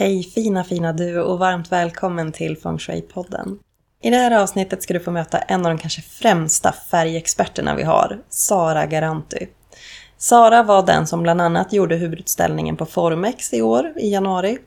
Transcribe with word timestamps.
Hej 0.00 0.22
fina 0.22 0.64
fina 0.64 0.92
du 0.92 1.20
och 1.20 1.38
varmt 1.38 1.72
välkommen 1.72 2.32
till 2.32 2.56
Feng 2.56 2.78
Shui-podden. 2.78 3.58
I 4.02 4.10
det 4.10 4.16
här 4.16 4.42
avsnittet 4.42 4.82
ska 4.82 4.94
du 4.94 5.00
få 5.00 5.10
möta 5.10 5.38
en 5.38 5.66
av 5.66 5.72
de 5.72 5.78
kanske 5.78 6.02
främsta 6.02 6.72
färgexperterna 6.72 7.74
vi 7.74 7.82
har, 7.82 8.18
Sara 8.28 8.86
Garanti. 8.86 9.48
Sara 10.18 10.62
var 10.62 10.86
den 10.86 11.06
som 11.06 11.22
bland 11.22 11.40
annat 11.40 11.72
gjorde 11.72 11.96
huvudutställningen 11.96 12.76
på 12.76 12.86
Formex 12.86 13.54
i 13.54 13.62
år, 13.62 13.92
i 13.96 14.12
januari. 14.12 14.58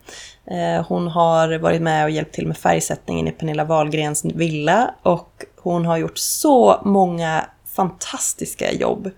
Eh, 0.45 0.85
hon 0.87 1.07
har 1.07 1.57
varit 1.57 1.81
med 1.81 2.03
och 2.03 2.09
hjälpt 2.09 2.33
till 2.33 2.47
med 2.47 2.57
färgsättningen 2.57 3.27
i 3.27 3.31
Pernilla 3.31 3.63
Wahlgrens 3.63 4.25
villa 4.25 4.93
och 5.03 5.45
hon 5.61 5.85
har 5.85 5.97
gjort 5.97 6.17
så 6.17 6.81
många 6.85 7.45
fantastiska 7.75 8.71
jobb. 8.71 9.11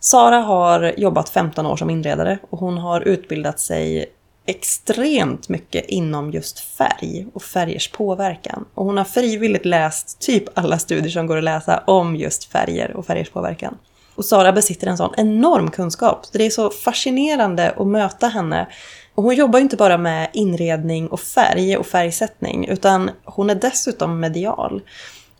Sara 0.00 0.36
har 0.36 0.94
jobbat 0.96 1.28
15 1.28 1.66
år 1.66 1.76
som 1.76 1.90
inredare 1.90 2.38
och 2.50 2.58
hon 2.58 2.78
har 2.78 3.00
utbildat 3.00 3.60
sig 3.60 4.12
extremt 4.46 5.48
mycket 5.48 5.84
inom 5.86 6.30
just 6.30 6.60
färg 6.60 7.26
och 7.34 7.42
färgers 7.42 7.90
påverkan. 7.90 8.64
Och 8.74 8.84
hon 8.84 8.96
har 8.96 9.04
frivilligt 9.04 9.64
läst 9.64 10.18
typ 10.18 10.58
alla 10.58 10.78
studier 10.78 11.10
som 11.10 11.26
går 11.26 11.36
att 11.36 11.44
läsa 11.44 11.82
om 11.86 12.16
just 12.16 12.44
färger 12.44 12.96
och 12.96 13.06
färgers 13.06 13.30
påverkan. 13.30 13.78
Och 14.14 14.24
Sara 14.24 14.52
besitter 14.52 14.86
en 14.86 14.96
sån 14.96 15.14
enorm 15.16 15.70
kunskap. 15.70 16.26
Så 16.26 16.38
det 16.38 16.46
är 16.46 16.50
så 16.50 16.70
fascinerande 16.70 17.70
att 17.70 17.86
möta 17.86 18.28
henne. 18.28 18.66
Och 19.14 19.22
hon 19.22 19.34
jobbar 19.34 19.58
ju 19.58 19.62
inte 19.62 19.76
bara 19.76 19.98
med 19.98 20.30
inredning 20.32 21.08
och 21.08 21.20
färg 21.20 21.76
och 21.76 21.86
färgsättning, 21.86 22.68
utan 22.68 23.10
hon 23.24 23.50
är 23.50 23.54
dessutom 23.54 24.20
medial. 24.20 24.82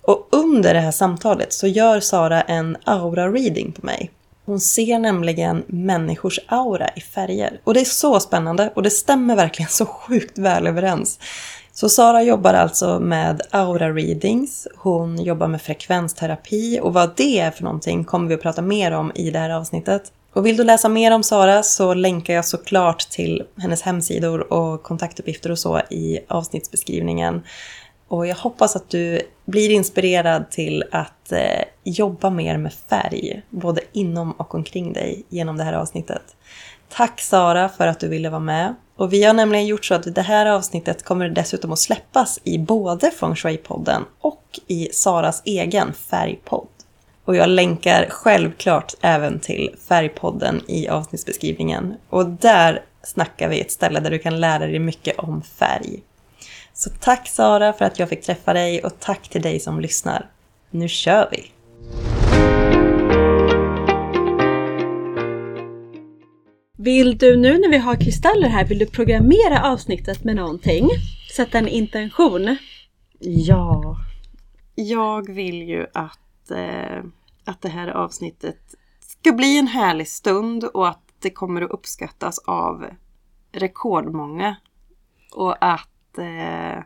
Och 0.03 0.29
under 0.33 0.75
det 0.75 0.81
här 0.81 0.91
samtalet 0.91 1.53
så 1.53 1.67
gör 1.67 2.01
Sara 2.01 2.43
en 2.43 2.77
aura-reading 2.85 3.73
på 3.73 3.87
mig. 3.87 4.11
Hon 4.45 4.61
ser 4.61 4.99
nämligen 4.99 5.65
människors 5.67 6.41
aura 6.47 6.89
i 6.97 7.01
färger. 7.01 7.61
Och 7.65 7.75
det 7.75 7.81
är 7.81 7.85
så 7.85 8.21
spännande 8.21 8.73
och 8.75 8.83
det 8.83 8.91
stämmer 8.91 9.37
verkligen 9.37 9.69
så 9.69 9.87
sjukt 9.87 10.39
väl 10.39 10.67
överens. 10.67 11.19
Så 11.73 11.89
Sara 11.89 12.23
jobbar 12.23 12.55
alltså 12.55 13.01
med 13.01 13.43
aura 13.51 13.91
readings, 13.91 14.69
hon 14.77 15.23
jobbar 15.23 15.49
med 15.49 15.63
frekvensterapi 15.63 16.81
och 16.83 16.93
vad 16.93 17.11
det 17.17 17.41
är 17.41 17.51
för 17.51 17.65
någonting 17.65 18.05
kommer 18.05 18.29
vi 18.29 18.35
att 18.35 18.43
prata 18.43 18.63
mer 18.63 18.93
om 18.93 19.13
i 19.15 19.31
det 19.31 19.39
här 19.39 19.51
avsnittet. 19.51 20.13
Och 20.35 20.47
vill 20.47 20.57
du 20.57 20.65
läsa 20.65 20.89
mer 20.89 21.15
om 21.15 21.23
Sara 21.23 21.63
så 21.63 21.95
länkar 21.95 22.35
jag 22.35 22.45
såklart 22.45 22.99
till 22.99 23.43
hennes 23.57 23.83
hemsidor 23.83 24.53
och 24.53 24.83
kontaktuppgifter 24.83 25.51
och 25.51 25.59
så 25.59 25.79
i 25.79 26.21
avsnittsbeskrivningen. 26.29 27.43
Och 28.13 28.27
jag 28.27 28.37
hoppas 28.37 28.77
att 28.77 28.91
du 28.91 29.23
blir 29.45 29.71
inspirerad 29.71 30.51
till 30.51 30.85
att 30.91 31.33
eh, 31.33 31.63
jobba 31.85 32.31
mer 32.31 32.57
med 32.57 32.73
färg, 32.73 33.43
både 33.51 33.81
inom 33.93 34.33
och 34.33 34.55
omkring 34.55 34.93
dig 34.93 35.25
genom 35.29 35.57
det 35.57 35.65
här 35.65 35.73
avsnittet. 35.73 36.23
Tack 36.89 37.21
Sara 37.21 37.69
för 37.69 37.87
att 37.87 38.01
du 38.01 38.09
ville 38.09 38.31
vara 38.31 38.41
med. 38.41 38.75
Och 38.97 39.13
vi 39.13 39.25
har 39.25 39.35
nämligen 39.35 39.67
gjort 39.67 39.85
så 39.85 39.95
att 39.95 40.15
det 40.15 40.23
här 40.23 40.47
avsnittet 40.47 41.05
kommer 41.05 41.29
dessutom 41.29 41.73
att 41.73 41.79
släppas 41.79 42.41
i 42.45 42.59
både 42.59 43.11
Feng 43.11 43.35
Shui-podden 43.35 44.03
och 44.21 44.61
i 44.67 44.89
Saras 44.93 45.43
egen 45.45 45.93
färgpodd. 45.93 46.69
Och 47.25 47.37
jag 47.37 47.49
länkar 47.49 48.07
självklart 48.11 48.95
även 49.01 49.41
till 49.41 49.77
Färgpodden 49.89 50.61
i 50.67 50.89
avsnittsbeskrivningen. 50.89 51.95
Och 52.09 52.27
där 52.27 52.83
snackar 53.03 53.49
vi 53.49 53.61
ett 53.61 53.73
ställe 53.73 54.01
där 54.01 54.11
du 54.11 54.19
kan 54.19 54.41
lära 54.41 54.67
dig 54.67 54.79
mycket 54.79 55.19
om 55.19 55.43
färg. 55.43 56.03
Så 56.83 56.91
tack 56.91 57.29
Sara 57.29 57.73
för 57.73 57.85
att 57.85 57.99
jag 57.99 58.09
fick 58.09 58.23
träffa 58.23 58.53
dig 58.53 58.85
och 58.85 59.01
tack 59.01 59.29
till 59.29 59.43
dig 59.43 59.61
som 59.61 59.81
lyssnar. 59.81 60.31
Nu 60.71 60.89
kör 60.89 61.29
vi! 61.33 61.53
Vill 66.79 67.19
du 67.19 67.37
nu 67.37 67.59
när 67.59 67.69
vi 67.69 67.79
har 67.79 67.97
kristaller 67.97 68.49
här, 68.49 68.65
vill 68.65 68.79
du 68.79 68.87
programmera 68.87 69.73
avsnittet 69.73 70.25
med 70.25 70.37
någonting? 70.37 70.89
Sätta 71.37 71.59
en 71.59 71.69
intention? 71.69 72.57
Ja, 73.19 73.97
jag 74.75 75.31
vill 75.31 75.63
ju 75.63 75.87
att, 75.95 76.51
eh, 76.51 77.05
att 77.45 77.63
det 77.63 77.69
här 77.69 77.89
avsnittet 77.89 78.61
ska 79.01 79.33
bli 79.33 79.59
en 79.59 79.67
härlig 79.67 80.09
stund 80.09 80.65
och 80.65 80.89
att 80.89 81.03
det 81.19 81.31
kommer 81.31 81.63
att 81.63 81.71
uppskattas 81.71 82.39
av 82.39 82.87
rekordmånga. 83.53 84.57
Och 85.35 85.57
att 85.65 85.92
eh, 86.19 86.85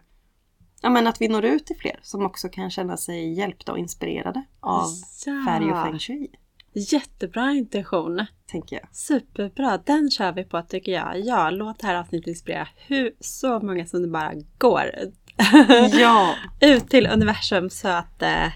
ja, 0.82 0.91
men 0.91 1.06
att 1.06 1.20
vi 1.20 1.28
når 1.28 1.44
ut 1.44 1.66
till 1.66 1.76
fler 1.76 2.00
som 2.03 2.26
också 2.26 2.48
kan 2.48 2.70
känna 2.70 2.97
sig 2.97 3.32
hjälpta 3.32 3.72
och 3.72 3.78
inspirerade 3.78 4.44
av 4.60 4.88
ja. 5.26 5.44
färg 5.47 5.70
och 5.70 5.82
feng 5.82 5.98
shui. 5.98 6.28
Jättebra 6.72 7.50
intention. 7.50 8.26
Tänker 8.47 8.76
jag. 8.76 8.88
Superbra, 8.92 9.78
den 9.78 10.10
kör 10.10 10.32
vi 10.32 10.44
på 10.44 10.62
tycker 10.62 10.92
jag. 10.92 11.20
Ja, 11.20 11.50
låt 11.50 11.78
det 11.78 11.86
här 11.86 11.94
avsnittet 11.94 12.26
inspirera 12.26 12.69
hur, 12.76 13.12
så 13.20 13.60
många 13.60 13.86
som 13.86 14.03
det 14.03 14.09
bara 14.09 14.32
går. 14.59 14.91
Ja! 16.00 16.34
Ut 16.60 16.88
till 16.88 17.06
universum 17.06 17.70
så 17.70 17.88
att 17.88 18.22
eh, 18.22 18.53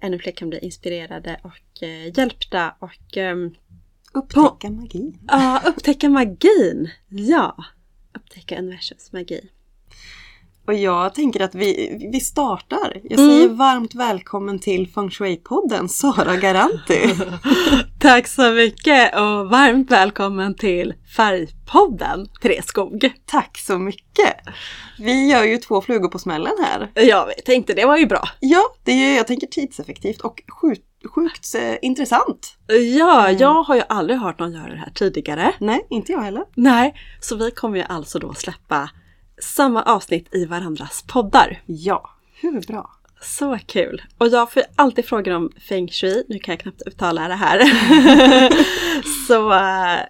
ännu 0.00 0.18
fler 0.18 0.32
kan 0.32 0.50
bli 0.50 0.58
inspirerade 0.58 1.40
och 1.42 1.82
eh, 1.82 2.18
hjälpta 2.18 2.74
och 2.78 3.16
eh, 3.16 3.36
Upptäcka 4.12 4.68
på, 4.68 4.70
magin. 4.70 5.18
Ja, 5.28 5.62
upptäcka 5.66 6.08
magin! 6.08 6.90
Ja! 7.08 7.56
Upptäcka 8.12 8.58
universums 8.58 9.12
magi. 9.12 9.50
Och 10.68 10.74
jag 10.74 11.14
tänker 11.14 11.40
att 11.40 11.54
vi, 11.54 11.98
vi 12.12 12.20
startar. 12.20 13.00
Jag 13.04 13.18
säger 13.18 13.44
mm. 13.44 13.56
varmt 13.56 13.94
välkommen 13.94 14.58
till 14.58 14.88
Feng 14.88 15.08
Shui-podden, 15.08 15.88
Sara 15.88 16.36
Garanti. 16.36 17.14
Tack 18.00 18.26
så 18.26 18.50
mycket 18.50 19.14
och 19.14 19.50
varmt 19.50 19.90
välkommen 19.90 20.54
till 20.54 20.94
Färgpodden, 21.16 22.26
Therese 22.42 22.66
Skog. 22.66 23.10
Tack 23.26 23.58
så 23.58 23.78
mycket. 23.78 24.34
Vi 24.98 25.30
gör 25.30 25.44
ju 25.44 25.58
två 25.58 25.80
flugor 25.80 26.08
på 26.08 26.18
smällen 26.18 26.52
här. 26.64 26.90
Ja, 26.94 27.28
vi 27.36 27.42
tänkte 27.42 27.74
det 27.74 27.84
var 27.84 27.96
ju 27.96 28.06
bra. 28.06 28.28
Ja, 28.40 28.62
det 28.84 28.92
är 28.92 29.16
jag 29.16 29.26
tänker 29.26 29.46
tidseffektivt 29.46 30.20
och 30.20 30.42
sjukt 30.60 30.84
sjukt 31.14 31.54
eh, 31.54 31.74
intressant. 31.82 32.56
Ja, 32.96 33.26
mm. 33.26 33.38
jag 33.40 33.62
har 33.62 33.74
ju 33.74 33.82
aldrig 33.88 34.18
hört 34.18 34.38
någon 34.38 34.52
göra 34.52 34.70
det 34.70 34.76
här 34.76 34.92
tidigare. 34.94 35.52
Nej, 35.58 35.86
inte 35.90 36.12
jag 36.12 36.20
heller. 36.20 36.44
Nej, 36.54 36.94
så 37.20 37.36
vi 37.36 37.50
kommer 37.50 37.76
ju 37.76 37.84
alltså 37.88 38.18
då 38.18 38.34
släppa 38.34 38.90
samma 39.42 39.82
avsnitt 39.82 40.34
i 40.34 40.44
varandras 40.44 41.04
poddar. 41.08 41.62
Ja, 41.66 42.10
hur 42.40 42.60
bra! 42.60 42.90
Så 43.20 43.58
kul! 43.66 44.02
Och 44.18 44.28
jag 44.28 44.52
får 44.52 44.62
alltid 44.76 45.04
frågor 45.04 45.34
om 45.34 45.52
feng 45.68 45.88
shui, 45.88 46.24
nu 46.28 46.38
kan 46.38 46.52
jag 46.52 46.60
knappt 46.60 46.82
uttala 46.86 47.28
det 47.28 47.34
här. 47.34 47.58
så 49.26 49.50
uh, 49.50 50.00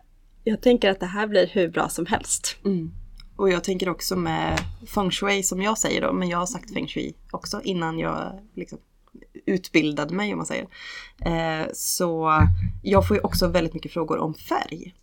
jag 0.44 0.60
tänker 0.60 0.90
att 0.90 1.00
det 1.00 1.06
här 1.06 1.26
blir 1.26 1.46
hur 1.46 1.68
bra 1.68 1.88
som 1.88 2.06
helst. 2.06 2.56
Mm. 2.64 2.90
Och 3.36 3.50
jag 3.50 3.64
tänker 3.64 3.88
också 3.88 4.16
med 4.16 4.58
feng 4.94 5.10
shui 5.10 5.42
som 5.42 5.62
jag 5.62 5.78
säger 5.78 6.02
då, 6.02 6.12
men 6.12 6.28
jag 6.28 6.38
har 6.38 6.46
sagt 6.46 6.74
feng 6.74 6.88
shui 6.88 7.14
också 7.30 7.60
innan 7.64 7.98
jag 7.98 8.40
liksom 8.54 8.78
utbildade 9.46 10.14
mig 10.14 10.32
om 10.32 10.36
man 10.36 10.46
säger. 10.46 10.66
Eh, 11.20 11.66
så 11.72 12.32
jag 12.82 13.08
får 13.08 13.16
ju 13.16 13.22
också 13.22 13.48
väldigt 13.48 13.74
mycket 13.74 13.92
frågor 13.92 14.18
om 14.18 14.34
färg 14.34 14.94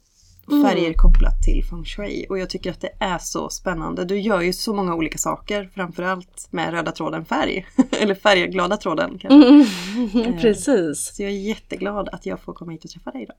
färger 0.48 0.86
mm. 0.86 0.94
kopplat 0.94 1.44
till 1.44 1.64
feng 1.70 1.86
shui. 1.86 2.26
Och 2.30 2.40
jag 2.40 2.50
tycker 2.50 2.72
att 2.72 2.82
det 2.82 2.92
är 3.00 3.18
så 3.18 3.50
spännande. 3.50 4.06
Du 4.06 4.20
gör 4.20 4.42
ju 4.42 4.54
så 4.54 4.74
många 4.74 4.96
olika 4.96 5.18
saker, 5.18 5.70
framförallt 5.74 6.48
med 6.52 6.74
röda 6.74 6.92
tråden 6.92 7.26
färg. 7.26 7.66
Eller 8.02 8.16
färgglada 8.16 8.78
tråden 8.78 9.18
kanske. 9.20 9.50
Mm. 10.24 10.40
Precis. 10.42 11.16
Så 11.16 11.24
jag 11.24 11.32
är 11.32 11.36
jätteglad 11.36 12.10
att 12.10 12.26
jag 12.26 12.40
får 12.40 12.54
komma 12.54 12.72
hit 12.72 12.84
och 12.84 12.90
träffa 12.90 13.12
dig 13.12 13.24
idag. 13.24 13.38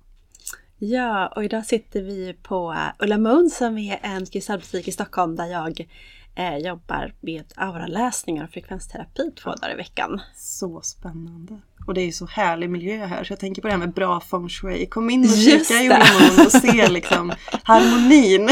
Ja, 0.78 1.32
och 1.36 1.44
idag 1.44 1.66
sitter 1.66 2.02
vi 2.02 2.36
på 2.42 2.76
Ulla 2.98 3.18
Moon 3.18 3.50
som 3.50 3.78
är 3.78 3.98
en 4.02 4.26
kristallbutik 4.26 4.88
i 4.88 4.92
Stockholm 4.92 5.36
där 5.36 5.46
jag 5.46 5.88
eh, 6.34 6.56
jobbar 6.56 7.14
med 7.20 7.44
auraläsningar 7.56 8.44
och 8.44 8.50
frekvensterapi 8.50 9.30
två 9.42 9.50
dagar 9.50 9.74
i 9.74 9.76
veckan. 9.76 10.20
Så 10.36 10.80
spännande! 10.80 11.60
Och 11.86 11.94
det 11.94 12.00
är 12.00 12.06
ju 12.06 12.12
så 12.12 12.26
härlig 12.26 12.70
miljö 12.70 13.06
här 13.06 13.24
så 13.24 13.32
jag 13.32 13.40
tänker 13.40 13.62
på 13.62 13.68
det 13.68 13.72
här 13.72 13.78
med 13.78 13.92
bra 13.92 14.20
feng 14.20 14.48
shui. 14.48 14.86
Kom 14.86 15.10
in 15.10 15.24
och 15.24 15.36
kika 15.36 15.74
i 15.74 15.86
Ulla 15.86 16.44
och 16.44 16.52
se 16.52 16.88
liksom 16.88 17.32
harmonin. 17.62 18.48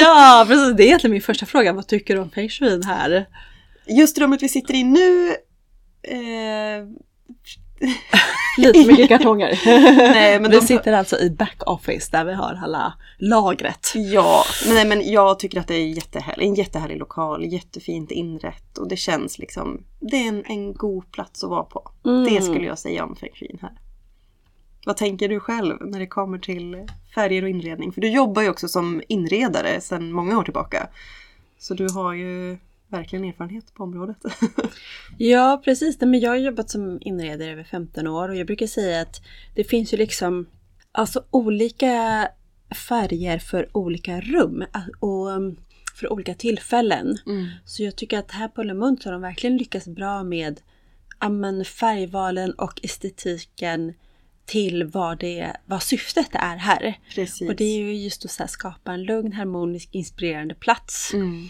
ja 0.00 0.44
precis, 0.48 0.76
det 0.76 0.82
är 0.82 0.86
egentligen 0.86 1.12
min 1.12 1.22
första 1.22 1.46
fråga. 1.46 1.72
Vad 1.72 1.86
tycker 1.86 2.14
du 2.14 2.20
om 2.20 2.30
feng 2.30 2.48
shui 2.48 2.82
här? 2.84 3.26
Just 3.86 4.18
rummet 4.18 4.42
vi 4.42 4.48
sitter 4.48 4.74
i 4.74 4.84
nu 4.84 5.28
eh, 6.02 6.84
Lite 8.58 8.86
mycket 8.86 9.08
kartonger. 9.08 9.60
Nej, 10.12 10.40
men 10.40 10.50
vi 10.50 10.56
de- 10.56 10.66
sitter 10.66 10.92
alltså 10.92 11.18
i 11.18 11.30
backoffice 11.30 12.08
där 12.10 12.24
vi 12.24 12.34
har 12.34 12.60
alla 12.64 12.94
lagret. 13.18 13.92
Ja, 13.94 14.44
men, 14.66 14.74
nej, 14.74 14.84
men 14.84 15.12
jag 15.12 15.38
tycker 15.38 15.60
att 15.60 15.68
det 15.68 15.74
är 15.74 15.86
jättehärlig, 15.86 16.46
en 16.46 16.54
jättehärlig 16.54 16.98
lokal, 16.98 17.44
jättefint 17.44 18.10
inrätt 18.10 18.78
och 18.78 18.88
det 18.88 18.96
känns 18.96 19.38
liksom, 19.38 19.84
det 20.00 20.16
är 20.16 20.28
en, 20.28 20.44
en 20.46 20.74
god 20.74 21.12
plats 21.12 21.44
att 21.44 21.50
vara 21.50 21.64
på. 21.64 21.90
Mm. 22.04 22.24
Det 22.24 22.42
skulle 22.42 22.66
jag 22.66 22.78
säga 22.78 23.04
om 23.04 23.16
Feng 23.16 23.32
Shui 23.34 23.58
här. 23.62 23.72
Vad 24.86 24.96
tänker 24.96 25.28
du 25.28 25.40
själv 25.40 25.76
när 25.80 25.98
det 25.98 26.06
kommer 26.06 26.38
till 26.38 26.86
färger 27.14 27.42
och 27.42 27.48
inredning? 27.48 27.92
För 27.92 28.00
du 28.00 28.08
jobbar 28.08 28.42
ju 28.42 28.48
också 28.48 28.68
som 28.68 29.02
inredare 29.08 29.80
sedan 29.80 30.12
många 30.12 30.38
år 30.38 30.42
tillbaka. 30.44 30.88
Så 31.58 31.74
du 31.74 31.88
har 31.92 32.12
ju 32.12 32.58
verkligen 32.94 33.24
erfarenhet 33.24 33.74
på 33.74 33.82
området. 33.82 34.16
Ja, 35.18 35.62
precis. 35.64 36.00
Men 36.00 36.20
jag 36.20 36.30
har 36.30 36.36
jobbat 36.36 36.70
som 36.70 36.98
inredare 37.00 37.50
över 37.52 37.64
15 37.64 38.06
år 38.06 38.28
och 38.28 38.36
jag 38.36 38.46
brukar 38.46 38.66
säga 38.66 39.00
att 39.00 39.22
det 39.54 39.64
finns 39.64 39.92
ju 39.92 39.96
liksom 39.96 40.46
alltså 40.92 41.24
olika 41.30 42.28
färger 42.88 43.38
för 43.38 43.76
olika 43.76 44.20
rum 44.20 44.64
och 45.00 45.26
um, 45.26 45.56
för 45.94 46.12
olika 46.12 46.34
tillfällen. 46.34 47.18
Mm. 47.26 47.46
Så 47.64 47.82
jag 47.82 47.96
tycker 47.96 48.18
att 48.18 48.30
här 48.30 48.48
på 48.48 48.62
Lemund 48.62 49.02
så 49.02 49.08
har 49.08 49.12
de 49.12 49.22
verkligen 49.22 49.56
lyckats 49.56 49.88
bra 49.88 50.22
med 50.22 50.60
ja, 51.20 51.28
men 51.28 51.64
färgvalen 51.64 52.52
och 52.52 52.80
estetiken 52.82 53.94
till 54.46 54.84
vad, 54.84 55.18
det, 55.18 55.56
vad 55.64 55.82
syftet 55.82 56.28
är 56.32 56.56
här. 56.56 56.98
Precis. 57.14 57.48
Och 57.48 57.56
det 57.56 57.64
är 57.64 57.78
ju 57.78 57.94
just 57.94 58.40
att 58.40 58.50
skapa 58.50 58.92
en 58.92 59.04
lugn, 59.04 59.32
harmonisk, 59.32 59.88
inspirerande 59.92 60.54
plats. 60.54 61.14
Mm. 61.14 61.48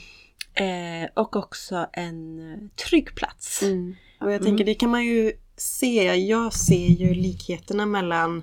Eh, 0.55 1.09
och 1.15 1.37
också 1.37 1.87
en 1.93 2.53
eh, 2.53 2.59
trygg 2.89 3.15
plats. 3.15 3.63
Mm. 3.63 3.95
Och 4.21 4.33
jag 4.33 4.43
tänker 4.43 4.65
det 4.65 4.75
kan 4.75 4.91
man 4.91 5.05
ju 5.05 5.33
se. 5.57 6.15
Jag 6.15 6.53
ser 6.53 6.87
ju 6.87 7.15
likheterna 7.15 7.87
mellan 7.87 8.43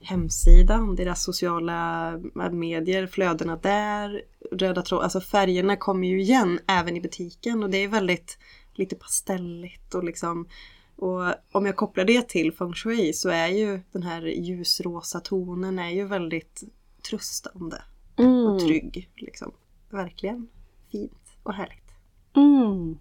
hemsidan, 0.00 0.96
deras 0.96 1.22
sociala 1.22 2.12
medier, 2.52 3.06
flödena 3.06 3.56
där, 3.56 4.22
röda 4.52 4.82
tråd, 4.82 5.02
alltså 5.02 5.20
färgerna 5.20 5.76
kommer 5.76 6.08
ju 6.08 6.20
igen 6.22 6.60
även 6.66 6.96
i 6.96 7.00
butiken 7.00 7.62
och 7.62 7.70
det 7.70 7.78
är 7.78 7.88
väldigt 7.88 8.38
lite 8.74 8.96
pastelligt 8.96 9.94
och 9.94 10.04
liksom 10.04 10.48
och 10.96 11.34
om 11.52 11.66
jag 11.66 11.76
kopplar 11.76 12.04
det 12.04 12.28
till 12.28 12.52
feng 12.52 12.74
shui 12.74 13.12
så 13.12 13.28
är 13.28 13.48
ju 13.48 13.80
den 13.92 14.02
här 14.02 14.22
ljusrosa 14.22 15.20
tonen 15.20 15.78
är 15.78 15.90
ju 15.90 16.06
väldigt 16.06 16.62
tröstande 17.10 17.82
Mm. 18.16 18.46
och 18.46 18.60
trygg. 18.60 19.10
Liksom. 19.16 19.52
Verkligen 19.90 20.48
fint 20.92 21.19
och 21.42 21.54
härligt. 21.54 21.90
Mm. 22.36 22.98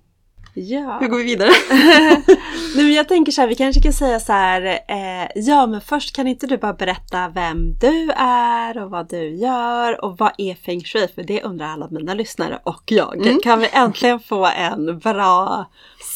Ja. 0.53 0.97
Hur 1.01 1.07
går 1.07 1.18
vi 1.18 1.24
vidare? 1.24 1.51
Nu, 2.75 2.83
men 2.83 2.94
jag 2.94 3.07
tänker 3.07 3.31
så 3.31 3.41
här, 3.41 3.47
vi 3.47 3.56
kanske 3.56 3.81
kan 3.81 3.94
säga 3.94 4.19
så 4.19 4.33
här, 4.33 4.80
eh, 4.88 5.27
ja 5.36 5.68
men 5.68 5.81
först 5.81 6.15
kan 6.15 6.27
inte 6.27 6.47
du 6.47 6.57
bara 6.57 6.74
berätta 6.74 7.30
vem 7.30 7.74
du 7.74 8.12
är 8.18 8.83
och 8.83 8.89
vad 8.89 9.09
du 9.09 9.36
gör 9.36 10.06
och 10.06 10.18
vad 10.18 10.31
är 10.38 10.56
feng 10.56 10.83
shui? 10.83 11.07
För 11.15 11.24
det 11.24 11.44
undrar 11.44 11.68
alla 11.68 11.88
mina 11.89 12.13
lyssnare 12.13 12.59
och 12.63 12.83
jag. 12.86 13.27
Mm. 13.27 13.39
Kan 13.44 13.59
vi 13.59 13.69
äntligen 13.71 14.19
få 14.19 14.45
en 14.45 15.00
bra 15.00 15.65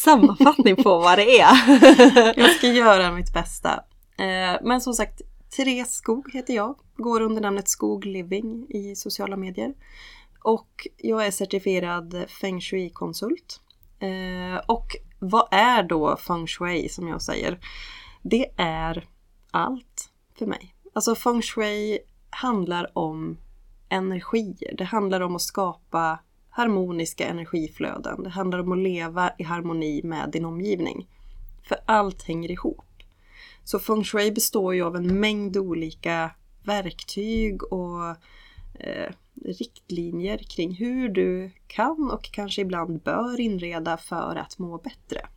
sammanfattning 0.04 0.76
på 0.76 1.00
vad 1.00 1.18
det 1.18 1.40
är? 1.40 1.56
Jag 2.40 2.52
ska 2.52 2.68
göra 2.68 3.12
mitt 3.12 3.34
bästa. 3.34 3.70
Eh, 4.18 4.62
men 4.64 4.82
som 4.82 4.94
sagt, 4.94 5.22
Therese 5.56 5.92
Skog 5.92 6.34
heter 6.34 6.54
jag. 6.54 6.76
Går 6.98 7.22
under 7.22 7.42
namnet 7.42 7.70
Skog 7.70 8.06
Living 8.06 8.66
i 8.70 8.96
sociala 8.96 9.38
medier. 9.38 9.74
Och 10.44 10.88
jag 10.98 11.26
är 11.28 11.32
certifierad 11.32 12.26
feng 12.30 12.62
shui-konsult. 12.62 13.62
Eh, 14.00 14.66
och 14.68 14.88
vad 15.20 15.48
är 15.52 15.84
då 15.84 16.18
feng 16.18 16.48
shui 16.48 16.90
som 16.90 17.08
jag 17.08 17.22
säger? 17.22 17.60
Det 18.22 18.48
är 18.58 19.08
allt 19.52 20.10
för 20.38 20.46
mig. 20.46 20.76
Alltså 20.94 21.16
feng 21.16 21.42
shui 21.42 22.00
handlar 22.30 22.98
om 22.98 23.38
energier. 23.90 24.76
Det 24.78 24.84
handlar 24.84 25.22
om 25.22 25.36
att 25.36 25.42
skapa 25.42 26.20
harmoniska 26.50 27.28
energiflöden. 27.28 28.24
Det 28.24 28.30
handlar 28.30 28.60
om 28.60 28.72
att 28.72 28.78
leva 28.78 29.32
i 29.38 29.44
harmoni 29.44 30.02
med 30.04 30.30
din 30.32 30.46
omgivning. 30.46 31.08
För 31.64 31.78
allt 31.86 32.24
hänger 32.24 32.52
ihop. 32.52 32.86
Så 33.64 33.80
feng 33.80 34.04
shui 34.04 34.32
består 34.32 34.76
ju 34.76 34.84
av 34.84 34.96
en 34.96 35.20
mängd 35.20 35.58
olika 35.58 36.32
verktyg 36.64 37.64
och 37.64 38.10
eh, 38.80 39.14
riktlinjer 39.46 40.38
kring 40.38 40.74
hur 40.74 41.10
du 41.10 41.52
kan 41.68 42.12
och 42.12 42.24
kanske 42.24 42.62
ibland 42.62 43.02
bör 43.02 43.40
inreda 43.40 43.98
för 43.98 44.36
att 44.36 44.60
må 44.60 44.78
bättre. 44.78 45.28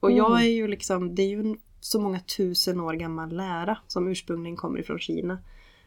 Och 0.00 0.10
jag 0.12 0.40
är 0.40 0.50
ju 0.50 0.68
liksom, 0.68 1.14
det 1.14 1.22
är 1.22 1.28
ju 1.28 1.40
en 1.40 1.58
så 1.80 2.00
många 2.00 2.20
tusen 2.20 2.80
år 2.80 2.94
gammal 2.94 3.36
lära 3.36 3.78
som 3.86 4.08
ursprungligen 4.08 4.56
kommer 4.56 4.78
ifrån 4.78 4.98
Kina. 4.98 5.38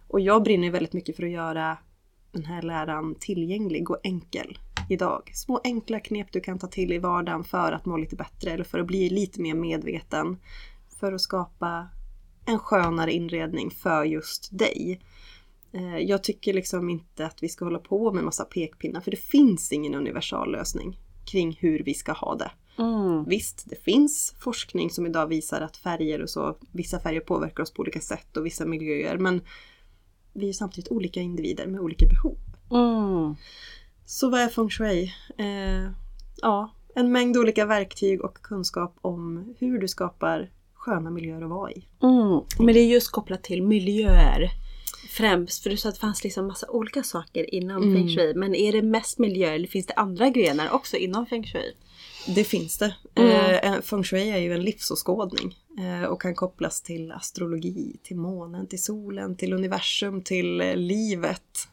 Och 0.07 0.19
jag 0.19 0.43
brinner 0.43 0.71
väldigt 0.71 0.93
mycket 0.93 1.15
för 1.15 1.23
att 1.23 1.31
göra 1.31 1.77
den 2.31 2.45
här 2.45 2.61
läran 2.61 3.15
tillgänglig 3.15 3.89
och 3.89 3.99
enkel 4.03 4.57
idag. 4.89 5.31
Små 5.33 5.61
enkla 5.63 5.99
knep 5.99 6.27
du 6.31 6.39
kan 6.39 6.59
ta 6.59 6.67
till 6.67 6.93
i 6.93 6.97
vardagen 6.97 7.43
för 7.43 7.71
att 7.71 7.85
må 7.85 7.97
lite 7.97 8.15
bättre 8.15 8.51
eller 8.51 8.63
för 8.63 8.79
att 8.79 8.87
bli 8.87 9.09
lite 9.09 9.41
mer 9.41 9.53
medveten. 9.53 10.37
För 10.99 11.13
att 11.13 11.21
skapa 11.21 11.87
en 12.45 12.59
skönare 12.59 13.11
inredning 13.11 13.71
för 13.71 14.03
just 14.03 14.57
dig. 14.57 14.99
Eh, 15.73 15.97
Jag 15.97 16.23
tycker 16.23 16.53
liksom 16.53 16.89
inte 16.89 17.25
att 17.25 17.43
vi 17.43 17.49
ska 17.49 17.65
hålla 17.65 17.79
på 17.79 18.13
med 18.13 18.23
massa 18.23 18.45
pekpinnar 18.45 19.01
för 19.01 19.11
det 19.11 19.17
finns 19.17 19.71
ingen 19.71 19.95
universal 19.95 20.51
lösning 20.51 20.99
kring 21.25 21.57
hur 21.59 21.83
vi 21.83 21.93
ska 21.93 22.11
ha 22.11 22.35
det. 22.35 22.51
Mm. 22.77 23.23
Visst, 23.25 23.69
det 23.69 23.83
finns 23.83 24.35
forskning 24.39 24.89
som 24.89 25.05
idag 25.05 25.27
visar 25.27 25.61
att 25.61 25.77
färger 25.77 26.21
och 26.21 26.29
så, 26.29 26.57
vissa 26.71 26.99
färger 26.99 27.19
påverkar 27.21 27.63
oss 27.63 27.73
på 27.73 27.81
olika 27.81 27.99
sätt 28.01 28.37
och 28.37 28.45
vissa 28.45 28.65
miljöer 28.65 29.17
men 29.17 29.41
vi 30.33 30.49
är 30.49 30.53
samtidigt 30.53 30.91
olika 30.91 31.19
individer 31.19 31.67
med 31.67 31.81
olika 31.81 32.05
behov. 32.05 32.37
Mm. 32.71 33.35
Så 34.05 34.29
vad 34.29 34.41
är 34.41 34.47
feng 34.47 34.69
shui? 34.69 35.13
Eh, 35.37 35.91
ja, 36.41 36.75
en 36.95 37.11
mängd 37.11 37.37
olika 37.37 37.65
verktyg 37.65 38.21
och 38.21 38.37
kunskap 38.37 38.95
om 39.01 39.53
hur 39.59 39.79
du 39.79 39.87
skapar 39.87 40.51
sköna 40.73 41.09
miljöer 41.09 41.41
att 41.41 41.49
vara 41.49 41.71
i. 41.71 41.87
Mm. 42.03 42.41
Men 42.59 42.73
det 42.73 42.79
är 42.79 42.87
just 42.87 43.11
kopplat 43.11 43.43
till 43.43 43.63
miljöer. 43.63 44.49
Främst, 45.09 45.63
för 45.63 45.69
du 45.69 45.77
sa 45.77 45.89
att 45.89 45.95
det 45.95 46.01
fanns 46.01 46.23
liksom 46.23 46.47
massa 46.47 46.69
olika 46.69 47.03
saker 47.03 47.55
inom 47.55 47.83
Mm. 47.83 47.95
feng 47.95 48.15
shui. 48.15 48.33
Men 48.35 48.55
är 48.55 48.71
det 48.71 48.81
mest 48.81 49.17
miljöer 49.19 49.53
eller 49.53 49.67
finns 49.67 49.85
det 49.85 49.93
andra 49.93 50.29
grenar 50.29 50.69
också 50.71 50.97
inom 50.97 51.25
feng 51.25 51.43
shui? 51.43 51.73
Det 52.35 52.43
finns 52.43 52.77
det. 52.77 52.95
Mm. 53.15 53.73
Eh, 53.73 53.81
feng 53.81 54.03
shui 54.03 54.29
är 54.29 54.37
ju 54.37 54.53
en 54.53 54.63
livsåskådning 54.63 55.55
eh, 55.79 56.03
och 56.09 56.21
kan 56.21 56.35
kopplas 56.35 56.81
till 56.81 57.11
astrologi, 57.11 57.97
till 58.03 58.17
månen, 58.17 58.67
till 58.67 58.83
solen, 58.83 59.35
till 59.35 59.53
universum, 59.53 60.21
till 60.21 60.61
eh, 60.61 60.75
livet, 60.75 61.67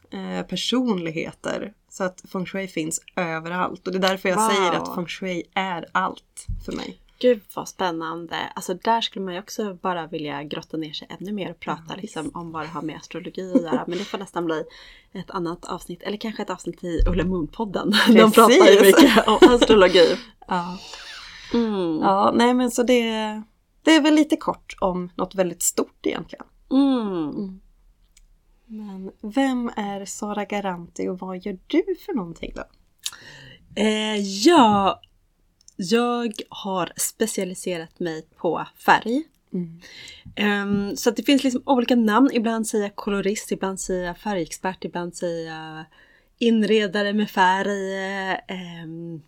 personligheter. 0.69 1.73
Så 1.89 2.03
att 2.03 2.23
feng 2.31 2.45
shui 2.45 2.67
finns 2.67 3.01
överallt 3.15 3.87
och 3.87 3.93
det 3.93 3.97
är 3.99 4.09
därför 4.09 4.29
jag 4.29 4.35
Wow. 4.37 4.49
säger 4.49 4.71
att 4.71 4.95
feng 4.95 5.07
shui 5.07 5.43
är 5.53 5.85
allt 5.91 6.45
för 6.65 6.71
mig. 6.71 6.97
Gud 7.19 7.41
vad 7.55 7.67
spännande! 7.67 8.35
Alltså 8.55 8.73
där 8.73 9.01
skulle 9.01 9.25
man 9.25 9.33
ju 9.33 9.39
också 9.39 9.73
bara 9.73 10.07
vilja 10.07 10.43
grotta 10.43 10.77
ner 10.77 10.93
sig 10.93 11.07
ännu 11.19 11.31
mer 11.31 11.51
och 11.51 11.59
prata 11.59 11.83
Ja, 11.87 11.95
liksom, 11.95 12.31
om 12.33 12.51
vad 12.51 12.63
det 12.63 12.67
har 12.67 12.81
med 12.81 12.95
astrologi 12.95 13.53
att 13.55 13.61
göra. 13.61 13.83
Men 13.87 13.97
det 13.97 14.03
får 14.03 14.17
nästan 14.17 14.45
bli 14.45 14.63
ett 15.11 15.31
annat 15.31 15.65
avsnitt. 15.65 16.03
Eller 16.03 16.17
kanske 16.17 16.41
ett 16.41 16.49
avsnitt 16.49 16.83
i 16.83 17.01
Ulla 17.07 17.23
Moon-podden. 17.23 17.93
De 18.07 18.31
pratar 18.31 18.67
ju 18.67 18.81
mycket 18.81 19.27
om 19.27 19.39
astrologi. 19.55 20.17
Ja. 20.47 20.77
Mm. 21.53 21.99
ja, 22.01 22.31
nej 22.35 22.53
men 22.53 22.71
så 22.71 22.83
det, 22.83 23.03
det 23.83 23.95
är 23.95 24.01
väl 24.01 24.15
lite 24.15 24.35
kort 24.35 24.75
om 24.81 25.09
något 25.15 25.35
väldigt 25.35 25.61
stort 25.61 26.05
egentligen. 26.05 26.45
Mm. 26.71 27.59
Men 28.65 29.11
vem 29.21 29.71
är 29.75 30.05
Sara 30.05 30.45
Garanti 30.45 31.07
och 31.07 31.19
vad 31.19 31.37
gör 31.37 31.57
du 31.67 31.83
för 32.05 32.13
någonting 32.13 32.53
då? 32.55 32.63
Eh, 33.75 34.15
ja, 34.17 35.01
jag 35.81 36.33
har 36.49 36.91
specialiserat 36.95 37.99
mig 37.99 38.25
på 38.37 38.67
färg. 38.85 39.23
Mm. 39.53 39.81
Ehm, 40.35 40.95
så 40.95 41.09
att 41.09 41.15
det 41.15 41.23
finns 41.23 41.43
liksom 41.43 41.63
olika 41.65 41.95
namn. 41.95 42.29
Ibland 42.33 42.67
säger 42.67 42.85
jag 42.85 42.95
kolorist, 42.95 43.51
ibland 43.51 43.79
säger 43.79 44.05
jag 44.05 44.17
färgexpert, 44.17 44.85
ibland 44.85 45.15
säger 45.15 45.51
jag 45.51 45.85
inredare 46.37 47.13
med 47.13 47.29
färg. 47.29 47.93
Um, 48.83 49.21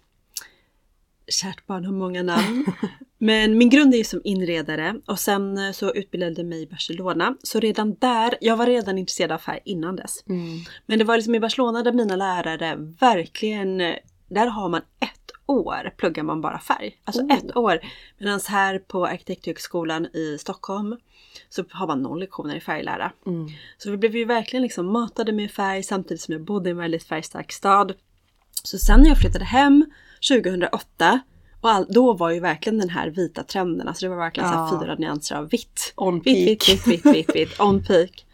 kärt 1.27 1.67
barn 1.67 1.85
har 1.85 1.93
många 1.93 2.23
namn. 2.23 2.65
Men 3.17 3.57
min 3.57 3.69
grund 3.69 3.93
är 3.93 3.97
ju 3.97 4.03
som 4.03 4.21
inredare 4.23 4.95
och 5.05 5.19
sen 5.19 5.57
eh, 5.57 5.71
så 5.71 5.93
utbildade 5.93 6.33
jag 6.37 6.45
mig 6.45 6.61
i 6.61 6.67
Barcelona. 6.67 7.35
Så 7.43 7.59
redan 7.59 7.95
där, 7.99 8.37
jag 8.41 8.57
var 8.57 8.65
redan 8.65 8.97
intresserad 8.97 9.31
av 9.31 9.37
färg 9.37 9.59
innan 9.65 9.95
dess. 9.95 10.23
Mm. 10.29 10.59
Men 10.85 10.99
det 10.99 11.05
var 11.05 11.15
liksom 11.15 11.35
i 11.35 11.39
Barcelona 11.39 11.83
där 11.83 11.93
mina 11.93 12.15
lärare 12.15 12.75
verkligen, 12.99 13.81
eh, 13.81 13.95
där 14.27 14.47
har 14.47 14.69
man 14.69 14.81
ett 14.99 15.20
år 15.51 15.93
pluggar 15.97 16.23
man 16.23 16.41
bara 16.41 16.59
färg. 16.59 16.97
Alltså 17.05 17.21
Oh. 17.21 17.33
ett 17.33 17.55
år. 17.57 17.79
Medan 18.17 18.39
här 18.47 18.79
på 18.79 19.05
Arkitekthögskolan 19.05 20.05
i 20.05 20.37
Stockholm 20.39 20.97
så 21.49 21.63
har 21.69 21.87
man 21.87 22.01
noll 22.01 22.19
lektioner 22.19 22.55
i 22.55 22.59
färglära. 22.59 23.11
Mm. 23.27 23.47
Så 23.77 23.91
vi 23.91 23.97
blev 23.97 24.15
ju 24.15 24.25
verkligen 24.25 24.63
liksom 24.63 24.91
matade 24.91 25.31
med 25.31 25.51
färg 25.51 25.83
samtidigt 25.83 26.21
som 26.21 26.31
jag 26.31 26.41
bodde 26.41 26.69
i 26.69 26.71
en 26.71 26.77
väldigt 26.77 27.03
färgstark 27.03 27.51
stad. 27.51 27.93
Så 28.63 28.77
sen 28.77 28.99
när 28.99 29.07
jag 29.09 29.17
flyttade 29.17 29.45
hem 29.45 29.85
2008 30.29 31.19
Och 31.61 31.69
all, 31.69 31.85
då 31.89 32.13
var 32.13 32.29
ju 32.31 32.39
verkligen 32.39 32.79
den 32.79 32.89
här 32.89 33.09
vita 33.09 33.43
trenden, 33.43 33.87
alltså 33.87 34.05
det 34.05 34.09
var 34.09 34.17
verkligen 34.17 34.49
så 34.49 34.55
Ja. 34.55 34.79
fyra 34.81 34.95
nyanser 34.95 35.35
av 35.35 35.49
vitt. 35.49 35.93
On 35.95 36.21
peak. 36.21 36.35
vitt, 36.37 36.69
vitt, 36.69 36.87
vitt, 36.87 37.05
vitt, 37.05 37.35
vitt, 37.35 37.59
on 37.59 37.83
peak. 37.83 38.25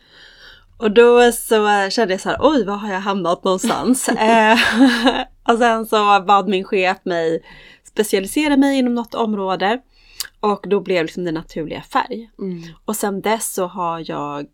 Och 0.78 0.92
då 0.92 1.32
så 1.32 1.68
eh, 1.68 1.90
kände 1.90 2.14
jag 2.14 2.22
så 2.22 2.30
här, 2.30 2.38
oj, 2.42 2.66
var 2.66 2.76
har 2.76 2.94
jag 2.94 3.00
hamnat 3.00 3.44
någonstans? 3.44 4.10
och 5.48 5.58
sen 5.58 5.86
så 5.86 6.24
bad 6.28 6.48
min 6.50 6.64
chef 6.64 6.98
mig 7.04 7.44
specialisera 7.84 8.58
mig 8.58 8.78
inom 8.80 8.96
något 8.96 9.14
område. 9.14 9.82
Och 10.40 10.66
då 10.70 10.80
blev 10.80 11.04
liksom 11.06 11.24
det 11.24 11.32
naturliga 11.32 11.82
färg. 11.82 12.30
Mm. 12.40 12.64
Och 12.86 12.96
sen 12.96 13.22
dess 13.22 13.54
så 13.54 13.66
har 13.68 14.04
jag 14.12 14.48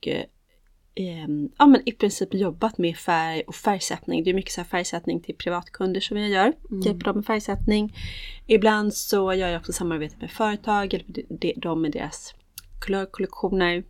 eh, 0.95 1.27
ja, 1.57 1.65
men 1.65 1.81
i 1.85 1.91
princip 1.91 2.33
jobbat 2.33 2.77
med 2.77 2.97
färg 2.97 3.41
och 3.47 3.55
färgsättning. 3.55 4.23
Det 4.23 4.29
är 4.29 4.33
mycket 4.33 4.51
så 4.53 4.61
här 4.61 4.65
färgsättning 4.65 5.21
till 5.21 5.35
privatkunder 5.35 6.01
som 6.01 6.17
jag 6.17 6.29
gör. 6.29 6.53
Hjälper 6.85 7.05
dem 7.05 7.15
med 7.15 7.25
färgsättning. 7.25 7.95
Ibland 8.47 8.93
så 8.93 9.33
gör 9.33 9.47
jag 9.47 9.59
också 9.59 9.73
samarbete 9.73 10.15
med 10.19 10.31
företag, 10.31 10.93
hjälper 10.93 11.13
de- 11.13 11.25
de- 11.29 11.53
dem 11.59 11.81
med 11.81 11.91
deras 11.91 12.33
kulörkollektioner. 12.81 13.83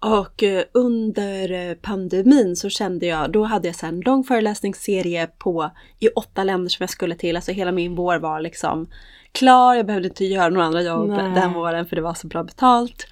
Och 0.00 0.42
eh, 0.42 0.64
under 0.72 1.52
eh, 1.52 1.74
pandemin 1.74 2.56
så 2.56 2.68
kände 2.68 3.06
jag, 3.06 3.32
då 3.32 3.44
hade 3.44 3.68
jag 3.68 3.76
så 3.76 3.86
en 3.86 4.00
lång 4.00 4.24
föreläsningsserie 4.24 5.26
på 5.26 5.70
i 5.98 6.08
åtta 6.08 6.44
länder 6.44 6.68
som 6.68 6.82
jag 6.82 6.90
skulle 6.90 7.14
till. 7.14 7.36
Alltså 7.36 7.52
hela 7.52 7.72
min 7.72 7.94
vår 7.94 8.18
var 8.18 8.40
liksom 8.40 8.88
klar. 9.32 9.74
Jag 9.74 9.86
behövde 9.86 10.08
inte 10.08 10.24
göra 10.24 10.48
några 10.48 10.66
andra 10.66 10.82
jobb 10.82 11.08
Nej. 11.08 11.32
den 11.34 11.52
våren 11.52 11.86
för 11.86 11.96
det 11.96 12.02
var 12.02 12.14
så 12.14 12.26
bra 12.26 12.44
betalt. 12.44 13.06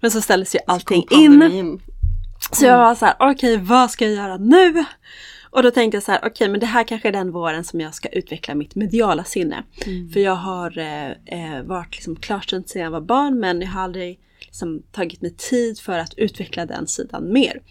Men 0.00 0.10
så 0.10 0.20
ställdes 0.20 0.54
ju 0.54 0.58
allting 0.66 1.06
in. 1.10 1.40
pandemin. 1.40 1.80
Så 2.52 2.64
jag 2.64 2.78
var 2.78 2.94
så 2.94 3.06
här, 3.06 3.14
okej 3.18 3.56
vad 3.56 3.90
ska 3.90 4.04
jag 4.04 4.14
göra 4.14 4.36
nu? 4.36 4.84
Och 5.54 5.62
då 5.62 5.70
tänkte 5.70 5.96
jag 5.96 6.02
så 6.02 6.12
här, 6.12 6.20
okej 6.24 6.48
men 6.48 6.60
det 6.60 6.66
här 6.66 6.84
kanske 6.84 7.08
är 7.08 7.12
den 7.12 7.30
våren 7.30 7.64
som 7.64 7.80
jag 7.80 7.94
ska 7.94 8.08
utveckla 8.08 8.54
mitt 8.54 8.74
mediala 8.74 9.24
sinne. 9.24 9.64
För 10.12 10.20
jag 10.20 10.36
har 10.36 10.78
eh, 10.78 11.10
eh, 11.10 11.62
varit 11.62 11.94
liksom 11.94 12.16
klarsynt 12.16 12.68
sedan 12.68 12.82
jag 12.82 12.90
var 12.90 13.00
barn 13.00 13.40
men 13.40 13.60
jag 13.60 13.68
har 13.68 13.82
aldrig 13.82 14.20
liksom, 14.40 14.82
tagit 14.92 15.22
mig 15.22 15.34
tid 15.36 15.78
för 15.78 15.98
att 15.98 16.14
utveckla 16.14 16.66
den 16.66 16.86
sidan 16.86 17.32
mer. 17.32 17.62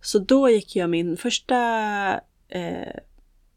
Så 0.00 0.18
då 0.18 0.50
gick 0.50 0.76
jag 0.76 0.90
min 0.90 1.16
första 1.16 1.56
eh, 2.48 2.94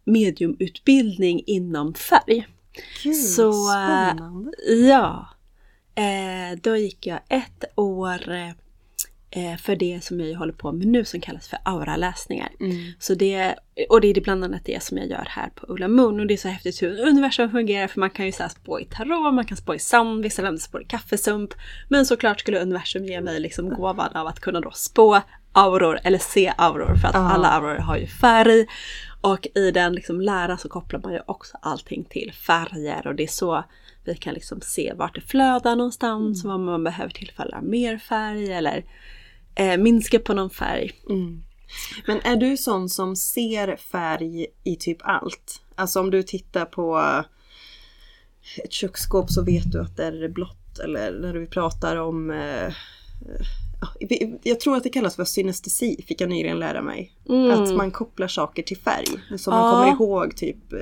mediumutbildning 0.06 1.44
inom 1.46 1.94
färg. 1.94 2.48
Gud, 3.04 3.16
Så, 3.16 3.50
eh, 3.50 4.10
spännande. 4.10 4.52
Ja. 4.68 5.30
Eh, 5.96 6.60
då 6.62 6.76
gick 6.76 7.08
jag 7.08 7.20
ett 7.30 7.64
år 7.76 8.32
eh, 8.32 8.50
för 9.62 9.76
det 9.76 10.04
som 10.04 10.20
jag 10.20 10.38
håller 10.38 10.54
på 10.54 10.72
med 10.72 10.88
nu 10.88 11.06
som 11.06 11.22
kallas 11.22 11.48
för 11.48 11.60
auraläsningar. 11.66 12.50
Mm. 12.60 12.94
Så 13.00 13.16
det, 13.16 13.56
och 13.90 14.02
det 14.02 14.08
är 14.08 14.22
bland 14.22 14.44
annat 14.44 14.66
det 14.66 14.84
som 14.84 14.98
jag 14.98 15.08
gör 15.08 15.28
här 15.30 15.50
på 15.50 15.66
Ulla 15.70 15.88
Moon. 15.88 16.20
Och 16.20 16.28
det 16.28 16.34
är 16.34 16.38
så 16.38 16.48
häftigt 16.48 16.82
hur 16.82 17.08
universum 17.08 17.52
fungerar 17.52 17.88
för 17.88 18.00
man 18.00 18.10
kan 18.10 18.26
ju 18.26 18.32
så 18.32 18.44
här 18.44 18.50
spå 18.50 18.80
i 18.80 18.86
tarot, 18.86 19.34
man 19.34 19.46
kan 19.46 19.58
spå 19.58 19.76
i 19.76 19.80
sand, 19.80 20.24
vissa 20.24 20.42
länder 20.42 20.62
spår 20.62 20.82
i 20.82 20.86
kaffesump. 20.86 21.54
Men 21.90 22.06
såklart 22.06 22.40
skulle 22.40 22.60
universum 22.60 23.06
ge 23.06 23.22
mig 23.22 23.40
liksom 23.40 23.70
gåvan 23.70 24.16
av 24.16 24.28
att 24.28 24.40
kunna 24.40 24.62
då 24.62 24.72
spå 24.72 25.22
auror 25.52 26.00
eller 26.04 26.20
se 26.20 26.54
auror 26.58 26.96
för 26.96 27.08
att 27.08 27.14
Ja. 27.14 27.32
alla 27.32 27.48
auror 27.48 27.76
har 27.78 27.98
ju 27.98 28.08
färg. 28.08 28.68
Och 29.22 29.48
i 29.56 29.72
den 29.72 29.94
liksom 29.94 30.22
lära 30.22 30.58
så 30.58 30.70
kopplar 30.70 31.00
man 31.00 31.14
ju 31.14 31.20
också 31.26 31.58
allting 31.62 32.04
till 32.04 32.32
färger 32.34 33.08
och 33.08 33.16
det 33.16 33.24
är 33.24 33.28
så 33.28 33.64
vi 34.06 34.16
kan 34.16 34.34
liksom 34.34 34.62
se 34.62 34.94
vart 34.96 35.16
det 35.16 35.22
flödar 35.22 35.76
någonstans, 35.76 36.44
vad 36.46 36.60
man 36.60 36.84
behöver 36.84 37.12
tillföra 37.12 37.62
mer 37.62 37.98
färg 37.98 38.54
eller 38.54 38.84
eh, 39.56 39.78
minska 39.78 40.20
på 40.20 40.34
någon 40.34 40.50
färg. 40.50 40.92
Mm. 41.10 41.44
Men 42.08 42.20
är 42.22 42.36
du 42.36 42.58
sån 42.58 42.90
som 42.90 43.16
ser 43.16 43.76
färg 43.76 44.46
i 44.64 44.76
typ 44.76 44.98
allt? 45.02 45.62
Alltså 45.76 46.00
om 46.00 46.12
du 46.12 46.24
tittar 46.24 46.66
på 46.66 47.02
ett 48.64 48.72
köksskåp 48.72 49.30
så 49.30 49.44
vet 49.44 49.72
du 49.72 49.82
att 49.82 49.98
det 49.98 50.06
är 50.06 50.30
blått 50.30 50.80
eller 50.84 51.12
när 51.20 51.34
vi 51.34 51.48
pratar 51.48 51.96
om 51.98 52.32
eh, 52.32 52.74
vi- 54.00 54.40
jag 54.44 54.60
tror 54.60 54.76
att 54.78 54.84
det 54.84 54.90
kallas 54.90 55.16
för 55.16 55.26
synestesi, 55.26 56.04
fick 56.08 56.22
jag 56.22 56.30
nyligen 56.30 56.60
lära 56.60 56.82
mig. 56.82 57.12
Att 57.54 57.76
man 57.76 57.92
kopplar 57.92 58.28
saker 58.28 58.64
till 58.64 58.78
färg. 58.78 59.38
Så 59.40 59.50
man 59.52 59.66
Ja. 59.66 59.72
kommer 59.72 59.92
ihåg 59.92 60.36
typ 60.36 60.74
eh, 60.74 60.80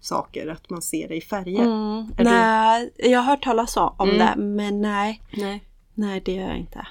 saker, 0.00 0.46
att 0.48 0.70
man 0.70 0.82
ser 0.82 1.08
det 1.08 1.16
i 1.16 1.20
färger. 1.20 1.62
Mm. 1.62 2.10
Är 2.16 2.24
du- 2.24 2.30
Nej, 2.30 2.92
jag 2.96 3.18
har 3.20 3.26
hört 3.30 3.42
talas 3.44 3.76
om 3.76 3.92
Mm. 4.00 4.18
det 4.18 4.42
men 4.42 4.80
nej, 4.80 5.22
Nej. 5.36 5.64
nej 5.94 6.22
det 6.24 6.32
gör 6.32 6.48
jag 6.48 6.56
inte. 6.58 6.86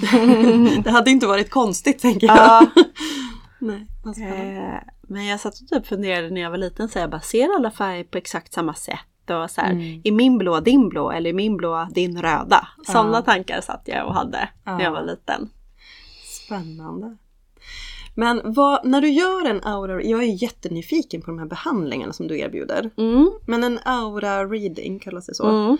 Det 0.84 0.90
hade 0.90 1.10
inte 1.10 1.26
varit 1.26 1.50
konstigt 1.50 1.98
tänker 1.98 2.26
jag. 2.26 2.36
Ja. 2.36 2.66
Nej. 3.58 3.86
Eh, 4.06 4.80
men 5.08 5.26
jag 5.26 5.40
satt 5.40 5.60
och 5.60 5.68
typ 5.68 5.86
funderade 5.86 6.30
när 6.30 6.40
jag 6.40 6.50
var 6.50 6.58
liten 6.58 6.88
så 6.88 6.98
jag 6.98 7.10
bara 7.10 7.20
ser 7.20 7.54
alla 7.56 7.70
färger 7.70 8.04
på 8.04 8.18
exakt 8.18 8.52
samma 8.52 8.74
sätt 8.74 9.30
och 9.30 9.50
så 9.50 9.60
här, 9.60 9.70
Mm. 9.72 10.00
är 10.04 10.12
min 10.12 10.38
blå 10.38 10.60
din 10.60 10.88
blå 10.88 11.10
eller 11.10 11.30
är 11.30 11.34
min 11.34 11.56
blå 11.56 11.88
din 11.94 12.22
röda? 12.22 12.68
Sådana 12.86 13.18
Ja. 13.18 13.22
tankar 13.22 13.60
satt 13.60 13.82
jag 13.84 14.06
och 14.06 14.14
hade 14.14 14.48
när 14.64 14.72
jag 14.72 14.82
Ja. 14.82 14.90
var 14.90 15.02
liten. 15.02 15.48
Spännande. 16.44 17.16
Men 18.14 18.40
vad, 18.44 18.86
när 18.86 19.00
du 19.00 19.08
gör 19.08 19.44
en 19.46 19.64
aura, 19.64 20.02
jag 20.02 20.22
är 20.22 20.42
jättenyfiken 20.42 21.20
på 21.22 21.26
de 21.30 21.38
här 21.38 21.46
behandlingarna 21.46 22.12
som 22.12 22.28
du 22.28 22.38
erbjuder. 22.38 22.90
Mm. 22.96 23.30
Men 23.46 23.64
en 23.64 23.78
aura 23.84 24.44
reading 24.44 24.98
kallas 24.98 25.26
det 25.26 25.34
så. 25.34 25.48
Mm. 25.48 25.78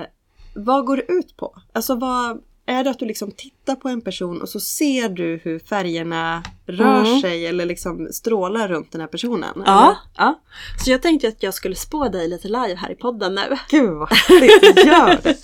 Eh, 0.00 0.06
vad 0.54 0.86
går 0.86 0.96
det 0.96 1.12
ut 1.12 1.36
på? 1.36 1.56
Alltså 1.72 1.94
vad, 1.94 2.42
är 2.66 2.84
det 2.84 2.90
att 2.90 2.98
du 2.98 3.06
liksom 3.06 3.32
tittar 3.32 3.74
på 3.76 3.88
en 3.88 4.00
person 4.00 4.42
och 4.42 4.48
så 4.48 4.60
ser 4.60 5.08
du 5.08 5.40
hur 5.44 5.58
färgerna 5.58 6.42
rör 6.66 7.00
Mm. 7.04 7.20
sig 7.20 7.46
eller 7.46 7.66
liksom 7.66 8.08
strålar 8.12 8.68
runt 8.68 8.92
den 8.92 9.00
här 9.00 9.08
personen? 9.08 9.62
Ja. 9.66 9.84
Eller? 9.84 9.96
ja. 10.16 10.40
Så 10.84 10.90
jag 10.90 11.02
tänkte 11.02 11.28
att 11.28 11.42
jag 11.42 11.54
skulle 11.54 11.74
spå 11.74 12.08
dig 12.08 12.28
lite 12.28 12.48
live 12.48 12.74
här 12.74 12.92
i 12.92 12.94
podden 12.94 13.34
nu. 13.34 13.56
Gud 13.70 13.90
vad 13.90 14.08
häftigt, 14.12 14.86
gör 14.86 15.18
det! 15.22 15.36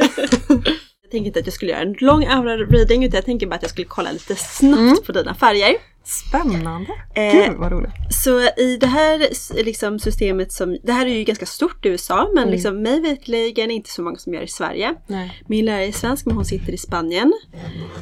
Jag 1.02 1.10
tänker 1.10 1.26
inte 1.26 1.40
att 1.40 1.46
jag 1.46 1.54
skulle 1.54 1.70
göra 1.70 1.82
en 1.82 1.92
lång 2.00 2.26
aura 2.26 2.56
reading 2.56 3.04
utan 3.04 3.16
jag 3.16 3.24
tänker 3.24 3.46
bara 3.46 3.54
att 3.56 3.62
jag 3.62 3.70
skulle 3.70 3.86
kolla 3.86 4.12
lite 4.12 4.34
snabbt 4.36 4.78
Mm. 4.80 4.96
på 5.06 5.12
dina 5.12 5.34
färger. 5.34 5.76
Spännande! 6.10 6.92
Eh, 7.14 7.32
Gud 7.48 7.56
vad 7.58 7.72
roligt! 7.72 7.90
Så 8.10 8.40
i 8.40 8.76
det 8.80 8.86
här 8.86 9.28
liksom, 9.64 9.98
systemet 9.98 10.52
som, 10.52 10.78
det 10.82 10.92
här 10.92 11.06
är 11.06 11.14
ju 11.18 11.24
ganska 11.24 11.46
stort 11.46 11.86
i 11.86 11.88
USA 11.88 12.28
men 12.34 12.42
Mm. 12.42 12.52
liksom 12.52 12.82
mig 12.82 13.00
veterligen 13.00 13.70
inte 13.70 13.90
så 13.90 14.02
många 14.02 14.16
som 14.16 14.34
gör 14.34 14.42
i 14.42 14.48
Sverige. 14.48 14.94
Nej. 15.06 15.42
Min 15.46 15.64
lärare 15.64 15.86
är 15.86 15.92
svensk 15.92 16.26
men 16.26 16.34
hon 16.36 16.44
sitter 16.44 16.72
i 16.72 16.76
Spanien 16.78 17.32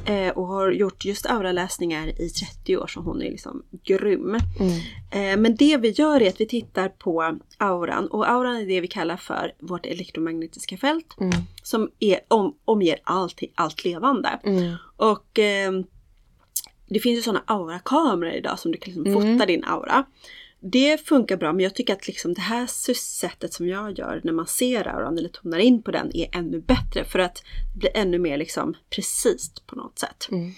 eh, 0.05 0.29
och 0.29 0.47
har 0.47 0.71
gjort 0.73 1.05
just 1.05 1.27
auraläsningar 1.27 2.09
i 2.23 2.29
30 2.29 2.77
år 2.77 2.87
så 2.87 3.01
hon 3.01 3.23
är 3.23 3.31
liksom 3.31 3.63
grym. 3.85 4.37
Mm. 4.61 4.73
Eh, 5.11 5.41
men 5.41 5.57
det 5.57 5.77
vi 5.77 5.91
gör 5.91 6.23
är 6.23 6.29
att 6.29 6.41
vi 6.41 6.47
tittar 6.47 6.89
på 6.89 7.39
auran 7.59 8.07
och 8.07 8.31
auran 8.31 8.57
är 8.57 8.67
det 8.67 8.81
vi 8.81 8.89
kallar 8.89 9.17
för 9.17 9.53
vårt 9.61 9.87
elektromagnetiska 9.87 10.77
fält 10.77 11.17
Mm. 11.21 11.33
som 11.63 11.91
är, 12.01 12.21
om, 12.29 12.55
omger 12.65 12.97
allt, 13.05 13.41
allt 13.55 13.85
levande. 13.85 14.39
Mm. 14.45 14.75
Och 14.97 15.39
eh, 15.39 15.73
det 16.89 17.01
finns 17.01 17.19
ju 17.19 17.23
sådana 17.23 17.43
aurakameror 17.47 18.33
idag 18.33 18.59
som 18.59 18.73
du 18.73 18.79
kan 18.79 18.95
liksom 18.95 19.07
Mm. 19.13 19.33
fota 19.39 19.47
din 19.47 19.65
aura. 19.65 20.05
Det 20.61 21.07
funkar 21.09 21.37
bra 21.37 21.53
men 21.53 21.63
jag 21.65 21.75
tycker 21.75 21.93
att 21.93 22.07
liksom 22.07 22.35
det 22.35 22.41
här 22.41 22.67
sättet 22.95 23.53
som 23.55 23.69
jag 23.69 23.99
gör 23.99 24.21
när 24.25 24.33
man 24.33 24.47
ser 24.47 24.89
auran 24.89 25.19
eller 25.19 25.29
tonar 25.29 25.59
in 25.59 25.83
på 25.83 25.91
den 25.91 26.17
är 26.17 26.29
ännu 26.39 26.61
bättre 26.61 27.05
för 27.05 27.19
att 27.19 27.43
det 27.75 27.79
blir 27.79 27.91
ännu 27.95 28.19
mer 28.19 28.37
liksom 28.39 28.75
precis 28.91 29.53
på 29.67 29.77
något 29.77 29.99
sätt. 29.99 30.29
Mm. 30.31 30.53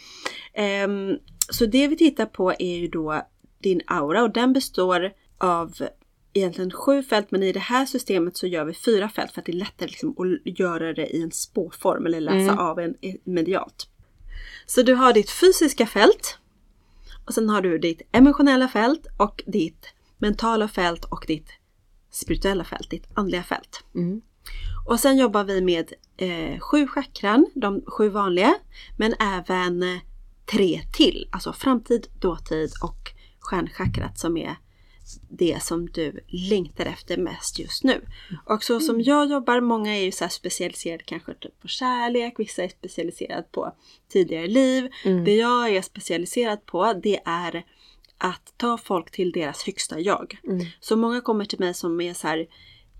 Ehm, 0.55 1.19
så 1.51 1.67
det 1.67 1.89
vi 1.89 1.97
tittar 1.97 2.27
på 2.27 2.53
är 2.59 2.77
ju 2.77 2.89
då 2.89 3.23
din 3.63 3.81
aura 3.87 4.23
och 4.23 4.33
den 4.33 4.53
består 4.53 5.13
av 5.39 5.75
egentligen 6.33 6.71
sju 6.71 7.03
fält 7.03 7.31
men 7.31 7.43
i 7.43 7.53
det 7.53 7.59
här 7.61 7.87
systemet 7.87 8.37
så 8.37 8.47
gör 8.47 8.65
vi 8.65 8.75
fyra 8.75 9.09
fält 9.09 9.33
för 9.33 9.41
att 9.41 9.47
det 9.47 9.53
är 9.53 9.57
lättare 9.57 9.89
liksom 9.89 10.11
att 10.19 10.59
göra 10.59 10.93
det 10.93 11.07
i 11.17 11.23
en 11.23 11.31
spåform 11.33 12.07
eller 12.07 12.21
läsa 12.21 12.37
Mm. 12.53 12.59
av 12.59 12.79
en 12.81 12.95
medialt. 13.25 13.89
Så 14.71 14.83
du 14.83 14.95
har 14.95 15.13
ditt 15.13 15.31
fysiska 15.31 15.87
fält 15.87 16.39
och 17.27 17.35
sen 17.35 17.49
har 17.49 17.63
du 17.63 17.79
ditt 17.79 18.03
emotionella 18.13 18.69
fält 18.69 19.07
och 19.17 19.43
ditt 19.47 19.87
mentala 20.19 20.69
fält 20.69 21.05
och 21.05 21.25
ditt 21.27 21.49
spirituella 22.11 22.65
fält, 22.65 22.91
ditt 22.91 23.07
andliga 23.15 23.43
fält. 23.43 23.85
Mm. 23.95 24.21
Och 24.89 25.01
sen 25.01 25.17
jobbar 25.17 25.45
vi 25.45 25.61
med 25.61 25.93
eh, 26.17 26.61
sju 26.61 26.87
chakran, 26.87 27.47
de 27.55 27.83
sju 27.87 28.09
vanliga, 28.09 28.55
men 28.97 29.15
även 29.21 29.83
eh, 29.83 30.01
tre 30.47 30.81
till, 30.93 31.29
alltså 31.33 31.53
framtid, 31.53 32.07
dåtid 32.21 32.71
och 32.83 33.13
stjärnchakrat 33.41 34.19
som 34.19 34.37
är 34.37 34.57
det 35.29 35.63
som 35.63 35.91
du 35.91 36.21
längtar 36.29 36.87
efter 36.87 37.17
mest 37.17 37.59
just 37.59 37.85
nu. 37.85 38.01
Och 38.45 38.65
så 38.65 38.81
som 38.81 39.01
jag 39.01 39.31
jobbar, 39.31 39.61
många 39.61 39.97
är 39.97 40.03
ju 40.03 40.13
så 40.13 40.29
specialiserade 40.29 41.05
kanske 41.05 41.35
typ 41.35 41.61
på 41.61 41.69
kärlek, 41.69 42.35
vissa 42.39 42.65
är 42.65 42.69
specialiserade 42.69 43.47
på 43.53 43.75
tidigare 44.09 44.47
liv. 44.47 44.89
Mm. 45.05 45.25
Det 45.25 45.37
jag 45.37 45.77
är 45.77 45.83
specialiserad 45.83 46.67
på 46.67 46.93
det 46.93 47.21
är 47.25 47.65
att 48.19 48.55
ta 48.57 48.79
folk 48.79 49.11
till 49.11 49.33
deras 49.33 49.63
högsta 49.63 50.01
jag. 50.01 50.39
Mm. 50.45 50.67
Så 50.81 50.97
många 50.97 51.21
kommer 51.21 51.45
till 51.45 51.61
mig 51.61 51.75
som 51.75 52.01
är 52.01 52.15
så 52.15 52.29
här 52.29 52.47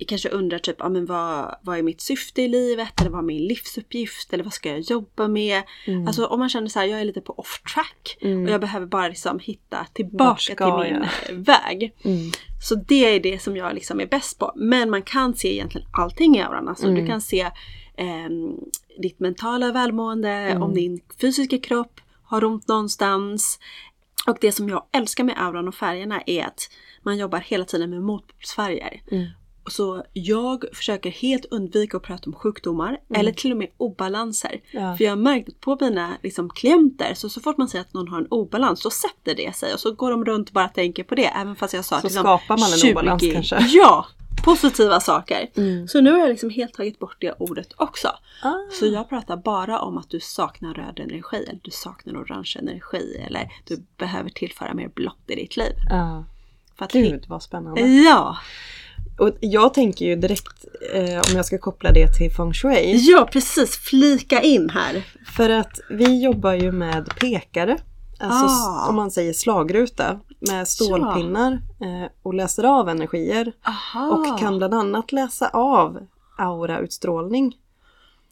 kanske 0.05 0.29
undrar 0.29 0.59
typ, 0.59 0.77
ja, 0.79 0.89
men 0.89 1.07
vad, 1.07 1.55
vad 1.63 1.79
är 1.79 1.83
mitt 1.83 2.01
syfte 2.01 2.43
i 2.43 2.49
livet? 2.49 3.01
Eller 3.01 3.11
vad 3.11 3.19
är 3.21 3.25
min 3.25 3.47
livsuppgift? 3.47 4.33
Eller 4.33 4.45
vad 4.45 4.53
ska 4.53 4.69
jag 4.69 4.81
jobba 4.81 5.29
med? 5.29 5.63
Mm. 5.87 6.07
Alltså 6.07 6.27
om 6.27 6.39
man 6.39 6.49
känner 6.49 6.69
så 6.69 6.79
här, 6.79 6.87
jag 6.87 7.01
är 7.01 7.05
lite 7.05 7.21
på 7.21 7.33
off 7.39 7.63
track 7.75 8.19
Mm. 8.21 8.45
och 8.45 8.51
jag 8.51 8.61
behöver 8.61 8.87
bara 8.87 9.09
liksom 9.09 9.39
hitta 9.39 9.87
tillbaka 9.93 10.55
till 10.55 10.93
min 10.93 11.03
jag? 11.27 11.31
eh, 11.31 11.37
väg. 11.71 11.93
Mm. 12.05 12.31
Så 12.63 12.75
det 12.75 13.05
är 13.17 13.21
det 13.21 13.43
som 13.43 13.57
jag 13.57 13.75
liksom 13.75 14.01
är 14.01 14.07
bäst 14.07 14.39
på. 14.39 14.53
Men 14.57 14.91
man 14.91 15.03
kan 15.03 15.35
se 15.35 15.53
egentligen 15.55 15.87
allting 15.93 16.37
i 16.37 16.43
auran. 16.43 16.69
Alltså 16.69 16.87
Mm. 16.87 17.01
du 17.01 17.07
kan 17.07 17.21
se 17.21 17.51
ehm, 17.97 18.57
ditt 18.99 19.21
mentala 19.21 19.73
välmående, 19.73 20.29
Mm. 20.31 20.63
om 20.63 20.75
din 20.75 21.01
fysiska 21.21 21.59
kropp 21.59 22.01
har 22.23 22.45
ont 22.45 22.69
någonstans. 22.69 23.59
Och 24.27 24.39
det 24.41 24.53
som 24.53 24.69
jag 24.69 24.87
älskar 24.93 25.25
med 25.25 25.35
auran 25.39 25.69
och 25.69 25.75
färgerna 25.75 26.23
är 26.27 26.45
att 26.45 26.71
man 27.03 27.19
jobbar 27.19 27.39
hela 27.39 27.65
tiden 27.65 27.91
med 27.91 28.03
motpolsfärger. 28.03 29.03
Mm. 29.11 29.27
Så 29.67 30.05
jag 30.13 30.65
försöker 30.73 31.11
helt 31.11 31.45
undvika 31.45 31.97
att 31.97 32.03
prata 32.03 32.31
om 32.31 32.37
sjukdomar 32.37 32.99
eller 33.15 33.33
till 33.33 33.53
och 33.53 33.59
med 33.59 33.69
obalanser. 33.77 34.61
Ja. 34.71 34.97
För 34.97 35.05
jag 35.05 35.11
har 35.11 35.17
märkt 35.17 35.49
att 35.49 35.61
på 35.61 35.79
mina 35.81 36.17
liksom, 36.23 36.51
klienter 36.51 37.15
så, 37.15 37.29
så 37.29 37.41
fort 37.41 37.57
man 37.57 37.69
säger 37.69 37.85
att 37.85 37.95
någon 37.95 38.09
har 38.09 38.19
en 38.19 38.27
obalans 38.31 38.83
så 38.83 38.91
sätter 38.91 39.35
det 39.35 39.57
sig 39.57 39.75
och 39.75 39.81
så 39.81 39.93
går 39.93 40.11
de 40.11 40.25
runt 40.25 40.49
och 40.49 40.53
bara 40.53 40.69
tänker 40.69 41.05
på 41.05 41.15
det. 41.15 41.27
Även 41.27 41.57
fast 41.57 41.75
jag 41.75 41.85
sa 41.85 42.01
Så 42.01 42.09
dem 42.09 42.11
skapar 42.11 42.59
man 42.59 42.73
en 42.73 42.93
obalans 42.93 43.23
kanske? 43.33 43.67
Ja! 43.69 44.07
Positiva 44.45 45.01
saker. 45.01 45.51
Mm. 45.57 45.89
Så 45.89 46.01
nu 46.01 46.11
har 46.11 46.19
jag 46.19 46.29
liksom 46.29 46.51
helt 46.51 46.75
tagit 46.75 46.99
bort 46.99 47.17
det 47.21 47.33
ordet 47.39 47.73
också. 47.77 48.09
Ah. 48.43 48.55
Så 48.73 48.87
jag 48.87 49.09
pratar 49.09 49.37
bara 49.37 49.81
om 49.81 49.99
att 49.99 50.11
du 50.11 50.21
saknar 50.21 50.75
röd 50.75 51.01
energi 51.01 51.37
eller 51.49 51.61
du 51.63 51.71
saknar 51.71 52.23
orange 52.23 52.57
energi 52.59 53.25
eller 53.27 53.53
du 53.67 53.85
behöver 53.97 54.31
tillföra 54.31 54.75
mer 54.75 54.89
blått 54.89 55.25
i 55.27 55.35
ditt 55.35 55.57
liv. 55.57 55.73
Att 56.77 56.93
Gud 56.93 57.25
vad 57.29 57.43
spännande. 57.43 57.81
Ja! 57.81 58.39
Och 59.21 59.31
jag 59.41 59.75
tänker 59.75 60.05
ju 60.07 60.17
direkt, 60.17 60.65
eh, 60.95 61.03
om 61.31 61.37
jag 61.37 61.45
ska 61.45 61.59
koppla 61.59 61.93
det 61.93 62.07
till 62.19 62.31
feng 62.33 62.53
shui. 62.55 62.97
Ja 63.11 63.29
precis, 63.33 63.77
flika 63.77 64.43
in 64.43 64.71
här. 64.71 65.07
För 65.37 65.51
att 65.51 65.81
vi 65.91 66.23
jobbar 66.23 66.53
ju 66.53 66.73
med 66.73 67.09
pekare. 67.21 67.77
Alltså 68.23 68.47
Ah. 68.69 68.89
om 68.89 68.95
man 68.97 69.11
säger 69.11 69.33
slagruta. 69.33 70.21
Med 70.41 70.69
stålpinnar 70.69 71.53
eh, 71.53 72.11
och 72.23 72.35
läser 72.35 72.65
av 72.65 72.89
energier. 72.89 73.53
Aha. 73.67 74.11
Och 74.11 74.39
kan 74.39 74.59
bland 74.59 74.75
annat 74.75 75.13
läsa 75.13 75.49
av 75.49 75.99
aurautstrålning. 76.39 77.57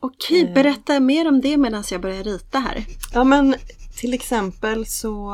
Okej, 0.00 0.42
Eh. 0.48 0.52
berätta 0.54 1.00
mer 1.00 1.28
om 1.28 1.40
det 1.40 1.56
medan 1.56 1.84
jag 1.90 2.00
börjar 2.00 2.22
rita 2.24 2.58
här. 2.58 2.84
Ja 3.14 3.24
men 3.24 3.54
till 4.00 4.14
exempel 4.14 4.86
så 4.86 5.30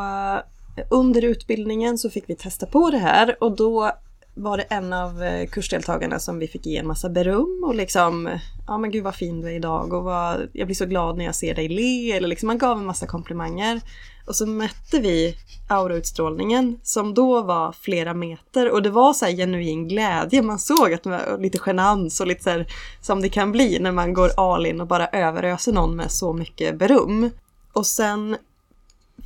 eh, 0.76 0.84
under 0.90 1.25
utbildningen 1.25 1.99
så 1.99 2.11
fick 2.11 2.25
vi 2.30 2.37
testa 2.37 2.66
på 2.66 2.90
det 2.90 2.99
här 2.99 3.37
och 3.44 3.56
då 3.56 3.92
var 4.34 4.56
det 4.56 4.62
en 4.62 4.92
av 4.92 5.22
eh, 5.22 5.46
kursdeltagarna 5.46 6.18
som 6.18 6.38
vi 6.38 6.48
fick 6.48 6.66
ge 6.66 6.76
en 6.76 6.86
massa 6.86 7.08
beröm 7.08 7.64
och 7.66 7.74
liksom 7.74 8.38
Ja 8.66 8.78
men 8.78 8.90
gud 8.90 9.04
vad 9.04 9.14
fin 9.14 9.40
du 9.40 9.48
är 9.48 9.52
idag 9.52 9.92
och 9.92 10.04
vad, 10.04 10.48
jag 10.52 10.66
blir 10.66 10.74
så 10.74 10.86
glad 10.86 11.16
när 11.16 11.24
jag 11.24 11.34
ser 11.34 11.54
dig 11.54 11.68
le 11.68 12.12
eller 12.12 12.28
liksom 12.28 12.46
man 12.46 12.58
gav 12.58 12.78
en 12.78 12.86
massa 12.86 13.06
komplimanger. 13.06 13.80
Och 14.26 14.36
så 14.36 14.46
mätte 14.46 15.00
vi 15.00 15.36
aurautstrålningen 15.68 16.80
som 16.82 17.14
då 17.14 17.42
var 17.42 17.72
flera 17.72 18.14
meter 18.14 18.70
och 18.70 18.82
det 18.82 18.90
var 18.90 19.12
så 19.12 19.24
här 19.24 19.32
genuin 19.32 19.88
glädje. 19.88 20.42
Man 20.42 20.58
såg 20.58 20.92
att 20.92 21.02
det 21.02 21.10
var 21.10 21.38
lite 21.38 21.58
genans 21.66 22.20
och 22.20 22.26
lite 22.26 22.42
så 22.42 22.50
här 22.50 22.66
som 23.00 23.22
det 23.22 23.28
kan 23.28 23.52
bli 23.52 23.78
när 23.78 23.92
man 23.92 24.14
går 24.14 24.30
all 24.36 24.66
in 24.66 24.80
och 24.80 24.86
bara 24.86 25.06
överöser 25.06 25.72
någon 25.72 25.96
med 25.96 26.10
så 26.10 26.32
mycket 26.32 26.78
beröm. 26.78 27.30
Och 27.72 27.86
sen 27.86 28.36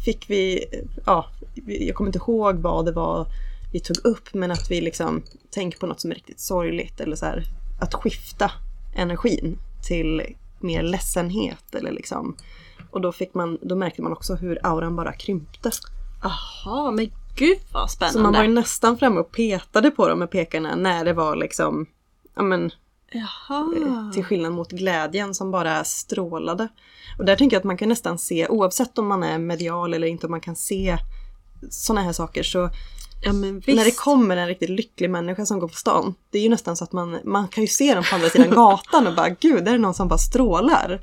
fick 0.05 0.31
vi, 0.31 0.65
ja, 1.07 1.27
jag 1.67 1.95
kommer 1.95 2.09
inte 2.09 2.19
ihåg 2.19 2.57
vad 2.57 2.85
det 2.85 2.93
var 2.93 3.27
vi 3.73 3.81
tog 3.81 3.97
upp 4.05 4.35
men 4.35 4.51
att 4.51 4.71
vi 4.71 4.81
liksom 4.81 5.23
tänker 5.51 5.79
på 5.79 5.87
något 5.87 6.01
som 6.01 6.11
är 6.11 6.15
riktigt 6.15 6.41
sorgligt 6.41 7.01
eller 7.01 7.17
så 7.17 7.27
här 7.27 7.45
att 7.81 7.95
skifta 7.95 8.51
energin 8.97 9.59
till 9.83 10.23
mer 10.61 10.83
ledsenhet 10.83 11.75
eller 11.75 11.93
liksom 11.93 12.37
och 12.91 13.01
då 13.01 13.13
fick 13.13 13.35
man, 13.35 13.59
då 13.63 13.77
märkte 13.77 14.03
man 14.03 14.13
också 14.13 14.35
hur 14.35 14.67
auran 14.67 14.97
bara 14.97 15.13
krympte. 15.13 15.71
Aha, 16.25 16.91
men 16.91 17.11
gud 17.37 17.59
vad 17.73 17.91
spännande. 17.91 18.19
Så 18.19 18.23
man 18.23 18.33
var 18.33 18.43
ju 18.43 18.49
nästan 18.49 18.99
framme 18.99 19.21
och 19.21 19.33
petade 19.33 19.91
på 19.91 20.09
dem 20.09 20.19
med 20.19 20.31
pekarna 20.31 20.77
när 20.77 21.05
det 21.05 21.13
var 21.13 21.37
liksom, 21.37 21.87
ja 22.35 22.43
men 22.43 22.71
Jaha. 23.13 24.11
till 24.15 24.25
skillnad 24.25 24.53
mot 24.53 24.71
glädjen 24.71 25.35
som 25.35 25.51
bara 25.51 25.85
strålade. 25.85 26.69
Och 27.19 27.25
där 27.25 27.37
tänker 27.37 27.57
jag 27.57 27.61
att 27.61 27.65
man 27.65 27.77
kan 27.77 27.89
nästan 27.89 28.19
se, 28.19 28.49
oavsett 28.49 28.99
om 28.99 29.07
man 29.07 29.23
är 29.23 29.39
medial 29.39 29.95
eller 29.95 30.07
inte, 30.07 30.27
om 30.27 30.31
man 30.31 30.41
kan 30.41 30.57
se 30.57 30.99
sådana 31.71 32.03
här 32.03 32.13
saker 32.13 32.43
så 32.43 32.71
Ja 33.21 33.33
när 33.33 33.85
det 33.85 33.97
kommer 33.97 34.37
en 34.37 34.49
riktigt 34.49 34.71
lycklig 34.71 35.11
människa 35.11 35.47
som 35.47 35.59
går 35.59 35.69
på 35.69 35.75
stan, 35.75 36.15
det 36.31 36.39
är 36.39 36.43
ju 36.43 36.49
nästan 36.49 36.77
så 36.77 36.85
att 36.85 36.93
man, 36.93 37.19
man 37.25 37.49
kan 37.49 37.65
ju 37.65 37.69
se 37.69 37.95
dem 37.95 38.05
på 38.11 38.15
andra 38.15 38.29
sidan 38.29 38.51
gatan 38.51 39.07
och 39.07 39.15
bara 39.15 39.29
gud, 39.29 39.65
där 39.65 39.75
är 39.75 39.79
någon 39.79 39.95
som 39.95 40.09
bara 40.09 40.19
strålar. 40.19 41.01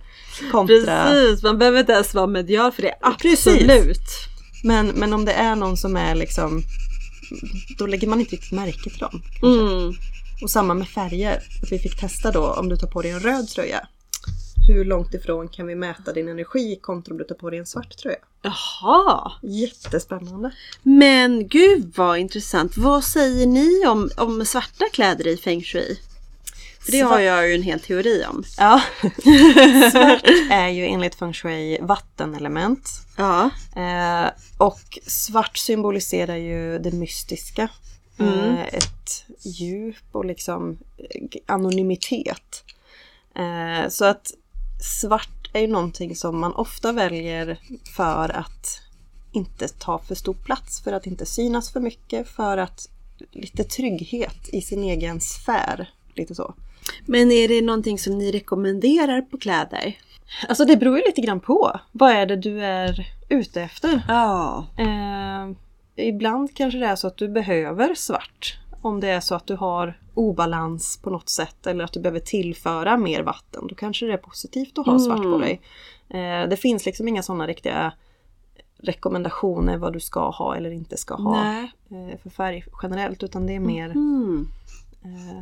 Kontra, 0.51 1.03
Precis, 1.03 1.43
man 1.43 1.57
behöver 1.57 1.79
inte 1.79 1.91
ens 1.91 2.13
vara 2.13 2.27
medial 2.27 2.71
för 2.71 2.81
det. 2.81 2.95
Precis. 3.21 3.47
Absolut. 3.47 3.99
men, 4.63 4.87
men 4.87 5.13
om 5.13 5.25
det 5.25 5.33
är 5.33 5.55
någon 5.55 5.77
som 5.77 5.97
är 5.97 6.15
liksom, 6.15 6.61
då 7.77 7.85
lägger 7.85 8.07
man 8.07 8.19
inte 8.19 8.35
riktigt 8.35 8.51
märke 8.51 8.89
till 8.89 8.99
dem. 8.99 9.21
Mm. 9.43 9.93
Och 10.41 10.49
samma 10.49 10.73
med 10.73 10.87
färger. 10.87 11.41
Att 11.63 11.71
vi 11.71 11.79
fick 11.79 11.99
testa 11.99 12.31
då 12.31 12.53
om 12.53 12.69
du 12.69 12.77
tar 12.77 12.87
på 12.87 13.01
dig 13.01 13.11
en 13.11 13.19
röd 13.19 13.47
tröja. 13.47 13.87
Hur 14.67 14.85
långt 14.85 15.13
ifrån 15.13 15.47
kan 15.47 15.67
vi 15.67 15.75
mäta 15.75 16.13
din 16.13 16.27
energi 16.27 16.79
kontra 16.81 17.11
om 17.11 17.17
du 17.17 17.23
tar 17.23 17.35
på 17.35 17.49
dig 17.49 17.59
en 17.59 17.65
svart 17.65 17.97
tröja? 17.97 18.17
Jaha. 18.41 19.31
Jättespännande. 19.41 20.51
Men 20.83 21.47
gud 21.47 21.93
vad 21.95 22.17
intressant. 22.17 22.77
Vad 22.77 23.03
säger 23.03 23.47
ni 23.47 23.87
om, 23.87 24.09
om 24.17 24.45
svarta 24.45 24.85
kläder 24.93 25.27
i 25.27 25.37
feng 25.37 25.61
shui? 25.61 25.99
För 26.79 26.91
det 26.91 26.99
har 26.99 27.19
jag 27.19 27.49
ju 27.49 27.55
en 27.55 27.63
hel 27.63 27.79
teori 27.79 28.25
om. 28.29 28.43
Ja. 28.57 28.81
svart 29.91 30.23
är 30.51 30.67
ju 30.67 30.85
enligt 30.85 31.15
feng 31.15 31.33
shui 31.33 31.77
vattenelement. 31.81 32.89
Ja. 33.17 33.49
Eh, 33.75 34.29
och 34.57 34.99
svart 35.07 35.57
symboliserar 35.57 36.35
ju 36.35 36.79
det 36.79 36.91
mystiska. 36.91 37.69
Mm. 38.17 38.39
Eh, 38.39 38.65
ett 38.65 39.25
djup 39.39 40.05
och 40.11 40.25
liksom 40.25 40.77
eh, 40.97 41.41
anonymitet. 41.45 42.63
Eh, 43.35 43.89
så 43.89 44.05
att 44.05 44.31
svart 44.85 45.49
är 45.53 45.59
ju 45.61 45.67
någonting 45.67 46.15
som 46.15 46.39
man 46.39 46.53
ofta 46.53 46.91
väljer 46.91 47.59
för 47.95 48.29
att 48.29 48.81
inte 49.31 49.67
ta 49.67 49.99
för 49.99 50.15
stor 50.15 50.33
plats, 50.33 50.83
för 50.83 50.93
att 50.93 51.07
inte 51.07 51.25
synas 51.25 51.71
för 51.71 51.79
mycket, 51.79 52.27
för 52.27 52.57
att 52.57 52.89
lite 53.31 53.63
trygghet 53.63 54.49
i 54.49 54.61
sin 54.61 54.83
egen 54.83 55.21
sfär. 55.21 55.89
Lite 56.15 56.35
så. 56.35 56.53
Men 57.05 57.31
är 57.31 57.47
det 57.47 57.61
någonting 57.61 57.99
som 57.99 58.17
ni 58.17 58.31
rekommenderar 58.31 59.21
på 59.21 59.37
kläder? 59.37 59.97
Alltså 60.47 60.65
det 60.65 60.77
beror 60.77 60.97
ju 60.97 61.03
lite 61.05 61.21
grann 61.21 61.39
på. 61.39 61.79
Vad 61.91 62.11
är 62.11 62.25
det 62.25 62.35
du 62.35 62.63
är 62.63 63.07
ute 63.29 63.61
efter? 63.61 64.01
Ja. 64.07 64.67
Eh, 64.77 65.55
ibland 66.07 66.55
kanske 66.55 66.79
det 66.79 66.85
är 66.85 66.95
så 66.95 67.07
att 67.07 67.17
du 67.17 67.27
behöver 67.27 67.95
svart. 67.95 68.59
Om 68.81 68.99
det 68.99 69.07
är 69.07 69.19
så 69.19 69.35
att 69.35 69.47
du 69.47 69.55
har 69.55 69.99
obalans 70.15 70.99
på 71.03 71.09
något 71.09 71.29
sätt 71.29 71.67
eller 71.67 71.83
att 71.83 71.93
du 71.93 71.99
behöver 71.99 72.19
tillföra 72.19 72.97
mer 72.97 73.23
vatten. 73.23 73.67
Då 73.67 73.75
kanske 73.75 74.05
det 74.05 74.13
är 74.13 74.17
positivt 74.17 74.77
att 74.77 74.85
ha 74.85 74.99
svart 74.99 75.21
på 75.21 75.27
Mm. 75.35 75.41
dig. 75.41 75.61
Eh, 76.09 76.49
det 76.49 76.57
finns 76.57 76.85
liksom 76.85 77.07
inga 77.07 77.23
sådana 77.23 77.47
riktiga 77.47 77.93
rekommendationer 78.77 79.77
vad 79.77 79.93
du 79.93 79.99
ska 79.99 80.29
ha 80.29 80.55
eller 80.55 80.71
inte 80.71 80.97
ska 80.97 81.15
ha 81.15 81.43
Nej. 81.43 81.71
eh, 81.91 82.19
för 82.23 82.29
färg 82.29 82.65
generellt. 82.83 83.23
Utan 83.23 83.47
det 83.47 83.55
är 83.55 83.59
mer 83.59 83.89
Mm. 83.89 84.47
eh, 85.03 85.39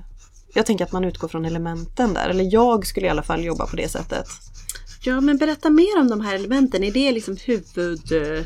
Jag 0.56 0.66
tänker 0.66 0.86
att 0.86 0.92
man 0.92 1.04
utgår 1.04 1.28
från 1.28 1.46
elementen 1.46 2.14
där. 2.14 2.30
Eller 2.30 2.54
jag 2.54 2.88
skulle 2.88 3.08
i 3.08 3.10
alla 3.10 3.24
fall 3.24 3.44
jobba 3.44 3.68
på 3.68 3.76
det 3.76 3.90
sättet. 3.90 4.28
Ja 5.06 5.22
men 5.22 5.38
berätta 5.38 5.70
mer 5.70 6.00
om 6.00 6.08
de 6.10 6.22
här 6.22 6.36
elementen. 6.36 6.84
Är 6.84 6.92
det 6.92 7.12
liksom 7.12 7.38
huvuddelen 7.46 8.46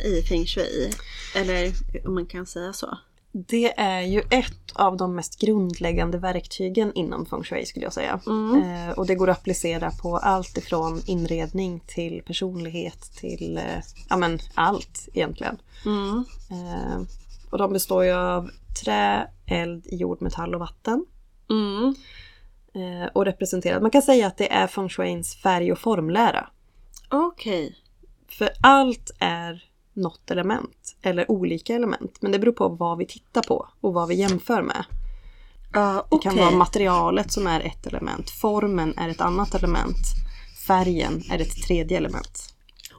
eh, 0.00 0.06
i 0.06 0.22
feng 0.28 0.46
shui? 0.46 0.90
Eller 1.34 1.72
om 2.08 2.14
man 2.14 2.26
kan 2.26 2.46
säga 2.46 2.72
så. 2.72 2.98
Det 3.38 3.80
är 3.80 4.00
ju 4.00 4.22
ett 4.30 4.72
av 4.72 4.96
de 4.96 5.14
mest 5.14 5.40
grundläggande 5.40 6.18
verktygen 6.18 6.92
inom 6.94 7.26
feng 7.26 7.42
shui 7.42 7.66
skulle 7.66 7.86
jag 7.86 7.92
säga. 7.92 8.20
Mm. 8.26 8.62
Eh, 8.62 8.98
och 8.98 9.06
det 9.06 9.14
går 9.14 9.30
att 9.30 9.38
applicera 9.38 9.90
på 9.90 10.16
allt 10.16 10.56
ifrån 10.56 11.02
inredning 11.06 11.80
till 11.86 12.22
personlighet 12.26 13.00
till 13.16 13.56
eh, 13.56 13.82
ja, 14.08 14.16
men 14.16 14.38
allt 14.54 15.08
egentligen. 15.14 15.56
Mm. 15.86 16.24
Eh, 16.50 17.00
och 17.50 17.58
de 17.58 17.72
består 17.72 18.04
ju 18.04 18.12
av 18.12 18.50
trä, 18.84 19.30
eld, 19.46 19.86
jord, 19.90 20.22
metall 20.22 20.54
och 20.54 20.60
vatten. 20.60 21.06
Mm. 21.50 21.94
Eh, 22.74 23.08
och 23.12 23.24
representerat. 23.24 23.82
Man 23.82 23.90
kan 23.90 24.02
säga 24.02 24.26
att 24.26 24.36
det 24.36 24.52
är 24.52 24.66
feng 24.66 24.88
shuins 24.88 25.36
färg 25.36 25.72
och 25.72 25.78
formlära. 25.78 26.48
Okej. 27.08 27.76
För 28.28 28.50
allt 28.62 29.10
är 29.18 29.64
något 29.96 30.30
element 30.30 30.96
eller 31.02 31.30
olika 31.30 31.74
element. 31.74 32.16
Men 32.20 32.32
det 32.32 32.38
beror 32.38 32.52
på 32.52 32.68
vad 32.68 32.98
vi 32.98 33.06
tittar 33.06 33.42
på 33.42 33.68
och 33.80 33.94
vad 33.94 34.08
vi 34.08 34.14
jämför 34.14 34.62
med. 34.62 34.84
Ja, 35.72 35.92
Det 35.92 36.02
okej. 36.16 36.30
kan 36.32 36.36
vara 36.44 36.56
materialet 36.56 37.32
som 37.32 37.46
är 37.46 37.60
ett 37.60 37.86
element, 37.86 38.30
formen 38.30 38.94
är 38.98 39.08
ett 39.08 39.20
annat 39.20 39.54
element, 39.54 39.96
färgen 40.66 41.22
är 41.30 41.38
ett 41.38 41.62
tredje 41.66 41.96
element. 41.96 42.52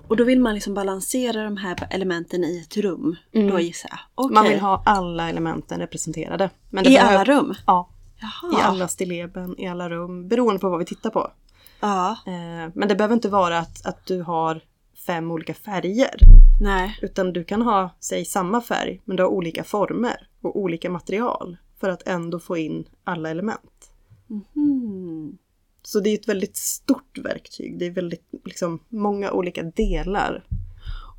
Och 0.10 0.18
då 0.18 0.24
vill 0.24 0.40
man 0.40 0.54
liksom 0.54 0.74
balansera 0.74 1.44
de 1.44 1.58
här 1.58 1.88
elementen 1.90 2.44
i 2.44 2.60
ett 2.68 2.78
rum. 2.78 3.16
Mm. 3.34 3.48
Då 3.52 3.60
gissar 3.60 3.90
jag. 3.90 4.00
Okej. 4.16 4.34
Man 4.34 4.44
vill 4.44 4.60
ha 4.60 4.84
alla 4.86 5.30
elementen 5.30 5.80
representerade. 5.80 6.50
Men 6.70 6.88
I 6.88 6.98
alla 6.98 7.24
rum? 7.24 7.54
Ja, 7.66 7.90
Jaha. 8.20 8.60
i 8.60 8.62
alla 8.64 8.88
stilleben, 8.88 9.60
i 9.60 9.68
alla 9.68 9.90
rum. 9.90 10.28
Beroende 10.28 10.60
på 10.60 10.70
vad 10.70 10.80
vi 10.80 10.86
tittar 10.86 11.10
på. 11.10 11.32
Ja. 11.80 12.12
Eh, 12.28 12.72
Men 12.76 12.88
det 12.88 12.96
behöver 12.96 13.14
inte 13.16 13.30
vara 13.30 13.60
att, 13.60 13.86
att 13.86 14.06
du 14.06 14.22
har 14.22 14.62
fem 15.08 15.32
olika 15.32 15.54
färger. 15.54 16.20
Nej. 16.62 17.00
Utan 17.02 17.34
du 17.34 17.44
kan 17.44 17.62
ha, 17.62 17.96
säg 18.00 18.26
samma 18.26 18.62
färg, 18.62 19.02
men 19.06 19.18
du 19.18 19.24
har 19.24 19.30
olika 19.30 19.64
former 19.64 20.28
och 20.42 20.60
olika 20.60 20.90
material. 20.90 21.58
För 21.80 21.90
att 21.90 22.08
ändå 22.08 22.40
få 22.40 22.58
in 22.58 22.88
alla 23.04 23.30
element. 23.30 23.92
Hmm. 24.54 25.38
Så 25.82 26.00
det 26.00 26.10
är 26.10 26.14
ett 26.14 26.28
väldigt 26.28 26.58
stort 26.58 27.18
verktyg. 27.18 27.80
Det 27.80 27.86
är 27.86 27.92
väldigt 27.92 28.30
liksom, 28.46 28.80
många 28.90 29.32
olika 29.32 29.64
delar. 29.64 30.46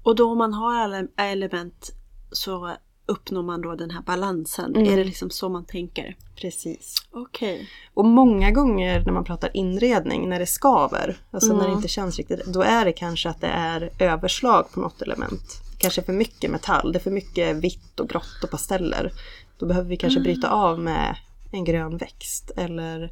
Och 0.04 0.16
då 0.16 0.30
om 0.30 0.38
man 0.38 0.52
har 0.52 0.74
alla 0.74 1.06
element 1.16 1.90
så 2.32 2.76
uppnår 3.08 3.42
man 3.42 3.60
då 3.60 3.74
den 3.74 3.90
här 3.90 4.02
balansen. 4.02 4.76
Mm. 4.76 4.92
Är 4.92 4.96
det 4.96 5.04
liksom 5.04 5.30
så 5.30 5.48
man 5.48 5.64
tänker? 5.64 6.16
Precis. 6.36 6.94
Okej. 7.10 7.68
Och 7.94 8.04
många 8.04 8.50
gånger 8.50 9.04
när 9.04 9.12
man 9.12 9.24
pratar 9.24 9.50
inredning, 9.56 10.28
när 10.28 10.38
det 10.38 10.46
skaver, 10.46 11.16
alltså 11.30 11.52
när 11.52 11.58
det 11.60 11.64
Mm. 11.66 11.76
inte 11.76 11.88
känns 11.88 12.16
riktigt, 12.16 12.44
då 12.46 12.62
är 12.62 12.84
det 12.84 12.92
kanske 12.92 13.28
att 13.28 13.40
det 13.40 13.46
är 13.46 13.90
överslag 13.98 14.70
på 14.72 14.80
något 14.80 15.02
element. 15.02 15.62
Kanske 15.78 16.02
för 16.02 16.12
mycket 16.12 16.50
metall, 16.50 16.92
det 16.92 16.98
är 16.98 17.02
för 17.02 17.10
mycket 17.10 17.56
vitt 17.56 18.00
och 18.00 18.08
grått 18.08 18.44
och 18.44 18.50
pasteller. 18.50 19.12
Då 19.58 19.66
behöver 19.66 19.88
vi 19.88 19.96
kanske 19.96 20.20
bryta 20.20 20.50
av 20.50 20.80
med 20.80 21.16
en 21.52 21.64
grön 21.64 21.96
växt 21.96 22.50
eller 22.56 23.02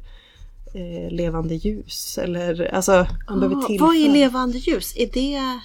eh, 0.73 1.11
levande 1.11 1.55
ljus. 1.55 2.17
Eller, 2.17 2.73
alltså, 2.75 3.07
man 3.29 3.39
behöver 3.39 3.63
Ah, 3.63 3.67
tillföra. 3.67 3.87
vad 3.87 3.95
är 3.95 4.09
levande 4.09 4.57
ljus? 4.57 4.93
Är 4.97 5.09
det 5.13 5.59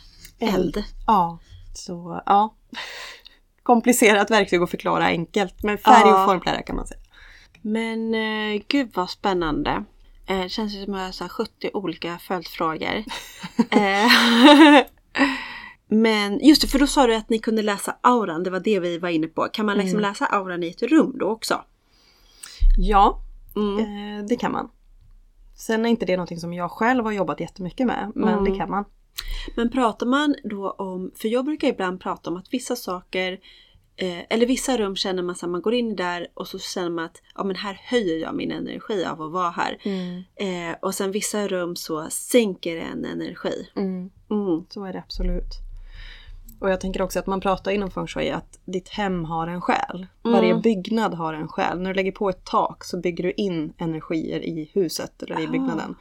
eld? 0.47 0.85
Ja, 1.07 1.39
så 1.75 2.23
ja. 2.27 2.55
Komplicerat 3.63 4.31
verktyg 4.31 4.63
att 4.63 4.71
förklara 4.71 5.05
enkelt. 5.05 5.63
Men 5.63 5.79
färg 5.79 6.03
Ja. 6.09 6.21
och 6.25 6.31
formlära 6.31 6.63
kan 6.63 6.77
man 6.77 6.87
säga. 6.87 7.01
Men 7.63 8.15
eh, 8.15 8.63
gud 8.69 8.91
vad 8.95 9.11
spännande. 9.11 9.85
Eh, 10.27 10.47
känns 10.47 10.75
det 10.79 10.85
som 10.85 10.95
att 10.95 10.99
jag 11.01 11.07
har 11.07 11.13
så 11.13 11.25
här 11.25 11.29
70 11.29 11.71
olika 11.75 12.19
följdfrågor. 12.19 12.95
eh, 13.71 14.07
men 15.89 16.39
just 16.47 16.63
det, 16.63 16.69
för 16.69 16.79
då 16.79 16.87
sa 16.87 17.07
du 17.07 17.15
att 17.15 17.29
ni 17.31 17.39
kunde 17.39 17.63
läsa 17.63 17.97
auran. 18.01 18.43
Det 18.43 18.51
var 18.51 18.61
det 18.61 18.81
vi 18.81 18.99
var 18.99 19.09
inne 19.09 19.27
på. 19.27 19.49
Kan 19.53 19.67
man 19.67 19.79
liksom 19.79 20.01
läsa 20.01 20.27
auran 20.27 20.63
i 20.63 20.69
ett 20.69 20.83
rum 20.83 21.13
då 21.19 21.27
också? 21.27 21.65
Ja, 22.79 23.19
Mm. 23.57 23.79
eh, 24.19 24.25
det 24.27 24.37
kan 24.37 24.53
man. 24.53 24.69
Sen 25.57 25.87
är 25.87 25.91
inte 25.91 26.07
det 26.07 26.17
någonting 26.17 26.39
som 26.41 26.53
jag 26.55 26.71
själv 26.71 27.05
har 27.05 27.13
jobbat 27.13 27.41
jättemycket 27.41 27.87
med. 27.87 28.13
Men 28.15 28.29
Mm. 28.39 28.45
det 28.53 28.59
kan 28.59 28.71
man. 28.71 28.85
Men 29.57 29.71
pratar 29.71 30.07
man 30.07 30.35
då 30.45 30.71
om, 30.71 31.11
för 31.15 31.29
jag 31.29 31.45
brukar 31.45 31.69
ibland 31.69 32.01
prata 32.01 32.31
om 32.31 32.37
att 32.37 32.47
vissa 32.55 32.77
saker 32.77 33.33
eh, 33.97 34.19
eller 34.31 34.47
vissa 34.47 34.77
rum 34.77 34.97
känner 34.97 35.23
man 35.23 35.37
att 35.43 35.51
man 35.51 35.63
går 35.63 35.75
in 35.75 35.97
där 35.97 36.27
och 36.35 36.49
så 36.49 36.59
känner 36.59 36.91
man 36.91 37.05
att 37.05 37.23
ja, 37.35 37.45
men 37.45 37.57
här 37.57 37.81
höjer 37.85 38.19
jag 38.19 38.35
min 38.35 38.53
energi 38.53 39.05
av 39.05 39.23
att 39.23 39.33
vara 39.33 39.51
här. 39.51 39.79
Eh, 40.37 40.77
och 40.83 40.95
sen 40.95 41.11
vissa 41.13 41.49
rum 41.49 41.77
så 41.77 42.07
sänker 42.11 42.77
en 42.77 43.05
energi. 43.05 43.69
Mm. 43.77 44.11
Mm. 44.31 44.65
Så 44.69 44.85
är 44.85 44.93
det 44.93 44.99
absolut. 44.99 45.53
Och 46.61 46.71
jag 46.71 46.81
tänker 46.81 47.03
också 47.03 47.19
att 47.19 47.27
man 47.27 47.41
pratar 47.41 47.71
inom 47.73 47.91
feng 47.91 48.07
shui 48.07 48.31
att 48.31 48.59
ditt 48.65 48.89
hem 48.89 49.25
har 49.25 49.47
en 49.47 49.61
själ. 49.61 50.07
Varje 50.23 50.51
Mm. 50.51 50.63
byggnad 50.63 51.15
har 51.15 51.35
en 51.35 51.49
själ. 51.49 51.81
När 51.81 51.91
du 51.91 51.95
lägger 51.95 52.13
på 52.13 52.29
ett 52.31 52.45
tak 52.45 52.85
så 52.85 53.01
bygger 53.01 53.25
du 53.25 53.33
in 53.33 53.73
energier 53.79 54.41
i 54.41 54.71
huset 54.73 55.23
eller 55.23 55.41
i 55.41 55.47
Ah. 55.47 55.51
byggnaden. 55.51 55.95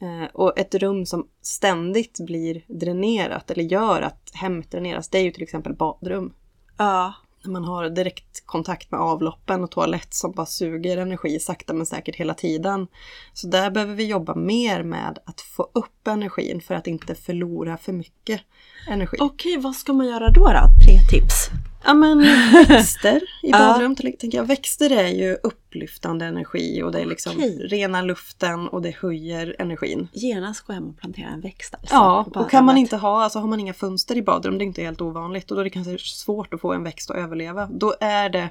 Eh, 0.00 0.28
och 0.32 0.58
ett 0.58 0.74
rum 0.74 1.06
som 1.06 1.28
ständigt 1.42 2.20
blir 2.20 2.62
dränerat 2.66 3.50
eller 3.50 3.64
gör 3.64 4.02
att 4.02 4.30
hemmet 4.32 4.70
dräneras, 4.70 5.08
det 5.08 5.18
är 5.18 5.22
ju 5.22 5.30
till 5.30 5.42
exempel 5.42 5.74
badrum. 5.74 6.32
Ja. 6.76 7.14
När 7.44 7.52
man 7.52 7.64
har 7.64 7.90
direkt 7.90 8.46
kontakt 8.46 8.90
med 8.90 9.00
avloppen 9.00 9.64
och 9.64 9.70
toalett 9.70 10.14
som 10.14 10.32
bara 10.32 10.46
suger 10.46 10.96
energi 10.96 11.38
sakta 11.38 11.74
men 11.74 11.86
säkert 11.86 12.16
hela 12.16 12.34
tiden. 12.34 12.86
Så 13.32 13.46
där 13.46 13.70
behöver 13.70 13.94
vi 13.94 14.06
jobba 14.06 14.34
mer 14.34 14.82
med 14.82 15.18
att 15.24 15.40
få 15.40 15.70
upp 15.74 16.06
energin 16.06 16.60
för 16.60 16.74
att 16.74 16.86
inte 16.86 17.14
förlora 17.14 17.76
för 17.76 17.92
mycket 17.92 18.40
energi. 18.88 19.16
Okej, 19.20 19.58
vad 19.58 19.74
ska 19.74 19.92
man 19.92 20.06
göra 20.06 20.30
då 20.30 20.46
då? 20.46 20.68
Tre 20.84 20.98
tips. 21.10 21.50
Ja 21.84 21.94
men 21.94 22.18
växter 22.68 23.16
i 23.16 23.20
Ja. 23.50 23.58
badrum 23.58 23.96
till 23.96 24.16
tänker 24.18 24.38
jag. 24.38 24.44
Växter 24.44 24.90
är 24.92 25.08
ju 25.08 25.36
upplyftande 25.42 26.24
energi 26.24 26.82
och 26.82 26.92
det 26.92 27.00
är 27.00 27.06
liksom 27.06 27.32
Okej. 27.36 27.66
rena 27.66 28.02
luften 28.02 28.68
och 28.68 28.82
det 28.82 28.96
höjer 28.96 29.56
energin. 29.58 30.08
Genast 30.12 30.60
gå 30.60 30.72
hem 30.72 30.88
och 30.88 30.98
plantera 30.98 31.28
en 31.28 31.40
växt 31.40 31.74
alltså. 31.74 31.94
Ja, 31.94 32.26
och 32.34 32.50
kan 32.50 32.64
man 32.64 32.76
inte 32.76 32.96
ha, 32.96 33.22
alltså 33.22 33.38
har 33.38 33.48
man 33.48 33.60
inga 33.60 33.74
fönster 33.74 34.16
i 34.16 34.22
badrum, 34.22 34.58
det 34.58 34.64
är 34.64 34.66
inte 34.66 34.82
helt 34.82 35.00
ovanligt 35.00 35.50
och 35.50 35.54
då 35.56 35.60
är 35.60 35.64
det 35.64 35.70
kanske 35.70 35.98
svårt 35.98 36.54
att 36.54 36.60
få 36.60 36.72
en 36.72 36.82
växt 36.84 37.10
att 37.10 37.16
överleva. 37.16 37.66
Då 37.72 37.94
är 38.00 38.28
det, 38.28 38.48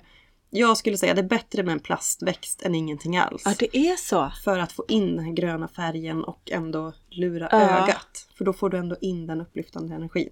jag 0.50 0.78
skulle 0.78 0.98
säga 0.98 1.14
det 1.14 1.22
är 1.22 1.28
bättre 1.30 1.64
med 1.64 1.74
en 1.74 1.80
plastväxt 1.80 2.62
än 2.62 2.76
ingenting 2.76 3.18
alls. 3.18 3.42
Ja, 3.46 3.54
det 3.60 3.78
är 3.78 3.96
så. 3.96 4.32
För 4.44 4.60
att 4.60 4.72
få 4.72 4.86
in 4.88 5.16
den 5.16 5.36
gröna 5.36 5.68
färgen 5.68 6.24
och 6.24 6.52
ändå 6.52 6.94
lura 7.10 7.48
Ja. 7.52 7.58
ögat. 7.62 8.28
För 8.38 8.46
då 8.46 8.54
får 8.54 8.70
du 8.70 8.78
ändå 8.78 8.96
in 9.02 9.28
den 9.28 9.42
upplyftande 9.42 9.96
energin. 9.96 10.30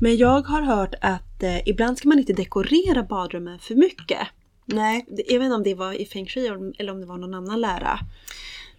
Men 0.00 0.16
jag 0.16 0.42
har 0.42 0.62
hört 0.62 0.94
att 1.00 1.42
eh, 1.42 1.68
ibland 1.68 1.98
ska 1.98 2.08
man 2.08 2.18
inte 2.18 2.32
dekorera 2.32 3.02
badrummen 3.02 3.58
för 3.58 3.74
mycket. 3.74 4.18
Nej, 4.64 5.04
Jag 5.08 5.38
vet 5.38 5.44
inte 5.44 5.54
om 5.56 5.62
det 5.62 5.74
var 5.74 5.92
i 5.92 6.06
feng 6.06 6.26
shui 6.26 6.46
eller 6.78 6.92
om 6.92 7.00
det 7.00 7.06
var 7.06 7.18
någon 7.18 7.34
annan 7.34 7.60
lära. 7.60 7.98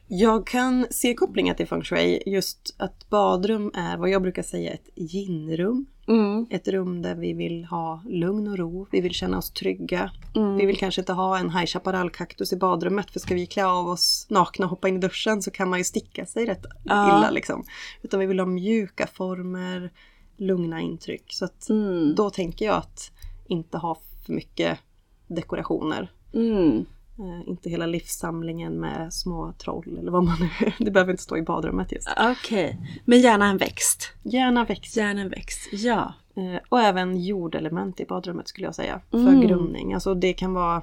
Jag 0.07 0.47
kan 0.47 0.87
se 0.89 1.13
kopplingen 1.13 1.55
till 1.55 1.67
feng 1.67 1.83
shui. 1.83 2.23
Just 2.25 2.75
att 2.77 3.09
badrum 3.09 3.71
är 3.73 3.97
vad 3.97 4.09
jag 4.09 4.21
brukar 4.21 4.43
säga 4.43 4.71
ett 4.71 4.89
yin-rum. 4.95 5.85
Mm. 6.07 6.47
Ett 6.49 6.67
rum 6.67 7.01
där 7.01 7.15
vi 7.15 7.33
vill 7.33 7.65
ha 7.65 8.03
lugn 8.09 8.47
och 8.47 8.57
ro. 8.57 8.87
Vi 8.91 9.01
vill 9.01 9.13
känna 9.13 9.37
oss 9.37 9.51
trygga. 9.51 10.11
Mm. 10.35 10.55
Vi 10.57 10.65
vill 10.65 10.77
kanske 10.77 11.01
inte 11.01 11.13
ha 11.13 11.37
en 11.37 11.49
High 11.49 11.65
Chaparral-kaktus 11.65 12.53
i 12.53 12.57
badrummet. 12.57 13.11
För 13.11 13.19
ska 13.19 13.35
vi 13.35 13.45
klä 13.45 13.65
av 13.65 13.87
oss 13.87 14.25
nakna 14.29 14.65
och 14.65 14.69
hoppa 14.69 14.87
in 14.89 14.95
i 14.95 14.99
duschen 14.99 15.41
så 15.41 15.51
kan 15.51 15.69
man 15.69 15.79
ju 15.79 15.83
sticka 15.83 16.25
sig 16.25 16.45
rätt 16.45 16.65
Ja. 16.83 17.07
illa. 17.07 17.29
Liksom. 17.31 17.63
Utan 18.01 18.19
vi 18.19 18.25
vill 18.25 18.39
ha 18.39 18.45
mjuka 18.45 19.07
former, 19.07 19.91
lugna 20.41 20.81
intryck. 20.81 21.23
Så 21.33 21.45
att 21.45 21.69
Mm. 21.69 22.15
då 22.15 22.29
tänker 22.29 22.65
jag 22.65 22.75
att 22.75 23.11
inte 23.47 23.77
ha 23.77 23.97
för 24.25 24.33
mycket 24.33 24.79
dekorationer. 25.27 26.11
Mm. 26.33 26.85
Eh, 27.19 27.49
inte 27.49 27.69
hela 27.69 27.85
livssamlingen 27.85 28.73
med 28.79 29.13
små 29.13 29.53
troll 29.57 29.97
eller 29.99 30.11
vad 30.11 30.23
man 30.23 30.37
nu... 30.39 30.71
Det 30.85 30.91
behöver 30.91 31.11
inte 31.11 31.23
stå 31.23 31.37
i 31.37 31.41
badrummet 31.41 31.91
just. 31.91 32.09
Okej, 32.19 32.77
men 33.05 33.19
gärna 33.21 33.45
en 33.49 33.57
växt. 33.57 34.13
Gärna 34.23 34.65
växter. 34.65 35.01
Gärna 35.01 35.21
en 35.21 35.29
växt, 35.29 35.69
ja. 35.71 36.13
Eh, 36.35 36.61
och 36.69 36.79
även 36.79 37.23
jordelement 37.23 37.99
i 37.99 38.05
badrummet 38.05 38.47
skulle 38.47 38.67
jag 38.67 38.75
säga. 38.75 39.01
För 39.11 39.17
Mm. 39.17 39.41
grundning. 39.41 39.93
Alltså 39.93 40.13
det 40.13 40.33
kan 40.33 40.53
vara... 40.53 40.81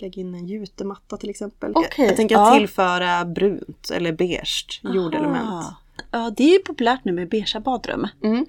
Lägg 0.00 0.18
in 0.18 0.34
en 0.34 0.46
jutematta 0.46 1.16
till 1.16 1.30
exempel. 1.30 1.72
Okej, 1.74 2.06
Jag 2.06 2.16
tänker 2.16 2.34
ja. 2.34 2.54
tillföra 2.58 3.24
brunt 3.24 3.90
eller 3.90 4.12
beige 4.12 4.80
jordelement. 4.82 5.66
Ja, 6.10 6.30
det 6.36 6.42
är 6.44 6.52
ju 6.52 6.58
populärt 6.58 7.04
nu 7.04 7.12
med 7.12 7.28
beigea 7.28 7.60
badrum. 7.60 8.06
Mm. 8.22 8.46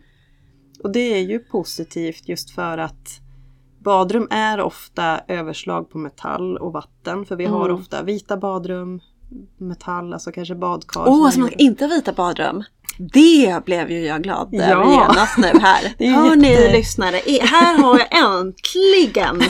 Och 0.84 0.92
det 0.92 1.00
är 1.13 1.20
ju 1.22 1.39
positivt 1.39 2.30
just 2.30 2.52
för 2.52 2.78
att 2.78 3.20
badrum 3.84 4.28
är 4.32 4.62
ofta 4.62 5.20
överslag 5.28 5.89
på 5.89 5.98
metall 5.98 6.58
och 6.58 6.74
vatten. 6.74 7.26
För 7.26 7.36
vi 7.36 7.46
har 7.46 7.65
Mm. 7.70 7.82
ofta 7.82 8.04
vita 8.04 8.38
badrum, 8.38 9.00
metall, 9.58 10.13
alltså 10.13 10.32
kanske 10.32 10.56
badkar. 10.56 11.02
Åh, 11.08 11.15
som 11.15 11.26
är 11.26 11.32
som 11.32 11.42
gjorda- 11.44 11.56
inte 11.58 11.84
har 11.86 11.89
vita 11.89 12.13
badrum. 12.13 12.63
Det 13.13 13.65
blev 13.65 13.92
ju 13.92 14.00
jag 14.06 14.24
glad 14.24 14.54
över 14.54 14.68
Ja. 14.70 14.92
genast 15.10 15.38
nu 15.38 15.60
här. 15.62 15.94
Det 15.98 16.06
är 16.08 16.12
Hör 16.12 16.26
jätte- 16.26 16.38
ni 16.39 16.72
lyssnare, 16.78 17.15
här 17.42 17.78
har 17.82 18.00
jag 18.00 18.08
äntligen 18.24 19.42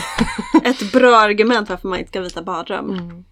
ett 0.64 0.92
bra 0.92 1.16
argument 1.16 1.68
varför 1.70 1.88
man 1.88 1.98
inte 1.98 2.08
ska 2.10 2.20
vita 2.20 2.42
badrum. 2.42 2.90
Mm. 2.90 3.24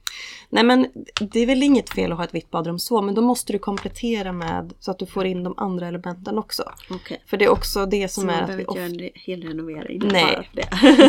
Nej 0.50 0.64
men 0.64 0.86
det 1.20 1.40
är 1.40 1.46
väl 1.46 1.62
inget 1.62 1.90
fel 1.90 2.12
att 2.12 2.18
ha 2.18 2.24
ett 2.24 2.34
vitt 2.34 2.50
badrum 2.50 2.78
så, 2.78 3.02
men 3.02 3.14
då 3.14 3.22
måste 3.22 3.52
du 3.52 3.58
komplettera 3.58 4.32
med 4.32 4.72
så 4.78 4.90
att 4.90 4.98
du 4.98 5.06
får 5.06 5.26
in 5.26 5.42
de 5.44 5.54
andra 5.56 5.88
elementen 5.88 6.38
också. 6.38 6.62
Okej. 6.90 7.22
För 7.26 7.36
det 7.36 7.44
är 7.44 7.48
också 7.48 7.86
det 7.86 8.08
Så 8.08 8.20
som 8.20 8.26
man 8.26 8.34
är 8.34 8.40
att 8.42 8.46
behöver 8.46 8.64
vi 8.74 8.82
inte 8.82 9.00
göra 9.00 9.06
en 9.06 9.10
hel 9.14 9.42
renovering 9.42 10.02
Nej. 10.12 10.50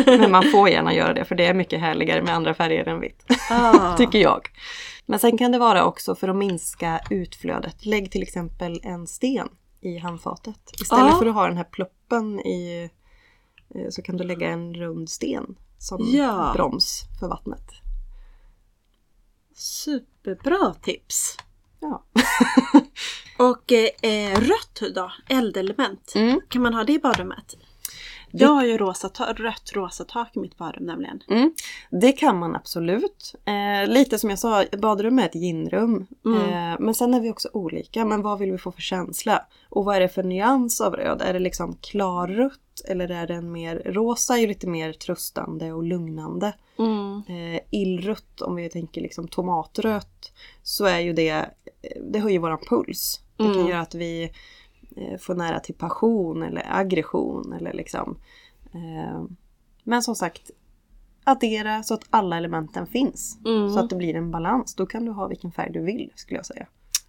Men 0.18 0.30
man 0.30 0.44
får 0.52 0.68
gärna 0.68 0.94
göra 0.94 1.14
det 1.14 1.24
för 1.24 1.34
det 1.34 1.46
är 1.46 1.54
mycket 1.54 1.80
härligare 1.80 2.22
med 2.22 2.34
andra 2.34 2.54
färger 2.54 2.88
än 2.88 3.00
vitt. 3.00 3.24
Ah. 3.50 3.96
Tycker 3.98 4.18
jag. 4.18 4.48
Men 5.06 5.18
sen 5.18 5.38
kan 5.38 5.52
det 5.52 5.58
vara 5.58 5.84
också 5.84 6.14
för 6.14 6.28
att 6.28 6.36
minska 6.36 7.00
utflödet. 7.10 7.86
Lägg 7.86 8.10
till 8.10 8.22
exempel 8.22 8.80
en 8.82 9.06
sten 9.06 9.48
i 9.80 9.98
handfatet. 9.98 10.60
Istället 10.82 11.12
Ja. 11.12 11.18
för 11.18 11.26
att 11.26 11.34
ha 11.34 11.46
den 11.48 11.56
här 11.56 11.64
ploppen 11.64 12.40
i 12.40 12.90
eh, 13.74 13.88
så 13.90 14.02
kan 14.02 14.16
du 14.16 14.24
lägga 14.24 14.48
en 14.48 14.74
rund 14.74 15.10
sten 15.10 15.56
som 15.78 16.10
Ja. 16.12 16.52
broms 16.54 17.02
för 17.20 17.28
vattnet. 17.28 17.64
Superbra 19.54 20.74
tips! 20.82 21.36
Ja. 21.80 22.04
Och 23.38 23.72
eh, 23.72 24.40
rött 24.40 24.94
då? 24.94 25.12
Eldelement. 25.28 26.12
Mm. 26.14 26.40
Kan 26.48 26.62
man 26.62 26.74
ha 26.74 26.84
det 26.84 26.92
i 26.92 26.98
badrummet? 26.98 27.56
Jag 28.32 28.48
har 28.48 28.64
ju 28.64 28.78
rosa, 28.78 29.10
rött 29.36 29.72
rosa 29.74 30.04
tak 30.04 30.36
i 30.36 30.38
mitt 30.38 30.56
badrum 30.56 30.86
nämligen. 30.86 31.22
Mm, 31.28 31.52
det 31.90 32.12
kan 32.12 32.38
man 32.38 32.56
absolut. 32.56 33.34
Eh, 33.44 33.88
lite 33.88 34.18
som 34.18 34.30
jag 34.30 34.38
sa, 34.38 34.62
ett 34.62 34.80
badrum 34.80 35.18
är 35.18 35.26
ett 35.26 35.34
ginrum. 35.34 36.06
Mm. 36.24 36.42
Eh, 36.42 36.76
men 36.80 36.94
sen 36.94 37.14
är 37.14 37.20
vi 37.20 37.30
också 37.30 37.48
olika. 37.52 38.04
Men 38.04 38.22
vad 38.22 38.38
vill 38.38 38.52
vi 38.52 38.58
få 38.58 38.72
för 38.72 38.80
känsla? 38.82 39.46
Och 39.68 39.84
vad 39.84 39.96
är 39.96 40.00
det 40.00 40.08
för 40.08 40.22
nyans 40.22 40.80
av 40.80 40.96
röd? 40.96 41.22
Är 41.22 41.32
det 41.32 41.38
liksom 41.38 41.76
klarrött? 41.76 42.80
Eller 42.88 43.10
är 43.10 43.26
den 43.26 43.52
mer 43.52 43.82
rosa? 43.86 44.34
är 44.34 44.38
ju 44.40 44.46
lite 44.46 44.66
mer 44.66 44.92
tröstande 44.92 45.72
och 45.72 45.82
lugnande. 45.82 46.52
Mm. 46.78 47.22
Eh, 47.28 47.60
illrött, 47.70 48.40
om 48.42 48.54
vi 48.56 48.68
tänker 48.68 49.00
liksom 49.00 49.28
tomatrött, 49.28 50.32
så 50.62 50.84
är 50.84 50.98
ju 50.98 51.12
det, 51.12 51.30
eh, 51.30 51.44
det 52.02 52.18
höjer 52.18 52.38
våran 52.38 52.58
puls. 52.68 53.20
Det 53.36 53.44
kan 53.44 53.54
Mm. 53.54 53.66
göra 53.66 53.80
att 53.80 53.94
vi 53.94 54.32
eh, 54.96 55.18
får 55.18 55.34
nära 55.34 55.60
till 55.60 55.74
passion 55.74 56.42
eller 56.42 56.66
aggression 56.68 57.52
eller 57.52 57.72
liksom. 57.72 58.18
Eh, 58.74 59.24
men 59.84 60.02
som 60.02 60.14
sagt, 60.14 60.50
addera 61.24 61.82
så 61.82 61.94
att 61.94 62.04
alla 62.10 62.36
elementen 62.36 62.86
finns. 62.86 63.38
Mm. 63.46 63.70
Så 63.70 63.78
att 63.78 63.90
det 63.90 63.96
blir 63.96 64.14
en 64.14 64.30
balans. 64.30 64.74
Då 64.74 64.86
kan 64.86 65.04
du 65.04 65.12
ha 65.12 65.26
vilken 65.26 65.52
färg 65.52 65.72
du 65.72 65.82
vill 65.82 66.12
skulle 66.14 66.38
jag 66.38 66.46
säga. 66.46 66.66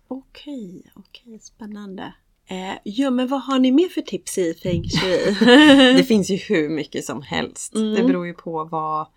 Okej, 0.08 0.92
okej, 0.96 1.40
spännande. 1.40 2.14
Eh, 2.48 2.78
ja, 2.84 3.10
men 3.10 3.28
vad 3.28 3.42
har 3.42 3.60
ni 3.60 3.72
mer 3.72 3.90
för 3.90 4.02
tips 4.02 4.38
i 4.38 4.54
feng 4.54 4.84
shui? 4.84 5.36
Det 5.98 6.04
finns 6.04 6.30
ju 6.30 6.36
hur 6.36 6.70
mycket 6.70 7.06
som 7.06 7.22
helst. 7.22 7.76
Mm. 7.76 7.94
Det 7.94 8.04
beror 8.04 8.28
ju 8.28 8.34
på 8.34 8.64
vad, 8.64 9.08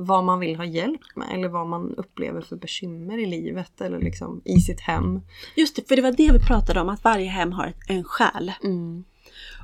vad 0.00 0.24
man 0.24 0.40
vill 0.40 0.56
ha 0.56 0.64
hjälp 0.64 1.00
med 1.16 1.28
eller 1.32 1.48
vad 1.48 1.66
man 1.66 1.94
upplever 1.94 2.40
för 2.40 2.56
bekymmer 2.56 3.18
i 3.18 3.26
livet 3.26 3.80
eller 3.80 4.00
liksom 4.00 4.42
i 4.44 4.60
sitt 4.60 4.80
hem. 4.80 5.20
Just 5.56 5.76
det, 5.76 5.88
för 5.88 5.96
det 5.96 6.02
var 6.02 6.12
det 6.12 6.32
vi 6.32 6.38
pratade 6.38 6.80
om, 6.80 6.88
att 6.88 7.04
varje 7.04 7.28
hem 7.28 7.52
har 7.52 7.72
en 7.88 8.04
själ. 8.04 8.52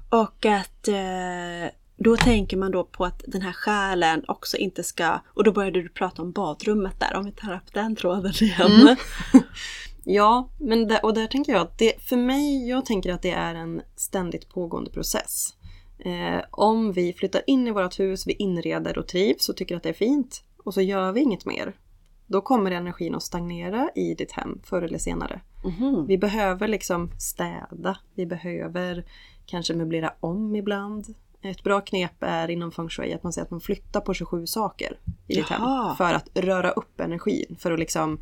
Och 0.08 0.46
att 0.46 0.88
eh, 0.88 1.72
då 1.96 2.16
tänker 2.16 2.56
man 2.56 2.70
då 2.70 2.84
på 2.84 3.04
att 3.04 3.22
den 3.26 3.42
här 3.42 3.52
själen 3.52 4.24
också 4.28 4.56
inte 4.56 4.82
ska, 4.82 5.20
och 5.26 5.44
då 5.44 5.52
började 5.52 5.82
du 5.82 5.88
prata 5.88 6.22
om 6.22 6.32
badrummet 6.32 7.00
där, 7.00 7.14
om 7.16 7.24
vi 7.24 7.32
tar 7.32 7.54
upp 7.54 7.72
den 7.72 7.96
tråden 7.96 8.32
igen. 8.40 8.72
Mm. 8.72 8.96
Ja, 10.06 10.48
men 10.58 10.88
där, 10.88 11.04
och 11.04 11.14
där 11.14 11.26
tänker 11.26 11.52
jag 11.52 11.62
att 11.62 11.78
det, 11.78 12.02
för 12.02 12.16
mig, 12.16 12.68
jag 12.68 12.86
tänker 12.86 13.12
att 13.12 13.22
det 13.22 13.30
är 13.30 13.54
en 13.54 13.82
ständigt 13.96 14.48
pågående 14.48 14.90
process. 14.90 15.54
Eh, 15.98 16.40
om 16.50 16.92
vi 16.92 17.12
flyttar 17.12 17.42
in 17.46 17.68
i 17.68 17.70
vårt 17.70 18.00
hus, 18.00 18.26
vi 18.26 18.32
inreder 18.32 18.98
och 18.98 19.08
trivs 19.08 19.48
och 19.48 19.56
tycker 19.56 19.76
att 19.76 19.82
det 19.82 19.88
är 19.88 19.92
fint 19.92 20.44
och 20.64 20.74
så 20.74 20.80
gör 20.80 21.12
vi 21.12 21.20
inget 21.20 21.44
mer. 21.44 21.74
Då 22.26 22.40
kommer 22.40 22.70
energin 22.70 23.14
att 23.14 23.22
stagnera 23.22 23.90
i 23.94 24.14
ditt 24.14 24.32
hem 24.32 24.60
förr 24.64 24.82
eller 24.82 24.98
senare. 24.98 25.40
Mhm. 25.64 26.06
Vi 26.06 26.18
behöver 26.18 26.68
liksom 26.68 27.10
städa, 27.18 27.98
vi 28.14 28.26
behöver 28.26 29.04
kanske 29.46 29.74
möblera 29.74 30.12
om 30.20 30.56
ibland. 30.56 31.14
Ett 31.42 31.62
bra 31.62 31.80
knep 31.80 32.16
är 32.20 32.50
inom 32.50 32.72
feng 32.72 32.88
shui 32.88 33.12
att 33.12 33.22
man 33.22 33.32
säger 33.32 33.44
att 33.44 33.50
man 33.50 33.60
flyttar 33.60 34.00
på 34.00 34.14
27 34.14 34.46
saker 34.46 34.98
i 35.26 35.34
ditt 35.34 35.50
Jaha. 35.50 35.86
hem. 35.86 35.96
För 35.96 36.14
att 36.14 36.28
röra 36.34 36.70
upp 36.70 37.00
energin. 37.00 37.56
För 37.58 37.72
att 37.72 37.78
liksom, 37.78 38.18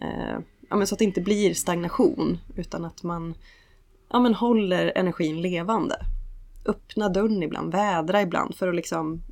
eh, 0.00 0.38
ja, 0.70 0.76
men 0.76 0.86
så 0.86 0.94
att 0.94 0.98
det 0.98 1.04
inte 1.04 1.20
blir 1.20 1.54
stagnation. 1.54 2.38
Utan 2.56 2.84
att 2.84 3.02
man 3.02 3.34
ja, 4.10 4.20
men 4.20 4.34
håller 4.34 4.92
energin 4.94 5.42
levande. 5.42 5.96
Öppna 6.66 7.08
dörren 7.08 7.42
ibland, 7.42 7.72
vädra 7.72 8.22
ibland 8.22 8.54
för 8.54 8.68
att 8.68 8.74
liksom, 8.74 9.22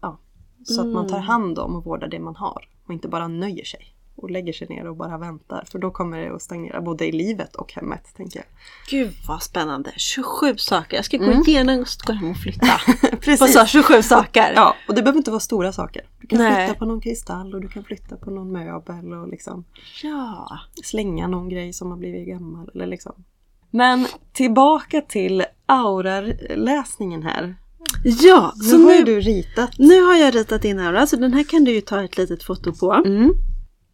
ja, 0.00 0.18
så 0.64 0.80
att 0.80 0.86
man 0.86 1.06
tar 1.06 1.18
hand 1.18 1.58
om 1.58 1.76
och 1.76 1.84
vårdar 1.84 2.08
det 2.08 2.18
man 2.20 2.36
har. 2.36 2.68
Och 2.86 2.92
inte 2.92 3.08
bara 3.08 3.28
nöjer 3.28 3.64
sig. 3.64 3.90
Och 4.16 4.30
lägger 4.30 4.52
sig 4.52 4.66
ner 4.68 4.86
och 4.88 4.96
bara 4.96 5.18
väntar. 5.18 5.64
För 5.70 5.78
då 5.78 5.90
kommer 5.90 6.20
det 6.20 6.34
att 6.34 6.42
stagnera 6.42 6.80
både 6.80 7.06
i 7.06 7.12
livet 7.12 7.56
och 7.56 7.72
hemmet, 7.72 8.14
tänker 8.16 8.38
jag. 8.38 8.46
Gud 8.90 9.12
vad 9.28 9.42
spännande! 9.42 9.92
27 9.96 10.56
saker! 10.56 10.96
Jag 10.96 11.04
ska 11.04 11.16
gå 11.16 11.24
Mm. 11.24 11.42
igenom 11.46 11.78
och 11.80 11.86
gå 12.06 12.12
hem 12.12 12.30
och 12.30 12.36
flytta. 12.36 12.66
På 13.10 13.16
Precis. 13.16 13.52
så 13.54 13.66
27 13.66 14.02
saker! 14.02 14.52
Ja, 14.56 14.74
och 14.88 14.94
det 14.94 15.02
behöver 15.02 15.18
inte 15.18 15.30
vara 15.30 15.40
stora 15.40 15.72
saker. 15.72 16.02
Du 16.20 16.26
kan 16.26 16.38
Nej. 16.38 16.66
flytta 16.66 16.78
på 16.78 16.84
någon 16.84 17.00
kristall 17.00 17.54
och 17.54 17.60
du 17.60 17.68
kan 17.68 17.84
flytta 17.84 18.16
på 18.16 18.30
någon 18.30 18.52
möbel 18.52 19.12
och 19.12 19.28
liksom 19.28 19.64
ja. 20.02 20.58
slänga 20.84 21.26
någon 21.28 21.48
grej 21.48 21.72
som 21.72 21.90
har 21.90 21.98
blivit 21.98 22.28
gammal. 22.28 22.70
Eller 22.74 22.86
liksom. 22.86 23.24
Men 23.70 24.06
tillbaka 24.32 25.00
till 25.00 25.44
auraläsningen 25.66 27.22
här. 27.22 27.56
Ja, 28.04 28.52
Nu 28.56 28.64
så 28.64 28.76
har 28.76 28.98
nu, 28.98 29.04
du 29.04 29.20
ritat. 29.20 29.70
nu 29.78 30.02
har 30.02 30.14
jag 30.16 30.34
ritat 30.34 30.62
din 30.62 30.78
aura, 30.78 31.06
så 31.06 31.16
den 31.16 31.32
här 31.34 31.44
kan 31.44 31.64
du 31.64 31.72
ju 31.72 31.80
ta 31.80 32.04
ett 32.04 32.16
litet 32.18 32.42
foto 32.42 32.72
på. 32.74 32.92
Mm. 32.92 33.32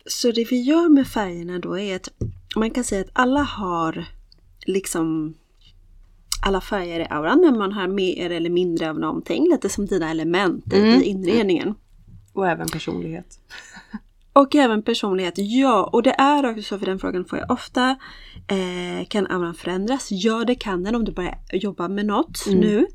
Så 0.07 0.31
det 0.33 0.45
vi 0.51 0.61
gör 0.63 0.89
med 0.89 1.07
färgerna 1.07 1.59
då 1.59 1.79
är 1.79 1.97
att 1.97 2.09
man 2.57 2.71
kan 2.71 2.85
säga 2.85 3.01
att 3.01 3.11
alla 3.13 3.43
har 3.43 4.05
liksom 4.67 5.35
alla 6.47 6.61
färger 6.61 7.01
i 7.01 7.07
auran 7.11 7.41
men 7.41 7.59
man 7.59 7.73
har 7.73 7.89
mer 7.89 8.31
eller 8.31 8.51
mindre 8.51 8.91
av 8.91 8.99
någonting. 8.99 9.49
Lite 9.51 9.69
som 9.69 9.87
dina 9.87 10.11
element 10.11 10.73
Mm. 10.73 11.01
i 11.01 11.05
inredningen. 11.05 11.75
Och 12.33 12.49
även 12.49 12.69
personlighet. 12.69 13.39
Och 14.33 14.55
även 14.55 14.83
personlighet, 14.83 15.35
ja. 15.37 15.91
Och 15.93 16.03
det 16.03 16.11
är 16.19 16.51
också 16.51 16.63
så, 16.63 16.79
för 16.79 16.87
den 16.87 16.99
frågan 16.99 17.25
får 17.25 17.39
jag 17.39 17.51
ofta. 17.51 17.97
Eh, 18.49 19.07
kan 19.09 19.27
auran 19.27 19.55
förändras? 19.55 20.09
Ja, 20.11 20.45
det 20.45 20.55
kan 20.55 20.83
den 20.83 20.95
om 20.95 21.05
du 21.05 21.13
börjar 21.13 21.39
jobba 21.53 21.89
med 21.89 22.07
något 22.07 22.47
Mm. 22.47 22.61
nu. 22.61 22.87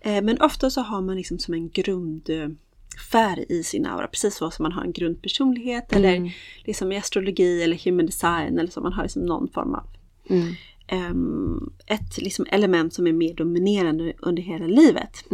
Eh, 0.00 0.22
men 0.22 0.40
ofta 0.40 0.70
så 0.70 0.80
har 0.80 1.00
man 1.02 1.16
liksom 1.16 1.38
som 1.38 1.54
en 1.54 1.68
grundfärg 1.70 3.44
i 3.48 3.62
sin 3.62 3.86
aura. 3.86 4.06
Precis 4.06 4.34
så 4.34 4.50
som 4.50 4.62
man 4.62 4.72
har 4.72 4.82
en 4.84 4.92
grundpersonlighet 4.92 5.92
Mm. 5.92 6.04
eller 6.04 6.32
liksom 6.64 6.92
i 6.92 6.96
astrologi 6.98 7.62
eller 7.62 7.84
human 7.84 8.06
design 8.06 8.58
eller 8.58 8.70
så. 8.70 8.80
Man 8.80 8.92
har 8.92 9.02
liksom 9.02 9.22
någon 9.22 9.48
form 9.48 9.74
av 9.74 9.86
Mm. 10.30 10.52
ehm, 10.86 11.72
ett 11.86 12.18
liksom 12.18 12.46
element 12.50 12.94
som 12.94 13.06
är 13.06 13.12
mer 13.12 13.34
dominerande 13.34 14.12
under 14.18 14.42
hela 14.42 14.66
livet. 14.66 15.24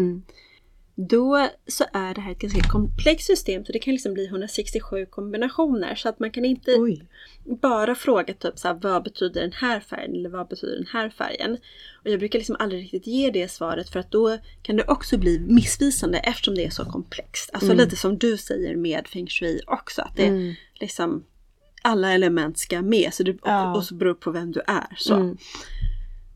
Då 0.98 1.48
så 1.66 1.84
är 1.92 2.14
det 2.14 2.20
här 2.20 2.32
ett 2.32 2.38
ganska 2.38 2.68
komplext 2.68 3.26
system 3.26 3.64
så 3.64 3.72
det 3.72 3.78
kan 3.78 3.92
liksom 3.94 4.14
bli 4.14 4.26
167 4.26 5.06
kombinationer 5.06 5.94
så 5.94 6.08
att 6.08 6.18
man 6.20 6.30
kan 6.30 6.44
inte 6.44 6.70
Oj. 6.78 7.06
bara 7.44 7.94
fråga 7.94 8.34
typ 8.34 8.58
så 8.58 8.68
här, 8.68 8.74
vad 8.82 9.02
betyder 9.04 9.40
den 9.40 9.52
här 9.52 9.80
färgen 9.80 10.14
eller 10.14 10.30
vad 10.30 10.48
betyder 10.48 10.76
den 10.76 10.86
här 10.92 11.10
färgen? 11.10 11.52
Och 12.04 12.10
jag 12.10 12.18
brukar 12.18 12.38
liksom 12.38 12.56
aldrig 12.58 12.82
riktigt 12.82 13.06
ge 13.06 13.30
det 13.30 13.48
svaret 13.50 13.88
för 13.90 14.00
att 14.00 14.10
då 14.10 14.38
kan 14.62 14.76
det 14.76 14.84
också 14.84 15.18
bli 15.18 15.38
missvisande 15.38 16.18
eftersom 16.18 16.54
det 16.54 16.64
är 16.64 16.70
så 16.70 16.84
komplext. 16.84 17.50
Alltså 17.52 17.72
Mm. 17.72 17.84
lite 17.84 17.96
som 17.96 18.18
du 18.18 18.36
säger 18.36 18.76
med 18.76 19.06
feng 19.08 19.26
shui 19.26 19.60
också 19.66 20.02
att 20.02 20.16
det 20.16 20.26
Mm. 20.26 20.54
liksom 20.80 21.24
alla 21.82 22.12
element 22.12 22.58
ska 22.58 22.82
med 22.82 23.14
så 23.14 23.22
det, 23.22 23.30
och, 23.32 23.38
Ja. 23.44 23.74
och 23.76 23.84
så 23.84 23.94
beror 23.94 24.14
på 24.14 24.30
vem 24.30 24.52
du 24.52 24.60
är. 24.66 24.94
Så. 24.96 25.14
Mm. 25.14 25.36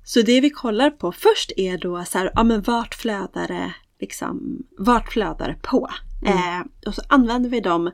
Så 0.05 0.23
det 0.23 0.41
vi 0.41 0.51
kollar 0.51 0.91
på 0.91 1.13
först 1.13 1.53
är 1.57 1.79
då 1.79 2.05
så 2.05 2.19
här, 2.19 2.31
ja 2.35 2.43
men 2.43 2.63
vart 2.63 2.95
flödar 2.95 3.49
det, 3.49 3.75
liksom, 4.01 4.63
vart 4.79 5.13
flödar 5.13 5.49
det 5.49 5.59
på? 5.63 5.89
Eh, 6.27 6.61
och 6.87 6.95
så 6.95 7.03
använder 7.09 7.51
vi 7.51 7.61
de 7.61 7.91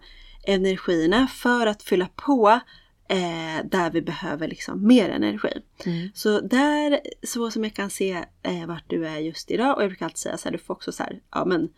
energierna 0.46 1.26
för 1.26 1.66
att 1.66 1.82
fylla 1.82 2.08
på 2.16 2.60
eh, 3.08 3.64
där 3.64 3.90
vi 3.90 4.02
behöver 4.02 4.48
liksom 4.48 4.86
mer 4.86 5.08
energi. 5.08 5.52
Mm. 5.86 6.08
Så 6.14 6.40
där, 6.40 7.00
så 7.22 7.50
som 7.50 7.64
jag 7.64 7.74
kan 7.74 7.90
se 7.90 8.24
eh, 8.42 8.66
vart 8.66 8.84
du 8.86 9.06
är 9.06 9.18
just 9.18 9.50
idag 9.50 9.76
och 9.76 9.82
jag 9.82 9.90
brukar 9.90 10.06
alltid 10.06 10.18
säga 10.18 10.36
så 10.36 10.48
här, 10.48 10.52
du 10.52 10.58
får 10.58 10.74
också 10.74 10.92
så 10.92 11.02
här, 11.02 11.20
ja 11.30 11.44
men 11.44 11.68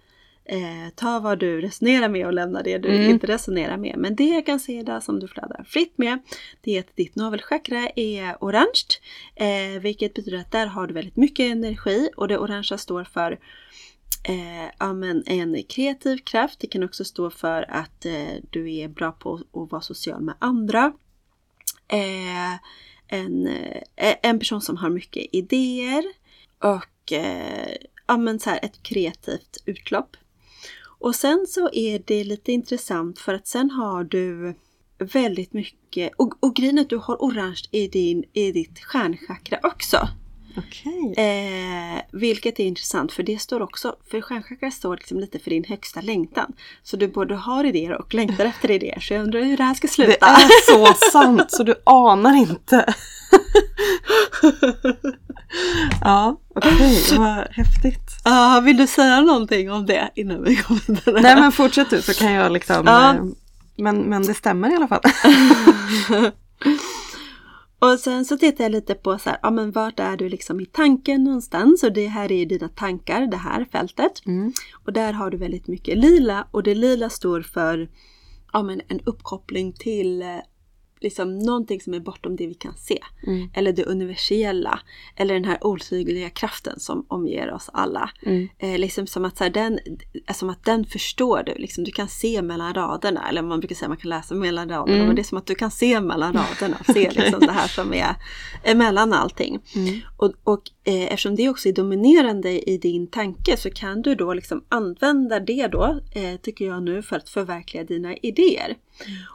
eh, 0.44 0.92
ta 0.94 1.18
vad 1.18 1.38
du 1.38 1.60
resonerar 1.60 2.08
med 2.08 2.26
och 2.26 2.32
lämna 2.32 2.62
det 2.62 2.78
du 2.78 2.88
Mm. 2.88 3.10
inte 3.10 3.26
resonerar 3.26 3.76
med. 3.76 3.94
Men 3.98 4.16
det 4.16 4.28
jag 4.28 4.46
kan 4.46 4.60
se 4.60 4.82
där 4.82 5.00
som 5.00 5.20
du 5.20 5.28
flödar 5.28 5.64
fritt 5.68 5.98
med, 5.98 6.18
det 6.60 6.76
är 6.76 6.80
att 6.80 6.96
ditt 6.96 7.16
navelchakra 7.16 7.88
är 7.96 8.36
orange, 8.40 8.88
eh, 9.34 9.80
vilket 9.80 10.14
betyder 10.14 10.38
att 10.38 10.52
där 10.52 10.66
har 10.66 10.86
du 10.86 10.94
väldigt 10.94 11.16
mycket 11.16 11.52
energi 11.52 12.08
och 12.16 12.28
det 12.28 12.38
orangea 12.38 12.78
står 12.78 13.04
för 13.04 13.38
eh, 14.22 14.70
ja, 14.78 14.92
men 14.92 15.22
en 15.26 15.62
kreativ 15.62 16.18
kraft. 16.18 16.60
Det 16.60 16.66
kan 16.66 16.84
också 16.84 17.04
stå 17.04 17.30
för 17.30 17.70
att 17.70 18.04
eh, 18.04 18.34
du 18.50 18.74
är 18.74 18.88
bra 18.88 19.12
på 19.12 19.34
att 19.34 19.70
vara 19.70 19.82
social 19.82 20.20
med 20.20 20.34
andra. 20.38 20.92
Eh, 21.88 22.54
en, 23.08 23.46
eh, 23.96 24.14
en 24.22 24.38
person 24.38 24.60
som 24.60 24.76
har 24.76 24.90
mycket 24.90 25.26
idéer 25.32 26.04
och 26.58 27.12
eh, 27.12 27.76
ja, 28.06 28.16
men 28.16 28.40
så 28.40 28.50
här, 28.50 28.60
ett 28.62 28.82
kreativt 28.82 29.62
utlopp. 29.64 30.16
Och 31.00 31.14
sen 31.14 31.46
så 31.48 31.70
är 31.72 32.02
det 32.04 32.24
lite 32.24 32.52
intressant 32.52 33.18
för 33.18 33.34
att 33.34 33.46
sen 33.46 33.70
har 33.70 34.04
du 34.04 34.54
väldigt 34.98 35.52
mycket, 35.52 36.12
och, 36.16 36.34
och 36.40 36.56
grejen 36.56 36.78
är 36.78 36.82
att 36.82 36.90
du 36.90 36.96
har 36.96 37.16
orange 37.16 37.62
i, 37.70 37.88
din, 37.88 38.24
i 38.32 38.52
ditt 38.52 38.80
stjärnchakra 38.80 39.60
också. 39.62 40.08
Okej. 40.58 41.14
Eh, 41.16 42.02
vilket 42.12 42.60
är 42.60 42.64
intressant 42.64 43.12
för 43.12 43.22
det 43.22 43.38
står 43.38 43.62
också, 43.62 43.96
för 44.10 44.20
stjärnchakra 44.20 44.70
står 44.70 44.96
liksom 44.96 45.20
lite 45.20 45.38
för 45.38 45.50
din 45.50 45.64
högsta 45.64 46.00
längtan. 46.00 46.52
Så 46.82 46.96
du 46.96 47.08
både 47.08 47.34
har 47.34 47.64
idéer 47.64 47.92
och 47.92 48.14
längtar 48.14 48.44
efter 48.44 48.70
idéer. 48.70 49.00
Så 49.00 49.14
jag 49.14 49.22
undrar 49.22 49.40
hur 49.42 49.56
det 49.56 49.62
här 49.64 49.74
ska 49.74 49.88
sluta. 49.88 50.26
Det 50.26 50.26
är 50.26 50.70
så 50.72 50.94
sant 51.10 51.50
så 51.50 51.62
du 51.62 51.74
anar 51.84 52.36
inte. 52.36 52.94
ja, 56.00 56.40
okej. 56.54 57.04
Vad 57.18 57.46
häftigt. 57.50 58.10
Ah, 58.24 58.60
vill 58.60 58.76
du 58.76 58.86
säga 58.86 59.20
någonting 59.20 59.70
om 59.72 59.86
det 59.86 60.10
innan 60.14 60.44
vi 60.44 60.54
går 60.54 60.78
vidare? 60.86 61.20
Nej 61.20 61.36
men 61.36 61.52
fortsätt 61.52 61.90
du 61.90 62.02
så 62.02 62.14
kan 62.14 62.32
jag 62.32 62.52
liksom. 62.52 62.88
Eh, 62.88 63.14
Men, 63.76 63.98
men 63.98 64.22
det 64.22 64.34
stämmer 64.34 64.72
i 64.72 64.76
alla 64.76 64.88
fall. 64.88 65.02
Och 67.80 67.98
sen 68.00 68.24
så 68.24 68.36
tittar 68.36 68.64
jag 68.64 68.72
lite 68.72 68.94
på 68.94 69.18
så 69.18 69.30
här, 69.30 69.38
ja 69.42 69.50
men 69.50 69.70
vart 69.70 70.00
är 70.00 70.16
du 70.16 70.28
liksom 70.28 70.60
i 70.60 70.66
tanken 70.66 71.24
någonstans? 71.24 71.82
Och 71.82 71.92
det 71.92 72.06
här 72.06 72.32
är 72.32 72.36
ju 72.36 72.44
dina 72.44 72.68
tankar, 72.68 73.26
det 73.26 73.36
här 73.36 73.64
fältet. 73.64 74.26
Mm. 74.26 74.52
Och 74.84 74.92
där 74.92 75.12
har 75.12 75.30
du 75.30 75.36
väldigt 75.36 75.66
mycket 75.66 75.98
lila 75.98 76.46
och 76.50 76.62
det 76.62 76.74
lila 76.74 77.10
står 77.10 77.42
för 77.42 77.88
ja, 78.52 78.62
men 78.62 78.80
en 78.88 79.00
uppkoppling 79.04 79.72
till 79.72 80.22
eh, 80.22 80.38
liksom 81.00 81.38
någonting 81.38 81.80
som 81.80 81.94
är 81.94 82.00
bortom 82.00 82.36
det 82.36 82.46
vi 82.46 82.54
kan 82.54 82.74
se. 82.74 82.98
Mm. 83.26 83.50
Eller 83.54 83.72
det 83.72 83.84
universella. 83.84 84.80
Eller 85.16 85.34
den 85.34 85.44
här 85.44 85.66
otydliga 85.66 86.30
kraften 86.30 86.80
som 86.80 87.06
omger 87.08 87.52
oss 87.52 87.70
alla. 87.72 88.10
Mm. 88.22 88.48
Eh, 88.58 88.78
liksom 88.78 89.06
som 89.06 89.24
att, 89.24 89.36
så 89.36 89.44
här, 89.44 89.50
den, 89.50 89.78
eh, 90.26 90.34
som 90.34 90.50
att 90.50 90.64
den 90.64 90.84
förstår 90.84 91.42
du. 91.46 91.54
Liksom, 91.54 91.84
du 91.84 91.90
kan 91.90 92.08
se 92.08 92.42
mellan 92.42 92.74
raderna. 92.74 93.28
Eller 93.28 93.42
man 93.42 93.60
brukar 93.60 93.74
säga 93.76 93.86
att 93.86 93.90
man 93.90 93.96
kan 93.96 94.08
läsa 94.08 94.34
mellan 94.34 94.68
raderna. 94.68 94.96
Mm. 94.96 95.06
Men 95.06 95.16
det 95.16 95.22
är 95.22 95.24
som 95.24 95.38
att 95.38 95.46
du 95.46 95.54
kan 95.54 95.70
se 95.70 96.00
mellan 96.00 96.32
raderna. 96.32 96.76
Se 96.86 97.10
liksom 97.14 97.40
det 97.40 97.52
här 97.52 97.68
som 97.68 97.94
är 97.94 98.14
emellan 98.62 99.12
allting. 99.12 99.60
Mm. 99.74 100.00
Och, 100.16 100.32
och 100.44 100.62
eh, 100.84 101.02
eftersom 101.02 101.36
det 101.36 101.48
också 101.48 101.68
är 101.68 101.72
dominerande 101.72 102.70
i 102.70 102.78
din 102.78 103.06
tanke 103.06 103.56
så 103.56 103.70
kan 103.70 104.02
du 104.02 104.14
då 104.14 104.34
liksom 104.34 104.64
använda 104.68 105.40
det 105.40 105.66
då, 105.66 106.00
eh, 106.12 106.36
tycker 106.42 106.66
jag 106.66 106.82
nu, 106.82 107.02
för 107.02 107.16
att 107.16 107.28
förverkliga 107.28 107.84
dina 107.84 108.16
idéer. 108.16 108.76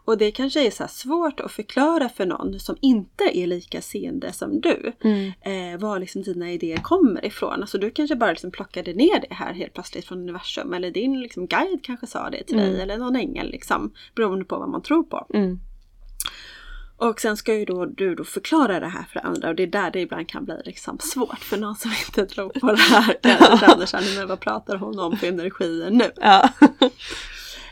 Och 0.06 0.18
det 0.18 0.32
kanske 0.32 0.68
är 0.68 0.72
så 0.72 0.88
svårt 0.88 1.40
att 1.40 1.52
förklara 1.52 2.10
för 2.10 2.26
någon 2.26 2.60
som 2.60 2.78
inte 2.82 3.38
är 3.38 3.48
lika 3.48 3.82
seende 3.82 4.34
som 4.34 4.62
du. 4.62 4.94
Mm. 5.04 5.32
Eh, 5.42 5.80
var 5.80 6.00
liksom 6.00 6.22
dina 6.22 6.52
idéer 6.52 6.78
kommer 6.78 7.26
ifrån. 7.26 7.62
Alltså 7.62 7.78
du 7.78 7.92
kanske 7.92 8.16
bara 8.16 8.30
liksom 8.30 8.52
plockade 8.52 8.94
ner 8.94 9.22
det 9.30 9.36
här 9.36 9.54
helt 9.54 9.74
plötsligt 9.74 10.06
från 10.06 10.22
universum. 10.22 10.74
Eller 10.74 10.92
din 10.92 11.20
liksom 11.20 11.48
guide 11.48 11.80
kanske 11.84 12.08
sa 12.08 12.30
det 12.30 12.44
till 12.44 12.58
dig. 12.58 12.70
Mm. 12.70 12.82
Eller 12.82 12.98
någon 12.98 13.16
ängel 13.16 13.52
liksom. 13.52 13.94
Beroende 14.16 14.46
på 14.46 14.60
vad 14.60 14.70
man 14.70 14.82
tror 14.82 15.04
på. 15.04 15.28
Mm. 15.34 15.60
Och 16.98 17.22
sen 17.22 17.38
ska 17.38 17.56
ju 17.56 17.66
då 17.66 17.86
du 17.86 18.16
då 18.16 18.24
förklara 18.24 18.80
det 18.80 18.88
här 18.88 19.04
för 19.04 19.26
andra 19.26 19.50
och 19.50 19.56
det 19.56 19.64
är 19.64 19.68
där 19.68 19.92
det 19.92 20.00
ibland 20.00 20.30
kan 20.30 20.46
bli 20.46 20.62
liksom 20.66 21.00
svårt 21.00 21.40
för 21.40 21.58
någon 21.58 21.76
som 21.76 21.92
inte 22.08 22.26
tror 22.26 22.50
på 22.50 22.68
det 22.68 22.82
här. 22.82 23.18
Kanske 23.60 23.88
känner 23.88 24.20
men 24.20 24.28
vad 24.28 24.40
pratar 24.40 24.78
hon 24.78 25.00
om 25.00 25.18
för 25.18 25.28
energier 25.28 25.90
nu? 25.90 26.12
Ja. 26.16 26.50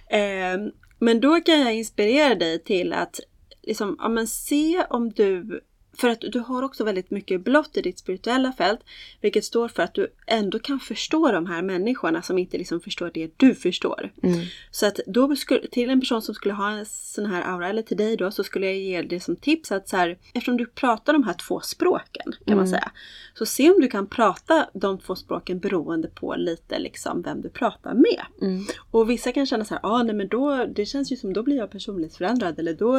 Eh, 0.09 0.57
men 1.01 1.19
då 1.19 1.41
kan 1.41 1.59
jag 1.59 1.75
inspirera 1.75 2.35
dig 2.35 2.63
till 2.63 2.93
att 2.93 3.19
liksom, 3.61 3.95
ja, 3.99 4.09
men 4.09 4.27
se 4.27 4.85
om 4.89 5.09
du 5.09 5.61
för 6.01 6.09
att 6.09 6.21
du 6.21 6.39
har 6.39 6.63
också 6.63 6.83
väldigt 6.83 7.11
mycket 7.11 7.41
blått 7.41 7.77
i 7.77 7.81
ditt 7.81 7.99
spirituella 7.99 8.51
fält. 8.51 8.79
Vilket 9.21 9.45
står 9.45 9.67
för 9.67 9.83
att 9.83 9.93
du 9.93 10.07
ändå 10.27 10.59
kan 10.59 10.79
förstå 10.79 11.31
de 11.31 11.45
här 11.45 11.61
människorna 11.61 12.21
som 12.21 12.37
inte 12.37 12.57
liksom 12.57 12.79
förstår 12.81 13.11
det 13.13 13.31
du 13.37 13.55
förstår. 13.55 14.11
Mm. 14.23 14.39
Så 14.71 14.85
att 14.85 14.99
då 15.07 15.35
skulle, 15.35 15.67
till 15.67 15.89
en 15.89 15.99
person 15.99 16.21
som 16.21 16.35
skulle 16.35 16.53
ha 16.53 16.71
en 16.71 16.85
sån 16.85 17.25
här 17.25 17.41
aura, 17.41 17.69
eller 17.69 17.81
till 17.81 17.97
dig 17.97 18.17
då, 18.17 18.31
så 18.31 18.43
skulle 18.43 18.65
jag 18.65 18.75
ge 18.75 19.01
dig 19.01 19.19
som 19.19 19.35
tips 19.35 19.71
att 19.71 19.89
så 19.89 19.97
här, 19.97 20.17
eftersom 20.33 20.57
du 20.57 20.65
pratar 20.65 21.13
de 21.13 21.23
här 21.23 21.33
två 21.33 21.59
språken 21.59 22.31
kan 22.45 22.57
man 22.57 22.65
Mm. 22.65 22.67
säga. 22.67 22.91
Så 23.33 23.45
se 23.45 23.71
om 23.71 23.81
du 23.81 23.87
kan 23.87 24.07
prata 24.07 24.69
de 24.73 24.97
två 24.99 25.15
språken 25.15 25.59
beroende 25.59 26.07
på 26.07 26.35
lite 26.35 26.79
liksom 26.79 27.21
vem 27.21 27.41
du 27.41 27.49
pratar 27.49 27.93
med. 27.93 28.21
Mm. 28.41 28.65
Och 28.91 29.09
vissa 29.09 29.31
kan 29.31 29.45
känna 29.45 29.65
så 29.65 29.73
här, 29.73 29.81
ah, 29.83 30.03
nej 30.03 30.15
men 30.15 30.27
då, 30.27 30.65
det 30.75 30.85
känns 30.85 31.11
ju 31.11 31.15
som 31.15 31.33
då 31.33 31.43
blir 31.43 31.57
jag 31.57 31.71
personlighetsförändrad 31.71 32.59
eller 32.59 32.73
då 32.73 32.95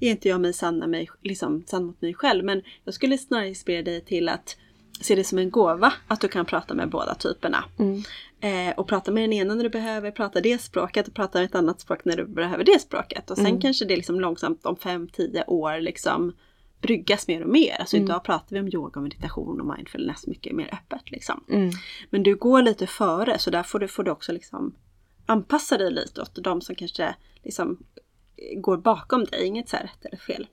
är 0.00 0.10
inte 0.10 0.28
jag 0.28 0.40
mig 0.40 0.52
sanna 0.52 0.86
mig, 0.86 1.08
liksom, 1.22 1.64
sann 1.66 1.84
mot 1.84 2.00
mig 2.02 2.14
själv. 2.14 2.44
Men 2.46 2.62
jag 2.84 2.94
skulle 2.94 3.18
snarare 3.18 3.48
inspirera 3.48 3.82
dig 3.82 4.00
till 4.00 4.28
att 4.28 4.56
se 5.00 5.14
det 5.14 5.24
som 5.24 5.38
en 5.38 5.50
gåva 5.50 5.92
att 6.08 6.20
du 6.20 6.28
kan 6.28 6.44
prata 6.46 6.74
med 6.74 6.90
båda 6.90 7.14
typerna. 7.14 7.64
Mm. 7.78 8.02
Eh, 8.40 8.74
och 8.78 8.88
prata 8.88 9.10
med 9.12 9.22
den 9.22 9.32
ena 9.32 9.54
när 9.54 9.64
du 9.64 9.70
behöver 9.70 10.10
prata 10.10 10.40
det 10.40 10.58
språket 10.62 11.08
och 11.08 11.14
prata 11.14 11.38
med 11.38 11.44
ett 11.46 11.54
annat 11.54 11.80
språk 11.80 12.04
när 12.04 12.16
du 12.16 12.24
behöver 12.26 12.64
det 12.64 12.80
språket. 12.80 13.30
Och 13.30 13.36
sen 13.36 13.46
Mm. 13.46 13.60
kanske 13.60 13.84
det 13.84 13.96
liksom 13.96 14.20
långsamt 14.20 14.66
om 14.66 14.76
5-10 14.76 15.44
år 15.46 15.80
liksom 15.80 16.32
bryggas 16.80 17.28
mer 17.28 17.42
och 17.42 17.48
mer. 17.48 17.76
Alltså 17.80 17.96
Mm. 17.96 18.06
idag 18.08 18.24
pratar 18.24 18.46
vi 18.56 18.60
om 18.60 18.68
yoga, 18.68 19.00
meditation 19.00 19.60
och 19.60 19.76
mindfulness 19.76 20.26
mycket 20.26 20.52
mer 20.56 20.68
öppet 20.74 21.10
liksom. 21.10 21.44
Mm. 21.50 21.70
Men 22.10 22.22
du 22.22 22.36
går 22.36 22.62
lite 22.62 22.86
före 22.86 23.38
så 23.38 23.50
där 23.50 23.62
får 23.62 23.78
du, 23.78 23.88
får 23.88 24.02
du 24.04 24.10
också 24.10 24.32
liksom 24.32 24.74
anpassa 25.26 25.78
dig 25.78 25.90
lite 25.90 26.20
åt 26.22 26.44
de 26.44 26.60
som 26.60 26.74
kanske 26.74 27.14
liksom 27.42 27.78
går 28.56 28.76
bakom 28.76 29.24
dig. 29.24 29.46
Inget 29.46 29.68
så 29.68 29.76
här 29.76 29.82
rätt 29.84 30.04
eller 30.04 30.16
fel. 30.16 30.46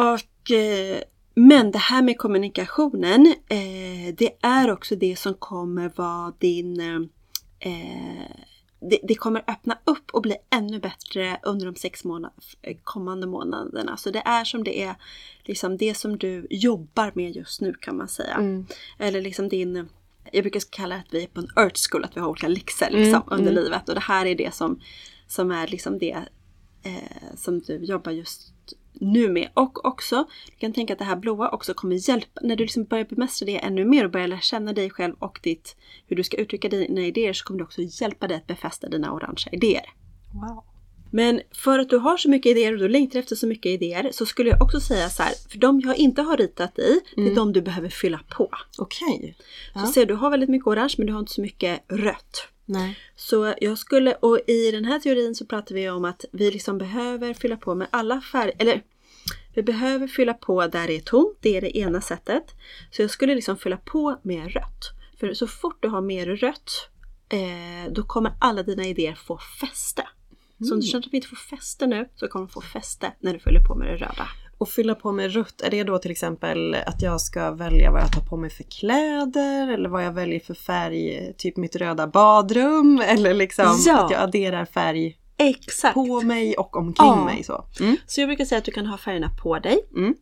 Och, 0.00 0.50
eh, 0.50 1.02
men 1.34 1.70
det 1.70 1.78
här 1.78 2.02
med 2.02 2.18
kommunikationen, 2.18 3.26
eh, 3.48 4.14
det 4.16 4.30
är 4.42 4.70
också 4.70 4.96
det 4.96 5.18
som 5.18 5.34
kommer 5.34 5.92
vara 5.96 6.32
din 6.38 6.80
eh, 7.60 8.36
det, 8.80 8.98
det 9.02 9.14
kommer 9.14 9.44
öppna 9.46 9.78
upp 9.84 10.10
och 10.12 10.22
bli 10.22 10.36
ännu 10.50 10.78
bättre 10.78 11.40
under 11.42 11.66
de 11.66 11.74
sex 11.74 12.04
månad, 12.04 12.32
kommande 12.84 13.26
månaderna. 13.26 13.96
Så 13.96 14.10
det 14.10 14.22
är 14.24 14.44
som 14.44 14.64
det 14.64 14.82
är 14.82 14.94
liksom 15.44 15.76
det 15.76 15.94
som 15.94 16.18
du 16.18 16.46
jobbar 16.50 17.12
med 17.14 17.36
just 17.36 17.60
nu 17.60 17.74
kan 17.74 17.96
man 17.96 18.08
säga. 18.08 18.34
Mm. 18.34 18.66
Eller 18.98 19.20
liksom 19.20 19.48
din, 19.48 19.88
jag 20.32 20.44
brukar 20.44 20.60
kalla 20.70 20.94
det 20.94 21.00
att 21.00 21.14
vi 21.14 21.22
är 21.22 21.26
på 21.26 21.40
en 21.40 21.50
earth 21.56 21.80
school, 21.90 22.04
att 22.04 22.16
vi 22.16 22.20
har 22.20 22.28
olika 22.28 22.48
läxor 22.48 22.90
liksom, 22.90 23.22
Mm, 23.22 23.40
under 23.40 23.52
mm. 23.52 23.64
livet. 23.64 23.88
Och 23.88 23.94
det 23.94 24.00
här 24.00 24.26
är 24.26 24.34
det 24.34 24.54
som, 24.54 24.80
som 25.26 25.50
är 25.50 25.66
liksom 25.66 25.98
det 25.98 26.24
eh, 26.82 27.36
som 27.36 27.60
du 27.60 27.76
jobbar 27.76 28.12
just 28.12 28.52
nu 29.00 29.28
med. 29.28 29.48
Och 29.54 29.84
också, 29.84 30.26
du 30.50 30.56
kan 30.56 30.72
tänka 30.72 30.92
att 30.92 30.98
det 30.98 31.04
här 31.04 31.16
blåa 31.16 31.48
också 31.50 31.74
kommer 31.74 32.08
hjälpa, 32.08 32.40
när 32.42 32.56
du 32.56 32.64
liksom 32.64 32.84
börjar 32.84 33.04
bemästra 33.04 33.46
det 33.46 33.56
ännu 33.58 33.84
mer 33.84 34.04
och 34.04 34.10
börjar 34.10 34.28
lära 34.28 34.40
känna 34.40 34.72
dig 34.72 34.90
själv 34.90 35.14
och 35.18 35.40
ditt, 35.42 35.76
hur 36.06 36.16
du 36.16 36.24
ska 36.24 36.36
uttrycka 36.36 36.68
dina 36.68 37.00
idéer 37.00 37.32
så 37.32 37.44
kommer 37.44 37.58
det 37.58 37.64
också 37.64 37.80
hjälpa 37.82 38.28
dig 38.28 38.36
att 38.36 38.46
befästa 38.46 38.88
dina 38.88 39.12
orangea 39.12 39.52
idéer. 39.52 39.84
Wow. 40.34 40.64
Men 41.12 41.40
för 41.52 41.78
att 41.78 41.90
du 41.90 41.96
har 41.98 42.16
så 42.16 42.30
mycket 42.30 42.50
idéer 42.50 42.72
och 42.72 42.78
du 42.78 42.88
längtar 42.88 43.18
efter 43.18 43.36
så 43.36 43.46
mycket 43.46 43.66
idéer 43.70 44.10
så 44.12 44.26
skulle 44.26 44.50
jag 44.50 44.62
också 44.62 44.80
säga 44.80 45.08
så 45.08 45.22
här, 45.22 45.32
för 45.50 45.58
de 45.58 45.80
jag 45.80 45.96
inte 45.96 46.22
har 46.22 46.36
ritat 46.36 46.78
i, 46.78 47.00
det 47.14 47.20
är 47.20 47.24
Mm. 47.24 47.34
de 47.34 47.52
du 47.52 47.62
behöver 47.62 47.88
fylla 47.88 48.20
på. 48.36 48.50
Okej. 48.78 49.34
Så 49.72 49.80
Ja. 49.80 49.86
ser 49.86 50.06
du 50.06 50.14
har 50.14 50.30
väldigt 50.30 50.48
mycket 50.50 50.66
orange 50.66 50.94
men 50.98 51.06
du 51.06 51.12
har 51.12 51.20
inte 51.20 51.32
så 51.32 51.40
mycket 51.42 51.80
rött. 51.88 52.48
Nej. 52.70 52.98
Så 53.16 53.54
jag 53.60 53.78
skulle, 53.78 54.14
och 54.14 54.40
i 54.46 54.70
den 54.70 54.84
här 54.84 54.98
teorin 54.98 55.34
så 55.34 55.46
pratar 55.46 55.74
vi 55.74 55.90
om 55.90 56.04
att 56.04 56.24
vi 56.32 56.50
liksom 56.50 56.78
behöver 56.78 57.34
fylla 57.34 57.56
på 57.56 57.74
med 57.74 57.88
alla 57.90 58.20
färger, 58.20 58.54
eller 58.58 58.82
vi 59.54 59.62
behöver 59.62 60.06
fylla 60.06 60.34
på 60.34 60.66
där 60.66 60.86
det 60.86 60.96
är 60.96 61.00
tomt, 61.00 61.38
det 61.40 61.56
är 61.56 61.60
det 61.60 61.78
ena 61.78 62.00
sättet. 62.00 62.44
Så 62.90 63.02
jag 63.02 63.10
skulle 63.10 63.34
liksom 63.34 63.56
fylla 63.56 63.76
på 63.76 64.18
med 64.22 64.52
rött. 64.52 64.90
För 65.20 65.34
så 65.34 65.46
fort 65.46 65.82
du 65.82 65.88
har 65.88 66.00
mer 66.00 66.26
rött, 66.26 66.88
eh, 67.28 67.92
då 67.92 68.02
kommer 68.02 68.32
alla 68.40 68.62
dina 68.62 68.84
idéer 68.84 69.14
få 69.14 69.38
fäste. 69.60 70.08
Så 70.68 70.74
om 70.74 70.80
du 70.80 70.86
känner 70.86 71.04
att 71.04 71.10
de 71.10 71.16
inte 71.16 71.28
får 71.28 71.36
fäste 71.36 71.86
nu, 71.86 72.08
så 72.16 72.28
kommer 72.28 72.46
de 72.46 72.52
få 72.52 72.60
fäste 72.60 73.12
när 73.20 73.32
du 73.32 73.38
fyller 73.38 73.60
på 73.60 73.74
med 73.74 73.88
det 73.88 73.96
röda. 73.96 74.28
Och 74.60 74.68
fylla 74.68 74.94
på 74.94 75.12
med 75.12 75.32
rött, 75.32 75.60
är 75.60 75.70
det 75.70 75.84
då 75.84 75.98
till 75.98 76.10
exempel 76.10 76.74
att 76.86 77.02
jag 77.02 77.20
ska 77.20 77.50
välja 77.50 77.90
vad 77.90 78.00
jag 78.00 78.12
tar 78.12 78.20
på 78.22 78.36
mig 78.36 78.50
för 78.50 78.62
kläder 78.64 79.68
eller 79.72 79.88
vad 79.88 80.04
jag 80.04 80.12
väljer 80.12 80.40
för 80.40 80.54
färg, 80.54 81.32
typ 81.38 81.56
mitt 81.56 81.76
röda 81.76 82.06
badrum 82.06 83.02
eller 83.06 83.34
liksom 83.34 83.76
Ja. 83.86 84.04
att 84.04 84.10
jag 84.10 84.20
adderar 84.20 84.64
färg 84.64 85.16
Exakt! 85.36 85.94
på 85.94 86.20
mig 86.20 86.54
och 86.56 86.76
omkring 86.76 87.06
Ja. 87.08 87.24
mig 87.24 87.42
så. 87.44 87.64
Mm. 87.80 87.96
Så 88.06 88.20
jag 88.20 88.28
brukar 88.28 88.44
säga 88.44 88.58
att 88.58 88.64
du 88.64 88.72
kan 88.72 88.86
ha 88.86 88.98
färgerna 88.98 89.30
på 89.42 89.58
dig. 89.58 89.78
Mm. 89.96 90.14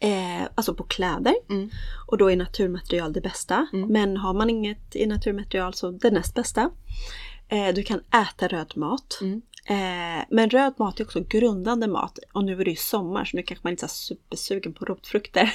Eh, 0.00 0.48
alltså 0.54 0.74
på 0.74 0.84
kläder. 0.84 1.34
Mm. 1.50 1.70
Och 2.06 2.18
då 2.18 2.30
är 2.30 2.36
naturmaterial 2.36 3.12
det 3.12 3.20
bästa. 3.20 3.66
Mm. 3.72 3.88
Men 3.88 4.16
har 4.16 4.34
man 4.34 4.50
inget 4.50 4.96
i 4.96 5.06
naturmaterial 5.06 5.74
så 5.74 5.90
det 5.90 6.10
näst 6.10 6.34
bästa. 6.34 6.70
Eh, 7.48 7.74
du 7.74 7.82
kan 7.82 7.98
äta 7.98 8.48
röd 8.48 8.72
mat. 8.76 9.18
Mm. 9.68 10.18
Eh, 10.18 10.24
men 10.30 10.50
röd 10.50 10.74
mat 10.78 11.00
är 11.00 11.04
också 11.04 11.20
grundande 11.28 11.88
mat. 11.88 12.18
Och 12.32 12.44
nu 12.44 12.60
är 12.60 12.64
det 12.64 12.70
ju 12.70 12.76
sommar 12.76 13.24
så 13.24 13.36
nu 13.36 13.42
kanske 13.42 13.66
man 13.66 13.70
inte 13.70 13.86
är 13.86 13.88
supersugen 13.88 14.72
på 14.72 14.84
rotfrukter. 14.84 15.52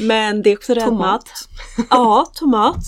men 0.02 0.42
det 0.42 0.50
är 0.50 0.56
också 0.56 0.74
röd 0.74 0.84
Tomat. 0.84 1.00
mat. 1.00 1.48
Ja, 1.90 2.30
tomat. 2.34 2.84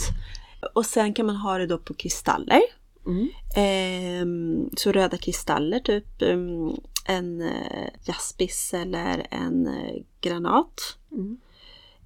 Och 0.74 0.86
sen 0.86 1.14
kan 1.14 1.26
man 1.26 1.36
ha 1.36 1.58
det 1.58 1.66
då 1.66 1.78
på 1.78 1.94
kristaller. 1.94 2.60
Mm. 3.06 3.28
Ehm, 3.56 4.70
så 4.76 4.92
röda 4.92 5.16
kristaller, 5.16 5.80
typ 5.80 6.22
um, 6.22 6.80
en 7.06 7.40
uh, 7.40 7.88
jaspis 8.04 8.74
eller 8.74 9.26
en 9.30 9.66
eh, 9.66 9.94
granat. 10.20 10.96
Mm. 11.12 11.40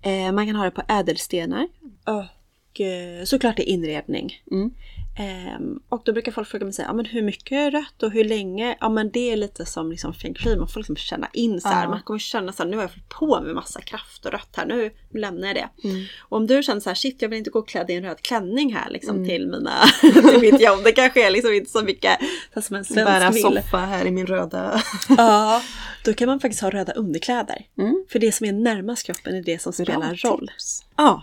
Eh, 0.03 0.33
man 0.33 0.47
kan 0.47 0.57
ha 0.57 0.65
det 0.65 0.71
på 0.71 0.83
ädelstenar. 0.89 1.69
Och 2.05 2.81
eh, 2.81 3.25
såklart 3.25 3.59
i 3.59 3.63
inredning. 3.63 4.43
Mm. 4.51 4.75
Ehm, 5.19 5.81
och 5.89 6.03
då 6.05 6.13
brukar 6.13 6.33
folk 6.33 6.49
fråga 6.49 6.65
mig 6.65 6.73
säga, 6.75 6.89
ja, 6.89 6.95
men 6.95 7.05
hur 7.05 7.23
mycket 7.23 7.73
rött 7.73 8.03
och 8.03 8.11
hur 8.11 8.25
länge? 8.25 8.77
Ja 8.81 8.89
men 8.89 9.11
det 9.11 9.33
är 9.33 9.37
lite 9.37 9.67
som 9.67 9.91
liksom 9.91 10.15
feng 10.15 10.35
shui, 10.35 10.57
man 10.57 10.69
får 10.69 10.81
liksom 10.81 10.97
känna 10.97 11.29
in 11.33 11.61
så 11.61 11.69
här. 11.69 11.83
Ja. 11.85 11.91
Man 11.91 12.03
kommer 12.03 12.19
känna 12.19 12.53
så 12.53 12.63
här, 12.63 12.71
nu 12.71 12.77
har 12.77 12.83
jag 12.85 12.91
fyllt 12.91 13.09
på 13.09 13.41
med 13.41 13.55
massa 13.55 13.81
kraft 13.81 14.27
och 14.27 14.33
rött 14.33 14.49
här, 14.57 14.67
nu 14.67 14.91
lämnar 15.15 15.47
jag 15.49 15.57
det. 15.57 15.89
Mm. 15.89 16.05
Och 16.21 16.37
om 16.37 16.47
du 16.47 16.63
känner 16.63 16.81
så 16.81 16.91
här, 16.91 16.95
shit 16.95 17.23
jag 17.23 17.29
vill 17.29 17.39
inte 17.39 17.51
gå 17.51 17.63
klädd 17.63 17.91
i 17.91 17.95
en 17.95 18.03
röd 18.03 18.21
klänning 18.23 18.75
här 18.75 18.91
liksom 18.91 19.17
Mm. 19.17 19.29
till, 19.29 19.47
mina, 19.47 19.73
till 20.31 20.41
mitt 20.41 20.61
jobb. 20.61 20.81
Det 20.85 20.93
kanske 20.93 21.27
är 21.27 21.31
liksom 21.31 21.53
inte 21.55 21.71
så 21.71 21.83
mycket 21.83 22.19
så 22.55 22.63
som 22.63 22.77
en 22.77 22.85
Bära 22.95 23.21
svensk 23.21 23.37
vill. 23.37 23.43
soffa 23.63 23.79
här 23.79 24.07
i 24.07 24.11
min 24.11 24.27
röda. 24.27 24.83
Ja, 25.17 25.63
då 26.05 26.15
kan 26.15 26.29
man 26.29 26.41
faktiskt 26.41 26.63
ha 26.63 26.71
röda 26.71 26.93
underkläder. 26.93 27.67
Mm. 27.79 28.05
För 28.09 28.19
det 28.19 28.33
som 28.33 28.47
är 28.47 28.53
närmast 28.53 29.07
kroppen 29.07 29.35
är 29.35 29.43
det 29.43 29.63
som 29.63 29.73
spelar 29.73 29.97
Bra 30.15 30.31
roll. 30.31 30.49
tips. 30.49 30.83
Ja. 30.97 31.23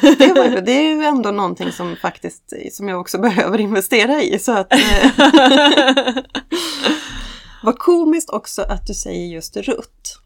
Det, 0.00 0.32
var, 0.32 0.60
det 0.60 0.72
är 0.72 0.94
ju 0.94 1.04
ändå 1.04 1.30
någonting 1.30 1.72
som 1.72 1.96
faktiskt 1.96 2.52
som 2.72 2.88
jag 2.88 3.00
också 3.00 3.18
behöver 3.22 3.60
investera 3.60 4.22
i. 4.22 4.38
Så 4.38 4.52
att, 4.52 4.72
eh, 4.72 5.10
vad 7.62 7.78
komiskt 7.78 8.30
också 8.30 8.62
att 8.62 8.86
du 8.86 8.94
säger 8.94 9.26
just 9.26 9.56
rutt. 9.56 10.18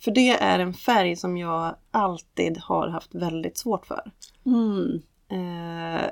För 0.00 0.10
det 0.10 0.30
är 0.30 0.58
en 0.58 0.74
färg 0.74 1.16
som 1.16 1.36
jag 1.36 1.76
alltid 1.90 2.58
har 2.58 2.88
haft 2.88 3.14
väldigt 3.14 3.58
svårt 3.58 3.86
för. 3.86 4.02
Mm. 4.46 5.02
Eh, 5.30 6.10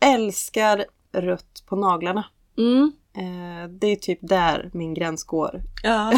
älskar 0.00 0.84
rött 1.12 1.62
på 1.66 1.76
naglarna. 1.76 2.24
Mm. 2.58 2.92
Eh, 3.16 3.68
det 3.70 3.86
är 3.86 3.96
typ 3.96 4.18
där 4.22 4.70
min 4.72 4.94
gräns 4.94 5.24
går. 5.24 5.62
Ja. 5.82 6.12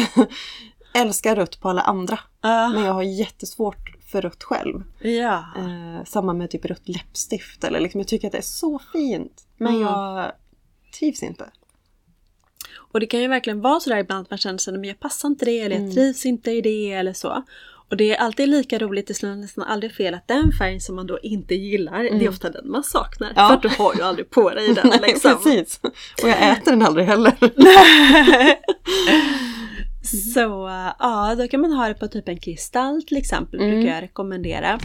älskar 0.93 1.35
rött 1.35 1.59
på 1.61 1.69
alla 1.69 1.81
andra. 1.81 2.19
Ja. 2.41 2.69
Men 2.69 2.83
jag 2.83 2.93
har 2.93 3.03
jättesvårt 3.03 3.96
för 4.11 4.21
rött 4.21 4.43
själv. 4.43 4.83
ja. 4.99 5.45
Eh, 5.57 6.03
samma 6.05 6.33
med 6.33 6.49
typ 6.49 6.65
rött 6.65 6.89
läppstift. 6.89 7.63
Eller 7.63 7.79
liksom, 7.79 7.99
jag 8.01 8.07
tycker 8.07 8.27
att 8.27 8.31
det 8.31 8.37
är 8.37 8.41
så 8.41 8.79
fint. 8.93 9.47
Men 9.57 9.67
Mm. 9.75 9.81
jag 9.81 10.31
trivs 10.99 11.23
inte. 11.23 11.49
Och 12.75 12.99
det 12.99 13.05
kan 13.05 13.21
ju 13.21 13.27
verkligen 13.27 13.61
vara 13.61 13.79
sådär 13.79 13.97
ibland 13.97 14.21
att 14.23 14.29
man 14.29 14.37
känner 14.37 14.57
sig, 14.57 14.73
men 14.73 14.83
jag 14.83 14.99
passar 14.99 15.27
inte 15.29 15.45
det 15.45 15.59
eller 15.59 15.75
jag 15.75 15.83
Mm. 15.83 15.95
trivs 15.95 16.25
inte 16.25 16.51
i 16.51 16.61
det 16.61 16.91
eller 16.91 17.13
så. 17.13 17.43
Och 17.89 17.97
det 17.97 18.11
är 18.15 18.17
alltid 18.17 18.49
lika 18.49 18.79
roligt, 18.79 19.07
det 19.07 19.13
slår 19.13 19.35
nästan 19.35 19.63
aldrig 19.63 19.93
fel 19.95 20.13
att 20.13 20.27
den 20.27 20.51
färgen 20.59 20.81
som 20.81 20.95
man 20.95 21.07
då 21.07 21.19
inte 21.19 21.55
gillar, 21.55 22.03
det 22.03 22.25
är 22.25 22.29
ofta 22.29 22.49
den 22.49 22.71
man 22.71 22.83
saknar. 22.83 23.33
Ja. 23.35 23.47
För 23.47 23.55
att 23.55 23.61
du 23.61 23.69
har 23.83 23.95
ju 23.95 24.01
aldrig 24.01 24.29
på 24.29 24.49
dig 24.49 24.67
den 24.73 24.87
Nej, 24.87 24.99
liksom. 25.01 25.35
precis. 25.43 25.79
Och 26.23 26.29
jag 26.29 26.51
äter 26.51 26.71
den 26.71 26.81
aldrig 26.81 27.05
heller. 27.05 27.33
Så 30.03 30.67
äh, 30.67 30.93
ja, 30.99 31.35
då 31.37 31.47
kan 31.47 31.61
man 31.61 31.71
ha 31.71 31.87
det 31.87 31.93
på 31.93 32.07
typ 32.07 32.27
en 32.29 32.39
kristall 32.39 33.03
till 33.03 33.17
exempel, 33.17 33.59
Mm. 33.59 33.71
brukar 33.71 33.93
jag 33.95 34.03
rekommendera. 34.03 34.79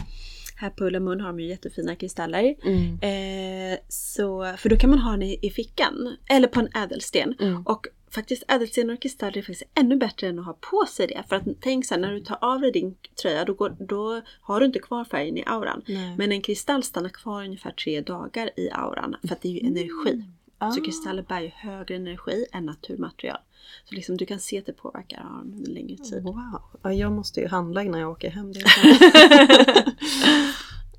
Här 0.55 0.69
på 0.69 0.85
Ullamun 0.85 1.19
har 1.21 1.27
de 1.27 1.39
ju 1.39 1.47
jättefina 1.47 1.95
kristaller. 1.95 2.55
Mm. 2.63 2.99
Eh, 3.01 3.77
så, 3.87 4.53
för 4.57 4.69
då 4.69 4.75
kan 4.75 4.89
man 4.89 4.99
ha 4.99 5.11
den 5.11 5.23
i, 5.23 5.39
i 5.41 5.49
fickan, 5.49 6.17
eller 6.29 6.47
på 6.47 6.59
en 6.59 6.69
ädelsten. 6.75 7.35
Mm. 7.39 7.61
Och 7.65 7.87
faktiskt 8.11 8.43
ädelstenar 8.47 8.93
och 8.93 9.01
kristaller 9.01 9.37
är 9.37 9.41
faktiskt 9.41 9.71
ännu 9.75 9.95
bättre 9.95 10.27
än 10.27 10.39
att 10.39 10.45
ha 10.45 10.53
på 10.71 10.85
sig 10.89 11.07
det. 11.07 11.23
För 11.29 11.35
att 11.35 11.43
tänk 11.61 11.85
sen 11.85 12.01
när 12.01 12.11
du 12.13 12.19
tar 12.19 12.37
av 12.41 12.61
dig 12.61 12.71
din 12.71 12.95
tröja 13.21 13.45
då, 13.45 13.53
går, 13.53 13.75
då 13.79 14.21
har 14.41 14.59
du 14.59 14.65
inte 14.65 14.79
kvar 14.79 15.05
färgen 15.05 15.37
i 15.37 15.43
auran. 15.45 15.81
Nej. 15.87 16.15
Men 16.17 16.31
en 16.31 16.41
kristall 16.41 16.83
stannar 16.83 17.09
kvar 17.09 17.43
ungefär 17.43 17.71
tre 17.71 18.01
dagar 18.01 18.49
i 18.59 18.69
auran 18.71 19.15
för 19.27 19.35
att 19.35 19.41
det 19.41 19.47
är 19.47 19.51
ju 19.51 19.67
energi. 19.67 20.23
Ah. 20.57 20.71
Så 20.71 20.81
kristaller 20.81 21.21
bär 21.23 21.41
ju 21.41 21.51
högre 21.55 21.95
energi 21.95 22.45
än 22.51 22.65
naturmaterial. 22.65 23.37
Så 23.85 23.95
liksom 23.95 24.17
du 24.17 24.25
kan 24.25 24.39
se 24.39 24.59
att 24.59 24.65
det 24.65 24.73
påverkar 24.73 25.17
auran 25.17 25.53
under 25.57 25.71
längre 25.71 25.97
tid. 25.97 26.23
Wow. 26.23 26.61
Ja, 26.81 26.93
jag 26.93 27.11
måste 27.11 27.39
ju 27.39 27.47
handla 27.47 27.83
innan 27.83 27.99
jag 27.99 28.11
åker 28.11 28.29
hem. 28.29 28.53
Det 28.53 28.59
är 28.59 28.65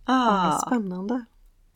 Ah. 0.05 0.59
Spännande. 0.67 1.25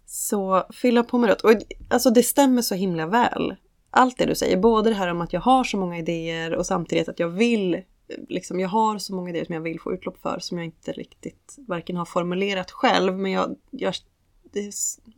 Så 0.07 0.65
fylla 0.71 1.05
på 1.05 1.19
med 1.19 1.31
rött. 1.31 1.41
Och 1.41 1.53
alltså 1.89 2.11
det 2.11 2.23
stämmer 2.23 2.63
så 2.63 2.75
himla 2.75 3.07
väl. 3.07 3.57
Allt 3.91 4.19
det 4.19 4.27
du 4.27 4.35
säger. 4.35 4.57
Både 4.57 4.91
det 4.91 4.97
här 4.97 5.09
om 5.09 5.21
att 5.21 5.33
jag 5.33 5.41
har 5.41 5.65
så 5.65 5.77
många 5.77 5.99
idéer 5.99 6.55
och 6.55 6.67
samtidigt 6.67 7.09
att 7.09 7.21
jag 7.21 7.29
vill 7.29 7.83
Liksom, 8.29 8.61
jag 8.61 8.69
har 8.69 8.99
så 8.99 9.15
många 9.15 9.31
idéer 9.31 9.45
som 9.45 9.55
jag 9.55 9.63
vill 9.63 9.81
få 9.81 9.93
utlopp 9.93 10.19
för 10.23 10.39
som 10.39 10.59
jag 10.59 10.65
inte 10.65 10.93
riktigt 10.93 11.57
varken 11.59 11.97
har 11.97 12.05
formulerat 12.05 12.71
själv 12.71 13.19
men 13.19 13.33
jag, 13.33 13.57
jag 13.71 13.95
det 14.53 14.73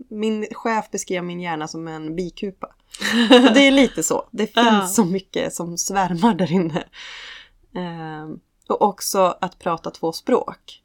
min 0.09 0.47
chef 0.53 0.91
beskrev 0.91 1.25
min 1.25 1.41
hjärna 1.41 1.69
som 1.69 1.89
en 1.89 2.17
bikupa. 2.17 2.67
Och 3.31 3.55
det 3.55 3.61
är 3.67 3.71
lite 3.71 4.03
så. 4.03 4.29
Det 4.31 4.47
finns 4.47 4.67
Ja. 4.67 4.87
så 4.87 5.05
mycket 5.05 5.55
som 5.55 5.79
svärmar 5.79 6.35
där 6.35 6.53
inne. 6.53 6.85
Ehm, 7.75 8.41
och 8.69 8.83
också 8.83 9.37
att 9.41 9.59
prata 9.59 9.91
två 9.91 10.13
språk. 10.13 10.83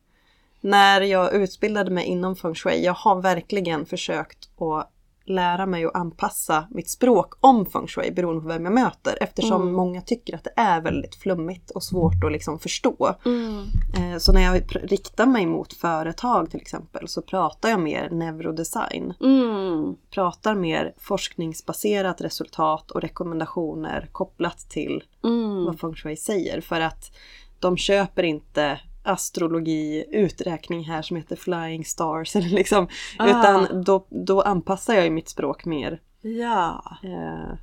När 0.61 1.01
jag 1.01 1.33
utbildade 1.33 1.91
mig 1.91 2.05
inom 2.05 2.35
feng 2.35 2.55
shui, 2.55 2.83
jag 2.85 2.93
har 2.93 3.21
verkligen 3.21 3.85
försökt 3.85 4.49
att 4.61 4.91
lära 5.27 5.65
mig 5.65 5.85
att 5.85 5.95
anpassa 5.95 6.67
mitt 6.71 6.89
språk 6.89 7.33
om 7.39 7.65
feng 7.65 7.87
shui 7.87 8.11
beroende 8.11 8.41
på 8.41 8.47
vem 8.47 8.65
jag 8.65 8.73
möter 8.73 9.17
eftersom 9.21 9.61
Mm. 9.61 9.73
många 9.73 10.01
tycker 10.01 10.35
att 10.35 10.43
det 10.43 10.53
är 10.55 10.81
väldigt 10.81 11.15
flummigt 11.15 11.71
och 11.71 11.83
svårt 11.83 12.23
att 12.23 12.31
liksom 12.31 12.59
förstå. 12.59 13.15
Mm. 13.25 13.63
Eh, 13.97 14.17
Så 14.17 14.33
när 14.33 14.41
jag 14.41 14.61
riktar 14.91 15.25
mig 15.25 15.45
mot 15.45 15.73
företag 15.73 16.51
till 16.51 16.61
exempel 16.61 17.07
så 17.07 17.21
pratar 17.21 17.69
jag 17.69 17.79
mer 17.79 18.09
neurodesign. 18.09 19.13
Mm. 19.21 19.95
Pratar 20.11 20.55
mer 20.55 20.93
forskningsbaserat 20.97 22.21
resultat 22.21 22.91
och 22.91 23.01
rekommendationer 23.01 24.09
kopplat 24.11 24.59
till 24.69 25.03
Mm. 25.23 25.65
vad 25.65 25.79
feng 25.79 25.95
shui 25.95 26.15
säger. 26.17 26.61
För 26.61 26.81
att 26.81 27.11
de 27.59 27.77
köper 27.77 28.23
inte 28.23 28.79
astrologi, 29.05 30.05
uträkning 30.11 30.83
här 30.83 31.01
som 31.01 31.17
heter 31.17 31.35
flying 31.35 31.85
stars. 31.85 32.35
Eller 32.35 32.49
liksom, 32.49 32.87
Ah. 33.17 33.29
Utan 33.29 33.83
då, 33.83 34.07
då 34.09 34.41
anpassar 34.41 34.93
jag 34.93 35.03
ju 35.03 35.09
mitt 35.09 35.29
språk 35.29 35.65
mer. 35.65 36.01
Ja. 36.21 36.97
Eh, 37.03 37.57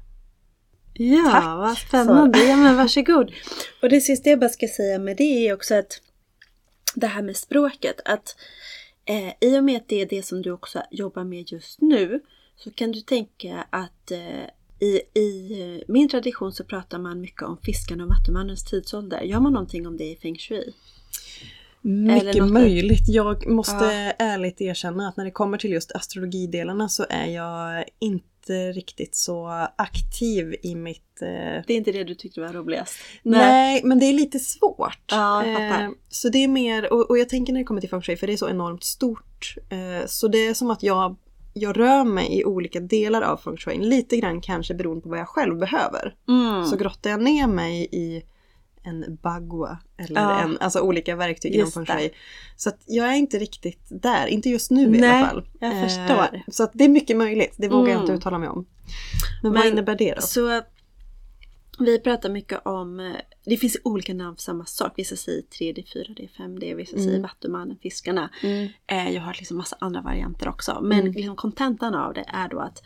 Ja, 0.94 1.30
Tack, 1.32 1.44
vad 1.44 1.78
spännande. 1.78 2.44
Ja, 2.44 2.56
men 2.56 2.76
varsågod. 2.76 3.32
Och 3.82 3.88
det 3.88 4.00
sista 4.00 4.30
jag 4.30 4.40
bara 4.40 4.50
ska 4.50 4.68
säga 4.68 4.98
med 4.98 5.16
det 5.16 5.48
är 5.48 5.54
också 5.54 5.74
att 5.74 6.00
det 6.94 7.06
här 7.06 7.22
med 7.22 7.36
språket. 7.36 8.00
Att 8.04 8.36
eh, 9.04 9.48
i 9.48 9.58
och 9.58 9.64
med 9.64 9.76
att 9.76 9.88
det 9.88 10.00
är 10.02 10.06
det 10.06 10.22
som 10.22 10.42
du 10.42 10.50
också 10.50 10.82
jobbar 10.90 11.24
med 11.24 11.52
just 11.52 11.80
nu 11.80 12.20
så 12.56 12.70
kan 12.70 12.92
du 12.92 13.00
tänka 13.00 13.66
att 13.70 14.10
eh, 14.10 14.44
i, 14.80 15.00
i 15.14 15.60
eh, 15.60 15.84
min 15.88 16.08
tradition 16.08 16.52
så 16.52 16.64
pratar 16.64 16.98
man 16.98 17.20
mycket 17.20 17.42
om 17.42 17.58
fisken 17.62 18.00
och 18.00 18.08
vattumannens 18.08 18.64
tidsålder. 18.64 19.20
Gör 19.20 19.40
man 19.40 19.52
någonting 19.52 19.86
om 19.86 19.96
det 19.96 20.04
i 20.04 20.16
feng 20.16 20.38
shui? 20.38 20.72
Mycket 21.82 22.48
möjligt. 22.48 23.08
Jag 23.08 23.46
måste 23.48 23.84
Ja. 23.84 24.12
ärligt 24.18 24.60
erkänna 24.60 25.08
att 25.08 25.16
när 25.16 25.24
det 25.24 25.30
kommer 25.30 25.58
till 25.58 25.72
just 25.72 25.92
astrologidelarna 25.92 26.88
så 26.88 27.06
är 27.08 27.26
jag 27.26 27.84
inte 27.98 28.72
riktigt 28.72 29.14
så 29.14 29.46
aktiv 29.76 30.54
i 30.62 30.74
mitt... 30.74 31.22
Eh, 31.22 31.28
Det 31.66 31.72
är 31.72 31.76
inte 31.76 31.92
det 31.92 32.04
du 32.04 32.14
tyckte 32.14 32.40
var 32.40 32.48
roligast? 32.48 32.94
Nej, 33.22 33.80
men 33.84 33.98
det 33.98 34.06
är 34.06 34.12
lite 34.12 34.38
svårt. 34.38 34.98
Ja, 35.10 35.46
jag. 35.46 35.82
Eh, 35.82 35.88
så 36.08 36.28
det 36.28 36.38
är 36.44 36.48
mer, 36.48 36.92
och, 36.92 37.10
och 37.10 37.18
jag 37.18 37.28
tänker 37.28 37.52
när 37.52 37.60
det 37.60 37.64
kommer 37.64 37.80
till 37.80 37.90
feng 37.90 38.02
shui, 38.02 38.16
för 38.16 38.26
det 38.26 38.32
är 38.32 38.36
så 38.36 38.48
enormt 38.48 38.84
stort. 38.84 39.54
Eh, 39.68 40.06
så 40.06 40.28
det 40.28 40.38
är 40.46 40.54
som 40.54 40.70
att 40.70 40.82
jag, 40.82 41.16
jag 41.54 41.78
rör 41.78 42.04
mig 42.04 42.38
i 42.40 42.44
olika 42.44 42.80
delar 42.80 43.22
av 43.22 43.36
feng 43.36 43.56
shui, 43.56 43.78
lite 43.78 44.16
grann 44.16 44.40
kanske 44.40 44.74
beroende 44.74 45.02
på 45.02 45.08
vad 45.08 45.18
jag 45.18 45.28
själv 45.28 45.58
behöver. 45.58 46.14
Mm. 46.28 46.64
Så 46.66 46.76
grottar 46.76 47.10
jag 47.10 47.22
ner 47.22 47.46
mig 47.46 47.88
i 47.92 48.22
en 48.82 49.18
bagua 49.22 49.78
eller 49.98 50.20
Ja. 50.20 50.40
en, 50.40 50.58
alltså 50.60 50.80
olika 50.80 51.16
verktyg 51.16 51.54
inom 51.54 51.70
feng 51.70 51.86
shui. 51.86 52.10
Så 52.56 52.68
att 52.68 52.78
jag 52.86 53.08
är 53.08 53.14
inte 53.14 53.38
riktigt 53.38 53.82
där, 53.90 54.26
inte 54.26 54.48
just 54.50 54.70
nu 54.70 54.82
i 54.82 55.00
Nej, 55.00 55.10
alla 55.10 55.28
fall. 55.28 55.46
jag 55.60 55.72
Eh, 55.76 55.82
förstår. 55.82 56.42
Så 56.52 56.62
att 56.64 56.70
det 56.74 56.84
är 56.84 56.88
mycket 56.88 57.16
möjligt, 57.16 57.54
det 57.56 57.68
vågar 57.68 57.88
jag 57.88 57.90
Mm. 57.90 58.02
inte 58.02 58.12
uttala 58.12 58.38
mig 58.38 58.48
om. 58.48 58.66
Men, 59.42 59.52
vad 59.52 59.60
Men- 59.64 59.72
innebär 59.72 59.96
det 59.96 60.14
då? 60.14 60.20
Så 60.20 60.62
vi 61.78 61.98
pratar 61.98 62.30
mycket 62.30 62.66
om, 62.66 63.00
eh, 63.00 63.12
det 63.44 63.56
finns 63.56 63.76
olika 63.84 64.14
namn 64.14 64.36
för 64.36 64.42
samma 64.42 64.64
sak. 64.64 64.92
Vissa 64.96 65.16
säger 65.16 65.42
3D, 65.42 65.82
4D, 65.94 66.28
5D, 66.36 66.74
vissa 66.74 66.96
säger 66.96 67.08
Mm. 67.08 67.22
Vattumannen, 67.22 67.76
Fiskarna. 67.82 68.30
Mm. 68.42 68.68
Eh, 68.86 69.10
Jag 69.14 69.22
har 69.22 69.34
liksom 69.34 69.56
massa 69.56 69.76
andra 69.80 70.00
varianter 70.00 70.48
också. 70.48 70.78
Men 70.82 71.00
Mm. 71.00 71.12
liksom 71.12 71.36
kontentan 71.36 71.94
av 71.94 72.14
det 72.14 72.24
är 72.28 72.48
då 72.48 72.58
att 72.60 72.82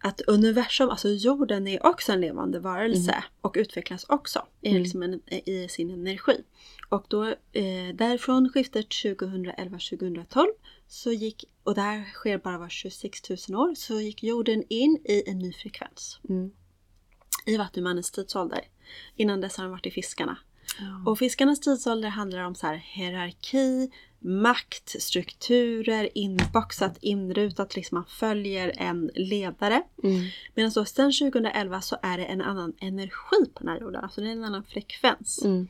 att 0.00 0.20
universum, 0.20 0.90
alltså 0.90 1.08
jorden 1.08 1.66
är 1.66 1.86
också 1.86 2.12
en 2.12 2.20
levande 2.20 2.60
varelse 2.60 3.24
och 3.40 3.54
utvecklas 3.58 4.04
också 4.08 4.46
i, 4.62 4.68
Mm. 4.70 4.82
liksom 4.82 5.02
en, 5.02 5.20
i 5.48 5.66
sin 5.70 5.90
energi. 5.90 6.44
Och 6.88 7.04
då 7.08 7.24
eh, 7.52 7.88
därifrån 7.94 8.48
skiftet 8.48 8.86
2011-2012 8.88 10.46
så 10.88 11.12
gick, 11.12 11.44
och 11.64 11.74
det 11.74 11.80
här 11.80 12.04
sker 12.12 12.38
bara 12.38 12.58
var 12.58 12.68
26 12.68 13.30
000 13.48 13.60
år, 13.60 13.74
så 13.74 14.00
gick 14.00 14.22
jorden 14.22 14.64
in 14.68 14.98
i 15.04 15.22
en 15.30 15.38
ny 15.38 15.52
frekvens 15.52 16.20
Mm. 16.28 16.50
i 17.46 17.56
Vattumannens 17.56 18.10
tidsålder. 18.10 18.60
Innan 19.16 19.40
dess 19.40 19.56
har 19.56 19.64
den 19.64 19.70
varit 19.70 19.86
i 19.86 19.90
Fiskarna. 19.90 20.38
Och 21.06 21.18
Fiskarnas 21.18 21.60
tidsålder 21.60 22.08
handlar 22.08 22.42
om 22.42 22.54
så 22.54 22.66
här 22.66 22.76
hierarki, 22.76 23.90
makt, 24.18 25.02
strukturer, 25.02 26.08
inboxat, 26.14 26.98
inrutat, 27.00 27.76
liksom 27.76 27.96
man 27.96 28.04
följer 28.04 28.72
en 28.76 29.10
ledare. 29.14 29.82
Mm. 30.04 30.20
Medan 30.54 30.72
då 30.74 30.84
sen 30.84 31.12
2011 31.12 31.80
så 31.80 31.96
är 32.02 32.18
det 32.18 32.24
en 32.24 32.42
annan 32.42 32.72
energi 32.80 33.46
på 33.54 33.58
den 33.58 33.68
här 33.68 33.80
jorden, 33.80 34.02
alltså 34.02 34.20
det 34.20 34.28
är 34.28 34.32
en 34.32 34.44
annan 34.44 34.64
frekvens. 34.64 35.44
Mm. 35.44 35.68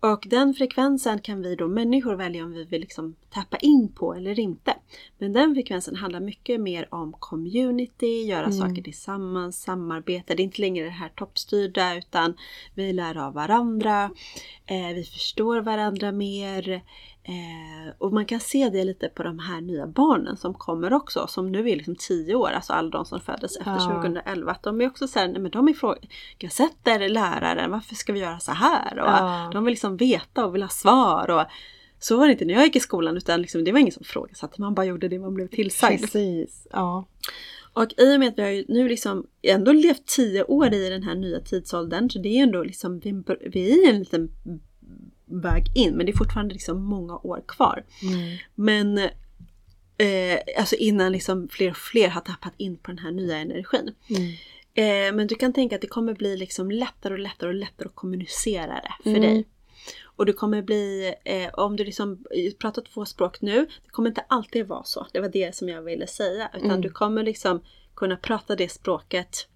Och 0.00 0.24
den 0.26 0.54
frekvensen 0.54 1.20
kan 1.20 1.42
vi 1.42 1.56
då 1.56 1.68
människor 1.68 2.14
välja 2.14 2.44
om 2.44 2.52
vi 2.52 2.64
vill 2.64 2.80
liksom 2.80 3.14
tappa 3.30 3.56
in 3.56 3.88
på 3.88 4.14
eller 4.14 4.38
inte. 4.38 4.76
Men 5.18 5.32
den 5.32 5.54
frekvensen 5.54 5.96
handlar 5.96 6.20
mycket 6.20 6.60
mer 6.60 6.94
om 6.94 7.12
community, 7.12 8.22
göra 8.26 8.46
Mm. 8.46 8.52
saker 8.58 8.82
tillsammans, 8.82 9.62
samarbete. 9.62 10.34
Det 10.34 10.42
är 10.42 10.44
inte 10.44 10.60
längre 10.60 10.84
det 10.84 10.90
här 10.90 11.08
toppstyrda 11.08 11.96
utan 11.96 12.34
vi 12.74 12.92
lär 12.92 13.16
av 13.16 13.34
varandra, 13.34 14.10
eh, 14.66 14.94
vi 14.94 15.04
förstår 15.04 15.60
varandra 15.60 16.12
mer. 16.12 16.82
Eh, 17.26 17.92
och 17.98 18.12
man 18.12 18.26
kan 18.26 18.40
se 18.40 18.68
det 18.68 18.84
lite 18.84 19.08
på 19.08 19.22
de 19.22 19.38
här 19.38 19.60
nya 19.60 19.86
barnen 19.86 20.36
som 20.36 20.54
kommer 20.54 20.92
också, 20.92 21.26
som 21.26 21.52
nu 21.52 21.70
är 21.70 21.76
liksom 21.76 21.96
10 21.98 22.34
år, 22.34 22.48
alltså 22.48 22.72
alla 22.72 22.90
de 22.90 23.04
som 23.04 23.20
föddes 23.20 23.56
efter 23.56 23.70
Ja. 23.70 23.94
2011. 23.94 24.52
Att 24.52 24.62
de 24.62 24.80
är 24.80 24.86
också 24.86 25.08
så 25.08 25.18
här, 25.18 25.28
nej, 25.28 25.40
men 25.40 25.50
de 25.50 25.68
ifrågasätter 25.68 27.08
läraren, 27.08 27.70
varför 27.70 27.94
ska 27.94 28.12
vi 28.12 28.20
göra 28.20 28.38
så 28.40 28.52
här? 28.52 28.98
Och 28.98 29.08
Ja. 29.08 29.50
De 29.52 29.64
vill 29.64 29.72
liksom 29.72 29.96
veta 29.96 30.46
och 30.46 30.54
vill 30.54 30.62
ha 30.62 30.68
svar. 30.68 31.30
Och 31.30 31.44
så 31.98 32.16
var 32.16 32.26
det 32.26 32.32
inte 32.32 32.44
när 32.44 32.54
jag 32.54 32.64
gick 32.64 32.76
i 32.76 32.80
skolan 32.80 33.16
utan 33.16 33.42
liksom, 33.42 33.64
det 33.64 33.72
var 33.72 33.78
ingen 33.78 33.92
som 33.92 34.02
ifrågasatte, 34.02 34.60
man 34.60 34.74
bara 34.74 34.86
gjorde 34.86 35.08
det 35.08 35.18
man 35.18 35.34
blev 35.34 35.48
tillsagd. 35.48 36.00
Precis. 36.00 36.66
Ja. 36.72 37.04
Och 37.72 37.94
i 37.98 38.16
och 38.16 38.20
med 38.20 38.28
att 38.28 38.38
vi 38.38 38.42
har 38.42 38.72
nu 38.72 38.88
liksom 38.88 39.26
ändå 39.42 39.72
levt 39.72 40.06
10 40.06 40.44
år 40.44 40.74
i 40.74 40.88
den 40.88 41.02
här 41.02 41.14
nya 41.14 41.40
tidsåldern 41.40 42.10
så 42.10 42.18
det 42.18 42.28
är 42.38 42.42
ändå 42.42 42.62
liksom, 42.62 42.98
vi, 42.98 43.22
vi 43.50 43.72
är 43.72 43.86
i 43.86 43.90
en 43.90 43.98
liten 43.98 44.30
väg 45.24 45.64
in 45.74 45.94
men 45.96 46.06
det 46.06 46.12
är 46.12 46.16
fortfarande 46.16 46.52
liksom 46.54 46.82
många 46.84 47.16
år 47.16 47.42
kvar. 47.48 47.84
Men 48.54 48.98
eh, 48.98 50.38
alltså 50.58 50.76
innan 50.76 51.12
liksom 51.12 51.48
fler 51.48 51.70
och 51.70 51.76
fler 51.76 52.08
har 52.08 52.20
tappat 52.20 52.52
in 52.56 52.76
på 52.76 52.90
den 52.90 52.98
här 52.98 53.10
nya 53.10 53.36
energin. 53.36 53.94
Eh, 54.74 55.14
men 55.14 55.26
du 55.26 55.34
kan 55.34 55.52
tänka 55.52 55.74
att 55.74 55.80
det 55.80 55.86
kommer 55.86 56.14
bli 56.14 56.36
liksom 56.36 56.70
lättare 56.70 57.12
och 57.12 57.18
lättare 57.18 57.48
och 57.48 57.54
lättare 57.54 57.86
att 57.88 57.94
kommunicera 57.94 58.66
det 58.74 58.92
för 59.02 59.10
Mm. 59.10 59.22
dig. 59.22 59.44
Och 60.16 60.26
det 60.26 60.32
kommer 60.32 60.62
bli, 60.62 61.14
eh, 61.24 61.48
om 61.54 61.76
du 61.76 61.84
liksom 61.84 62.24
pratar 62.58 62.82
två 62.82 63.04
språk 63.06 63.40
nu, 63.40 63.66
det 63.84 63.90
kommer 63.90 64.08
inte 64.08 64.24
alltid 64.28 64.66
vara 64.66 64.84
så. 64.84 65.06
Det 65.12 65.20
var 65.20 65.28
det 65.28 65.54
som 65.56 65.68
jag 65.68 65.82
ville 65.82 66.06
säga. 66.06 66.50
Utan 66.54 66.70
Mm. 66.70 66.80
du 66.80 66.90
kommer 66.90 67.22
liksom 67.22 67.60
kunna 67.94 68.16
prata 68.16 68.56
det 68.56 68.68
språket 68.68 69.48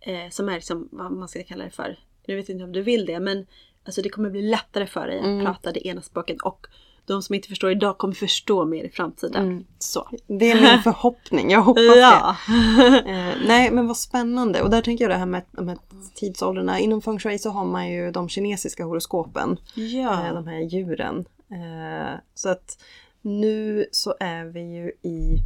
eh, 0.00 0.30
som 0.30 0.48
är 0.48 0.54
liksom, 0.54 0.88
vad 0.92 1.12
man 1.12 1.28
ska 1.28 1.42
kalla 1.42 1.64
det 1.64 1.70
för. 1.70 1.98
Jag 2.26 2.36
vet 2.36 2.48
inte 2.48 2.64
om 2.64 2.72
du 2.72 2.82
vill 2.82 3.06
det 3.06 3.20
men 3.20 3.46
alltså 3.86 4.02
det 4.02 4.08
kommer 4.08 4.30
bli 4.30 4.42
lättare 4.42 4.86
för 4.86 5.06
dig 5.06 5.18
att 5.18 5.24
Mm. 5.24 5.44
prata 5.44 5.72
det 5.72 5.86
ena 5.88 6.02
språket 6.02 6.42
och 6.42 6.66
de 7.06 7.22
som 7.22 7.34
inte 7.34 7.48
förstår 7.48 7.70
idag 7.70 7.98
kommer 7.98 8.14
förstå 8.14 8.64
mer 8.64 8.84
i 8.84 8.88
framtiden. 8.90 9.44
Mm. 9.46 9.64
Så. 9.78 10.08
Det 10.26 10.50
är 10.50 10.54
min 10.72 10.82
förhoppning, 10.84 11.50
jag 11.50 11.62
hoppas 11.62 11.82
Ja. 11.96 12.36
det. 12.48 12.52
Eh, 13.10 13.34
nej 13.46 13.70
men 13.70 13.86
vad 13.86 13.96
spännande. 13.96 14.62
Och 14.62 14.70
där 14.70 14.82
tänker 14.82 15.04
jag 15.04 15.10
det 15.10 15.16
här 15.18 15.26
med 15.26 15.42
här 15.54 15.78
tidsåldrarna. 16.14 16.78
Inom 16.78 17.02
feng 17.02 17.18
shui 17.18 17.38
så 17.38 17.50
har 17.50 17.64
man 17.64 17.88
ju 17.88 18.10
de 18.10 18.28
kinesiska 18.28 18.84
horoskopen. 18.84 19.56
eh, 19.76 19.82
ja. 20.00 20.32
de 20.32 20.46
här 20.46 20.60
djuren. 20.60 21.24
Eh, 21.50 22.18
så 22.34 22.48
att 22.48 22.78
nu 23.22 23.86
så 23.92 24.14
är 24.20 24.44
vi 24.44 24.60
ju 24.60 24.92
i... 25.10 25.38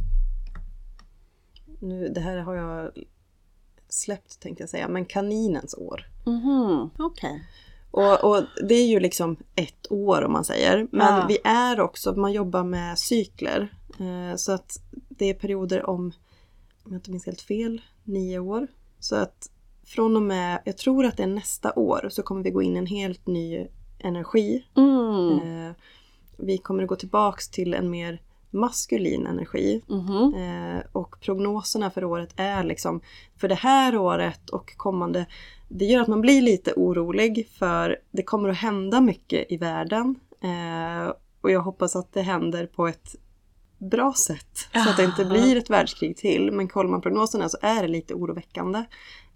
Nu, 1.79 2.07
det 2.09 2.21
här 2.21 2.37
har 2.37 2.55
jag 2.55 2.91
släppt 3.89 4.39
tänkte 4.39 4.63
jag 4.63 4.69
säga, 4.69 4.87
men 4.87 5.05
kaninens 5.05 5.75
år. 5.77 6.07
Mhm, 6.25 6.89
Okej. 6.99 7.43
Och, 7.91 8.23
och 8.23 8.43
det 8.67 8.75
är 8.75 8.87
ju 8.87 8.99
liksom 8.99 9.35
ett 9.55 9.91
år 9.91 10.21
om 10.21 10.31
man 10.31 10.43
säger. 10.45 10.87
Men 10.91 11.19
Ja. 11.19 11.25
vi 11.27 11.37
är 11.43 11.79
också, 11.79 12.13
man 12.13 12.33
jobbar 12.33 12.63
med 12.63 12.99
cykler. 12.99 13.73
Eh, 13.99 14.35
så 14.35 14.51
att 14.51 14.77
det 15.09 15.25
är 15.29 15.33
perioder 15.33 15.89
om, 15.89 16.11
om 16.83 16.91
jag 16.91 16.97
inte 16.97 17.11
minns 17.11 17.25
helt 17.25 17.41
fel, 17.41 17.81
nio 18.03 18.39
år. 18.39 18.67
Så 18.99 19.15
att 19.15 19.49
från 19.85 20.15
och 20.15 20.21
med, 20.21 20.61
jag 20.65 20.77
tror 20.77 21.05
att 21.05 21.17
det 21.17 21.23
är 21.23 21.27
nästa 21.27 21.73
år, 21.73 22.07
så 22.11 22.23
kommer 22.23 22.43
vi 22.43 22.51
gå 22.51 22.61
in 22.61 22.75
i 22.75 22.79
en 22.79 22.85
helt 22.85 23.27
ny 23.27 23.67
energi. 23.99 24.65
Mm. 24.77 25.39
Eh, 25.67 25.73
vi 26.37 26.57
kommer 26.57 26.83
att 26.83 26.89
gå 26.89 26.95
tillbaks 26.95 27.49
till 27.49 27.73
en 27.73 27.89
mer 27.89 28.21
maskulin 28.49 29.27
energi. 29.27 29.81
Eh, 30.35 30.83
och 30.91 31.19
prognoserna 31.19 31.91
för 31.91 32.03
året 32.03 32.33
är 32.35 32.63
liksom 32.63 33.01
för 33.37 33.47
det 33.47 33.55
här 33.55 33.97
året 33.97 34.49
och 34.49 34.73
kommande. 34.77 35.25
Det 35.73 35.85
gör 35.85 36.01
att 36.01 36.07
man 36.07 36.21
blir 36.21 36.41
lite 36.41 36.73
orolig 36.75 37.47
för 37.59 37.97
det 38.11 38.23
kommer 38.23 38.49
att 38.49 38.57
hända 38.57 39.01
mycket 39.01 39.51
i 39.51 39.57
världen. 39.57 40.15
Eh, 40.43 41.13
och 41.41 41.51
jag 41.51 41.59
hoppas 41.61 41.95
att 41.95 42.13
det 42.13 42.21
händer 42.21 42.65
på 42.65 42.87
ett 42.87 43.15
bra 43.77 44.13
sätt. 44.13 44.67
Så 44.73 44.89
att 44.89 44.97
det 44.97 45.03
inte 45.03 45.25
blir 45.25 45.55
ett 45.57 45.69
världskrig 45.69 46.17
till. 46.17 46.51
Men 46.51 46.67
kollar 46.67 46.89
man 46.89 47.01
prognoserna 47.01 47.49
så 47.49 47.57
är 47.61 47.81
det 47.81 47.87
lite 47.87 48.13
oroväckande. 48.13 48.79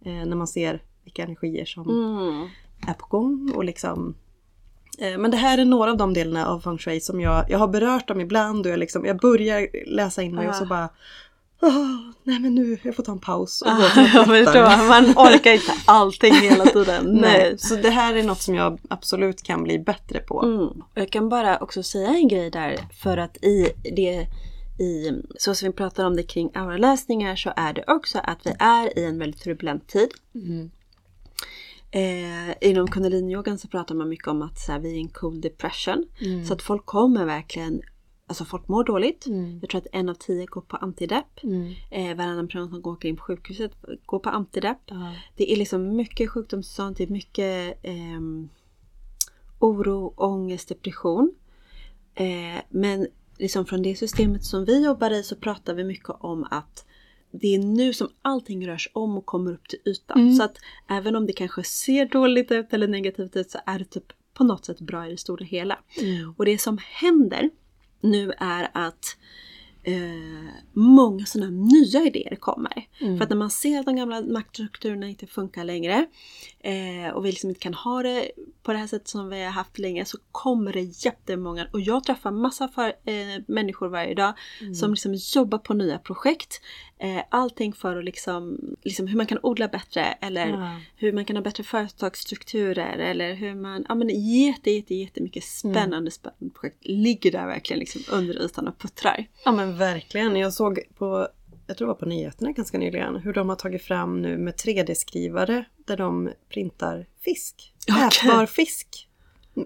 Eh, 0.05 0.11
när 0.13 0.35
man 0.35 0.47
ser 0.47 0.81
vilka 1.03 1.23
energier 1.23 1.65
som 1.65 1.83
Mm. 1.89 2.47
är 2.87 2.93
på 2.93 3.05
gång 3.09 3.51
och 3.55 3.63
liksom 3.65 4.15
eh, 4.99 5.17
men 5.17 5.31
det 5.31 5.37
här 5.37 5.57
är 5.57 5.65
några 5.65 5.91
av 5.91 5.97
de 5.97 6.13
delarna 6.13 6.47
av 6.47 6.59
feng 6.59 6.77
shui 6.77 6.99
som 6.99 7.21
jag, 7.21 7.45
jag 7.49 7.59
har 7.59 7.67
berört 7.67 8.07
dem 8.07 8.21
ibland 8.21 8.65
och 8.65 8.71
jag, 8.71 8.79
liksom, 8.79 9.05
jag 9.05 9.19
börjar 9.19 9.67
läsa 9.87 10.21
in 10.23 10.35
mig 10.35 10.49
och 10.49 10.55
så 10.55 10.63
Ah. 10.63 10.67
bara 10.67 10.89
"Åh, 11.61 11.97
Nej 12.23 12.39
men 12.39 12.55
nu, 12.55 12.77
jag 12.83 12.95
får 12.95 13.03
ta 13.03 13.11
en 13.11 13.19
paus 13.19 13.61
och 13.61 13.67
gå 13.67 13.73
Ah, 13.73 13.77
något 13.77 13.95
jag 13.95 14.27
lättare." 14.27 14.45
förstår, 14.45 14.87
man 14.87 15.05
orkar 15.27 15.51
inte 15.51 15.73
allting 15.85 16.33
hela 16.33 16.65
tiden. 16.65 17.05
Nej. 17.05 17.21
Nej. 17.21 17.57
Så 17.57 17.75
det 17.75 17.89
här 17.89 18.15
är 18.15 18.23
något 18.23 18.41
som 18.41 18.55
jag 18.55 18.79
absolut 18.89 19.43
kan 19.43 19.63
bli 19.63 19.79
bättre 19.79 20.19
på. 20.19 20.41
Mm. 20.43 20.83
Jag 20.93 21.09
kan 21.09 21.29
bara 21.29 21.57
också 21.57 21.83
säga 21.83 22.09
en 22.09 22.27
grej 22.27 22.49
där 22.51 22.77
för 23.03 23.17
att 23.17 23.37
i 23.37 23.69
det 23.95 24.27
i, 24.79 25.11
så 25.37 25.55
som 25.55 25.69
vi 25.69 25.73
pratar 25.73 26.05
om 26.05 26.15
det 26.15 26.23
kring 26.23 26.51
auraläsningar 26.53 27.35
så 27.35 27.53
är 27.55 27.73
det 27.73 27.83
också 27.87 28.19
att 28.23 28.39
vi 28.45 28.53
är 28.59 28.99
i 28.99 29.05
en 29.05 29.19
väldigt 29.19 29.41
turbulent 29.41 29.87
tid. 29.87 30.09
Mm. 30.35 30.71
Eh, 31.91 32.55
inom 32.69 32.87
kundaliniyogan 32.87 33.57
så 33.57 33.67
pratar 33.67 33.95
man 33.95 34.09
mycket 34.09 34.27
om 34.27 34.41
att 34.41 34.59
så 34.59 34.71
här, 34.71 34.79
vi 34.79 34.91
är 34.91 34.95
i 34.95 34.99
en 34.99 35.07
cool 35.07 35.41
depression. 35.41 36.05
Mm. 36.21 36.45
Så 36.45 36.53
att 36.53 36.61
folk 36.61 36.85
kommer 36.85 37.25
verkligen, 37.25 37.81
alltså 38.27 38.45
folk 38.45 38.67
mår 38.67 38.83
dåligt. 38.83 39.25
Mm. 39.25 39.59
Jag 39.61 39.69
tror 39.69 39.81
att 39.81 39.87
en 39.91 40.09
av 40.09 40.13
tio 40.13 40.45
går 40.45 40.61
på 40.61 40.77
antidepp. 40.77 41.43
Mm. 41.43 41.73
Eh, 41.91 42.17
varannan 42.17 42.47
person 42.47 42.69
som 42.69 42.81
går 42.81 43.05
in 43.05 43.15
på 43.15 43.23
sjukhuset 43.23 43.71
går 44.05 44.19
på 44.19 44.29
antidepp. 44.29 44.81
Ja. 44.85 45.15
Det 45.35 45.53
är 45.53 45.57
liksom 45.57 45.95
mycket 45.95 46.29
sjukdomstillstånd, 46.29 46.95
det 46.95 47.03
är 47.03 47.07
mycket 47.07 47.79
ehm, 47.83 48.49
oro, 49.59 50.13
ångest, 50.17 50.69
depression. 50.69 51.35
Eh, 52.15 52.61
men 52.69 53.07
liksom 53.37 53.65
från 53.65 53.81
det 53.81 53.95
systemet 53.95 54.43
som 54.43 54.65
vi 54.65 54.85
jobbar 54.85 55.11
i 55.11 55.23
så 55.23 55.35
pratar 55.35 55.73
vi 55.73 55.83
mycket 55.83 56.09
om 56.19 56.47
att 56.51 56.85
det 57.31 57.55
är 57.55 57.59
nu 57.59 57.93
som 57.93 58.09
allting 58.21 58.67
rörs 58.67 58.89
om 58.93 59.17
och 59.17 59.25
kommer 59.25 59.53
upp 59.53 59.67
till 59.67 59.79
ytan. 59.85 60.21
Mm. 60.21 60.33
Så 60.33 60.43
att 60.43 60.57
även 60.89 61.15
om 61.15 61.25
det 61.25 61.33
kanske 61.33 61.63
ser 61.63 62.05
dåligt 62.05 62.51
ut 62.51 62.73
eller 62.73 62.87
negativt 62.87 63.35
ut 63.35 63.51
så 63.51 63.59
är 63.65 63.79
det 63.79 63.85
typ 63.85 64.13
på 64.33 64.43
något 64.43 64.65
sätt 64.65 64.81
bra 64.81 65.07
i 65.07 65.11
det 65.11 65.17
stora 65.17 65.45
hela. 65.45 65.79
Mm. 66.01 66.33
Och 66.37 66.45
det 66.45 66.57
som 66.57 66.77
händer 66.81 67.49
nu 68.05 68.31
är 68.37 68.69
att 68.73 69.17
eh, 69.85 70.49
många 70.73 71.25
sådana 71.25 71.49
nya 71.51 72.05
idéer 72.05 72.35
kommer. 72.35 72.87
Mm. 72.99 73.17
För 73.17 73.23
att 73.23 73.29
när 73.29 73.37
man 73.37 73.51
ser 73.51 73.79
att 73.79 73.85
de 73.85 73.95
gamla 73.95 74.21
maktstrukturerna 74.21 75.07
inte 75.07 75.27
funkar 75.27 75.63
längre 75.63 76.05
eh, 76.59 77.13
och 77.13 77.25
vi 77.25 77.29
liksom 77.29 77.49
inte 77.49 77.59
kan 77.61 77.73
ha 77.73 78.03
det 78.03 78.31
på 78.63 78.71
det 78.73 78.77
här 78.77 78.87
sättet 78.87 79.07
som 79.07 79.29
vi 79.29 79.43
har 79.43 79.51
haft 79.51 79.79
länge 79.79 80.05
så 80.05 80.17
kommer 80.31 80.73
det 80.73 80.81
jättemånga, 80.81 81.67
och 81.73 81.81
jag 81.81 82.03
träffar 82.03 82.31
massa 82.31 82.67
för, 82.67 82.87
eh, 82.87 83.41
människor 83.47 83.87
varje 83.87 84.13
dag 84.13 84.33
som 84.79 84.91
liksom 84.91 85.13
jobbar 85.35 85.57
på 85.57 85.73
nya 85.73 85.97
projekt. 85.97 86.61
Eh, 86.99 87.21
allting 87.29 87.73
för 87.73 87.97
att 87.97 88.05
liksom, 88.05 88.59
liksom 88.83 89.07
hur 89.07 89.17
man 89.17 89.25
kan 89.25 89.39
odla 89.43 89.67
bättre 89.67 90.03
eller 90.21 90.47
Ja. 90.47 90.79
hur 90.95 91.13
man 91.13 91.25
kan 91.25 91.35
ha 91.35 91.43
bättre 91.43 91.63
företagsstrukturer 91.63 92.97
eller 92.97 93.33
hur 93.33 93.55
man, 93.55 93.85
ja 93.89 93.95
men 93.95 94.09
jätte, 94.09 94.71
jätte, 94.71 94.95
jättemycket 94.95 95.43
spännande, 95.43 96.11
spännande 96.11 96.49
projekt 96.59 96.77
ligger 96.81 97.31
där 97.31 97.45
verkligen 97.47 97.79
liksom 97.79 98.01
under 98.11 98.41
ytan 98.45 98.67
och 98.67 98.77
puttrar. 98.77 99.27
Ja 99.45 99.51
men 99.51 99.74
verkligen. 99.75 100.35
Jag 100.35 100.53
såg 100.53 100.79
på, 100.97 101.27
jag 101.67 101.77
tror 101.77 101.87
det 101.87 101.93
var 101.93 101.99
på 101.99 102.05
nyheterna 102.05 102.51
ganska 102.51 102.77
nyligen, 102.77 103.15
hur 103.15 103.33
de 103.33 103.49
har 103.49 103.55
tagit 103.55 103.83
fram 103.83 104.21
nu 104.21 104.37
med 104.37 104.53
3D-skrivare 104.55 105.65
där 105.87 105.97
de 105.97 106.29
printar 106.53 107.05
fisk. 107.25 107.73
Okej. 107.91 108.29
Ätbar 108.29 108.45
fisk. 108.45 109.07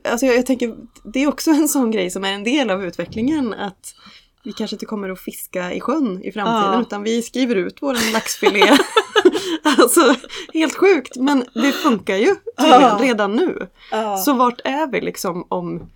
Alltså 0.03 0.25
jag, 0.25 0.35
jag 0.37 0.45
tänker, 0.45 0.75
det 1.03 1.23
är 1.23 1.27
också 1.27 1.51
en 1.51 1.67
sån 1.67 1.91
grej 1.91 2.09
som 2.09 2.23
är 2.23 2.31
en 2.31 2.43
del 2.43 2.69
av 2.69 2.85
utvecklingen 2.85 3.53
att 3.53 3.95
vi 4.43 4.51
kanske 4.53 4.75
inte 4.75 4.85
kommer 4.85 5.09
att 5.09 5.19
fiska 5.19 5.73
i 5.73 5.79
sjön 5.79 6.21
i 6.23 6.31
framtiden 6.31 6.73
Ja. 6.73 6.81
utan 6.81 7.03
vi 7.03 7.21
skriver 7.21 7.55
ut 7.55 7.77
vår 7.81 8.13
laxfilé. 8.13 8.77
alltså 9.77 10.15
helt 10.53 10.75
sjukt 10.75 11.15
men 11.15 11.45
det 11.53 11.71
funkar 11.71 12.15
ju 12.15 12.35
tydligen 12.57 12.81
Ja. 12.81 12.97
redan 13.01 13.35
nu. 13.35 13.67
Ja. 13.91 14.17
Så 14.17 14.33
vart 14.33 14.61
är 14.63 14.87
vi 14.91 15.01
liksom 15.01 15.45
om 15.49 15.89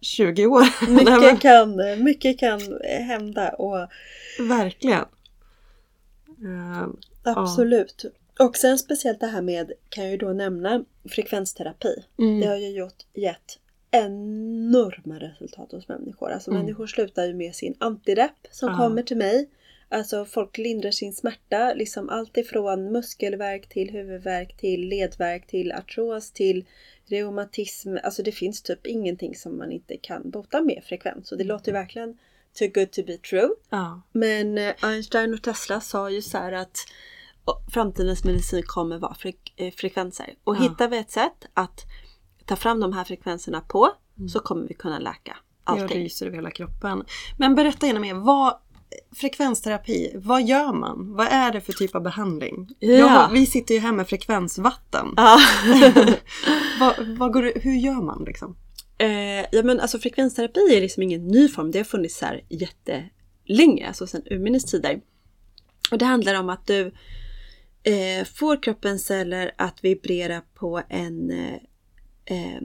20 0.00 0.46
år? 0.46 0.64
Mycket 0.90 1.40
kan, 1.40 1.76
mycket 2.04 2.38
kan 2.38 2.60
hända 2.82 3.48
och 3.48 3.88
Verkligen. 4.38 5.04
Eh, 6.44 6.88
absolut. 7.22 8.04
Och 8.38 8.56
sen 8.56 8.78
speciellt 8.78 9.20
det 9.20 9.26
här 9.26 9.42
med, 9.42 9.72
kan 9.88 10.04
jag 10.04 10.10
ju 10.10 10.16
då 10.16 10.32
nämna, 10.32 10.84
frekvensterapi. 11.10 12.04
mm. 12.18 12.40
Det 12.40 12.46
har 12.46 12.56
ju 12.56 12.68
gjort, 12.70 13.06
gett 13.14 13.58
enorma 13.90 15.18
resultat 15.18 15.72
hos 15.72 15.88
människor. 15.88 16.30
Alltså 16.30 16.50
Mm. 16.50 16.62
människor 16.62 16.86
slutar 16.86 17.24
ju 17.24 17.34
med 17.34 17.54
sin 17.54 17.74
antidepp 17.78 18.46
som 18.50 18.68
Ja. 18.68 18.76
kommer 18.76 19.02
till 19.02 19.16
mig. 19.16 19.48
Alltså 19.92 20.24
folk 20.24 20.58
lindrar 20.58 20.90
sin 20.90 21.12
smärta, 21.12 21.74
liksom 21.74 22.08
allt 22.08 22.36
ifrån 22.36 22.92
muskelvärk 22.92 23.68
till 23.68 23.90
huvudvärk 23.90 24.56
till 24.56 24.88
ledvärk 24.88 25.46
till 25.46 25.72
artros 25.72 26.30
till 26.32 26.64
reumatism. 27.06 27.96
Alltså 28.04 28.22
det 28.22 28.32
finns 28.32 28.62
typ 28.62 28.86
ingenting 28.86 29.34
som 29.34 29.58
man 29.58 29.72
inte 29.72 29.96
kan 29.96 30.30
bota 30.30 30.60
med 30.62 30.82
frekvens. 30.86 31.32
Och 31.32 31.38
det 31.38 31.44
låter 31.44 31.66
ju 31.66 31.72
verkligen 31.72 32.18
too 32.58 32.68
good 32.74 32.90
to 32.90 33.02
be 33.06 33.16
true. 33.16 33.48
ja. 33.70 34.02
Men 34.12 34.58
eh, 34.58 34.74
Einstein 34.82 35.34
och 35.34 35.42
Tesla 35.42 35.80
sa 35.80 36.10
ju 36.10 36.22
så 36.22 36.38
här 36.38 36.52
att 36.52 36.76
"Åh, 37.44 37.58
framtidens 37.72 38.24
medicin 38.24 38.62
kommer 38.66 38.98
vara 38.98 39.12
frek- 39.14 39.52
eh, 39.56 39.70
frekvenser. 39.72 40.34
Och 40.44 40.56
Ja. 40.56 40.60
hittar 40.60 40.88
vi 40.88 40.98
ett 40.98 41.10
sätt 41.10 41.46
att 41.54 41.80
ta 42.46 42.56
fram 42.56 42.80
de 42.80 42.92
här 42.92 43.04
frekvenserna 43.04 43.60
på 43.60 43.88
så 44.32 44.40
kommer 44.40 44.68
vi 44.68 44.74
kunna 44.74 44.98
läka 44.98 45.36
Jag 45.66 45.80
allting. 45.80 46.02
ryser 46.02 46.26
över 46.26 46.36
hela 46.36 46.50
kroppen. 46.50 47.04
Men 47.38 47.54
berätta 47.54 47.86
gärna 47.86 48.00
mer. 48.00 48.14
Vad, 48.14 48.58
frekvensterapi, 49.16 50.12
vad 50.14 50.42
gör 50.42 50.72
man? 50.72 51.14
Vad 51.14 51.26
är 51.26 51.52
det 51.52 51.60
för 51.60 51.72
typ 51.72 51.94
av 51.94 52.02
behandling? 52.02 52.68
Ja. 52.78 53.30
Vi 53.32 53.46
sitter 53.46 53.74
ju 53.74 53.80
här 53.80 53.92
med 53.92 54.08
frekvensvatten. 54.08 55.06
Ja. 55.16 55.40
vad, 56.80 57.18
vad 57.18 57.32
går 57.32 57.52
hur 57.60 57.74
gör 57.74 58.02
man 58.02 58.24
liksom? 58.24 58.56
Eh, 58.98 59.46
ja 59.52 59.62
men 59.62 59.80
alltså 59.80 59.98
frekvensterapi 59.98 60.76
är 60.76 60.80
liksom 60.80 61.02
ingen 61.02 61.26
ny 61.26 61.48
form. 61.48 61.70
Det 61.70 61.78
har 61.78 61.84
funnits 61.84 62.20
här 62.20 62.44
jättelänge, 62.48 63.88
alltså 63.88 64.06
sedan 64.06 64.22
urminnes 64.30 64.64
tider. 64.64 65.00
Och 65.90 65.98
det 65.98 66.04
handlar 66.04 66.34
om 66.34 66.48
att 66.48 66.66
du 66.66 66.92
eh, 67.82 68.24
får 68.34 68.62
kroppens 68.62 69.04
celler 69.04 69.52
att 69.58 69.84
vibrera 69.84 70.42
på 70.54 70.82
en, 70.88 71.30
eh, 72.24 72.60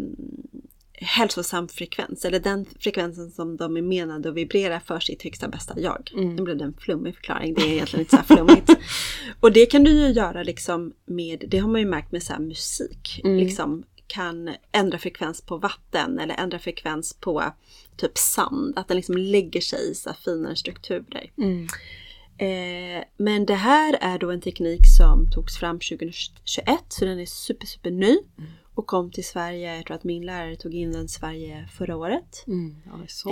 hälsosam 0.98 1.68
frekvens. 1.68 2.26
Eller 2.26 2.40
den 2.40 2.66
frekvensen 2.80 3.32
som 3.32 3.58
de 3.58 3.78
är 3.78 3.82
menade 3.82 4.30
att 4.30 4.36
vibrera 4.36 4.80
för 4.80 5.00
sitt 5.00 5.24
högsta 5.24 5.48
bästa 5.48 5.80
jag. 5.80 6.12
Mm. 6.14 6.36
Nu 6.36 6.42
blev 6.42 6.58
det 6.58 6.64
en 6.64 6.78
flummig 6.80 7.16
förklaring. 7.16 7.54
Det 7.54 7.62
är 7.62 7.74
egentligen 7.74 8.02
inte 8.02 8.12
så 8.12 8.18
här 8.18 8.36
flummigt. 8.36 8.70
Och 9.40 9.52
det 9.52 9.66
kan 9.66 9.84
du 9.84 9.92
ju 9.92 10.08
göra 10.08 10.44
liksom 10.44 10.94
med, 11.06 11.46
det 11.48 11.58
har 11.58 11.70
man 11.70 11.82
ju 11.82 11.88
märkt 11.88 12.12
med 12.12 12.24
så 12.24 12.34
här 12.34 12.40
musik. 12.40 13.22
Mm. 13.24 13.38
Liksom 13.38 13.84
kan 14.08 14.50
ändra 14.72 14.98
frekvens 14.98 15.42
på 15.42 15.58
vatten 15.58 16.20
eller 16.20 16.36
ändra 16.36 16.60
frekvens 16.60 17.14
på 17.14 17.44
typ 17.98 18.18
sand. 18.18 18.74
Att 18.78 18.88
den 18.88 18.98
liksom 18.98 19.18
lägger 19.18 19.62
sig 19.62 19.92
i 19.92 19.96
så 19.96 20.10
här 20.10 20.18
finare 20.24 20.56
strukturer. 20.56 21.32
Mm. 21.38 21.68
Eh, 22.38 23.04
men 23.18 23.46
det 23.46 23.56
här 23.56 23.98
är 24.02 24.20
då 24.20 24.32
en 24.32 24.42
teknik 24.42 24.82
som 24.98 25.32
togs 25.32 25.58
fram 25.58 25.80
2021 25.80 26.80
så 26.88 27.06
den 27.06 27.20
är 27.20 27.26
super 27.26 27.68
super 27.68 27.92
ny. 27.92 28.18
Och 28.76 28.88
kom 28.88 29.12
till 29.12 29.26
Sverige, 29.26 29.76
jag 29.76 29.86
tror 29.86 29.96
att 29.96 30.04
min 30.04 30.26
lärare 30.26 30.56
tog 30.56 30.74
in 30.74 30.92
den 30.92 31.08
Sverige 31.08 31.70
förra 31.78 31.96
året. 31.98 32.44
Mm. 32.48 32.76
Ja, 32.86 32.92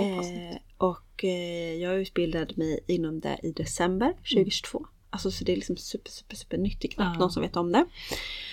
Eh, 0.50 0.56
och 0.78 1.24
eh, 1.24 1.74
jag 1.74 1.94
utbildade 2.00 2.54
mig 2.56 2.80
inom 2.86 3.20
det 3.20 3.38
i 3.42 3.50
december 3.52 4.12
2022. 4.12 4.86
Alltså 5.10 5.30
så 5.30 5.44
det 5.44 5.52
är 5.52 5.56
liksom 5.56 5.76
super 5.76 6.10
super 6.10 6.36
super 6.36 6.58
nytt, 6.58 6.80
det 6.80 6.88
är 6.88 6.90
knappt 6.90 7.14
Ja. 7.14 7.20
någon 7.20 7.30
som 7.32 7.42
vet 7.42 7.56
om 7.56 7.72
det. 7.72 7.78
Är 7.78 7.84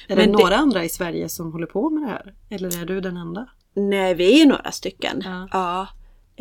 det 0.08 0.16
men 0.16 0.32
det- 0.32 0.38
några 0.38 0.56
andra 0.56 0.84
i 0.84 0.90
Sverige 0.90 1.30
som 1.30 1.52
håller 1.52 1.68
på 1.68 1.90
med 1.90 2.04
det 2.04 2.08
här? 2.10 2.34
Eller 2.50 2.82
är 2.82 2.86
du 2.86 3.02
den 3.02 3.18
enda? 3.18 3.50
Nej, 3.74 4.14
vi 4.14 4.42
är 4.42 4.46
några 4.46 4.72
stycken. 4.72 5.22
Ja. 5.26 5.48
Ja. 5.52 5.88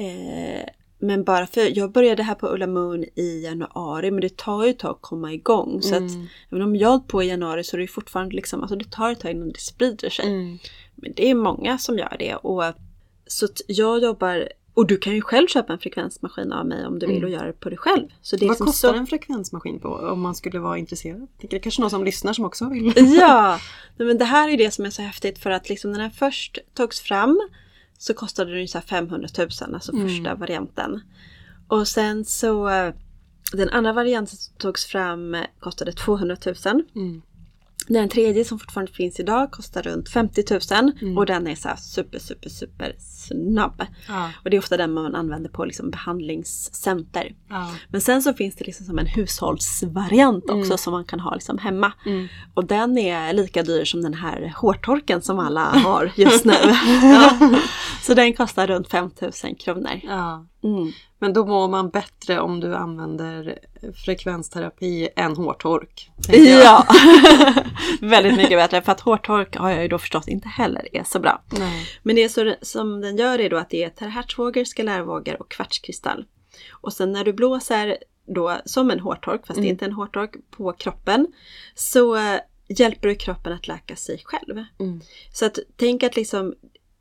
Eh, 0.04 0.64
men 1.00 1.24
bara 1.24 1.46
för, 1.46 1.78
jag 1.78 1.92
började 1.92 2.22
här 2.22 2.34
på 2.34 2.46
Ulla 2.48 2.66
Moon 2.66 3.04
i 3.14 3.42
januari 3.44 4.10
men 4.10 4.20
det 4.20 4.36
tar 4.36 4.64
ju 4.64 4.70
ett 4.70 4.78
tag 4.78 4.90
att 4.90 5.00
komma 5.02 5.32
igång. 5.32 5.82
Så 5.82 5.94
att 5.94 6.00
Mm. 6.00 6.26
även 6.50 6.62
om 6.62 6.76
jag 6.76 6.88
har 6.88 6.98
på 6.98 7.22
i 7.22 7.26
januari 7.28 7.64
så 7.64 7.76
är 7.76 7.78
det 7.78 7.84
ju 7.84 7.88
fortfarande 7.88 8.36
liksom, 8.36 8.60
alltså 8.60 8.76
det 8.76 8.90
tar 8.90 9.10
ett 9.12 9.20
tag 9.20 9.30
innan 9.30 9.48
det 9.52 9.60
sprider 9.60 10.10
sig. 10.10 10.26
Mm. 10.26 10.58
Men 10.94 11.12
det 11.16 11.30
är 11.30 11.34
många 11.34 11.78
som 11.78 11.98
gör 11.98 12.16
det. 12.18 12.34
Och, 12.34 12.62
så 13.26 13.44
att 13.44 13.60
jag 13.66 14.02
jobbar, 14.02 14.48
och 14.74 14.86
du 14.86 14.96
kan 14.96 15.14
ju 15.14 15.20
själv 15.22 15.46
köpa 15.46 15.72
en 15.72 15.78
frekvensmaskin 15.78 16.52
av 16.52 16.66
mig 16.66 16.86
om 16.86 16.98
du 16.98 17.06
vill 17.06 17.16
Mm. 17.16 17.24
och 17.28 17.30
göra 17.30 17.46
det 17.46 17.52
på 17.60 17.68
dig 17.68 17.78
själv. 17.78 18.06
Så 18.22 18.36
det 18.36 18.46
Vad 18.46 18.50
liksom 18.52 18.66
kostar 18.66 18.88
så... 18.92 18.94
en 18.94 19.06
frekvensmaskin 19.06 19.80
på 19.80 19.88
om 19.88 20.20
man 20.20 20.34
skulle 20.34 20.58
vara 20.58 20.78
intresserad? 20.78 21.26
Det 21.40 21.52
är 21.56 21.58
kanske 21.60 21.80
någon 21.80 21.90
som 21.90 22.04
lyssnar 22.04 22.32
som 22.32 22.44
också 22.44 22.68
vill. 22.68 22.92
Ja! 22.96 23.58
Men 23.96 24.18
det 24.18 24.24
här 24.24 24.48
är 24.48 24.56
det 24.56 24.70
som 24.70 24.84
är 24.84 24.90
så 24.90 25.02
häftigt 25.02 25.38
för 25.38 25.50
att 25.50 25.68
liksom 25.68 25.92
när 25.92 25.98
den 25.98 26.10
först 26.10 26.58
togs 26.74 27.00
fram 27.00 27.40
så 28.00 28.14
kostade 28.14 28.50
den 28.50 28.60
ju 28.60 28.66
så 28.66 28.78
här 28.78 28.86
500 28.86 29.28
000, 29.38 29.48
alltså 29.74 29.92
Mm. 29.92 30.08
första 30.08 30.34
varianten. 30.34 31.00
Och 31.68 31.88
sen 31.88 32.24
så 32.24 32.68
eh, 32.68 32.94
den 33.52 33.68
andra 33.68 33.92
varianten 33.92 34.36
som 34.36 34.54
togs 34.58 34.86
fram 34.86 35.36
kostade 35.58 35.92
200 35.92 36.36
000. 36.46 36.82
Mm. 36.94 37.22
Den 37.92 38.08
tredje 38.08 38.44
som 38.44 38.58
fortfarande 38.58 38.92
finns 38.92 39.20
idag 39.20 39.50
kostar 39.50 39.82
runt 39.82 40.08
50 40.08 40.44
000 40.50 40.92
Mm. 41.02 41.18
och 41.18 41.26
den 41.26 41.46
är 41.46 41.54
så 41.54 41.68
super 41.78 42.18
super 42.18 42.48
super 42.48 42.94
snabb. 42.98 43.82
Ja. 44.08 44.30
Och 44.44 44.50
det 44.50 44.56
är 44.56 44.58
ofta 44.58 44.76
den 44.76 44.92
man 44.92 45.14
använder 45.14 45.50
på 45.50 45.64
liksom 45.64 45.90
behandlingscenter. 45.90 47.34
Ja. 47.48 47.70
Men 47.88 48.00
sen 48.00 48.22
så 48.22 48.34
finns 48.34 48.54
det 48.56 48.64
liksom 48.66 48.86
som 48.86 48.98
en 48.98 49.06
hushållsvariant 49.06 50.44
också 50.44 50.54
Mm. 50.66 50.78
som 50.78 50.92
man 50.92 51.04
kan 51.04 51.20
ha 51.20 51.34
liksom 51.34 51.58
hemma. 51.58 51.92
Mm. 52.06 52.28
Och 52.54 52.64
den 52.64 52.98
är 52.98 53.32
lika 53.32 53.62
dyr 53.62 53.84
som 53.84 54.02
den 54.02 54.14
här 54.14 54.54
hårtorken 54.56 55.22
som 55.22 55.38
alla 55.38 55.60
har 55.84 56.12
just 56.16 56.44
nu. 56.44 56.54
så 58.02 58.14
den 58.14 58.32
kostar 58.32 58.66
runt 58.66 58.88
5000 58.88 59.54
kronor. 59.54 60.00
Mm. 60.62 60.92
Men 61.18 61.32
då 61.32 61.46
mår 61.46 61.68
man 61.68 61.90
bättre 61.90 62.40
om 62.40 62.60
du 62.60 62.74
använder 62.74 63.58
frekvensterapi 64.04 65.08
än 65.16 65.36
hårtork. 65.36 66.10
Ja, 66.28 66.86
väldigt 68.00 68.36
mycket 68.36 68.58
bättre 68.58 68.82
för 68.82 68.92
att 68.92 69.00
hårtork 69.00 69.56
har 69.56 69.70
jag 69.70 69.82
ju 69.82 69.88
då 69.88 69.98
förstått 69.98 70.28
inte 70.28 70.48
heller 70.48 70.96
är 70.96 71.04
så 71.04 71.18
bra. 71.20 71.42
Nej. 71.58 71.86
Men 72.02 72.16
det 72.16 72.28
så, 72.28 72.54
som 72.62 73.00
den 73.00 73.16
gör 73.16 73.38
är 73.38 73.50
då 73.50 73.56
att 73.56 73.70
det 73.70 73.84
är 73.84 73.88
terahertzvågor, 73.88 74.64
skalärvågor 74.64 75.40
och 75.42 75.50
kvartskristall. 75.50 76.24
Och 76.70 76.92
sen 76.92 77.12
när 77.12 77.24
du 77.24 77.32
blåser 77.32 77.96
då 78.34 78.56
som 78.64 78.90
en 78.90 79.00
hårtork, 79.00 79.46
fast 79.46 79.56
det 79.56 79.60
är 79.60 79.64
Mm. 79.64 79.70
inte 79.70 79.84
en 79.84 79.92
hårtork, 79.92 80.34
på 80.50 80.72
kroppen 80.72 81.26
så 81.74 82.18
hjälper 82.68 83.08
du 83.08 83.14
kroppen 83.14 83.52
att 83.52 83.68
läka 83.68 83.96
sig 83.96 84.22
själv. 84.24 84.64
Mm. 84.80 85.00
Så 85.32 85.46
att 85.46 85.58
tänk 85.76 86.02
att 86.02 86.16
liksom 86.16 86.54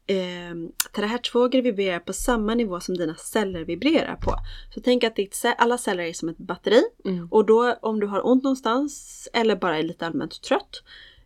eh, 0.09 0.55
terahertzvågor 0.95 1.61
vibrerar 1.61 1.99
på 1.99 2.13
samma 2.13 2.55
nivå 2.55 2.79
som 2.79 2.97
dina 2.97 3.15
celler 3.15 3.63
vibrerar 3.65 4.15
på. 4.15 4.35
Så 4.73 4.81
tänk 4.81 5.03
att 5.03 5.15
ditt, 5.15 5.45
alla 5.57 5.77
celler 5.77 6.03
är 6.03 6.13
som 6.13 6.29
ett 6.29 6.37
batteri 6.37 6.81
Mm. 7.05 7.27
och 7.31 7.45
då 7.45 7.73
om 7.81 7.99
du 7.99 8.07
har 8.07 8.27
ont 8.27 8.43
någonstans 8.43 9.27
eller 9.33 9.55
bara 9.55 9.77
är 9.77 9.83
lite 9.83 10.05
allmänt 10.07 10.41
trött 10.41 10.83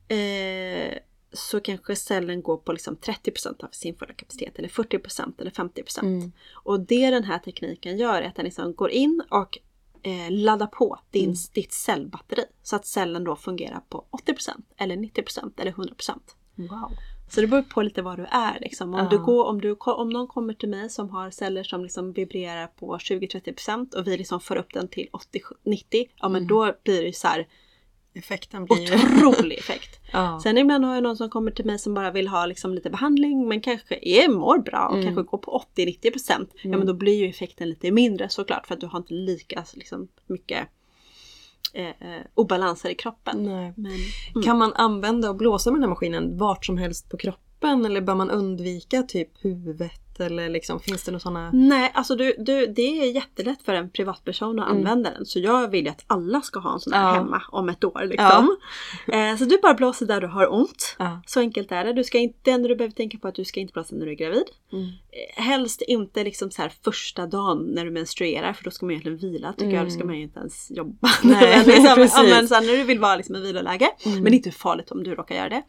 eh, 0.08 0.98
så 1.34 1.60
kanske 1.60 1.96
cellen 1.96 2.42
går 2.42 2.58
på 2.58 2.72
liksom 2.74 2.96
30% 2.96 3.64
av 3.64 3.70
sin 3.72 3.96
fulla 3.96 4.14
kapacitet 4.14 4.60
eller 4.60 4.70
40% 4.70 5.42
eller 5.42 5.52
50%. 5.52 6.00
Mm. 6.02 6.32
Och 6.54 6.80
det 6.80 7.10
den 7.10 7.24
här 7.24 7.40
tekniken 7.40 7.98
gör 7.98 8.22
är 8.22 8.28
att 8.28 8.36
den 8.36 8.46
liksom 8.46 8.74
går 8.74 8.90
in 8.90 9.24
och 9.30 9.58
eh, 10.04 10.32
laddar 10.32 10.68
på 10.68 11.00
din, 11.12 11.24
Mm. 11.24 11.36
ditt 11.54 11.74
cellbatteri. 11.74 12.44
Så 12.64 12.76
att 12.76 12.86
cellen 12.86 13.24
då 13.24 13.36
fungerar 13.36 13.82
på 13.90 14.06
80% 14.12 14.50
eller 14.78 14.96
90% 14.96 15.60
eller 15.62 15.72
100%. 15.72 16.12
Wow. 16.56 16.92
Så 17.34 17.42
det 17.42 17.48
beror 17.48 17.62
på 17.62 17.82
lite 17.82 18.02
vad 18.02 18.18
du 18.18 18.26
är. 18.32 18.58
Liksom. 18.62 18.94
Om, 18.94 19.00
Ja. 19.00 19.08
du 19.10 19.18
går, 19.20 19.46
om, 19.46 19.62
du, 19.62 19.72
om 19.80 20.10
någon 20.10 20.28
kommer 20.28 20.54
till 20.54 20.70
mig 20.70 20.90
som 20.90 21.10
har 21.10 21.30
celler 21.30 21.64
som 21.64 21.84
liksom 21.84 22.12
vibrerar 22.14 22.68
på 22.68 22.98
20-30% 22.98 23.96
och 23.96 24.08
vi 24.08 24.18
liksom 24.18 24.40
får 24.40 24.56
upp 24.56 24.74
den 24.74 24.88
till 24.88 25.08
80-90, 25.66 26.10
ja 26.22 26.30
men 26.30 26.36
Mm. 26.44 26.48
då 26.48 26.74
blir 26.84 27.02
det 27.02 27.08
ju 27.08 27.14
så 27.14 27.28
här 27.28 27.48
Effekten 28.16 28.66
blir... 28.66 28.94
otrolig 28.96 29.58
effekt. 29.60 30.00
ja. 30.12 30.40
Sen 30.44 30.58
ibland 30.58 30.86
har 30.86 30.94
jag 30.94 31.04
någon 31.04 31.18
som 31.18 31.30
kommer 31.30 31.52
till 31.52 31.66
mig 31.66 31.80
som 31.80 31.94
bara 31.94 32.12
vill 32.12 32.28
ha 32.28 32.46
liksom 32.46 32.74
lite 32.74 32.90
behandling 32.90 33.48
men 33.48 33.62
kanske 33.62 34.00
är, 34.02 34.30
mår 34.30 34.58
bra 34.58 34.88
och 34.88 34.94
Mm. 34.98 35.06
kanske 35.06 35.24
går 35.24 35.38
på 35.38 35.64
80-90%. 35.76 36.48
Ja 36.54 36.60
Mm. 36.64 36.78
men 36.80 36.88
då 36.88 36.94
blir 36.94 37.16
ju 37.16 37.30
effekten 37.30 37.70
lite 37.70 37.92
mindre 37.92 38.30
såklart 38.30 38.68
för 38.68 38.74
att 38.74 38.82
du 38.82 38.88
har 38.88 39.00
inte 39.00 39.14
lika 39.14 39.64
liksom, 39.74 40.08
mycket 40.28 40.68
eh, 41.74 41.86
eh, 41.88 42.22
obalanser 42.34 42.90
i 42.90 42.96
kroppen. 42.96 43.44
Men, 43.44 43.74
mm. 43.78 44.44
Kan 44.44 44.58
man 44.58 44.74
använda 44.74 45.30
och 45.30 45.36
blåsa 45.36 45.72
med 45.72 45.76
den 45.78 45.84
här 45.84 45.90
maskinen 45.90 46.38
vart 46.38 46.66
som 46.66 46.78
helst 46.78 47.10
på 47.10 47.18
kroppen 47.18 47.86
eller 47.86 48.02
bör 48.02 48.16
man 48.16 48.30
undvika 48.32 49.04
typ 49.04 49.30
huvudet 49.46 50.20
eller 50.20 50.50
liksom 50.50 50.80
finns 50.80 51.04
det 51.04 51.12
några 51.12 51.20
sådana? 51.20 51.50
Nej, 51.54 51.92
alltså 51.94 52.16
du, 52.16 52.36
du, 52.40 52.68
det 52.68 52.82
är 52.82 53.12
jättelätt 53.16 53.62
för 53.62 53.74
en 53.74 53.90
privatperson 53.90 54.60
att 54.60 54.66
Mm. 54.70 54.78
använda 54.78 55.10
den. 55.12 55.26
Så 55.26 55.40
jag 55.40 55.68
vill 55.68 55.86
ju 55.86 55.92
att 55.92 56.04
alla 56.08 56.42
ska 56.42 56.60
ha 56.60 56.74
en 56.74 56.80
sån 56.80 56.94
här 56.94 57.08
Ja. 57.08 57.14
hemma 57.14 57.42
om 57.50 57.70
ett 57.70 57.84
år. 57.84 58.02
Liksom. 58.06 58.58
Eh, 59.08 59.36
så 59.38 59.46
du 59.46 59.60
bara 59.62 59.74
blåser 59.74 60.06
där 60.06 60.22
du 60.22 60.28
har 60.28 60.54
ont. 60.54 60.96
Ja. 61.00 61.22
Så 61.28 61.40
enkelt 61.40 61.72
är 61.72 61.86
det. 61.86 61.94
Du 61.94 62.04
ska 62.04 62.18
inte, 62.18 62.40
det 62.42 62.52
enda 62.52 62.68
du 62.70 62.76
behöver 62.76 62.96
tänka 62.96 63.18
på 63.18 63.28
är 63.28 63.30
att 63.30 63.36
du 63.36 63.46
ska 63.46 63.60
inte 63.60 63.74
blåsa 63.74 63.96
när 63.96 64.06
du 64.06 64.12
är 64.12 64.16
gravid. 64.16 64.44
Mm. 64.74 64.86
Helst 65.36 65.82
inte 65.82 66.24
liksom 66.24 66.52
så 66.52 66.62
här 66.62 66.72
första 66.84 67.28
dagen 67.28 67.66
när 67.76 67.86
du 67.86 67.92
menstruerar 67.92 68.54
för 68.54 68.64
då 68.64 68.72
ska 68.72 68.86
man 68.86 68.92
egentligen 68.92 69.18
vila 69.18 69.54
tycker 69.54 69.72
jag. 69.72 69.86
Då 69.86 69.90
ska 69.90 70.06
man 70.06 70.16
ju 70.16 70.24
inte 70.24 70.40
ens 70.40 70.72
jobba. 70.72 71.10
Nej, 71.24 71.64
liksom, 71.66 71.96
precis. 71.96 72.18
men 72.18 72.48
här, 72.48 72.62
när 72.62 72.78
du 72.78 72.84
vill 72.84 73.00
vara 73.00 73.16
liksom 73.16 73.36
i 73.36 73.40
viloläge. 73.42 73.90
Mm. 74.06 74.16
Men 74.24 74.24
det 74.24 74.36
är 74.36 74.38
inte 74.38 74.52
farligt 74.52 74.92
om 74.92 75.04
du 75.04 75.16
råkar 75.16 75.36
göra 75.36 75.50
det. 75.50 75.64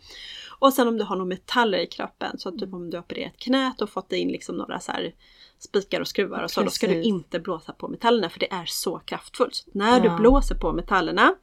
Och 0.59 0.73
sen 0.73 0.89
om 0.89 0.97
du 0.99 1.05
har 1.05 1.17
några 1.17 1.29
metaller 1.29 1.79
i 1.79 1.87
kroppen. 1.87 2.39
Så 2.39 2.49
att 2.49 2.59
typ 2.59 2.73
om 2.75 2.91
du 2.91 2.97
har 2.97 3.05
opererat 3.05 3.37
knät 3.37 3.83
och 3.83 3.91
fått 3.91 4.13
in 4.13 4.29
liksom 4.29 4.57
några 4.57 4.81
så 4.81 4.93
här 4.93 5.13
spikar 5.59 6.01
och 6.01 6.09
skruvar 6.09 6.43
och 6.43 6.51
så. 6.51 6.63
Då 6.63 6.71
ska 6.71 6.87
du 6.87 6.93
Precis. 6.93 7.07
inte 7.09 7.41
blåsa 7.41 7.73
på 7.73 7.89
metallerna 7.89 8.31
för 8.31 8.41
det 8.41 8.53
är 8.53 8.65
så 8.67 8.99
kraftfullt. 8.99 9.55
Så 9.55 9.71
när 9.75 10.01
du 10.01 10.07
Ja. 10.07 10.17
blåser 10.17 10.55
på 10.55 10.73
metallerna 10.73 11.35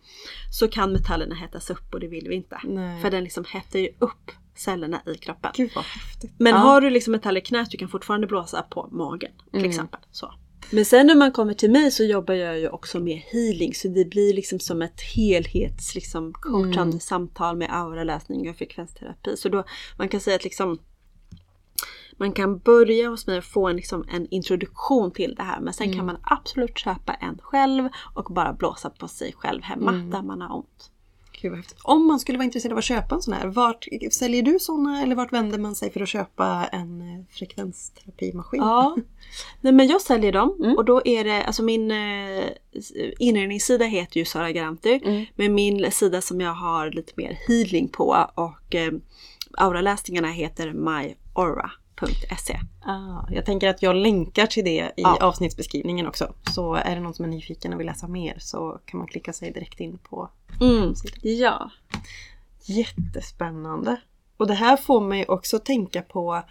så 0.59 0.67
kan 0.67 0.91
metallerna 0.91 1.35
hettas 1.35 1.69
upp 1.69 1.93
och 1.93 1.99
det 1.99 2.07
vill 2.07 2.27
vi 2.29 2.35
inte. 2.35 2.59
Nej. 2.63 3.01
För 3.01 3.11
den 3.11 3.23
liksom 3.23 3.45
hettar 3.45 3.79
ju 3.79 3.89
upp 3.99 4.31
cellerna 4.55 5.01
i 5.05 5.13
kroppen. 5.17 5.51
Gud 5.55 5.71
vad 5.75 5.83
häftigt. 5.85 6.31
Men 6.37 6.51
Ja. 6.53 6.57
har 6.57 6.81
du 6.81 6.89
liksom 6.89 7.11
metaller 7.11 7.41
i 7.41 7.43
knät, 7.43 7.71
du 7.71 7.77
kan 7.77 7.89
fortfarande 7.89 8.27
blåsa 8.27 8.61
på 8.61 8.89
magen 8.91 9.31
till 9.51 9.59
Mm. 9.59 9.69
exempel. 9.69 9.99
Så. 10.11 10.33
Men 10.71 10.85
sen 10.85 11.07
när 11.07 11.15
man 11.15 11.31
kommer 11.31 11.53
till 11.53 11.71
mig 11.71 11.91
så 11.91 12.03
jobbar 12.03 12.33
jag 12.33 12.59
ju 12.59 12.69
också 12.69 12.99
med 12.99 13.21
healing 13.31 13.73
så 13.73 13.87
det 13.87 14.05
blir 14.05 14.33
liksom 14.33 14.59
som 14.59 14.81
ett 14.81 15.01
helhets 15.15 15.95
liksom 15.95 16.33
coachande 16.33 16.81
Mm. 16.81 16.99
samtal 16.99 17.57
med 17.57 17.75
auraläsning 17.75 18.49
och 18.49 18.55
frekvensterapi. 18.55 19.37
Så 19.37 19.49
då 19.49 19.63
man 19.97 20.09
kan 20.09 20.19
säga 20.19 20.35
att 20.35 20.43
liksom 20.43 20.79
man 22.17 22.31
kan 22.31 22.59
börja 22.59 23.09
hos 23.09 23.27
mig 23.27 23.37
och 23.37 23.43
få 23.43 23.67
en, 23.67 23.75
liksom, 23.75 24.05
en 24.11 24.27
introduktion 24.27 25.11
till 25.11 25.35
det 25.35 25.43
här 25.43 25.59
men 25.59 25.73
sen 25.73 25.85
Mm. 25.87 25.97
kan 25.97 26.05
man 26.05 26.17
absolut 26.23 26.77
köpa 26.77 27.13
en 27.13 27.37
själv 27.41 27.89
och 28.13 28.33
bara 28.33 28.53
blåsa 28.53 28.89
på 28.89 29.07
sig 29.07 29.33
själv 29.33 29.61
hemma 29.63 29.91
Mm. 29.91 30.09
där 30.09 30.21
man 30.21 30.41
har 30.41 30.55
ont. 30.55 30.91
Gud 31.41 31.51
vad 31.51 31.59
häftigt. 31.59 31.77
Om 31.83 32.07
man 32.07 32.19
skulle 32.19 32.37
vara 32.37 32.45
intresserad 32.45 32.71
av 32.71 32.77
att 32.77 32.83
köpa 32.83 33.15
en 33.15 33.21
sån 33.21 33.33
här, 33.33 33.47
vart 33.47 33.87
säljer 34.11 34.41
du 34.43 34.59
såna 34.59 35.01
eller 35.01 35.15
vart 35.15 35.33
vänder 35.33 35.57
man 35.59 35.75
sig 35.75 35.91
för 35.91 36.01
att 36.01 36.09
köpa 36.09 36.67
en 36.71 37.01
eh, 37.01 37.25
frekvensterapimaskin? 37.29 38.61
Ja, 38.61 38.95
nej 39.61 39.73
men 39.73 39.87
jag 39.87 40.01
säljer 40.01 40.31
dem 40.31 40.57
Mm. 40.59 40.77
och 40.77 40.85
då 40.85 41.01
är 41.05 41.23
det, 41.23 41.43
alltså 41.43 41.63
min 41.63 41.91
eh, 41.91 42.49
inredningssida 43.19 43.85
heter 43.85 44.17
ju 44.17 44.25
Sara 44.25 44.51
Garanti. 44.51 45.01
Mm. 45.05 45.25
Men 45.35 45.53
min 45.53 45.91
sida 45.91 46.21
som 46.21 46.41
jag 46.41 46.53
har 46.53 46.91
lite 46.91 47.13
mer 47.15 47.39
healing 47.47 47.87
på 47.87 48.27
och 48.35 48.75
eh, 48.75 48.91
auraläsningarna 49.57 50.27
heter 50.27 50.73
myaura.se. 52.01 52.59
Ah, 52.85 53.27
jag 53.31 53.45
tänker 53.45 53.69
att 53.69 53.81
jag 53.81 53.95
länkar 53.95 54.45
till 54.45 54.65
det 54.65 54.77
i 54.97 55.01
Ja. 55.01 55.17
avsnittsbeskrivningen 55.21 56.07
också. 56.07 56.33
Så 56.53 56.75
är 56.75 56.95
det 56.95 57.01
någon 57.01 57.13
som 57.13 57.25
är 57.25 57.29
nyfiken 57.29 57.73
och 57.73 57.79
vill 57.79 57.87
läsa 57.87 58.07
mer 58.07 58.35
så 58.39 58.79
kan 58.85 58.97
man 58.97 59.07
klicka 59.07 59.33
sig 59.33 59.51
direkt 59.51 59.79
in 59.79 59.97
på 59.97 60.29
Mm. 60.61 60.93
Ja. 61.21 61.71
Jättespännande. 62.65 63.95
Och 64.37 64.47
det 64.47 64.53
här 64.53 64.77
får 64.77 65.01
mig 65.01 65.25
också 65.27 65.59
tänka 65.59 66.01
på 66.01 66.41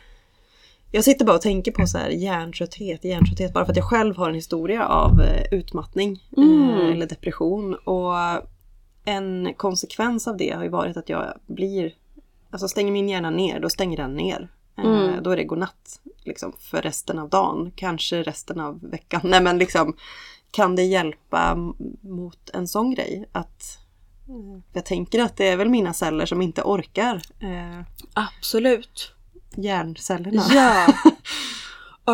jag 0.93 1.05
sitter 1.05 1.25
bara 1.25 1.37
och 1.37 1.43
tänker 1.43 1.73
på 1.73 1.87
så 1.87 1.99
här 1.99 2.09
hjärntrötthet, 2.11 3.05
hjärntrötthet 3.05 3.53
bara 3.53 3.65
för 3.65 3.73
att 3.73 3.77
jag 3.77 3.89
själv 3.89 4.17
har 4.17 4.29
en 4.29 4.35
historia 4.35 4.87
av 4.87 5.21
eh, 5.21 5.43
utmattning 5.59 6.23
Mm. 6.37 6.71
eh, 6.71 6.87
eller 6.91 7.07
depression. 7.07 7.75
Och 7.75 8.15
en 9.05 9.55
konsekvens 9.57 10.29
av 10.29 10.37
det 10.37 10.51
har 10.51 10.63
ju 10.63 10.69
varit 10.69 10.97
att 10.97 11.09
jag 11.09 11.35
blir, 11.47 11.95
alltså 12.51 12.69
stänger 12.69 12.93
min 12.93 13.09
hjärna 13.09 13.31
ner, 13.31 13.61
då 13.61 13.69
stänger 13.69 13.97
den 13.97 14.15
ner. 14.15 14.49
Eh, 14.79 14.85
Mm. 14.85 15.23
Då 15.23 15.31
är 15.31 15.37
det 15.37 15.45
godnatt 15.45 16.01
liksom, 16.25 16.53
för 16.59 16.83
resten 16.83 17.19
av 17.19 17.29
dagen, 17.29 17.73
kanske 17.77 18.23
resten 18.23 18.61
av 18.61 18.81
veckan. 18.91 19.21
Nej 19.25 19.41
men 19.43 19.59
liksom, 19.59 19.97
kan 20.51 20.77
det 20.77 20.83
hjälpa 20.83 21.55
mot 22.01 22.51
en 22.53 22.69
sån 22.69 22.91
grej? 22.95 23.29
Att 23.33 23.79
eh, 24.29 24.61
jag 24.73 24.85
tänker 24.85 25.23
att 25.23 25.37
det 25.37 25.49
är 25.49 25.57
väl 25.57 25.69
mina 25.69 25.93
celler 25.93 26.27
som 26.27 26.43
inte 26.43 26.63
orkar. 26.63 27.23
Eh, 27.41 27.83
Absolut. 28.15 29.13
hjärncellerna. 29.57 30.43
Ja. 30.51 30.87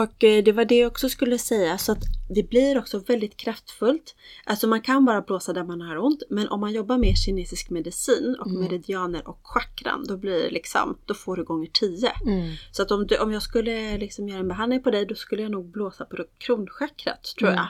Och 0.02 0.24
eh, 0.24 0.44
det 0.44 0.52
var 0.52 0.64
det 0.64 0.78
jag 0.78 0.86
också 0.86 1.08
skulle 1.08 1.38
säga. 1.38 1.78
Så 1.78 1.92
att 1.92 2.02
det 2.34 2.42
blir 2.42 2.78
också 2.78 2.98
väldigt 2.98 3.36
kraftfullt. 3.36 4.14
Alltså 4.44 4.66
man 4.66 4.80
kan 4.80 5.04
bara 5.04 5.20
blåsa 5.20 5.52
där 5.52 5.64
man 5.64 5.80
har 5.80 5.98
ont. 5.98 6.22
Men 6.30 6.48
om 6.48 6.60
man 6.60 6.72
jobbar 6.72 6.98
med 6.98 7.16
kinesisk 7.16 7.70
medicin 7.70 8.36
och 8.40 8.50
meridianer 8.50 9.28
och 9.28 9.40
chakran. 9.42 10.04
Då 10.08 10.16
blir 10.16 10.42
det 10.42 10.50
liksom, 10.50 10.98
då 11.04 11.14
får 11.14 11.36
du 11.36 11.44
gånger 11.44 11.68
tio. 11.72 12.12
Mm. 12.26 12.54
Så 12.72 12.82
att 12.82 12.90
om, 12.90 13.06
du, 13.06 13.18
om 13.18 13.32
jag 13.32 13.42
skulle 13.42 13.98
liksom 13.98 14.28
göra 14.28 14.40
en 14.40 14.48
behandling 14.48 14.82
på 14.82 14.90
dig. 14.90 15.06
Då 15.06 15.14
skulle 15.14 15.42
jag 15.42 15.50
nog 15.50 15.70
blåsa 15.70 16.04
på 16.04 16.24
kronchakrat 16.38 17.34
tror 17.38 17.48
Mm. 17.48 17.58
jag. 17.58 17.68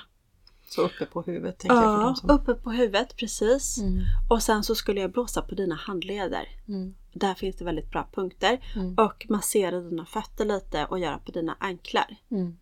Så 0.68 0.82
uppe 0.82 1.06
på 1.06 1.22
huvudet 1.22 1.58
tänker 1.58 1.76
jag 1.76 1.84
för 1.84 1.92
Ja, 2.00 2.06
dem 2.06 2.16
som... 2.16 2.30
uppe 2.30 2.54
på 2.54 2.70
huvudet 2.70 3.16
precis. 3.16 3.78
Mm. 3.78 4.02
Och 4.30 4.42
sen 4.42 4.64
så 4.64 4.74
skulle 4.74 5.00
jag 5.00 5.12
blåsa 5.12 5.42
på 5.42 5.54
dina 5.54 5.74
handleder. 5.74 6.48
Mm. 6.68 6.94
Där 7.12 7.34
finns 7.34 7.56
det 7.56 7.64
väldigt 7.64 7.90
bra 7.90 8.08
punkter. 8.14 8.60
Mm. 8.76 8.94
Och 8.94 9.26
massera 9.28 9.80
dina 9.80 10.06
fötter 10.06 10.44
lite 10.44 10.84
och 10.84 10.98
göra 10.98 11.18
på 11.18 11.30
dina 11.32 11.56
anklar. 11.60 12.16
Mm. 12.30 12.56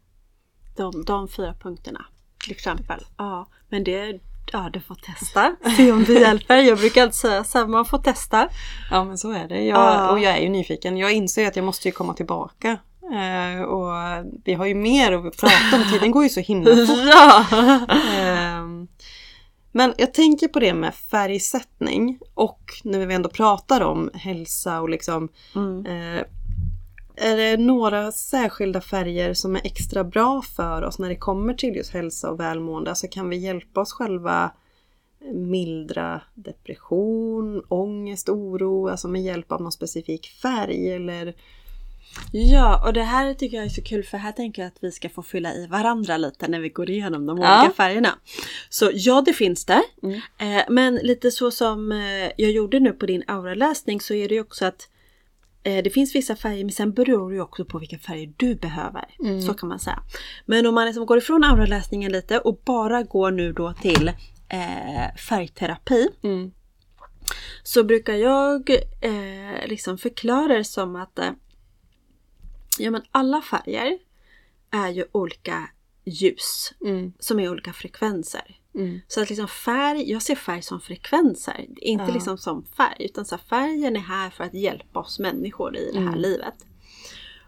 De, 0.76 1.04
de 1.04 1.28
fyra 1.28 1.54
punkterna 1.54 2.06
till 2.42 2.52
exempel. 2.52 3.00
Ja, 3.16 3.46
men 3.68 3.84
det, 3.84 4.20
ja, 4.52 4.70
du 4.72 4.80
får 4.80 4.94
testa. 4.94 5.56
Se 5.76 5.92
om 5.92 6.04
det 6.04 6.12
hjälper. 6.12 6.56
Jag 6.56 6.78
brukar 6.78 7.02
alltid 7.02 7.14
säga 7.14 7.44
så 7.44 7.58
här, 7.58 7.66
man 7.66 7.84
får 7.84 7.98
testa. 7.98 8.48
Ja 8.90 9.04
men 9.04 9.18
så 9.18 9.30
är 9.32 9.48
det. 9.48 9.64
Jag, 9.64 9.78
Ja. 9.78 10.10
Och 10.10 10.18
jag 10.18 10.36
är 10.36 10.40
ju 10.42 10.48
nyfiken. 10.48 10.96
Jag 10.96 11.12
inser 11.12 11.48
att 11.48 11.56
jag 11.56 11.64
måste 11.64 11.88
ju 11.88 11.92
komma 11.92 12.14
tillbaka. 12.14 12.78
Eh, 13.12 13.62
och 13.62 13.92
vi 14.44 14.54
har 14.54 14.66
ju 14.66 14.74
mer 14.74 15.12
att 15.12 15.36
prata 15.36 15.76
om. 15.76 15.82
Tiden 15.92 16.10
går 16.10 16.22
ju 16.22 16.28
så 16.28 16.40
himla 16.40 16.70
fort. 16.86 16.98
Ja! 17.06 17.44
Ehm, 18.18 18.88
Men 19.72 19.94
jag 19.96 20.14
tänker 20.14 20.48
på 20.48 20.60
det 20.60 20.74
med 20.74 20.94
färgsättning 20.94 22.18
och 22.34 22.60
när 22.84 23.06
vi 23.06 23.14
ändå 23.14 23.28
pratar 23.28 23.80
om 23.80 24.10
hälsa 24.14 24.80
och 24.80 24.88
liksom 24.88 25.28
Mm. 25.56 25.86
eh, 25.86 26.22
Är 27.16 27.36
det 27.36 27.56
några 27.56 28.12
särskilda 28.12 28.80
färger 28.80 29.34
som 29.34 29.56
är 29.56 29.60
extra 29.66 30.04
bra 30.04 30.42
för 30.56 30.82
oss 30.82 30.98
när 30.98 31.08
det 31.08 31.16
kommer 31.16 31.54
till 31.54 31.76
just 31.76 31.92
hälsa 31.92 32.30
och 32.30 32.40
välmående? 32.40 32.90
Alltså 32.90 33.06
kan 33.10 33.28
vi 33.28 33.36
hjälpa 33.36 33.80
oss 33.80 33.92
själva 33.92 34.50
mildra 35.32 36.20
depression, 36.34 37.62
ångest, 37.68 38.28
oro, 38.28 38.88
alltså 38.88 39.08
med 39.08 39.22
hjälp 39.22 39.52
av 39.52 39.62
någon 39.62 39.72
specifik 39.72 40.26
färg 40.42 40.92
eller 40.94 41.34
Ja, 42.32 42.86
och 42.86 42.92
det 42.92 43.02
här 43.02 43.34
tycker 43.34 43.56
jag 43.56 43.66
är 43.66 43.70
så 43.70 43.82
kul 43.82 44.04
för 44.04 44.18
här 44.18 44.32
tänker 44.32 44.62
jag 44.62 44.66
att 44.68 44.78
vi 44.80 44.92
ska 44.92 45.08
få 45.08 45.22
fylla 45.22 45.54
i 45.54 45.66
varandra 45.66 46.16
lite 46.16 46.48
när 46.48 46.60
vi 46.60 46.68
går 46.68 46.90
igenom 46.90 47.26
de 47.26 47.38
Ja. 47.38 47.60
olika 47.62 47.74
färgerna. 47.76 48.18
Så 48.68 48.90
ja, 48.94 49.22
det 49.26 49.32
finns 49.32 49.64
där. 49.64 49.82
Mm. 50.02 50.20
Eh, 50.38 50.64
men 50.68 50.94
lite 50.94 51.30
så 51.30 51.50
som 51.50 51.92
eh, 51.92 52.30
jag 52.36 52.50
gjorde 52.50 52.80
nu 52.80 52.92
på 52.92 53.06
din 53.06 53.22
auraläsning 53.26 54.00
så 54.00 54.14
är 54.14 54.28
det 54.28 54.34
ju 54.34 54.40
också 54.40 54.64
att 54.64 54.88
eh, 55.62 55.82
det 55.84 55.90
finns 55.90 56.14
vissa 56.14 56.36
färger 56.36 56.64
men 56.64 56.72
sen 56.72 56.92
beror 56.92 57.30
det 57.30 57.36
ju 57.36 57.42
också 57.42 57.64
på 57.64 57.78
vilka 57.78 57.98
färger 57.98 58.32
du 58.36 58.54
behöver. 58.54 59.04
Mm. 59.20 59.42
Så 59.42 59.54
kan 59.54 59.68
man 59.68 59.78
säga. 59.78 60.02
Men 60.46 60.66
om 60.66 60.74
man 60.74 60.86
liksom 60.86 61.06
går 61.06 61.18
ifrån 61.18 61.44
auraläsningen 61.44 62.12
lite 62.12 62.38
och 62.38 62.60
bara 62.64 63.02
går 63.02 63.30
nu 63.30 63.52
då 63.52 63.72
till 63.82 64.12
färgterapi. 65.28 66.08
Mm. 66.22 66.52
Så 67.62 67.84
brukar 67.84 68.14
jag 68.14 68.70
liksom 69.66 69.98
förklara 69.98 70.58
det 70.58 70.64
som 70.64 70.96
att 70.96 71.18
ja, 72.78 72.90
men 72.90 73.02
alla 73.10 73.40
färger 73.42 73.98
är 74.70 74.88
ju 74.88 75.04
olika 75.12 75.70
ljus 76.04 76.72
Mm. 76.84 77.12
som 77.18 77.40
är 77.40 77.50
olika 77.50 77.72
frekvenser. 77.72 78.58
Mm. 78.74 79.00
Så 79.08 79.22
att 79.22 79.28
liksom 79.28 79.48
färg, 79.48 80.10
jag 80.10 80.22
ser 80.22 80.34
färg 80.34 80.62
som 80.62 80.80
frekvenser. 80.80 81.66
Inte 81.76 82.04
Ja. 82.08 82.14
liksom 82.14 82.38
som 82.38 82.64
färg. 82.64 82.96
Utan 82.98 83.24
så 83.24 83.38
färgen 83.38 83.96
är 83.96 84.00
här 84.00 84.30
för 84.30 84.44
att 84.44 84.54
hjälpa 84.54 85.00
oss 85.00 85.18
människor 85.18 85.76
i 85.76 85.90
det 85.92 86.00
här 86.00 86.08
Mm. 86.08 86.20
livet. 86.20 86.54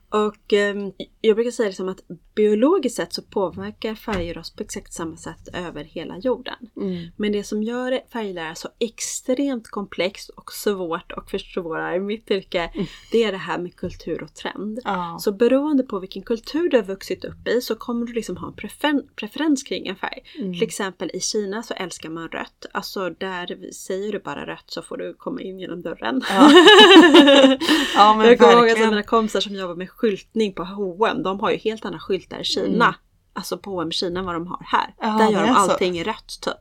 Och 0.09 0.53
ehm, 0.53 0.93
jag 1.21 1.37
brukar 1.37 1.51
säga 1.51 1.69
liksom 1.69 1.89
att 1.89 2.01
biologiskt 2.35 2.97
sett 2.97 3.13
så 3.13 3.23
påverkar 3.23 3.95
färger 3.95 4.39
oss 4.39 4.57
på 4.57 4.63
exakt 4.63 4.93
samma 4.93 5.17
sätt 5.17 5.49
över 5.53 5.85
hela 5.85 6.19
jorden. 6.19 6.55
Mm. 6.77 7.11
Men 7.17 7.33
det 7.33 7.45
som 7.45 7.63
gör 7.63 8.01
färglära 8.13 8.55
så 8.55 8.69
extremt 8.79 9.69
komplext 9.69 10.31
och 10.31 10.53
svårt 10.53 11.13
och 11.13 11.31
försvårar 11.31 11.99
mitt 12.01 12.31
yrke, 12.31 12.71
det 13.13 13.25
är 13.25 13.33
det 13.33 13.39
här 13.39 13.59
med 13.59 13.77
kultur 13.77 14.23
och 14.23 14.35
trend. 14.35 14.81
Ja. 14.85 15.17
Så 15.21 15.33
beroende 15.33 15.83
på 15.83 15.99
vilken 15.99 16.23
kultur 16.23 16.69
du 16.69 16.77
har 16.77 16.85
vuxit 16.85 17.25
upp 17.25 17.49
i 17.49 17.61
så 17.61 17.75
kommer 17.75 18.07
du 18.07 18.13
liksom 18.13 18.37
ha 18.37 18.49
en 18.49 18.55
prefer- 18.55 19.07
preferens 19.17 19.63
kring 19.63 19.87
en 19.87 19.97
färg. 19.97 20.23
Mm. 20.39 20.53
Till 20.53 20.63
exempel 20.63 21.11
i 21.15 21.21
Kina 21.21 21.63
så 21.63 21.75
älskar 21.75 22.11
man 22.11 22.29
rött. 22.29 22.67
Alltså 22.73 23.11
där 23.11 23.73
säger 23.73 24.13
du 24.13 24.19
bara 24.19 24.47
rött 24.47 24.65
så 24.67 24.83
får 24.83 24.97
du 24.97 25.15
komma 25.15 25.41
in 25.41 25.61
genom 25.61 25.83
dörren. 25.83 26.23
Ja. 26.29 26.51
ja 27.95 28.15
men 28.17 28.27
jag 28.29 28.39
kommer 28.39 28.53
ihåg 28.53 28.71
att 28.71 28.79
mina 28.79 29.03
kompisar 29.03 29.41
som 29.41 29.55
jobbar 29.55 29.75
med 29.75 29.91
skyltning 29.97 30.53
på 30.53 30.65
H&M, 30.65 31.23
de 31.23 31.41
har 31.41 31.51
ju 31.51 31.57
helt 31.57 31.85
andra 31.85 31.99
skyltar 32.01 32.41
i 32.41 32.45
Kina. 32.45 32.85
Mm. 32.85 32.95
Alltså 33.33 33.59
på 33.59 33.71
H&M 33.71 33.91
Kina 33.91 34.21
än 34.21 34.27
vad 34.27 34.35
de 34.35 34.47
har 34.47 34.67
här. 34.67 34.95
Ja, 35.01 35.07
där 35.07 35.31
gör 35.31 35.43
de 35.43 35.49
är 35.49 35.55
så. 35.55 35.61
allting 35.61 35.99
i 35.99 36.05
rött 36.05 36.39
typ. 36.43 36.55
Ja, 36.55 36.61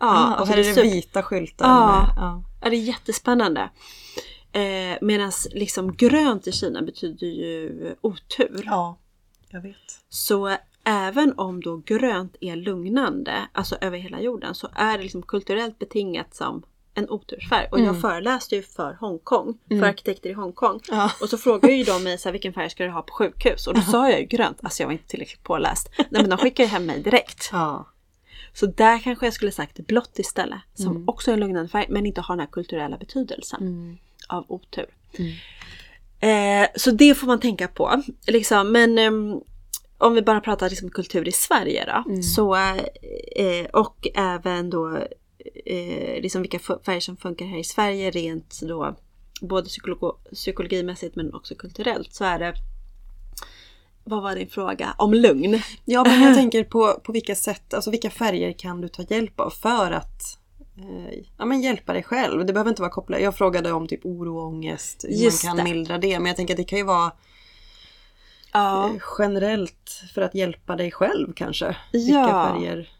Ja, 0.00 0.32
och 0.34 0.40
alltså 0.40 0.54
här 0.54 0.58
är 0.58 0.74
det 0.74 0.82
vita 0.82 1.22
skyltar. 1.22 1.66
Ja. 1.68 2.06
Ja. 2.16 2.42
Ja, 2.62 2.70
det 2.70 2.76
är 2.76 2.80
jättespännande. 2.80 3.70
Eh, 4.52 4.98
Medan 5.00 5.32
liksom 5.50 5.96
grönt 5.96 6.46
i 6.46 6.52
Kina 6.52 6.82
betyder 6.82 7.26
ju 7.26 7.94
otur. 8.00 8.62
ja, 8.64 8.98
jag 9.48 9.60
vet. 9.60 9.76
Så 10.08 10.56
även 10.84 11.34
om 11.38 11.60
då 11.60 11.76
grönt 11.76 12.36
är 12.40 12.56
lugnande, 12.56 13.34
alltså 13.52 13.76
över 13.80 13.98
hela 13.98 14.20
jorden, 14.20 14.54
så 14.54 14.68
är 14.74 14.96
det 14.98 15.02
liksom 15.02 15.22
kulturellt 15.22 15.78
betingat 15.78 16.34
som 16.34 16.62
en 16.94 17.10
otursfärg. 17.10 17.68
Och 17.70 17.78
Mm. 17.78 17.86
jag 17.94 18.00
föreläste 18.00 18.56
ju 18.56 18.62
för 18.62 18.96
Hongkong, 19.00 19.58
Mm. 19.70 19.82
för 19.82 19.88
arkitekter 19.88 20.30
i 20.30 20.32
Hongkong. 20.32 20.80
Ja. 20.90 21.10
Och 21.20 21.28
så 21.28 21.38
frågade 21.38 21.72
ju 21.74 21.84
de 21.84 22.04
mig 22.04 22.18
så 22.18 22.28
här, 22.28 22.32
vilken 22.32 22.52
färg 22.52 22.70
ska 22.70 22.84
du 22.84 22.90
ha 22.90 23.02
på 23.02 23.12
sjukhus? 23.14 23.66
Och 23.66 23.74
då 23.74 23.80
sa 23.80 24.10
jag 24.10 24.20
ju 24.20 24.26
grönt, 24.26 24.58
alltså 24.62 24.82
jag 24.82 24.86
var 24.88 24.92
inte 24.92 25.08
tillräckligt 25.08 25.42
påläst. 25.42 25.88
Nej 25.98 26.22
men 26.22 26.28
de 26.30 26.38
skickade 26.38 26.66
ju 26.66 26.72
hem 26.72 26.86
mig 26.86 27.02
direkt. 27.02 27.48
Ja. 27.52 27.86
Så 28.54 28.66
där 28.66 28.98
kanske 28.98 29.26
jag 29.26 29.32
skulle 29.34 29.52
sagt 29.52 29.86
blått 29.86 30.18
istället, 30.18 30.58
som 30.74 30.88
Mm. 30.96 31.08
också 31.08 31.30
är 31.30 31.32
en 31.32 31.40
lugnande 31.40 31.68
färg 31.68 31.86
men 31.88 32.06
inte 32.06 32.20
har 32.20 32.34
den 32.36 32.40
här 32.40 32.52
kulturella 32.52 32.96
betydelsen 32.98 33.60
Mm. 33.62 33.98
av 34.28 34.44
otur. 34.48 34.86
Mm. 35.18 35.32
Eh, 36.20 36.68
så 36.76 36.90
det 36.90 37.14
får 37.14 37.26
man 37.26 37.40
tänka 37.40 37.68
på. 37.68 38.02
Liksom. 38.26 38.72
Men 38.72 38.98
ehm, 38.98 39.40
om 39.98 40.14
vi 40.14 40.22
bara 40.22 40.40
pratar 40.40 40.70
liksom 40.70 40.90
kultur 40.90 41.28
i 41.28 41.32
Sverige 41.32 41.84
då. 41.84 42.10
Mm. 42.10 42.22
Så, 42.22 42.54
eh, 43.36 43.66
och 43.72 44.06
även 44.14 44.70
då 44.70 44.98
eh, 45.66 46.22
liksom 46.22 46.42
vilka 46.42 46.58
färger 46.58 47.00
som 47.00 47.16
funkar 47.16 47.46
här 47.46 47.58
i 47.58 47.64
Sverige 47.64 48.10
rent 48.10 48.60
då 48.62 48.96
både 49.40 49.68
psykologo- 49.68 50.16
psykologimässigt 50.34 51.16
men 51.16 51.34
också 51.34 51.54
kulturellt 51.54 52.14
så 52.14 52.24
är 52.24 52.38
det 52.38 52.54
vad 54.04 54.22
var 54.22 54.34
din 54.34 54.48
fråga? 54.48 54.94
Om 54.98 55.14
lugn? 55.14 55.60
Ja, 55.84 56.04
men 56.04 56.22
jag 56.22 56.34
tänker 56.36 56.64
på, 56.64 57.00
på 57.04 57.12
vilka 57.12 57.34
sätt, 57.34 57.74
alltså 57.74 57.90
vilka 57.90 58.10
färger 58.10 58.52
kan 58.52 58.80
du 58.80 58.88
ta 58.88 59.02
hjälp 59.02 59.40
av 59.40 59.50
för 59.50 59.90
att 59.92 60.38
eh, 60.78 61.18
ja, 61.38 61.44
men 61.44 61.60
hjälpa 61.62 61.92
dig 61.92 62.02
själv? 62.02 62.46
Det 62.46 62.52
behöver 62.52 62.70
inte 62.70 62.82
vara 62.82 62.92
kopplat. 62.92 63.20
Jag 63.22 63.36
frågade 63.36 63.72
om 63.72 63.86
typ 63.88 64.04
oro 64.06 64.38
och 64.38 64.46
ångest, 64.46 65.04
hur 65.08 65.14
Just 65.24 65.44
man 65.44 65.56
kan 65.56 65.64
det. 65.66 65.72
mildra 65.72 65.98
det. 65.98 66.18
Men 66.18 66.26
jag 66.26 66.36
tänker 66.36 66.54
att 66.54 66.58
det 66.58 66.64
kan 66.64 66.78
ju 66.78 66.84
vara 66.84 67.12
Ja. 68.52 68.86
eh, 68.88 68.94
generellt 69.18 70.02
för 70.14 70.22
att 70.22 70.34
hjälpa 70.34 70.76
dig 70.76 70.90
själv 70.90 71.32
kanske. 71.32 71.76
Vilka 71.92 72.12
Ja. 72.12 72.48
färger? 72.54 72.90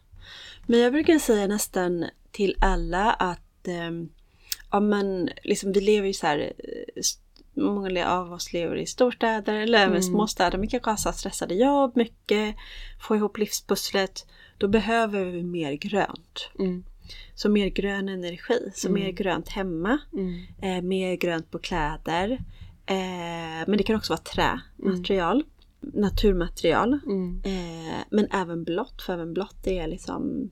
Men 0.66 0.80
jag 0.80 0.92
brukar 0.92 1.18
säga 1.18 1.46
nästan 1.46 2.04
till 2.32 2.56
alla 2.60 3.12
att 3.12 3.68
ehm, 3.68 4.08
ja, 4.70 4.80
men, 4.80 5.30
liksom, 5.42 5.72
vi 5.72 5.80
lever 5.80 6.06
ju 6.06 6.12
så 6.12 6.26
här 6.26 6.38
eh, 6.58 7.02
Många 7.54 8.08
av 8.08 8.32
oss 8.32 8.52
lever 8.52 8.76
i 8.76 8.86
storstäder 8.86 9.54
eller 9.54 9.78
även 9.78 9.90
Mm. 9.90 10.02
småstäder. 10.02 10.58
Mycket 10.58 10.82
kanske 10.82 10.90
har 10.90 10.96
så 10.96 11.08
här 11.08 11.16
stressade 11.16 11.54
jobb, 11.54 11.96
mycket 11.96 12.56
få 13.08 13.16
ihop 13.16 13.38
livspusslet. 13.38 14.26
Då 14.58 14.68
behöver 14.68 15.24
vi 15.24 15.42
mer 15.42 15.72
grönt. 15.72 16.50
Mm. 16.58 16.84
Så 17.34 17.48
mer 17.48 17.68
grön 17.68 18.08
energi. 18.08 18.72
Så 18.74 18.88
Mm. 18.88 19.02
mer 19.02 19.10
grönt 19.12 19.48
hemma. 19.48 19.98
Mm. 20.12 20.42
Eh, 20.62 20.82
mer 20.82 21.16
grönt 21.16 21.50
på 21.50 21.58
kläder. 21.58 22.30
Eh, 22.86 23.66
men 23.66 23.76
det 23.76 23.82
kan 23.82 23.96
också 23.96 24.12
vara 24.12 24.22
trämaterial. 24.22 25.44
Naturmaterial. 25.80 26.98
Mm. 27.06 27.42
Eh, 27.44 27.96
men 28.10 28.26
även 28.32 28.64
blått, 28.64 29.02
för 29.02 29.12
även 29.12 29.32
blått 29.34 29.66
är 29.66 29.88
liksom 29.88 30.50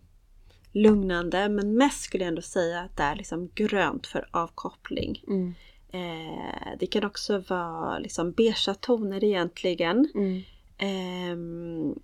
lugnande. 0.72 1.48
Men 1.48 1.76
mest 1.76 2.00
skulle 2.02 2.24
jag 2.24 2.28
ändå 2.28 2.42
säga 2.42 2.80
att 2.80 2.96
det 2.96 3.02
är 3.02 3.16
liksom 3.16 3.50
grönt 3.54 4.06
för 4.06 4.28
avkoppling. 4.30 5.24
Mm. 5.28 5.54
Eh, 5.92 6.68
det 6.78 6.86
kan 6.86 7.04
också 7.04 7.38
vara 7.38 7.98
liksom 7.98 8.32
beigea 8.32 8.74
toner 8.74 9.24
egentligen. 9.24 10.08
Mm. 10.14 10.42
Ehm, 10.78 11.94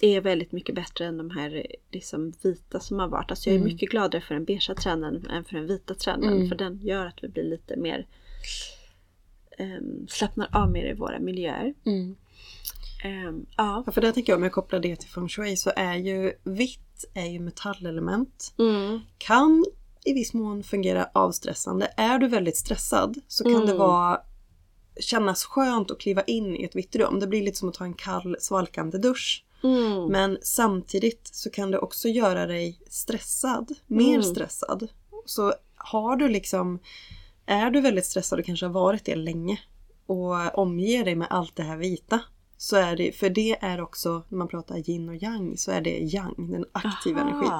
är 0.00 0.20
väldigt 0.20 0.52
mycket 0.52 0.74
bättre 0.74 1.06
än 1.06 1.16
de 1.16 1.30
här 1.30 1.66
liksom, 1.90 2.32
vita 2.42 2.80
som 2.80 2.98
har 2.98 3.08
varit. 3.08 3.30
Alltså 3.30 3.48
jag 3.50 3.54
är 3.54 3.58
Mm. 3.60 3.72
mycket 3.72 3.90
gladare 3.90 4.22
för 4.22 4.34
den 4.34 4.44
beigea 4.44 4.74
trenden 4.74 5.26
än 5.30 5.44
för 5.44 5.56
den 5.56 5.66
vita 5.66 5.94
trenden. 5.94 6.32
Mm. 6.32 6.48
För 6.48 6.56
den 6.56 6.78
gör 6.82 7.06
att 7.06 7.24
vi 7.24 7.28
blir 7.28 7.44
lite 7.44 7.76
mer 7.76 8.06
um, 9.58 10.06
slappnar 10.08 10.48
av 10.52 10.70
mer 10.70 10.84
i 10.90 10.94
våra 10.94 11.18
miljöer. 11.18 11.74
Mm. 11.86 12.16
Ehm, 13.04 13.46
ja. 13.56 13.82
Ja, 13.86 13.92
för 13.92 14.00
det 14.00 14.12
tänker 14.12 14.32
jag 14.32 14.36
om 14.36 14.42
jag 14.42 14.52
kopplar 14.52 14.80
det 14.80 14.96
till 14.96 15.08
feng 15.08 15.28
shui 15.28 15.56
så 15.56 15.72
är 15.76 15.94
ju 15.96 16.32
vitt 16.44 17.04
är 17.14 17.26
ju 17.26 17.40
metallelement. 17.40 18.54
Mm. 18.58 19.00
Kan 19.18 19.64
i 20.04 20.12
viss 20.12 20.32
mån 20.34 20.62
fungera 20.62 21.08
avstressande. 21.14 21.92
Är 21.96 22.18
du 22.18 22.28
väldigt 22.28 22.56
stressad 22.56 23.20
så 23.28 23.44
kan 23.44 23.54
Mm. 23.54 23.66
det 23.66 23.74
vara 23.74 24.20
kännas 25.00 25.44
skönt 25.44 25.90
att 25.90 26.00
kliva 26.00 26.22
in 26.22 26.56
i 26.56 26.64
ett 26.64 26.76
vitt 26.76 26.96
rum. 26.96 27.20
Det 27.20 27.26
blir 27.26 27.42
lite 27.42 27.58
som 27.58 27.68
att 27.68 27.74
ta 27.74 27.84
en 27.84 27.94
kall 27.94 28.36
svalkande 28.40 28.98
dusch. 28.98 29.44
Mm. 29.64 30.04
Men 30.06 30.38
samtidigt 30.42 31.28
så 31.32 31.50
kan 31.50 31.70
det 31.70 31.78
också 31.78 32.08
göra 32.08 32.46
dig 32.46 32.80
stressad. 32.90 33.74
Mer 33.86 34.08
Mm. 34.14 34.22
stressad. 34.22 34.88
Så 35.26 35.52
har 35.76 36.16
du 36.16 36.28
liksom 36.28 36.78
Är 37.50 37.70
du 37.70 37.80
väldigt 37.80 38.06
stressad 38.06 38.38
och 38.38 38.44
kanske 38.44 38.66
har 38.66 38.72
varit 38.72 39.04
det 39.04 39.14
länge 39.16 39.60
och 40.06 40.58
omger 40.58 41.04
dig 41.04 41.14
med 41.14 41.26
allt 41.30 41.56
det 41.56 41.62
här 41.62 41.76
vita 41.76 42.20
så 42.60 42.76
är 42.76 42.96
det, 42.96 43.12
för 43.12 43.30
det 43.30 43.56
är 43.60 43.80
också, 43.80 44.22
när 44.28 44.38
man 44.38 44.48
pratar 44.48 44.90
yin 44.90 45.08
och 45.08 45.22
yang, 45.22 45.56
så 45.56 45.70
är 45.70 45.80
det 45.80 45.98
yang, 45.98 46.50
den 46.50 46.64
aktiva 46.72 47.20
Aha. 47.20 47.28
energin. 47.30 47.52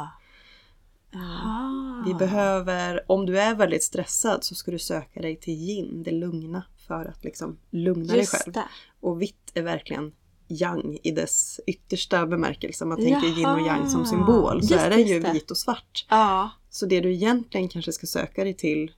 Aha. 1.14 2.02
Vi 2.06 2.14
behöver, 2.14 3.04
om 3.12 3.26
du 3.26 3.40
är 3.40 3.54
väldigt 3.54 3.82
stressad 3.84 4.44
så 4.44 4.54
ska 4.54 4.70
du 4.70 4.78
söka 4.78 5.20
dig 5.22 5.36
till 5.36 5.54
yin, 5.54 6.02
det 6.02 6.10
lugna, 6.10 6.62
för 6.86 7.04
att 7.04 7.24
liksom 7.24 7.58
lugna 7.70 8.06
dig 8.06 8.16
Just 8.18 8.34
själv. 8.34 8.52
det. 8.52 8.64
Och 9.00 9.22
vitt 9.22 9.50
är 9.54 9.62
verkligen 9.62 10.12
yang 10.48 10.98
i 11.02 11.10
dess 11.10 11.60
yttersta 11.66 12.26
bemärkelse. 12.26 12.84
Man 12.84 12.98
tänker 12.98 13.26
yin 13.38 13.46
och 13.46 13.60
yang 13.66 13.88
som 13.90 14.00
Jaha. 14.00 14.08
symbol 14.10 14.62
så 14.62 14.72
Just 14.74 14.84
är 14.84 14.90
det 14.90 15.00
ju 15.00 15.14
just 15.14 15.26
det. 15.26 15.32
vit 15.32 15.50
och 15.50 15.56
svart. 15.58 16.06
Ja. 16.08 16.50
Så 16.70 16.86
det 16.86 17.00
du 17.00 17.12
egentligen 17.14 17.68
kanske 17.68 17.92
ska 17.92 18.06
söka 18.06 18.44
dig 18.44 18.54
till 18.54 18.92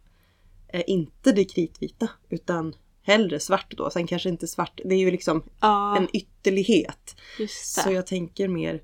är 0.69 0.91
inte 0.91 1.33
det 1.33 1.45
kritvita 1.45 2.09
utan 2.29 2.75
hellre 3.03 3.41
svart 3.41 3.75
då. 3.77 3.91
Sen 3.91 4.07
kanske 4.07 4.29
inte 4.29 4.47
svart, 4.47 4.81
det 4.85 4.95
är 4.95 4.99
ju 4.99 5.11
liksom 5.11 5.43
ja. 5.61 5.97
en 5.97 6.09
ytterlighet. 6.17 7.17
Så 7.49 7.91
jag 7.93 8.07
tänker 8.07 8.49
mer 8.49 8.83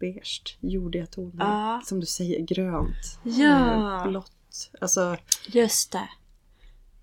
beige, 0.00 0.58
jordiga 0.60 1.06
toner. 1.06 1.44
Ja. 1.44 1.82
Som 1.84 2.00
du 2.00 2.06
säger, 2.06 2.40
grönt. 2.40 3.18
Ja. 3.22 3.96
eh, 4.02 4.08
Blått. 4.08 4.70
Alltså, 4.80 5.16
Just 5.46 5.92
det. 5.92 6.08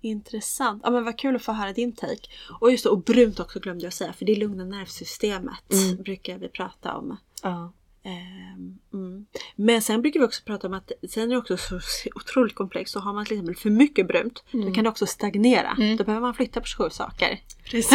Intressant. 0.00 0.82
Ja 0.84 0.90
men 0.90 1.04
vad 1.04 1.18
kul 1.18 1.36
att 1.36 1.42
få 1.42 1.52
höra 1.52 1.72
din 1.72 1.92
take. 1.92 2.28
Och 2.60 2.70
just 2.70 2.84
det, 2.84 2.90
och 2.90 3.02
brunt 3.02 3.40
också 3.40 3.60
glömde 3.60 3.84
jag 3.84 3.92
säga 3.92 4.12
för 4.12 4.24
det 4.24 4.34
lugnar 4.34 4.64
nervsystemet. 4.64 5.72
Mm. 5.72 5.96
Brukar 5.96 6.38
vi 6.38 6.48
prata 6.48 6.96
om. 6.96 7.16
ja. 7.42 7.72
Ehm, 8.02 8.78
mm. 8.92 9.26
Men 9.56 9.82
sen 9.82 10.02
brukar 10.02 10.20
vi 10.20 10.26
också 10.26 10.42
prata 10.44 10.66
om 10.66 10.74
att 10.74 10.92
sen 11.10 11.22
är 11.22 11.28
det 11.28 11.36
också 11.36 11.56
så 11.56 11.80
otroligt 12.14 12.54
komplext. 12.54 12.92
Så 12.92 13.00
har 13.00 13.12
man 13.12 13.24
till 13.24 13.34
exempel 13.36 13.54
för 13.56 13.70
mycket 13.70 14.08
brunt 14.08 14.44
då 14.52 14.72
kan 14.72 14.84
det 14.84 14.90
också 14.90 15.06
stagnera. 15.06 15.70
Mm. 15.78 15.96
Då 15.96 16.04
behöver 16.04 16.26
man 16.26 16.34
flytta 16.34 16.60
på 16.60 16.66
sju 16.66 16.90
saker. 16.90 17.40
Precis. 17.70 17.92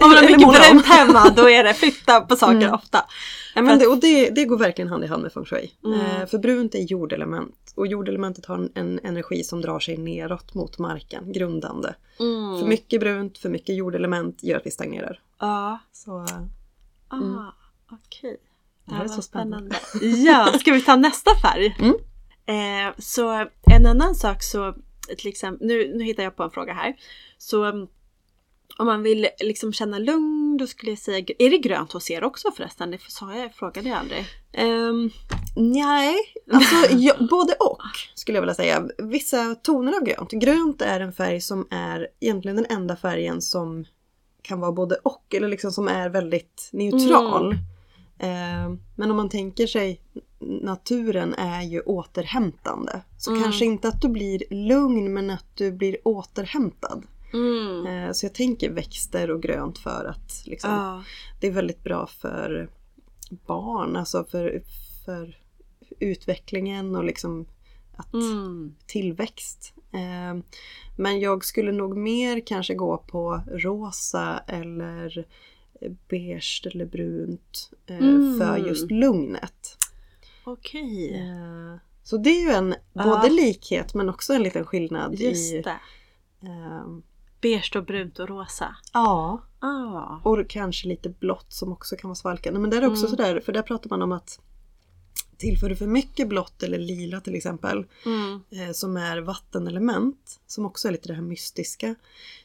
om 0.00 0.10
man 0.10 0.16
har 0.16 0.22
mycket 0.22 0.38
brunt 0.70 0.86
hemma 0.86 1.30
då 1.36 1.50
är 1.50 1.64
det 1.64 1.74
flytta 1.74 2.20
på 2.20 2.36
saker 2.36 2.56
Mm. 2.56 2.74
ofta. 2.74 3.04
Ja, 3.54 3.62
men 3.62 3.78
det, 3.78 3.86
och 3.86 4.00
det, 4.00 4.30
det 4.30 4.44
går 4.44 4.58
verkligen 4.58 4.88
hand 4.88 5.04
i 5.04 5.06
hand 5.06 5.22
med 5.22 5.32
feng 5.32 5.44
shui. 5.44 5.70
Mm. 5.84 6.00
Eh, 6.00 6.26
för 6.26 6.38
brunt 6.38 6.74
är 6.74 6.78
jordelement. 6.82 7.72
Och 7.74 7.86
jordelementet 7.86 8.46
har 8.46 8.54
en, 8.54 8.70
en 8.74 9.00
energi 9.04 9.44
som 9.44 9.60
drar 9.60 9.80
sig 9.80 9.96
neråt 9.96 10.54
mot 10.54 10.78
marken, 10.78 11.32
grundande. 11.32 11.94
Mm. 12.20 12.58
För 12.60 12.66
mycket 12.66 13.00
brunt, 13.00 13.38
för 13.38 13.48
mycket 13.48 13.76
jordelement 13.76 14.42
gör 14.42 14.56
att 14.56 14.66
vi 14.66 14.70
stagnerar. 14.70 15.20
Ja. 15.40 15.78
Så 15.92 16.26
Ah, 17.08 17.16
Mm. 17.16 17.36
okej. 17.90 18.36
Det 18.86 18.94
här 18.94 19.04
är 19.04 19.08
var 19.08 19.14
så 19.14 19.22
spännande. 19.22 19.76
Ja, 20.00 20.52
ska 20.60 20.72
vi 20.72 20.82
ta 20.82 20.96
nästa 20.96 21.30
färg? 21.42 21.76
Mm. 21.78 21.94
Eh, 22.46 22.94
så 22.98 23.48
en 23.62 23.86
annan 23.86 24.14
sak 24.14 24.42
så, 24.42 24.74
till 25.18 25.28
exempel, 25.28 25.66
nu, 25.66 25.94
nu 25.96 26.04
hittar 26.04 26.22
jag 26.22 26.36
på 26.36 26.42
en 26.42 26.50
fråga 26.50 26.72
här. 26.72 26.96
Så 27.38 27.64
mm, 27.64 27.86
om 28.78 28.86
man 28.86 29.02
vill 29.02 29.28
liksom 29.40 29.72
känna 29.72 29.98
lugn, 29.98 30.56
då 30.56 30.66
skulle 30.66 30.92
jag 30.92 30.98
säga, 30.98 31.26
är 31.38 31.50
det 31.50 31.58
grönt 31.58 31.92
hos 31.92 32.10
er 32.10 32.24
också 32.24 32.50
förresten? 32.56 32.90
Det 32.90 32.98
sa 33.08 33.34
jag, 33.36 33.54
frågade 33.54 33.88
jag 33.88 33.98
aldrig. 33.98 34.24
Um, 34.58 35.10
nej, 35.56 36.16
alltså 36.52 36.96
ja, 36.96 37.14
både 37.30 37.52
och 37.52 37.80
skulle 38.14 38.36
jag 38.36 38.42
vilja 38.42 38.54
säga. 38.54 38.88
Vissa 38.98 39.54
toner 39.54 39.92
av 39.96 40.04
grönt. 40.04 40.30
Grönt 40.30 40.82
är 40.82 41.00
en 41.00 41.12
färg 41.12 41.40
som 41.40 41.66
är 41.70 42.08
egentligen 42.20 42.56
den 42.56 42.66
enda 42.68 42.96
färgen 42.96 43.42
som 43.42 43.84
kan 44.42 44.60
vara 44.60 44.72
både 44.72 44.94
och, 44.94 45.34
eller 45.34 45.48
liksom 45.48 45.72
som 45.72 45.88
är 45.88 46.08
väldigt 46.08 46.70
neutral. 46.72 47.52
Ehm, 47.52 47.58
men 48.94 49.10
om 49.10 49.16
man 49.16 49.28
tänker 49.28 49.66
sig 49.66 50.00
naturen 50.38 51.34
är 51.34 51.62
ju 51.62 51.80
återhämtande. 51.80 53.00
Så 53.18 53.30
Mm. 53.30 53.42
kanske 53.42 53.64
inte 53.64 53.88
att 53.88 54.00
du 54.02 54.08
blir 54.08 54.42
lugn 54.50 55.12
men 55.14 55.30
att 55.30 55.46
du 55.54 55.72
blir 55.72 55.96
återhämtad. 56.04 57.06
Mm. 57.32 57.86
Ehm, 57.86 58.14
så 58.14 58.26
jag 58.26 58.34
tänker 58.34 58.70
växter 58.70 59.30
och 59.30 59.42
grönt 59.42 59.78
för 59.78 60.04
att 60.04 60.42
liksom, 60.46 60.70
Ja. 60.70 61.02
det 61.40 61.46
är 61.46 61.50
väldigt 61.52 61.82
bra 61.82 62.06
för 62.06 62.68
barn, 63.46 63.96
alltså 63.96 64.24
för, 64.24 64.62
för 65.04 65.38
utvecklingen 66.00 66.96
och 66.96 67.04
liksom 67.04 67.46
att 67.96 68.14
Mm. 68.14 68.74
tillväxt. 68.86 69.72
Eh, 69.92 70.42
men 70.96 71.20
jag 71.20 71.44
skulle 71.44 71.72
nog 71.72 71.96
mer 71.96 72.46
kanske 72.46 72.74
gå 72.74 72.96
på 72.96 73.40
rosa 73.48 74.38
eller 74.46 75.26
beige 76.08 76.62
eller 76.72 76.86
brunt 76.86 77.70
eh, 77.86 77.98
Mm. 77.98 78.38
för 78.38 78.56
just 78.56 78.90
lugnet. 78.90 79.76
Okej. 80.44 81.14
Eh, 81.14 81.76
så 82.02 82.16
det 82.16 82.30
är 82.30 82.42
ju 82.42 82.50
en 82.50 82.74
Ja. 82.92 83.04
både 83.04 83.30
likhet 83.30 83.94
men 83.94 84.08
också 84.08 84.32
en 84.32 84.42
liten 84.42 84.64
skillnad 84.64 85.14
Just 85.14 85.52
i... 85.52 85.62
det. 85.62 85.78
Eh, 86.48 86.86
Beige 87.40 87.72
och 87.76 87.84
brunt 87.84 88.18
och 88.18 88.28
rosa. 88.28 88.76
ja, 88.92 89.42
Ah. 89.58 90.20
Och 90.22 90.48
kanske 90.48 90.88
lite 90.88 91.08
blått 91.08 91.52
som 91.52 91.72
också 91.72 91.96
kan 91.96 92.08
vara 92.08 92.14
svalkande. 92.14 92.60
Men 92.60 92.70
där 92.70 92.76
är 92.76 92.80
det 92.80 92.86
också 92.88 93.06
Mm. 93.06 93.10
sådär, 93.10 93.40
för 93.40 93.52
där 93.52 93.62
pratar 93.62 93.90
man 93.90 94.02
om 94.02 94.12
att 94.12 94.40
tillför 95.36 95.68
du 95.68 95.76
för 95.76 95.86
mycket 95.86 96.28
blått 96.28 96.62
eller 96.62 96.78
lila 96.78 97.20
till 97.20 97.34
exempel, 97.34 97.86
Mm. 98.06 98.40
eh, 98.50 98.72
som 98.72 98.96
är 98.96 99.18
vattenelement, 99.18 100.40
som 100.46 100.66
också 100.66 100.88
är 100.88 100.92
lite 100.92 101.08
det 101.08 101.14
här 101.14 101.22
mystiska, 101.22 101.94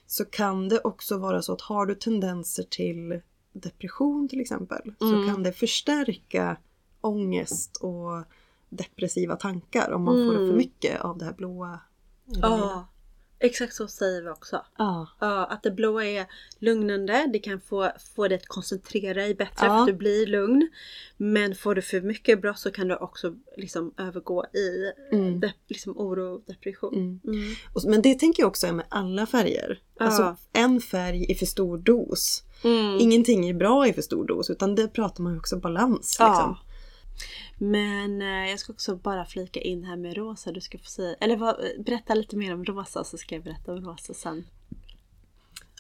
så 0.08 0.26
kan 0.26 0.70
det 0.70 0.80
också 0.80 1.18
vara 1.18 1.42
så 1.42 1.54
att 1.54 1.62
har 1.62 1.86
du 1.86 1.96
tendenser 1.96 2.64
till 2.70 3.22
depression 3.54 4.28
till 4.30 4.42
exempel, 4.42 4.82
Mm. 4.82 4.96
så 5.26 5.32
kan 5.34 5.44
det 5.44 5.52
förstärka 5.54 6.58
ångest 7.02 7.78
och 7.78 8.24
depressiva 8.70 9.36
tankar 9.36 9.92
om 9.92 10.04
man 10.04 10.14
får 10.16 10.36
Mm. 10.36 10.50
för 10.50 10.58
mycket 10.58 11.02
av 11.02 11.18
det 11.18 11.26
här 11.26 11.34
blåa. 11.34 11.80
Ja, 12.26 12.88
exakt 13.40 13.74
så 13.76 13.88
säger 13.88 14.22
vi 14.22 14.30
också. 14.30 14.66
Ja. 14.78 15.08
Ja, 15.20 15.46
att 15.46 15.64
det 15.64 15.72
blåa 15.72 16.06
är 16.06 16.26
lugnande. 16.60 17.30
Det 17.34 17.40
kan 17.40 17.62
få, 17.62 17.92
få 18.16 18.28
dig 18.28 18.36
att 18.38 18.46
koncentrera 18.48 19.14
dig 19.22 19.36
bättre 19.36 19.66
Ja. 19.66 19.68
för 19.68 19.80
att 19.82 19.88
du 19.88 19.94
blir 19.94 20.28
lugn. 20.28 20.70
Men 21.18 21.56
får 21.56 21.76
du 21.76 21.82
för 21.82 22.02
mycket 22.02 22.42
blått 22.42 22.60
så 22.60 22.72
kan 22.72 22.88
du 22.88 22.96
också 22.96 23.36
liksom 23.58 23.94
övergå 23.98 24.46
i 24.46 24.92
Mm. 25.16 25.40
de, 25.40 25.52
liksom 25.68 25.98
oro 25.98 26.34
och 26.36 26.42
depression. 26.48 26.94
Mm. 26.96 27.20
Mm. 27.26 27.92
Men 27.92 28.02
det 28.02 28.20
tänker 28.20 28.44
jag 28.44 28.48
också 28.48 28.68
är 28.68 28.72
med 28.72 28.86
alla 28.90 29.26
färger. 29.26 29.80
Ja. 30.00 30.06
Alltså 30.06 30.36
en 30.54 30.82
färg 30.82 31.32
i 31.32 31.36
för 31.36 31.46
stor 31.46 31.78
dos. 31.78 32.44
Mm. 32.64 32.98
Ingenting 33.00 33.50
är 33.50 33.54
bra 33.54 33.88
i 33.88 33.94
för 33.94 34.02
stor 34.02 34.26
dos 34.26 34.50
utan 34.50 34.76
det 34.76 34.88
pratar 34.88 35.24
man 35.24 35.34
ju 35.34 35.40
också 35.40 35.58
balans. 35.58 36.16
Ja. 36.20 36.28
Liksom. 36.28 36.58
Men 37.58 38.22
eh, 38.22 38.50
jag 38.50 38.60
ska 38.60 38.74
också 38.74 38.96
bara 38.96 39.26
flika 39.26 39.62
in 39.62 39.84
här 39.84 39.98
med 39.98 40.18
rosa. 40.18 40.52
Du 40.52 40.62
ska 40.62 40.78
få 40.78 40.86
säga, 40.86 41.16
eller 41.20 41.38
vad, 41.38 41.56
berätta 41.86 42.14
lite 42.14 42.36
mer 42.36 42.54
om 42.54 42.66
rosa 42.66 43.04
så 43.04 43.18
ska 43.18 43.36
jag 43.36 43.44
berätta 43.44 43.74
om 43.74 43.86
rosa 43.86 44.14
sen. 44.14 44.44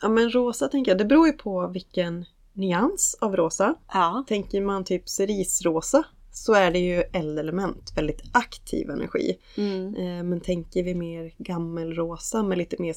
Ja 0.01 0.09
men 0.09 0.29
rosa 0.29 0.67
tänker 0.67 0.91
jag, 0.91 0.97
det 0.97 1.05
beror 1.05 1.27
ju 1.27 1.33
på 1.33 1.67
vilken 1.67 2.25
nyans 2.53 3.17
av 3.21 3.35
rosa. 3.35 3.75
Ja. 3.93 4.23
Tänker 4.27 4.61
man 4.61 4.83
typ 4.83 5.09
cerisrosa 5.09 6.03
så 6.31 6.53
är 6.53 6.71
det 6.71 6.79
ju 6.79 7.03
eldelement, 7.13 7.93
väldigt 7.95 8.21
aktiv 8.31 8.89
energi. 8.89 9.37
Mm. 9.57 9.95
Eh, 9.95 10.23
men 10.23 10.41
tänker 10.41 10.83
vi 10.83 10.95
mer 10.95 11.33
gammelrosa 11.37 12.43
med 12.43 12.57
lite 12.57 12.75
mer 12.79 12.93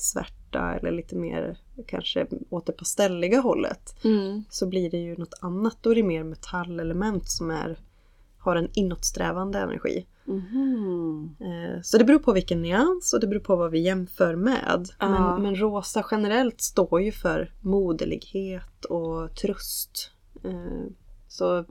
svärta 0.54 0.74
eller 0.78 0.90
lite 0.90 1.16
mer 1.16 1.58
kanske 1.86 2.26
åt 2.50 2.66
det 2.66 2.72
pastelliga 2.72 3.40
hållet 3.40 4.04
Mm. 4.04 4.44
så 4.50 4.66
blir 4.66 4.90
det 4.90 4.96
ju 4.98 5.16
något 5.16 5.34
annat. 5.40 5.76
Då 5.80 5.90
är 5.90 5.94
det 5.94 6.02
mer 6.02 6.24
metallelement 6.24 7.28
som 7.30 7.50
är, 7.50 7.78
har 8.38 8.56
en 8.56 8.68
inåtsträvande 8.74 9.58
energi. 9.58 10.06
Eh, 11.40 11.82
Så 11.82 11.98
det 11.98 12.04
beror 12.04 12.18
på 12.18 12.32
vilken 12.32 12.62
nyans 12.62 13.12
och 13.14 13.20
det 13.20 13.26
beror 13.26 13.40
på 13.40 13.56
vad 13.56 13.70
vi 13.70 13.80
jämför 13.80 14.36
med. 14.36 14.88
Ja. 14.98 15.08
Men, 15.08 15.42
men 15.42 15.56
rosa 15.60 16.04
generellt 16.10 16.60
står 16.60 17.00
ju 17.02 17.12
för 17.12 17.52
moderlighet 17.60 18.84
och 18.84 19.34
tröst. 19.36 20.10
Eh, 20.44 20.86
Så 21.28 21.64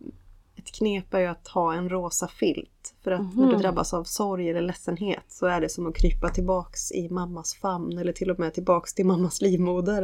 ett 0.64 0.72
knep 0.72 1.14
är 1.14 1.20
ju 1.20 1.26
att 1.26 1.48
ha 1.48 1.74
en 1.74 1.90
rosa 1.90 2.28
filt. 2.28 2.94
För 3.04 3.12
att 3.12 3.36
när 3.38 3.52
du 3.52 3.58
drabbas 3.58 3.94
av 3.94 4.04
sorg 4.04 4.50
eller 4.50 4.62
ledsenhet 4.62 5.24
så 5.28 5.46
är 5.46 5.62
det 5.62 5.70
som 5.70 5.88
att 5.88 5.96
krypa 5.96 6.30
tillbaks 6.30 6.92
i 6.92 7.10
mammas 7.10 7.54
famn 7.56 7.98
eller 7.98 8.14
till 8.14 8.32
och 8.32 8.40
med 8.40 8.54
tillbaks 8.54 8.94
till 8.94 9.06
mammas 9.06 9.42
livmoder. 9.42 10.02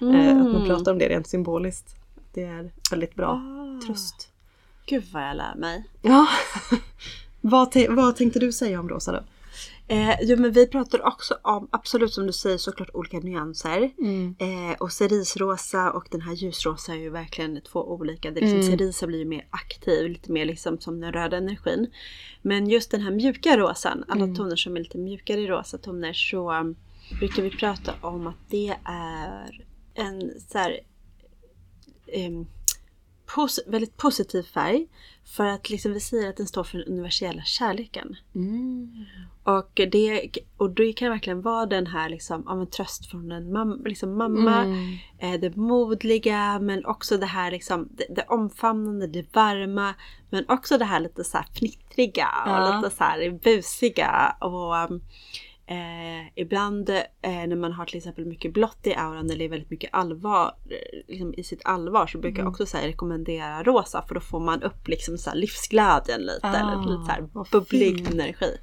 Eh, 0.00 0.36
att 0.38 0.52
man 0.52 0.66
pratar 0.66 0.92
om 0.92 0.98
det 0.98 1.08
rent 1.08 1.26
symboliskt. 1.26 1.94
Det 2.32 2.42
är 2.42 2.70
väldigt 2.90 3.14
bra 3.14 3.28
Ah. 3.30 3.86
tröst. 3.86 4.28
Gud 4.86 5.04
vad 5.12 5.22
jag 5.22 5.36
lär 5.36 5.54
mig. 5.54 5.84
Ja. 6.02 6.26
vad, 7.40 7.76
vad 7.88 8.16
tänkte 8.16 8.38
du 8.38 8.52
säga 8.52 8.80
om 8.80 8.88
rosa 8.88 9.12
då? 9.12 9.20
Eh, 9.88 10.16
jo 10.22 10.36
men 10.36 10.52
vi 10.52 10.66
pratar 10.66 11.06
också 11.06 11.38
om, 11.42 11.68
absolut 11.72 12.12
som 12.12 12.26
du 12.26 12.32
säger, 12.32 12.58
såklart 12.58 12.90
olika 12.94 13.18
nyanser. 13.18 13.90
Eh, 14.38 14.76
och 14.80 14.92
cerisrosa 14.92 15.92
och 15.92 16.08
den 16.10 16.20
här 16.20 16.32
ljusrosa 16.32 16.92
är 16.92 16.96
ju 16.96 17.10
verkligen 17.10 17.60
två 17.60 17.92
olika. 17.92 18.30
Det 18.30 18.40
är 18.40 18.42
liksom, 18.42 18.78
Cerisa 18.78 19.06
blir 19.06 19.18
ju 19.18 19.24
mer 19.24 19.46
aktiv, 19.50 20.08
lite 20.08 20.32
mer 20.32 20.44
liksom 20.44 20.78
som 20.78 21.00
den 21.00 21.12
röda 21.12 21.36
energin. 21.36 21.90
Men 22.42 22.66
just 22.66 22.90
den 22.90 23.00
här 23.00 23.10
mjuka 23.10 23.56
rosan, 23.56 24.04
alla 24.08 24.34
toner 24.34 24.56
som 24.56 24.76
är 24.76 24.80
lite 24.80 24.98
mjukare 24.98 25.40
i 25.40 25.46
rosa 25.46 25.78
toner 25.78 26.12
så 26.12 26.52
um, 26.52 26.76
brukar 27.18 27.42
vi 27.42 27.50
prata 27.50 27.94
om 28.00 28.26
att 28.26 28.48
det 28.48 28.76
är 28.84 29.64
en 29.94 30.40
så 30.48 30.58
här, 30.58 30.80
em, 32.06 32.46
pos- 33.34 33.60
väldigt 33.66 33.96
positiv 33.96 34.42
färg. 34.42 34.86
För 35.24 35.46
att 35.46 35.70
liksom 35.70 35.92
vi 35.92 36.00
säger 36.00 36.28
att 36.28 36.36
den 36.36 36.46
står 36.46 36.64
för 36.64 36.78
den 36.78 36.86
universella 36.88 37.42
kärleken. 37.42 38.16
Och 39.44 39.70
det, 39.92 40.30
och 40.56 40.70
det 40.70 40.92
kan 40.92 41.10
verkligen 41.10 41.42
vara 41.42 41.66
den 41.66 41.86
här 41.86 42.08
liksom, 42.08 42.48
av 42.48 42.60
en 42.60 42.66
tröst 42.66 43.10
från 43.10 43.32
en 43.32 43.52
mam, 43.52 43.84
liksom 43.84 44.16
mamma. 44.18 44.64
Eh, 45.18 45.40
det 45.40 45.56
modliga 45.56 46.58
men 46.58 46.86
också 46.86 47.16
det 47.18 47.26
här 47.26 47.50
liksom, 47.50 47.88
det, 47.90 48.06
det 48.10 48.22
omfamnande, 48.28 49.06
det 49.06 49.34
varma. 49.34 49.94
Men 50.30 50.44
också 50.48 50.78
det 50.78 50.84
här 50.84 51.00
lite 51.00 51.24
så 51.24 51.36
här 51.38 51.46
fnittriga 51.54 52.28
och 52.44 52.50
Ja. 52.50 52.76
lite 52.76 52.96
så 52.96 53.04
här 53.04 53.30
busiga. 53.30 54.36
Och 54.40 54.90
um, 54.90 55.02
eh, 55.72 56.26
ibland 56.34 56.88
eh, 56.90 57.02
när 57.22 57.56
man 57.56 57.72
har 57.72 57.84
till 57.84 57.96
exempel 57.96 58.24
mycket 58.24 58.52
blått 58.52 58.86
i 58.86 58.94
auran 58.94 59.30
eller 59.30 59.44
är 59.44 59.48
väldigt 59.48 59.70
mycket 59.70 59.90
allvar 59.92 60.54
eh, 60.70 60.98
liksom 61.08 61.34
i 61.36 61.44
sitt 61.44 61.60
allvar 61.64 62.06
så 62.06 62.18
brukar 62.18 62.42
jag 62.42 62.50
också 62.50 62.66
så 62.66 62.76
här, 62.76 62.86
rekommendera 62.86 63.62
rosa 63.62 64.04
för 64.08 64.14
då 64.14 64.20
får 64.20 64.40
man 64.40 64.62
upp 64.62 64.88
liksom 64.88 65.18
så 65.18 65.30
här 65.30 65.36
livsglädjen 65.36 66.20
lite. 66.20 66.46
Ah, 66.48 66.56
eller 66.56 66.90
lite 66.90 67.04
så 67.04 67.10
här 67.10 67.28
bubblig 67.50 67.96
fint. 67.96 68.10
energi. 68.10 68.56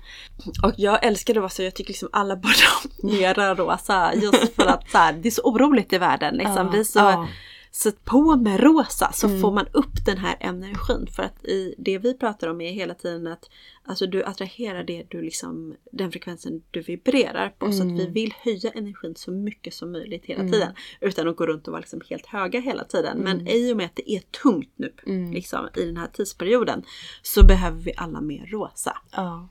Och 0.64 0.74
jag 0.78 1.06
älskar 1.06 1.34
rosa, 1.34 1.64
jag 1.64 1.76
tycker 1.76 1.90
liksom 1.90 2.10
alla 2.12 2.36
borde 2.44 2.54
ha 2.74 3.10
mera 3.10 3.56
rosa 3.56 4.14
just 4.14 4.56
för 4.56 4.66
att 4.66 4.90
så 4.90 4.98
här, 4.98 5.14
det 5.14 5.30
är 5.30 5.32
så 5.32 5.42
oroligt 5.42 5.94
i 5.94 5.98
världen. 5.98 6.36
Liksom. 6.36 6.66
Ja, 6.66 6.72
Vi 6.74 6.86
så, 6.86 7.00
ja. 7.00 7.28
Så 7.72 7.92
på 7.92 8.36
med 8.36 8.60
rosa 8.60 9.12
så 9.14 9.40
får 9.40 9.52
man 9.52 9.66
upp 9.72 10.06
den 10.06 10.18
här 10.18 10.38
energin. 10.40 11.08
För 11.16 11.24
att 11.24 11.46
i 11.46 11.76
det 11.78 11.98
vi 11.98 12.14
pratar 12.14 12.48
om 12.48 12.62
är 12.62 12.72
hela 12.72 12.94
tiden 12.94 13.28
att 13.28 13.50
alltså, 13.84 14.08
du 14.08 14.24
attraherar 14.24 14.84
det 14.84 15.06
du 15.10 15.22
liksom, 15.22 15.76
den 15.92 16.12
frekvensen 16.12 16.62
du 16.72 16.82
vibrerar 16.82 17.50
på. 17.50 17.72
Så 17.72 17.84
att 17.84 17.92
vi 17.92 18.08
vill 18.08 18.34
höja 18.44 18.72
energin 18.72 19.16
så 19.16 19.32
mycket 19.32 19.74
som 19.74 19.92
möjligt 19.92 20.26
hela 20.26 20.44
tiden. 20.44 20.74
Utan 21.02 21.28
att 21.28 21.36
gå 21.36 21.46
runt 21.46 21.68
och 21.68 21.72
vara 21.72 21.80
liksom 21.80 22.02
helt 22.10 22.26
höga 22.26 22.60
hela 22.60 22.84
tiden. 22.84 23.18
Men 23.18 23.48
i 23.48 23.74
och 23.74 23.78
med 23.78 23.86
att 23.86 23.96
det 23.96 24.12
är 24.12 24.20
tungt 24.20 24.74
nu 24.76 24.94
liksom, 25.34 25.68
i 25.76 25.86
den 25.86 25.98
här 25.98 26.08
tidsperioden 26.08 26.84
så 27.22 27.46
behöver 27.46 27.82
vi 27.82 27.94
alla 27.98 28.22
mer 28.22 28.46
rosa. 28.46 28.98
Ja. 29.12 29.50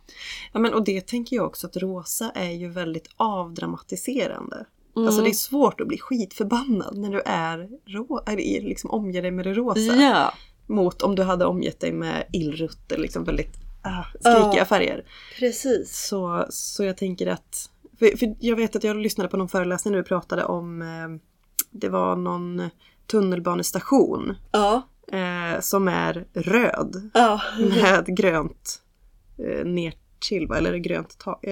ja 0.52 0.60
men 0.60 0.74
och 0.74 0.84
det 0.84 1.06
tänker 1.06 1.36
jag 1.36 1.46
också 1.46 1.66
att 1.66 1.76
rosa 1.76 2.30
är 2.34 2.50
ju 2.50 2.68
väldigt 2.68 3.08
avdramatiserande. 3.16 4.66
Alltså 5.06 5.22
det 5.22 5.28
är 5.28 5.32
svårt 5.32 5.80
att 5.80 5.88
bli 5.88 5.98
skitförbannad 5.98 6.98
när 6.98 7.10
du 7.10 7.22
är, 7.26 7.68
rå, 7.86 8.22
är 8.26 8.36
liksom 8.62 8.90
omger 8.90 9.22
dig 9.22 9.30
med 9.30 9.46
det 9.46 9.54
rosa. 9.54 9.80
Ja, 9.80 10.34
Mot 10.66 11.02
om 11.02 11.14
du 11.14 11.22
hade 11.22 11.44
omgett 11.44 11.80
dig 11.80 11.92
med 11.92 12.26
illrutt 12.32 12.92
eller 12.92 13.02
liksom 13.02 13.24
väldigt 13.24 13.54
ah, 13.82 14.04
skrikiga 14.20 14.56
Ja. 14.56 14.64
färger. 14.64 15.04
precis. 15.38 16.06
Så, 16.06 16.46
så 16.50 16.84
jag 16.84 16.96
tänker 16.96 17.26
att... 17.26 17.70
För, 17.98 18.16
för 18.16 18.34
jag 18.40 18.56
vet 18.56 18.76
att 18.76 18.84
jag 18.84 18.96
lyssnade 18.96 19.28
på 19.28 19.36
någon 19.36 19.48
föreläsning 19.48 19.92
när 19.92 19.98
du 19.98 20.04
pratade 20.04 20.44
om... 20.44 20.82
Eh, 20.82 21.20
det 21.70 21.88
var 21.88 22.16
någon 22.16 22.70
tunnelbanestation 23.06 24.34
Ja, 24.52 24.82
eh, 25.12 25.60
som 25.60 25.88
är 25.88 26.26
röd 26.32 27.10
ja. 27.14 27.40
med 27.58 28.16
grönt 28.16 28.82
eh, 29.38 29.64
nertill, 29.64 30.46
va? 30.48 30.56
eller 30.56 30.76
grönt 30.76 31.18
tak. 31.18 31.44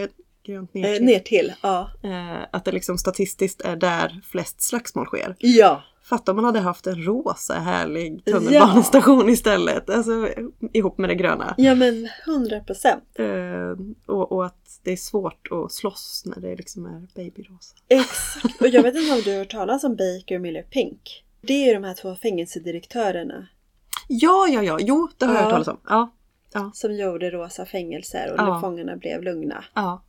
Eh, 0.49 0.53
grönt 0.55 0.70
Eh, 0.74 0.80
nertill. 0.82 1.05
ner 1.07 1.18
till, 1.18 1.53
ja. 1.62 1.90
Eh, 2.03 2.47
att 2.51 2.64
det 2.64 2.72
liksom 2.72 2.99
statistiskt 2.99 3.61
är 3.61 3.76
där 3.76 4.20
flest 4.24 4.62
slagsmål 4.62 5.07
sker. 5.07 5.36
Ja. 5.38 5.82
Fatta 6.03 6.30
om 6.32 6.36
man 6.36 6.44
hade 6.44 6.61
haft 6.61 6.86
en 6.86 7.03
rosa 7.05 7.55
härlig 7.55 8.24
tunnelbanestation 8.24 9.28
istället. 9.28 9.90
Alltså 9.90 10.28
ihop 10.72 10.99
med 10.99 11.11
det 11.11 11.14
gröna. 11.14 11.55
Ja 11.59 11.74
men 11.74 12.09
100 12.26 12.61
procent. 12.61 13.05
Eh, 13.14 13.26
och, 14.07 14.32
och 14.32 14.47
att 14.47 14.80
det 14.82 14.92
är 14.92 14.97
svårt 14.97 15.49
att 15.51 15.72
slåss 15.72 16.22
när 16.26 16.40
det 16.40 16.57
liksom 16.57 16.86
är 16.86 17.07
babyrosa. 17.14 17.76
Exakt. 17.88 18.61
Och 18.61 18.68
jag 18.68 18.82
vet 18.82 18.94
inte 18.97 19.12
om 19.14 19.20
du 19.24 19.30
har 19.32 19.38
hört 19.38 19.51
talas 19.51 19.84
om 19.84 19.97
Baker 19.97 20.34
och 20.34 20.40
Miller 20.40 20.62
Pink. 20.62 21.24
Det 21.40 21.53
är 21.53 21.66
ju 21.66 21.74
de 21.74 21.84
här 21.84 21.94
två 21.94 22.14
fängelsedirektörerna 22.16 23.47
Ja, 24.09 24.47
ja, 24.51 24.62
ja. 24.62 24.78
Jo, 24.80 25.09
det 25.18 25.26
har 25.26 25.34
jag 25.34 25.40
Ja. 25.40 25.44
hört 25.44 25.53
talas 25.53 25.68
om. 25.68 25.80
Ja, 25.88 26.12
ja, 26.53 26.70
som 26.74 26.94
gjorde 26.94 27.30
rosa 27.30 27.66
fängelser 27.66 28.32
och 28.32 28.38
Ja. 28.38 28.53
när 28.55 28.61
fångarna 28.61 28.97
blev 28.97 29.22
lugna. 29.22 29.64
ja. 29.74 30.03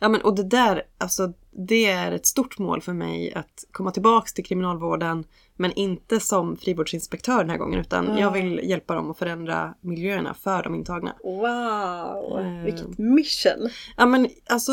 Ja 0.00 0.08
men 0.08 0.20
och 0.20 0.34
det 0.34 0.42
där, 0.42 0.82
alltså 0.98 1.32
det 1.50 1.86
är 1.86 2.12
ett 2.12 2.26
stort 2.26 2.58
mål 2.58 2.80
för 2.82 2.92
mig 2.92 3.34
att 3.34 3.64
komma 3.72 3.90
tillbaks 3.90 4.34
till 4.34 4.44
kriminalvården 4.44 5.24
men 5.56 5.72
inte 5.72 6.20
som 6.20 6.56
frivårdsinspektör 6.56 7.38
den 7.38 7.50
här 7.50 7.58
gången 7.58 7.80
utan 7.80 8.06
Ja. 8.06 8.20
jag 8.20 8.30
vill 8.30 8.60
hjälpa 8.64 8.94
dem 8.94 9.10
att 9.10 9.18
förändra 9.18 9.74
miljöerna 9.80 10.34
för 10.34 10.62
de 10.62 10.74
intagna. 10.74 11.14
Wow, 11.24 12.40
Eh. 12.40 12.64
vilket 12.64 12.98
mission! 12.98 13.70
Ja 13.96 14.06
men 14.06 14.28
alltså 14.50 14.72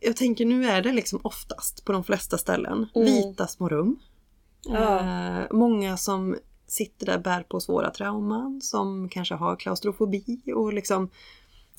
jag 0.00 0.16
tänker 0.16 0.44
nu 0.46 0.66
är 0.68 0.82
det 0.82 0.92
liksom 0.92 1.20
oftast 1.22 1.84
på 1.84 1.92
de 1.92 2.04
flesta 2.04 2.38
ställen 2.38 2.86
Mm. 2.94 3.06
vita 3.06 3.46
små 3.46 3.68
rum. 3.68 3.98
Ja. 4.64 4.98
Eh, 5.00 5.46
många 5.50 5.96
som 5.96 6.36
sitter 6.66 7.06
där 7.06 7.18
bär 7.18 7.42
på 7.42 7.60
svåra 7.60 7.90
trauman 7.90 8.60
som 8.62 9.08
kanske 9.08 9.34
har 9.34 9.56
klaustrofobi 9.56 10.40
och 10.54 10.72
liksom 10.72 11.10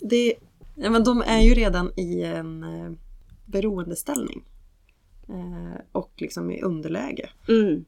det, 0.02 0.34
ja, 0.78 0.90
men 0.90 1.04
de 1.04 1.22
är 1.22 1.40
ju 1.40 1.54
redan 1.54 1.92
i 1.96 2.24
en 2.24 2.64
eh, 2.64 2.92
beroendeställning. 3.46 4.46
Eh, 5.30 5.82
och 5.92 6.12
liksom 6.16 6.52
i 6.52 6.62
underläge. 6.62 7.30
Mm. 7.48 7.86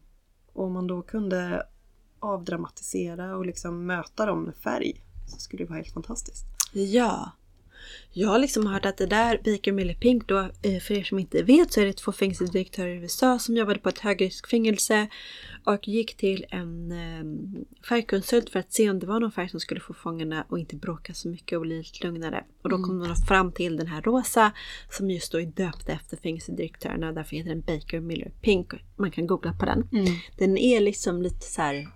Och 0.53 0.65
om 0.65 0.73
man 0.73 0.87
då 0.87 1.01
kunde 1.01 1.63
avdramatisera 2.19 3.35
och 3.35 3.45
liksom 3.45 3.85
möta 3.85 4.25
dem 4.25 4.43
med 4.43 4.55
färg 4.55 5.03
så 5.27 5.39
skulle 5.39 5.63
det 5.63 5.69
vara 5.69 5.77
helt 5.77 5.93
fantastiskt. 5.93 6.45
Ja. 6.73 7.31
Jag 8.11 8.29
har 8.29 8.39
liksom 8.39 8.67
hört 8.67 8.85
att 8.85 8.97
det 8.97 9.05
där 9.05 9.37
Baker 9.37 9.71
Miller 9.71 9.93
Pink 9.93 10.27
då, 10.27 10.37
eh, 10.61 10.79
för 10.79 10.93
er 10.93 11.03
som 11.03 11.19
inte 11.19 11.43
vet 11.43 11.73
så 11.73 11.81
är 11.81 11.85
det 11.85 11.93
två 11.93 12.11
fängelsedirektörer 12.11 12.95
i 12.95 12.97
USA 12.97 13.39
som 13.39 13.57
jobbade 13.57 13.79
på 13.79 13.89
ett 13.89 13.99
högriskfängelse 13.99 15.07
och 15.63 15.87
gick 15.87 16.17
till 16.17 16.45
en 16.49 16.91
eh, 16.91 17.83
färgkonsult 17.89 18.49
för 18.49 18.59
att 18.59 18.73
se 18.73 18.89
om 18.89 18.99
det 18.99 19.07
var 19.07 19.19
någon 19.19 19.31
färg 19.31 19.49
som 19.49 19.59
skulle 19.59 19.79
få 19.79 19.93
fångarna 19.93 20.45
att 20.49 20.59
inte 20.59 20.75
bråka 20.75 21.13
så 21.13 21.27
mycket 21.27 21.55
och 21.55 21.61
bli 21.61 21.77
lite 21.77 22.07
lugnare. 22.07 22.43
Och 22.61 22.69
då 22.69 22.75
kom 22.75 22.99
de 22.99 23.15
fram 23.15 23.51
till 23.51 23.77
den 23.77 23.87
här 23.87 24.01
rosa 24.01 24.51
som 24.89 25.11
just 25.11 25.31
då 25.31 25.39
är 25.39 25.45
döpt 25.45 25.89
efter 25.89 26.17
fängelsedirektörerna 26.17 27.07
och 27.07 27.13
därför 27.13 27.35
heter 27.35 27.49
den 27.49 27.61
Baker 27.61 27.99
Miller 27.99 28.31
Pink. 28.41 28.73
Man 28.95 29.11
kan 29.11 29.27
googla 29.27 29.53
på 29.53 29.65
den. 29.65 29.87
Den 30.37 30.57
är 30.57 30.79
liksom 30.79 31.21
lite 31.21 31.45
så 31.45 31.61
här 31.61 31.87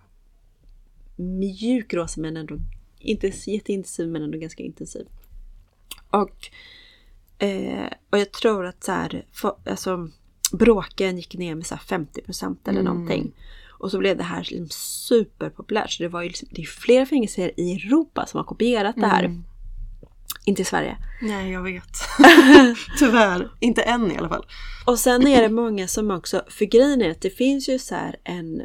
mjuk 1.16 1.94
rosa 1.94 2.22
men 2.22 2.38
ändå 2.38 2.60
inte 3.00 3.28
jätteintensiv 3.28 4.08
men 4.08 4.24
ändå 4.24 4.38
ganska 4.38 4.64
intensiv. 4.64 5.08
Och, 6.14 6.50
eh, 7.46 7.90
och 8.10 8.18
jag 8.20 8.32
tror 8.32 8.66
att 8.66 8.84
så 8.84 8.92
här, 8.92 9.26
för, 9.34 9.56
alltså, 9.66 10.10
bråken 10.52 11.18
gick 11.18 11.34
ner 11.38 11.56
med 11.56 11.66
så 11.66 11.76
här 11.76 11.82
50% 11.82 12.68
eller 12.68 12.80
Mm. 12.82 12.94
någonting. 12.94 13.32
Och 13.80 13.92
så 13.92 13.98
blev 14.00 14.18
det 14.18 14.24
här 14.24 14.40
liksom 14.40 14.68
superpopulärt. 14.70 15.92
Så 15.92 16.04
det 16.04 16.10
var 16.10 16.22
ju 16.22 16.28
liksom, 16.28 16.48
det 16.52 16.62
är 16.62 16.66
flera 16.66 17.06
fängelser 17.06 17.52
i 17.60 17.74
Europa 17.76 18.26
som 18.26 18.38
har 18.38 18.44
kopierat 18.46 18.96
det 18.96 19.08
här. 19.08 19.24
Mm. 19.24 19.44
Inte 20.46 20.62
i 20.62 20.66
Sverige. 20.66 20.98
Nej, 21.22 21.52
jag 21.52 21.62
vet. 21.64 21.98
Tyvärr. 23.00 23.52
Inte 23.60 23.82
än 23.82 24.12
i 24.12 24.18
alla 24.18 24.30
fall. 24.30 24.46
Och 24.86 25.00
sen 25.00 25.28
är 25.28 25.42
det 25.42 25.50
många 25.50 25.88
som 25.88 26.12
också, 26.12 26.44
för 26.50 26.66
grejen 26.66 27.02
är 27.02 27.10
att 27.12 27.22
det 27.22 27.30
finns 27.30 27.70
ju 27.70 27.80
så 27.80 27.96
här 27.96 28.16
en, 28.24 28.62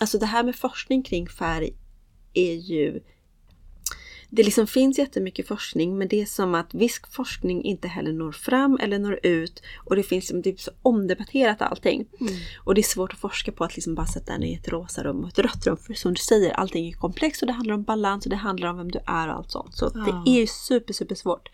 alltså 0.00 0.18
det 0.18 0.26
här 0.26 0.42
med 0.44 0.56
forskning 0.56 1.02
kring 1.02 1.28
färg 1.28 1.72
är 2.34 2.54
ju, 2.54 3.00
det 4.34 4.42
liksom 4.42 4.66
finns 4.66 4.98
jättemycket 4.98 5.48
forskning 5.48 5.98
men 5.98 6.08
det 6.08 6.20
är 6.22 6.26
som 6.26 6.54
att 6.54 6.74
viss 6.74 7.00
forskning 7.10 7.64
inte 7.64 7.88
heller 7.88 8.12
når 8.12 8.32
fram 8.32 8.78
eller 8.82 8.98
når 8.98 9.18
ut 9.22 9.62
och 9.76 9.96
det 9.96 10.02
finns 10.02 10.24
liksom, 10.24 10.42
det 10.42 10.50
är 10.50 10.56
så 10.56 10.70
omdebatterat 10.82 11.62
allting. 11.62 12.06
Och 12.64 12.74
det 12.74 12.80
är 12.80 12.82
svårt 12.82 13.12
att 13.12 13.18
forska 13.18 13.52
på 13.52 13.64
att 13.64 13.76
liksom 13.76 13.94
bara 13.94 14.06
sätta 14.06 14.32
den 14.32 14.42
i 14.42 14.54
ett 14.54 14.68
rosa 14.68 15.02
rum 15.04 15.20
och 15.24 15.28
ett 15.28 15.38
rött 15.38 15.66
rum 15.66 15.76
för 15.76 15.94
som 15.94 16.14
du 16.14 16.20
säger, 16.20 16.52
allting 16.52 16.88
är 16.88 16.92
komplext 16.92 17.42
och 17.42 17.46
det 17.46 17.52
handlar 17.52 17.74
om 17.74 17.82
balans 17.82 18.26
och 18.26 18.30
det 18.30 18.36
handlar 18.36 18.68
om 18.68 18.76
vem 18.76 18.90
du 18.90 18.98
är 19.06 19.28
och 19.28 19.34
allt 19.34 19.50
sånt. 19.50 19.74
Så 19.76 19.90
Ja. 19.94 20.22
det 20.24 20.30
är 20.30 20.40
ju 20.40 20.46
super, 20.46 20.94
super 20.94 21.14
svårt. 21.14 21.48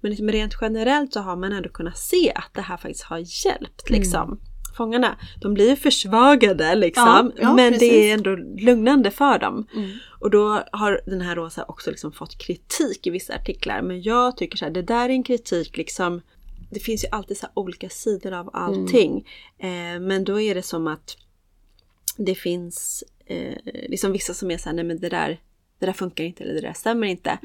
Men 0.00 0.10
liksom 0.10 0.28
rent 0.28 0.54
generellt 0.60 1.12
så 1.12 1.20
har 1.20 1.36
man 1.36 1.52
ändå 1.52 1.68
kunnat 1.68 1.98
se 1.98 2.32
att 2.34 2.50
det 2.54 2.62
här 2.62 2.76
faktiskt 2.76 3.02
har 3.04 3.46
hjälpt 3.46 3.90
liksom. 3.90 4.40
Fångarna. 4.78 5.16
De 5.40 5.54
blir 5.54 5.76
försvagade 5.76 6.74
liksom. 6.74 7.32
Ja, 7.36 7.42
ja, 7.42 7.54
men 7.54 7.72
precis. 7.72 7.90
det 7.90 8.10
är 8.10 8.14
ändå 8.14 8.36
lugnande 8.64 9.10
för 9.10 9.38
dem. 9.38 9.66
Mm. 9.74 9.90
Och 10.20 10.30
då 10.30 10.62
har 10.72 11.00
den 11.06 11.20
här 11.20 11.36
Rosa 11.36 11.64
också 11.68 11.90
liksom 11.90 12.12
fått 12.12 12.38
kritik 12.38 13.06
i 13.06 13.10
vissa 13.10 13.34
artiklar. 13.34 13.82
Men 13.82 14.02
jag 14.02 14.36
tycker 14.36 14.58
så 14.58 14.64
här, 14.64 14.72
det 14.72 14.82
där 14.82 15.04
är 15.04 15.12
en 15.12 15.22
kritik 15.22 15.76
liksom. 15.76 16.20
Det 16.70 16.80
finns 16.80 17.04
ju 17.04 17.08
alltid 17.08 17.38
så 17.38 17.46
olika 17.54 17.88
sidor 17.88 18.32
av 18.32 18.50
allting. 18.52 19.26
Eh, 19.58 20.00
men 20.00 20.24
då 20.24 20.40
är 20.40 20.54
det 20.54 20.62
som 20.62 20.86
att 20.86 21.16
det 22.16 22.34
finns 22.34 23.04
eh, 23.26 23.56
liksom 23.88 24.12
vissa 24.12 24.34
som 24.34 24.50
är 24.50 24.58
så 24.58 24.68
här, 24.68 24.76
nej 24.76 24.84
men 24.84 24.98
det 24.98 25.08
där, 25.08 25.40
det 25.78 25.86
där 25.86 25.92
funkar 25.92 26.24
inte 26.24 26.44
eller 26.44 26.54
det 26.54 26.60
där 26.60 26.72
stämmer 26.72 27.06
inte. 27.06 27.38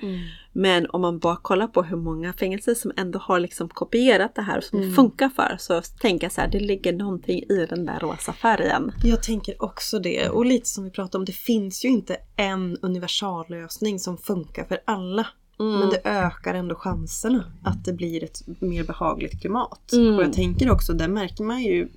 Men 0.52 0.90
om 0.90 1.02
man 1.02 1.20
bara 1.20 1.36
kollar 1.36 1.68
på 1.68 1.84
hur 1.84 1.98
många 1.98 2.34
fängelser 2.34 2.74
som 2.74 2.92
ändå 2.98 3.20
har 3.20 3.40
liksom 3.40 3.70
kopierat 3.70 4.36
det 4.36 4.42
här 4.42 4.58
och 4.58 4.64
som 4.64 4.82
det 4.82 4.92
funkar 4.92 5.30
för 5.30 5.56
så 5.60 5.82
tänker 5.82 6.26
jag 6.26 6.32
så 6.32 6.42
här, 6.42 6.48
det 6.48 6.60
ligger 6.60 6.94
någonting 6.94 7.40
i 7.40 7.66
den 7.70 7.86
där 7.86 8.00
rosa 8.00 8.34
färgen. 8.34 8.92
Jag 9.04 9.24
tänker 9.24 9.64
också 9.64 10.00
det. 10.00 10.30
Och 10.30 10.46
lite 10.46 10.70
som 10.70 10.84
vi 10.84 10.90
pratade 10.90 11.18
om, 11.18 11.26
det 11.26 11.32
finns 11.32 11.86
ju 11.86 11.90
inte 11.90 12.18
en 12.36 12.78
universallösning 12.82 14.00
som 14.00 14.18
funkar 14.18 14.64
för 14.64 14.80
alla. 14.86 15.28
Men 15.58 15.90
det 15.90 16.02
ökar 16.04 16.54
ändå 16.54 16.76
chanserna 16.76 17.44
att 17.64 17.86
det 17.86 17.94
blir 17.94 18.24
ett 18.24 18.42
mer 18.62 18.84
behagligt 18.84 19.42
klimat. 19.42 19.94
Mm. 19.94 20.16
Och 20.16 20.24
jag 20.24 20.34
tänker 20.34 20.72
också, 20.72 20.94
det 20.94 21.08
märker 21.08 21.44
man 21.44 21.62
ju 21.62 21.88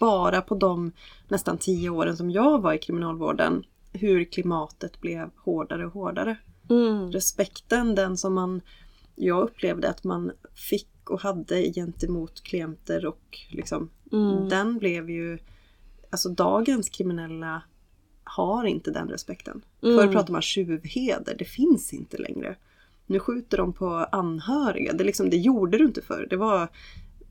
bara 0.00 0.40
på 0.40 0.54
de 0.54 0.92
nästan 1.28 1.58
tio 1.58 1.90
åren 1.90 2.16
som 2.16 2.30
jag 2.30 2.62
var 2.62 2.72
i 2.72 2.78
kriminalvården. 2.78 3.64
Hur 3.96 4.24
klimatet 4.24 5.00
blev 5.00 5.30
hårdare 5.36 5.86
och 5.86 5.92
hårdare. 5.92 6.36
Mm. 6.70 7.12
Respekten, 7.12 7.94
den 7.94 8.16
som 8.16 8.34
man, 8.34 8.60
jag 9.14 9.42
upplevde 9.42 9.90
att 9.90 10.04
man 10.04 10.32
fick 10.70 11.10
och 11.10 11.20
hade 11.20 11.72
gentemot 11.72 12.42
klienter 12.42 13.06
och 13.06 13.38
liksom 13.50 13.90
Mm. 14.12 14.48
den 14.48 14.78
blev 14.78 15.10
ju, 15.10 15.38
alltså 16.10 16.28
dagens 16.28 16.88
kriminella 16.88 17.62
har 18.24 18.64
inte 18.64 18.90
den 18.90 19.08
respekten. 19.08 19.62
Mm. 19.82 19.98
Förr 19.98 20.12
pratade 20.12 20.32
man 20.32 20.42
tjuvheder, 20.42 21.34
det 21.38 21.44
finns 21.44 21.92
inte 21.92 22.16
längre. 22.18 22.56
Nu 23.06 23.20
skjuter 23.20 23.56
de 23.56 23.72
på 23.72 23.88
anhöriga, 23.88 24.92
det, 24.92 25.04
liksom, 25.04 25.30
det 25.30 25.36
gjorde 25.36 25.78
du 25.78 25.84
inte 25.84 26.02
förr. 26.02 26.26
Det 26.30 26.36
var, 26.36 26.68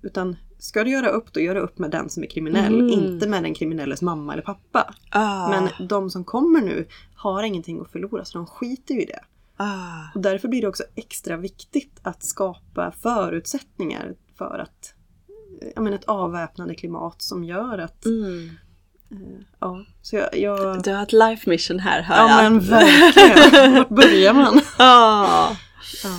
utan 0.01 0.35
ska 0.57 0.83
du 0.83 0.89
göra 0.91 1.09
upp, 1.09 1.33
då 1.33 1.39
gör 1.39 1.55
du 1.55 1.61
upp 1.61 1.79
med 1.79 1.91
den 1.91 2.09
som 2.09 2.23
är 2.23 2.27
kriminell, 2.27 2.73
Mm. 2.79 2.89
inte 2.89 3.27
med 3.27 3.43
den 3.43 3.53
kriminelles 3.53 4.01
mamma 4.01 4.33
eller 4.33 4.43
pappa. 4.43 4.93
Ah, 5.09 5.49
Men 5.49 5.87
de 5.87 6.09
som 6.09 6.23
kommer 6.23 6.61
nu 6.61 6.87
har 7.15 7.43
ingenting 7.43 7.81
att 7.81 7.91
förlora, 7.91 8.25
så 8.25 8.37
de 8.37 8.47
skiter 8.47 8.93
ju 8.93 9.01
i 9.01 9.05
det. 9.05 9.19
ah. 9.57 10.11
Och 10.15 10.21
därför 10.21 10.47
blir 10.47 10.61
det 10.61 10.67
också 10.67 10.83
extra 10.95 11.37
viktigt 11.37 11.99
att 12.03 12.23
skapa 12.23 12.91
förutsättningar 13.01 14.13
för 14.37 14.59
att 14.59 14.93
jag 15.75 15.83
menar, 15.83 15.97
ett 15.97 16.03
avväpnande 16.05 16.75
klimat 16.75 17.21
som 17.21 17.43
gör 17.43 17.77
att... 17.77 18.05
Mm. 18.05 18.49
Ja, 19.59 19.85
så 20.01 20.15
jag... 20.15 20.37
jag 20.37 20.83
Du 20.83 20.93
har 20.93 21.03
ett 21.03 21.13
life 21.13 21.49
mission 21.49 21.79
här 21.79 22.01
hör 22.01 22.15
ja 22.15 22.43
jag. 22.43 22.51
men 22.51 22.59
verkligen! 22.61 23.73
Vart 23.75 23.89
börjar 23.89 24.33
man? 24.33 24.61
Ah. 24.77 25.49
Ja. 26.03 26.09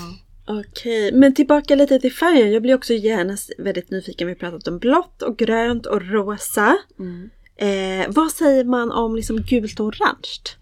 Okej, 0.49 1.12
men 1.12 1.34
tillbaka 1.34 1.74
lite 1.74 1.99
till 1.99 2.12
färgen. 2.12 2.53
Jag 2.53 2.62
blir 2.62 2.74
också 2.74 2.92
gärna 2.92 3.36
väldigt 3.59 3.90
nyfiken. 3.90 4.26
Vi 4.26 4.32
har 4.32 4.38
pratat 4.38 4.68
om 4.68 4.78
blått 4.78 5.22
och 5.22 5.36
grönt 5.38 5.86
och 5.86 6.03
rosa. 6.03 6.76
Mm. 6.99 7.30
Eh, 7.57 8.07
vad 8.14 8.32
säger 8.32 8.64
man 8.64 8.92
om 8.92 9.16
liksom 9.16 9.36
gult 9.36 9.80
och 9.80 9.86
orange? 9.86 10.57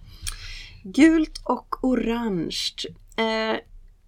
Gult 0.85 1.43
och 1.45 1.85
orange. 1.85 2.74
Eh, 3.16 3.61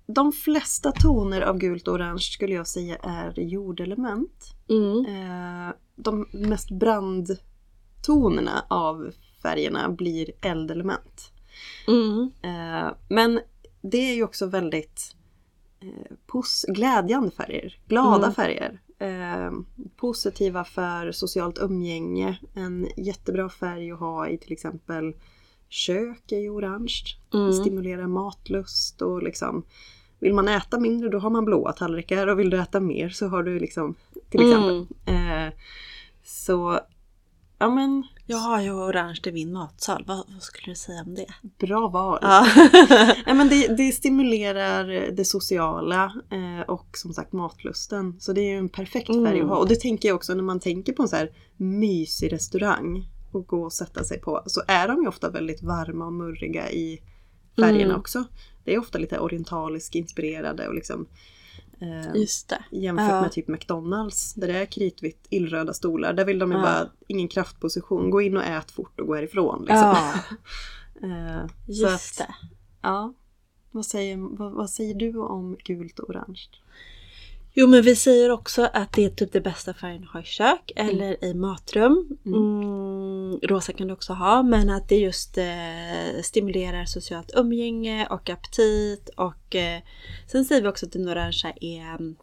de 0.07 0.33
flesta 0.33 0.93
toner 0.93 1.41
av 1.41 1.59
gult 1.59 1.89
och 1.89 1.95
orange 1.95 2.21
skulle 2.21 2.55
jag 2.55 2.67
säga 2.67 2.97
är 2.97 3.41
jordelement. 3.41 4.45
Mm. 4.69 5.07
Eh, 5.07 5.75
de 5.97 6.29
mest 6.33 6.71
brandtonerna 6.71 8.65
av 8.69 9.13
färgerna 9.43 9.89
blir 9.89 10.31
eldelement. 10.41 11.33
Mm. 11.89 12.31
Eh, 12.43 12.93
men 13.09 13.41
det 13.83 13.99
är 13.99 14.15
ju 14.15 14.23
också 14.23 14.47
väldigt 14.47 15.16
eh, 15.81 16.17
pos- 16.27 16.65
glädjande 16.69 17.31
färger, 17.31 17.79
glada 17.87 18.17
Mm. 18.27 18.35
färger. 18.35 18.81
Eh, 18.99 19.53
positiva 19.97 20.65
för 20.65 21.13
socialt 21.13 21.59
umgänge. 21.59 22.39
En 22.55 22.89
jättebra 22.97 23.49
färg 23.49 23.91
att 23.91 23.99
ha 23.99 24.29
i 24.29 24.39
till 24.39 24.53
exempel 24.53 25.15
kök 25.69 26.33
är 26.33 26.39
ju 26.39 26.51
orange. 26.51 27.03
Mm. 27.35 27.53
Stimulerar 27.53 28.07
matlust 28.07 29.03
och 29.03 29.23
liksom 29.23 29.63
vill 30.19 30.35
man 30.35 30.49
äta 30.49 30.81
mindre 30.81 31.09
då 31.09 31.19
har 31.19 31.31
man 31.31 31.45
blåa 31.45 31.73
tallrikar 31.73 32.27
och 32.27 32.39
vill 32.41 32.51
du 32.51 32.61
äta 32.61 32.81
mer 32.81 33.09
så 33.09 33.27
har 33.29 33.43
du 33.43 33.59
liksom 33.61 33.95
till 34.31 34.41
exempel. 34.41 34.87
Mm. 35.07 35.47
Eh, 35.47 35.53
så 36.25 36.81
ja 37.59 37.69
men 37.69 38.03
Jag 38.29 38.37
har 38.39 38.63
ju 38.63 38.71
orange 38.73 39.21
i 39.27 39.33
min 39.33 39.53
matsal. 39.53 40.05
Vad, 40.07 40.17
vad 40.17 40.43
skulle 40.43 40.73
du 40.73 40.77
säga 40.77 41.03
om 41.07 41.15
det? 41.15 41.27
bra 41.67 41.89
val. 41.89 42.19
Ja. 42.23 42.47
Ja, 43.27 43.35
men 43.35 43.49
det, 43.49 43.77
det 43.77 43.93
stimulerar 43.93 45.11
det 45.17 45.25
sociala 45.25 46.05
eh, 46.31 46.61
och 46.69 46.87
som 46.93 47.13
sagt 47.13 47.33
matlusten. 47.33 48.17
Så 48.21 48.33
det 48.33 48.41
är 48.41 48.51
ju 48.51 48.59
en 48.59 48.69
perfekt 48.69 49.07
färg 49.07 49.17
Mm. 49.19 49.43
att 49.43 49.49
ha. 49.49 49.57
Och 49.57 49.69
det 49.69 49.81
tänker 49.81 50.09
jag 50.09 50.17
också 50.17 50.35
när 50.35 50.43
man 50.43 50.61
tänker 50.61 50.93
på 50.93 51.03
en 51.03 51.09
så 51.09 51.17
här 51.17 51.31
mysig 51.57 52.33
restaurang 52.33 53.09
och 53.33 53.47
gå 53.47 53.63
och 53.63 53.73
sätta 53.73 54.05
sig 54.05 54.21
på. 54.21 54.43
Så 54.47 54.63
är 54.69 54.89
de 54.89 55.03
ju 55.03 55.09
ofta 55.09 55.31
väldigt 55.31 55.63
varma 55.63 56.07
och 56.07 56.13
murriga 56.13 56.71
i 56.71 56.99
färgerna 57.57 57.85
Mm. 57.85 57.97
också. 57.97 58.25
Det 58.65 58.75
är 58.75 58.79
ofta 58.79 58.99
lite 58.99 59.19
orientalisk 59.19 59.95
inspirerade 59.95 60.69
och 60.69 60.75
liksom 60.75 61.07
eh, 61.81 62.15
Just 62.21 62.49
det. 62.49 62.65
Jämfört 62.71 63.11
Ja. 63.11 63.21
med 63.21 63.33
typ 63.33 63.49
McDonalds 63.49 64.35
där 64.35 64.47
det 64.49 64.59
är 64.59 64.67
kritvitt 64.67 65.27
illröda 65.31 65.73
stolar. 65.73 66.13
Där 66.13 66.25
vill 66.25 66.39
de 66.39 66.51
ju 66.53 66.57
Ja. 66.59 66.63
bara, 66.63 66.91
ingen 67.07 67.29
kraftposition, 67.29 68.11
gå 68.11 68.21
in 68.23 68.37
och 68.37 68.45
ät 68.45 68.71
fort 68.71 69.01
och 69.01 69.07
gå 69.07 69.15
härifrån. 69.15 69.61
Liksom. 69.61 69.77
Ja, 69.79 70.15
Eh, 71.03 71.47
så 71.67 71.73
just 71.73 72.21
att, 72.21 72.27
det. 72.29 72.35
Ja. 72.83 73.15
Vad 73.71 73.87
säger, 73.87 74.17
vad, 74.37 74.53
vad 74.53 74.71
säger 74.71 74.95
du 74.95 75.19
om 75.19 75.57
gult 75.65 75.99
och 75.99 76.11
orange? 76.11 76.41
Jo 77.53 77.67
men 77.67 77.83
vi 77.83 77.97
säger 77.97 78.31
också 78.31 78.69
att 78.73 78.93
det 78.93 79.05
är 79.05 79.09
typ 79.11 79.33
det 79.33 79.41
bästa 79.41 79.75
färgen 79.75 80.03
att 80.05 80.09
ha 80.11 80.21
i 80.21 80.25
kök 80.25 80.73
eller 80.77 81.25
i 81.25 81.35
matrum. 81.35 82.19
Mm, 82.27 82.41
rosa 83.47 83.73
kan 83.73 83.87
du 83.87 83.93
också 83.93 84.13
ha 84.13 84.43
men 84.43 84.71
att 84.71 84.89
det 84.89 84.97
just 84.97 85.39
eh, 85.39 86.23
stimulerar 86.23 86.85
socialt 86.85 87.31
umgänge 87.35 88.07
och 88.11 88.31
aptit 88.31 89.11
och 89.17 89.55
eh, 89.55 89.81
sen 90.27 90.45
säger 90.45 90.63
vi 90.63 90.69
också 90.69 90.87
att 90.87 90.93
den 90.93 91.09
orangea 91.09 91.53
är 91.61 91.95
mm, 91.95 92.17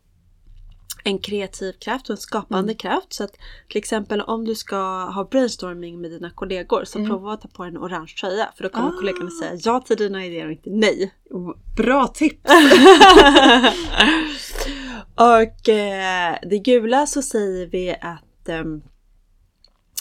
en 1.04 1.20
kreativ 1.20 1.74
kraft 1.74 2.10
och 2.10 2.14
en 2.14 2.18
skapande 2.18 2.74
kraft. 2.74 3.14
Så 3.14 3.24
att 3.24 3.38
till 3.70 3.78
exempel 3.78 4.22
om 4.22 4.46
du 4.46 4.56
ska 4.56 4.78
ha 5.06 5.28
brainstorming 5.32 6.02
med 6.02 6.12
dina 6.12 6.30
kollegor 6.30 6.84
så 6.86 7.06
prova 7.06 7.34
att 7.34 7.42
ta 7.42 7.48
på 7.48 7.64
en 7.64 7.78
orange 7.78 8.14
tröja 8.20 8.50
för 8.56 8.64
då 8.64 8.70
kommer 8.70 8.90
Ah. 8.90 8.98
kollegorna 9.00 9.30
säga 9.30 9.60
ja 9.64 9.80
till 9.80 9.98
dina 9.98 10.26
idéer 10.26 10.46
och 10.46 10.52
inte 10.52 10.70
nej. 10.70 11.14
Oh, 11.30 11.56
Bra 11.78 12.08
tips! 12.08 12.42
Och 15.16 15.70
eh, 15.70 16.38
det 16.50 16.60
gula 16.60 17.08
så 17.08 17.22
säger 17.22 17.68
vi 17.68 17.96
att 18.02 18.50
ehm, 18.50 18.82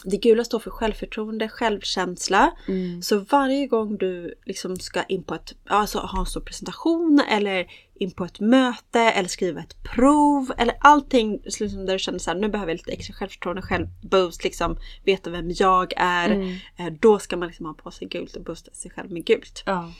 det 0.04 0.16
gula 0.16 0.44
står 0.44 0.58
för 0.58 0.70
självförtroende, 0.70 1.48
självkänsla. 1.48 2.52
Mm. 2.68 3.02
Så 3.02 3.18
varje 3.18 3.66
gång 3.66 3.96
du 3.96 4.34
liksom 4.44 4.76
ska 4.76 5.02
in 5.02 5.22
på 5.22 5.34
ett, 5.34 5.54
alltså 5.66 5.98
ha 5.98 6.20
en 6.20 6.26
stor 6.26 6.40
presentation 6.40 7.22
eller 7.30 7.66
in 7.94 8.10
på 8.10 8.24
ett 8.24 8.40
möte 8.40 9.00
eller 9.00 9.28
skriva 9.28 9.60
ett 9.60 9.82
prov 9.82 10.52
eller 10.58 10.74
allting 10.80 11.40
liksom 11.44 11.86
där 11.86 11.92
du 11.92 11.98
känner 11.98 12.18
så 12.18 12.30
här, 12.30 12.38
nu 12.38 12.48
behöver 12.48 12.70
jag 12.72 12.76
lite 12.76 12.92
extra 12.92 13.14
självförtroende, 13.14 13.62
självboost, 13.62 14.44
liksom 14.44 14.76
veta 15.04 15.30
vem 15.30 15.50
jag 15.50 15.92
är. 15.96 16.30
Mm. 16.30 16.56
Eh, 16.76 16.86
Då 17.00 17.18
ska 17.18 17.36
man 17.36 17.48
liksom 17.48 17.66
ha 17.66 17.74
på 17.74 17.90
sig 17.90 18.08
gult 18.08 18.36
och 18.36 18.44
boosta 18.44 18.70
sig 18.72 18.90
själv 18.90 19.10
med 19.10 19.24
gult. 19.24 19.62
Ja. 19.66 19.92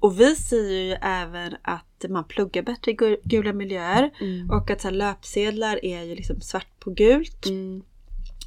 Och 0.00 0.20
vi 0.20 0.36
säger 0.36 0.82
ju 0.82 0.92
även 1.02 1.56
att 1.62 2.04
man 2.08 2.24
pluggar 2.24 2.62
bättre 2.62 2.90
i 2.90 2.94
gu- 2.94 3.20
gula 3.24 3.52
miljöer. 3.52 4.10
Mm. 4.20 4.50
Och 4.50 4.70
att 4.70 4.80
så 4.80 4.88
här, 4.88 4.94
löpsedlar 4.94 5.84
är 5.84 6.02
ju 6.02 6.14
liksom 6.14 6.40
svart 6.40 6.80
på 6.80 6.90
gult. 6.90 7.46
Mm. 7.46 7.82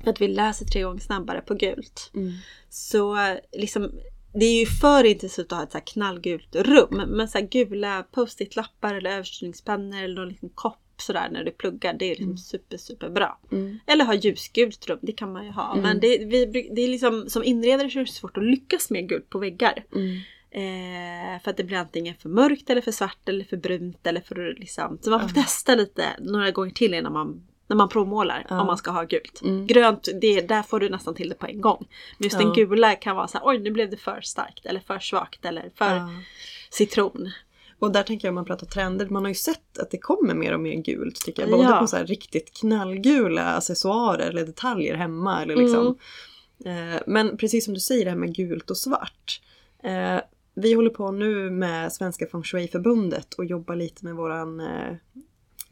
För 0.05 0.11
att 0.11 0.21
vi 0.21 0.27
läser 0.27 0.65
tre 0.65 0.81
gånger 0.83 0.99
snabbare 0.99 1.41
på 1.41 1.53
gult. 1.53 2.11
Mm. 2.15 2.33
Så 2.69 3.17
liksom, 3.51 3.91
det 4.33 4.45
är 4.45 4.59
ju 4.59 4.65
för 4.65 5.03
intensivt 5.03 5.51
att 5.51 5.57
ha 5.57 5.63
ett 5.63 5.71
så 5.71 5.77
här 5.77 5.85
knallgult 5.85 6.55
rum. 6.55 7.03
Men 7.07 7.27
så 7.27 7.37
här 7.37 7.45
gula 7.47 8.03
post-it-lappar 8.11 8.95
eller 8.95 9.09
överstrykningspennor 9.11 10.03
eller 10.03 10.15
någon 10.15 10.29
liten 10.29 10.49
kopp 10.49 10.81
sådär 10.97 11.29
när 11.31 11.43
du 11.43 11.51
pluggar. 11.51 11.93
Det 11.93 12.05
är 12.05 12.09
liksom 12.09 12.25
Mm. 12.25 12.37
super, 12.37 12.77
super 12.77 13.09
bra. 13.09 13.39
Mm. 13.51 13.79
Eller 13.87 14.05
ha 14.05 14.13
ljusgult 14.13 14.87
rum, 14.87 14.99
det 15.01 15.11
kan 15.11 15.33
man 15.33 15.45
ju 15.45 15.51
ha. 15.51 15.71
Mm. 15.71 15.83
Men 15.83 15.99
det, 15.99 16.17
vi, 16.25 16.45
det 16.75 16.81
är 16.81 16.87
liksom, 16.87 17.29
som 17.29 17.43
inredare 17.43 17.89
så 17.89 17.99
är 17.99 18.05
det 18.05 18.11
svårt 18.11 18.37
att 18.37 18.43
lyckas 18.45 18.89
med 18.89 19.09
gult 19.09 19.29
på 19.29 19.39
väggar. 19.39 19.83
Mm. 19.95 20.17
Eh, 20.51 21.41
för 21.41 21.51
att 21.51 21.57
det 21.57 21.63
blir 21.63 21.77
antingen 21.77 22.15
för 22.15 22.29
mörkt 22.29 22.69
eller 22.69 22.81
för 22.81 22.91
svart 22.91 23.29
eller 23.29 23.43
för 23.43 23.57
brunt 23.57 24.07
eller 24.07 24.21
för 24.21 24.55
liksom. 24.59 24.97
Så 25.01 25.09
man 25.09 25.29
får 25.29 25.41
testa 25.41 25.75
lite 25.75 26.05
några 26.19 26.51
gånger 26.51 26.71
till 26.71 26.93
innan 26.93 27.13
man, 27.13 27.47
när 27.67 27.75
man 27.75 27.89
provmålar 27.89 28.45
Ja. 28.49 28.61
om 28.61 28.67
man 28.67 28.77
ska 28.77 28.91
ha 28.91 29.03
gult. 29.03 29.41
Mm. 29.43 29.67
Grönt, 29.67 30.07
det, 30.21 30.41
där 30.41 30.63
får 30.63 30.79
du 30.79 30.89
nästan 30.89 31.15
till 31.15 31.29
det 31.29 31.35
på 31.35 31.45
en 31.47 31.61
gång. 31.61 31.87
Men 32.17 32.25
just 32.25 32.39
Ja. 32.39 32.45
den 32.45 32.53
gula 32.53 32.95
kan 32.95 33.15
vara 33.15 33.27
så 33.27 33.37
här, 33.37 33.47
oj 33.47 33.59
nu 33.59 33.71
blev 33.71 33.89
det 33.89 33.97
för 33.97 34.21
starkt 34.21 34.65
eller 34.65 34.79
för 34.79 34.99
svagt 34.99 35.45
eller 35.45 35.71
för 35.75 35.95
Ja. 35.95 36.09
citron. 36.69 37.31
Och 37.79 37.91
där 37.91 38.03
tänker 38.03 38.27
jag 38.27 38.31
om 38.31 38.35
man 38.35 38.45
pratar 38.45 38.67
trender, 38.67 39.09
man 39.09 39.23
har 39.23 39.29
ju 39.29 39.35
sett 39.35 39.77
att 39.79 39.91
det 39.91 39.97
kommer 39.97 40.33
mer 40.33 40.53
och 40.53 40.59
mer 40.59 40.75
gult 40.75 41.15
tycker 41.15 41.41
jag. 41.41 41.51
Både 41.51 41.79
på 41.79 41.87
så 41.87 41.95
här 41.97 42.05
riktigt 42.05 42.53
knallgula 42.59 43.43
accessoarer 43.43 44.29
eller 44.29 44.45
detaljer 44.45 44.95
hemma. 44.95 45.41
Eller 45.41 45.55
liksom. 45.55 45.97
Mm. 46.65 46.93
eh, 46.93 47.01
men 47.07 47.37
precis 47.37 47.65
som 47.65 47.73
du 47.73 47.79
säger 47.79 48.05
det 48.05 48.11
här 48.11 48.17
med 48.17 48.35
gult 48.35 48.69
och 48.69 48.77
svart. 48.77 49.41
Eh, 49.83 50.19
vi 50.55 50.73
håller 50.73 50.89
på 50.89 51.11
nu 51.11 51.49
med 51.51 51.93
Svenska 51.93 52.27
Feng 52.27 52.43
Shui-förbundet 52.43 53.33
och 53.33 53.45
jobbar 53.45 53.75
lite 53.75 54.05
med 54.05 54.15
våran, 54.15 54.59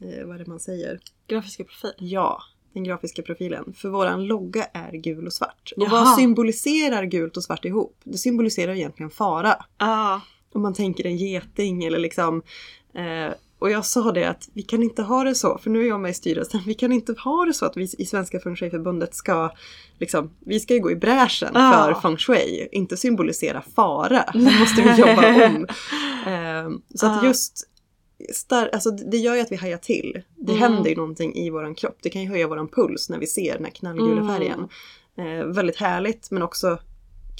eh, 0.04 0.26
vad 0.26 0.34
är 0.34 0.38
det 0.38 0.46
man 0.46 0.60
säger? 0.60 1.00
Grafiska 1.28 1.64
profil. 1.64 1.92
Ja, 1.98 2.38
den 2.74 2.84
grafiska 2.84 3.22
profilen. 3.22 3.74
För 3.76 3.88
våran 3.88 4.24
logga 4.26 4.64
är 4.64 4.92
gul 4.92 5.26
och 5.26 5.32
svart. 5.32 5.72
Och 5.76 5.82
Jaha. 5.82 5.90
vad 6.04 6.14
symboliserar 6.16 7.04
gult 7.04 7.36
och 7.36 7.44
svart 7.44 7.64
ihop? 7.64 7.96
Det 8.04 8.18
symboliserar 8.18 8.74
egentligen 8.74 9.10
fara. 9.10 9.56
Ja. 9.78 10.20
Om 10.54 10.62
man 10.62 10.74
tänker 10.74 11.06
en 11.06 11.16
geting 11.16 11.84
eller 11.84 11.98
liksom 11.98 12.42
eh, 12.94 13.34
och 13.58 13.70
jag 13.70 13.84
sa 13.86 14.12
det 14.12 14.24
att 14.24 14.48
vi 14.54 14.62
kan 14.62 14.82
inte 14.82 15.02
ha 15.02 15.24
det 15.24 15.34
så, 15.34 15.58
för 15.58 15.70
nu 15.70 15.80
är 15.84 15.88
jag 15.88 16.00
med 16.00 16.10
i 16.10 16.14
styrelsen, 16.14 16.60
vi 16.66 16.74
kan 16.74 16.92
inte 16.92 17.12
ha 17.24 17.44
det 17.44 17.54
så 17.54 17.66
att 17.66 17.76
vi 17.76 17.88
i 17.98 18.06
Svenska 18.06 18.40
Feng 18.40 18.56
Shui-förbundet 18.56 19.14
ska, 19.14 19.50
liksom, 19.98 20.30
vi 20.40 20.60
ska 20.60 20.74
ju 20.74 20.80
gå 20.80 20.90
i 20.90 20.96
bräschen 20.96 21.50
Ja. 21.54 21.72
för 21.94 22.00
Feng 22.00 22.16
Shui, 22.16 22.68
inte 22.72 22.96
symbolisera 22.96 23.62
fara. 23.76 24.24
Det 24.32 24.58
måste 24.60 24.82
vi 24.82 25.00
jobba 25.00 25.46
om. 25.46 25.66
Eh, 26.26 26.70
så 26.94 27.06
att 27.06 27.22
Ja. 27.22 27.28
just, 27.28 27.68
star- 28.32 28.70
alltså 28.72 28.90
det 28.90 29.16
gör 29.16 29.34
ju 29.34 29.40
att 29.40 29.52
vi 29.52 29.56
hajar 29.56 29.78
till. 29.78 30.22
Det 30.36 30.52
Mm. 30.52 30.62
händer 30.62 30.90
ju 30.90 30.96
någonting 30.96 31.34
i 31.36 31.50
våran 31.50 31.74
kropp, 31.74 31.98
det 32.02 32.10
kan 32.10 32.22
ju 32.22 32.28
höja 32.28 32.48
våran 32.48 32.68
puls 32.68 33.10
när 33.10 33.18
vi 33.18 33.26
ser 33.26 33.54
den 33.54 33.64
här 33.64 33.70
knallgula 33.72 34.20
Mm. 34.20 34.28
färgen. 34.28 34.68
Eh, 35.18 35.46
väldigt 35.46 35.76
härligt 35.76 36.30
men 36.30 36.42
också 36.42 36.78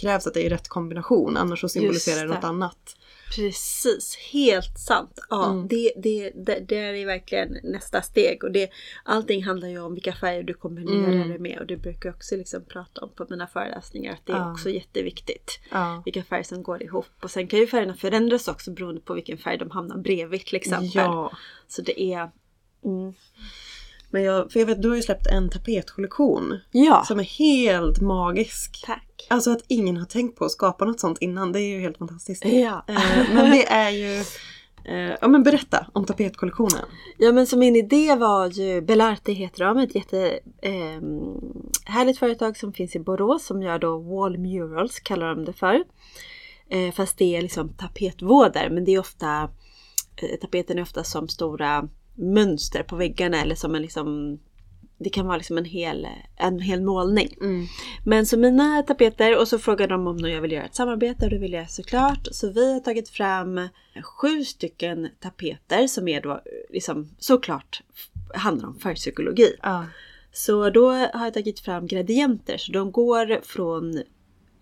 krävs 0.01 0.27
att 0.27 0.35
det 0.35 0.41
är 0.41 0.45
i 0.45 0.49
rätt 0.49 0.69
kombination, 0.69 1.37
annars 1.37 1.61
så 1.61 1.69
symboliserar 1.69 2.17
det 2.21 2.29
det. 2.29 2.35
något 2.35 2.45
annat. 2.45 2.97
Precis, 3.37 4.17
helt 4.33 4.79
sant. 4.79 5.19
Ja, 5.31 5.51
Mm. 5.51 5.69
det, 5.69 5.93
det, 5.97 6.31
det, 6.35 6.61
det 6.69 6.77
är 6.77 7.07
verkligen 7.07 7.59
nästa 7.63 8.03
steg. 8.03 8.45
Och 8.45 8.53
det, 8.53 8.71
allting 9.05 9.45
handlar 9.45 9.69
ju 9.69 9.81
om 9.81 9.95
vilka 9.95 10.13
färger 10.13 10.43
du 10.43 10.55
kombinerar 10.55 11.13
Mm. 11.13 11.29
det 11.29 11.39
med. 11.39 11.59
Och 11.59 11.67
det 11.67 11.77
brukar 11.77 12.09
jag 12.09 12.17
också 12.17 12.37
liksom 12.37 12.65
prata 12.65 13.01
om 13.01 13.09
på 13.15 13.27
mina 13.31 13.47
föreläsningar. 13.47 14.13
Att 14.13 14.27
det 14.27 14.33
är 14.33 14.37
Ja. 14.37 14.53
också 14.53 14.71
jätteviktigt. 14.71 15.61
Ja. 15.71 16.03
Vilka 16.05 16.23
färger 16.23 16.45
som 16.45 16.63
går 16.63 16.83
ihop. 16.83 17.07
Och 17.23 17.31
sen 17.31 17.47
kan 17.47 17.59
ju 17.59 17.67
färgerna 17.67 17.95
förändras 17.95 18.49
också 18.49 18.71
beroende 18.71 19.01
på 19.01 19.15
vilken 19.15 19.39
färg 19.39 19.59
de 19.59 19.71
hamnar 19.71 19.97
bredvid 19.97 20.41
till 20.47 20.57
exempel. 20.57 20.91
Ja. 20.95 21.33
Så 21.69 21.83
det 21.83 22.03
är... 22.03 22.31
Mm. 22.85 23.15
Men 24.15 24.23
jag, 24.23 24.53
för 24.53 24.61
jag 24.61 24.67
vet, 24.67 24.83
du 24.83 24.89
har 24.89 24.97
ju 24.97 25.03
släppt 25.03 25.27
en 25.27 25.51
tapetkollektion 25.51 26.61
Ja, 26.71 27.05
som 27.09 27.21
är 27.21 27.25
helt 27.25 28.01
magisk. 28.01 28.85
tack. 28.87 29.27
Alltså 29.31 29.51
att 29.51 29.65
ingen 29.69 29.97
har 29.97 30.05
tänkt 30.05 30.39
på 30.39 30.45
att 30.45 30.51
skapa 30.51 30.85
något 30.85 31.01
sånt 31.01 31.19
innan, 31.21 31.53
det 31.53 31.61
är 31.61 31.69
ju 31.77 31.81
helt 31.81 31.99
fantastiskt. 31.99 32.45
Ja. 32.45 32.85
Eh, 32.89 33.35
men 33.35 33.51
det 33.51 33.67
är 33.67 33.91
ju... 33.91 34.25
Eh, 34.85 35.17
ja 35.21 35.29
men 35.29 35.43
berätta 35.43 35.87
om 35.93 36.05
tapetkollektionen. 36.05 36.85
Ja 37.19 37.33
men 37.33 37.47
så 37.47 37.59
min 37.59 37.77
idé 37.77 38.17
var 38.17 38.47
ju, 38.47 38.81
Belarte 38.81 39.33
heter 39.33 39.65
de, 39.65 39.79
ett 39.79 39.95
jätte 39.95 40.39
eh, 40.63 41.01
härligt 41.85 42.19
företag 42.19 42.57
som 42.57 42.73
finns 42.73 42.97
i 42.97 43.01
Borås 43.01 43.47
som 43.47 43.63
gör 43.63 43.79
då 43.79 43.99
wall 43.99 44.39
murals 44.39 45.01
kallar 45.01 45.27
de 45.35 45.45
det 45.45 45.53
för. 45.53 45.85
Eh, 46.69 46.93
fast 46.93 47.19
det 47.19 47.37
är 47.37 47.43
liksom 47.43 47.69
tapetvådor 47.69 48.71
men 48.71 48.85
det 48.85 48.95
är 48.95 48.99
ofta, 48.99 49.51
eh, 50.17 50.39
tapeten 50.41 50.79
är 50.79 50.83
ofta 50.83 51.05
som 51.05 51.29
stora 51.29 51.89
mönster 52.15 52.83
på 52.83 52.97
väggarna 52.97 53.43
eller 53.43 53.55
som 53.55 53.75
en 53.75 53.83
liksom 53.83 54.39
det 54.99 55.11
kan 55.11 55.27
vara 55.27 55.37
liksom 55.37 55.59
en 55.59 55.65
hel, 55.65 56.07
en 56.37 56.61
hel 56.61 56.83
målning. 56.83 57.29
Men 58.05 58.27
så 58.27 58.39
mina 58.39 58.83
tapeter 58.83 59.39
och 59.39 59.49
så 59.49 59.59
frågade 59.59 59.95
de 59.95 60.07
om 60.07 60.19
jag 60.19 60.41
vill 60.41 60.53
göra 60.53 60.65
ett 60.65 60.75
samarbete 60.75 61.25
och 61.25 61.31
det 61.31 61.39
vill 61.39 61.53
jag 61.53 61.71
såklart. 61.71 62.29
Så 62.31 62.51
vi 62.51 62.73
har 62.73 62.81
tagit 62.81 63.09
fram 63.09 63.69
sju 64.03 64.45
stycken 64.45 65.09
tapeter 65.21 65.87
som 65.87 66.09
är 66.09 66.21
då 66.21 66.41
liksom 66.71 67.09
såklart 67.19 67.83
handlar 68.35 68.69
om 68.69 68.79
färgpsykologi. 68.79 69.57
Ja. 69.63 69.87
Så 70.33 70.71
då 70.71 70.91
har 70.91 71.25
jag 71.25 71.35
tagit 71.35 71.61
fram 71.61 71.87
gradienter 71.87 72.59
så 72.59 72.73
de 72.73 72.93
går 72.93 73.41
från 73.43 73.97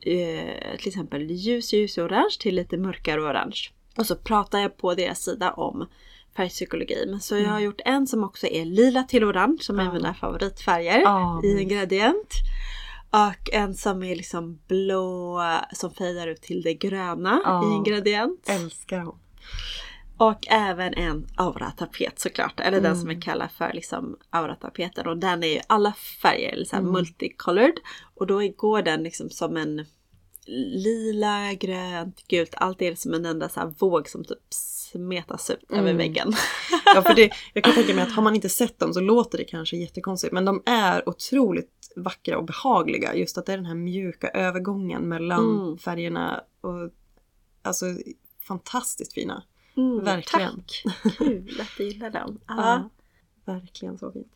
eh, 0.01 0.79
till 0.79 0.89
exempel 0.89 1.31
ljus 1.31 1.73
ljus 1.73 1.99
orange 1.99 2.37
till 2.41 2.55
lite 2.55 2.77
mörkare 2.77 3.21
orange. 3.21 3.61
Och 3.97 4.07
så 4.07 4.17
pratar 4.17 4.59
jag 4.59 4.77
på 4.77 4.95
deras 4.95 5.23
sida 5.23 5.53
om 5.53 5.89
färgpsykologi. 6.37 7.07
Men 7.11 7.21
så 7.21 7.37
jag 7.37 7.49
har 7.51 7.61
gjort 7.61 7.81
en 7.85 8.07
som 8.07 8.25
också 8.25 8.47
är 8.47 8.65
lila 8.65 9.03
till 9.03 9.25
orange 9.25 9.59
som 9.61 9.79
är 9.81 9.85
Ja. 9.85 9.93
mina 9.93 10.15
favoritfärger 10.15 11.01
Ja, 11.01 11.41
i 11.45 11.59
en 11.59 11.69
gradient. 11.69 12.29
Och 13.11 13.51
en 13.55 13.75
som 13.75 14.03
är 14.03 14.17
liksom 14.17 14.59
blå 14.69 15.41
som 15.73 15.91
fejdar 15.95 16.27
ut 16.27 16.43
till 16.43 16.63
det 16.63 16.75
gröna 16.75 17.41
Ja. 17.45 17.71
i 17.73 17.75
en 17.75 17.85
gradient. 17.85 18.49
Älskar 18.49 18.99
dem. 18.99 19.19
Och 20.17 20.47
även 20.51 20.95
en 20.95 21.27
auratapet 21.37 22.21
såklart. 22.21 22.61
Eller 22.61 22.81
den 22.81 22.95
som 22.97 23.05
Mm. 23.09 23.15
jag 23.17 23.23
kallar 23.23 23.49
för 23.49 23.73
liksom 23.73 24.17
auratapeten. 24.31 25.07
Och 25.07 25.19
den 25.19 25.43
är 25.43 25.47
ju 25.49 25.61
alla 25.67 25.93
färger, 26.23 26.65
här 26.73 26.79
Mm. 26.79 26.93
multicolored. 26.93 27.75
Och 28.15 28.27
då 28.27 28.39
går 28.57 28.83
den 28.83 29.03
liksom 29.03 29.31
som 29.31 29.57
en 29.57 29.87
lila, 30.47 31.53
grönt, 31.55 32.29
gult. 32.29 32.55
Allt 32.57 32.83
är 32.83 32.95
som 32.95 33.15
en 33.15 33.27
enda 33.27 33.49
så 33.49 33.75
våg 33.79 34.09
som 34.09 34.25
typ 34.25 34.39
smetas 34.93 35.51
ut 35.51 35.65
över 35.71 35.81
Mm. 35.83 35.97
väggen. 35.97 36.33
Ja, 36.95 37.03
för 37.03 37.15
det, 37.15 37.31
jag 37.55 37.65
kan 37.65 37.75
tänka 37.75 37.95
mig 37.95 38.05
att 38.05 38.13
har 38.13 38.23
man 38.23 38.35
inte 38.35 38.49
sett 38.49 38.79
dem 38.79 38.95
så 38.95 39.01
låter 39.01 39.39
det 39.39 39.45
kanske 39.45 39.77
jättekonstigt. 39.77 40.33
Men 40.33 40.45
de 40.45 40.63
är 40.67 41.09
otroligt 41.09 41.71
vackra 41.97 42.39
och 42.39 42.45
behagliga. 42.45 43.15
Just 43.15 43.39
att 43.39 43.47
det 43.47 43.53
är 43.53 43.57
den 43.57 43.67
här 43.67 43.75
mjuka 43.75 44.29
övergången 44.29 45.03
mellan 45.09 45.61
Mm. 45.61 45.79
färgerna. 45.79 46.45
Och, 46.61 46.91
alltså 47.63 47.87
fantastiskt 48.47 49.13
fina. 49.13 49.43
Mm, 49.77 50.05
Verkligen. 50.05 50.57
Tack! 50.57 50.83
Kul 51.19 51.61
att 51.61 51.69
du 51.79 51.85
gillar 51.85 52.11
dem. 52.11 52.41
Ja. 52.49 52.91
Verkligen 53.45 53.99
så 53.99 54.13
fint. 54.13 54.33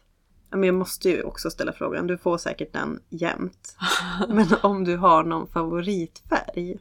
Men 0.51 0.64
jag 0.64 0.74
måste 0.74 1.09
ju 1.09 1.23
också 1.23 1.51
ställa 1.51 1.73
frågan, 1.73 2.06
du 2.06 2.18
får 2.18 2.39
säkert 2.39 2.73
den 2.73 3.01
jämt. 3.09 3.77
Men 4.28 4.47
om 4.62 4.85
du 4.85 4.97
har 4.97 5.24
någon 5.24 5.47
favoritfärg? 5.48 6.78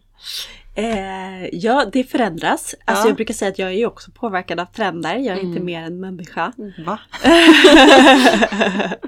Eh, 0.76 1.46
ja, 1.52 1.86
det 1.94 2.04
förändras. 2.04 2.76
Alltså 2.86 3.04
Ja. 3.04 3.10
jag 3.10 3.16
brukar 3.16 3.34
säga 3.34 3.52
att 3.52 3.60
jag 3.60 3.70
är 3.70 3.78
ju 3.78 3.86
också 3.86 4.12
påverkad 4.12 4.60
av 4.60 4.66
trender. 4.66 5.16
Jag 5.16 5.38
är 5.38 5.42
inte 5.42 5.48
Mm. 5.60 5.66
mer 5.66 5.82
än 5.84 6.00
människa. 6.00 6.54
Va? 6.86 7.00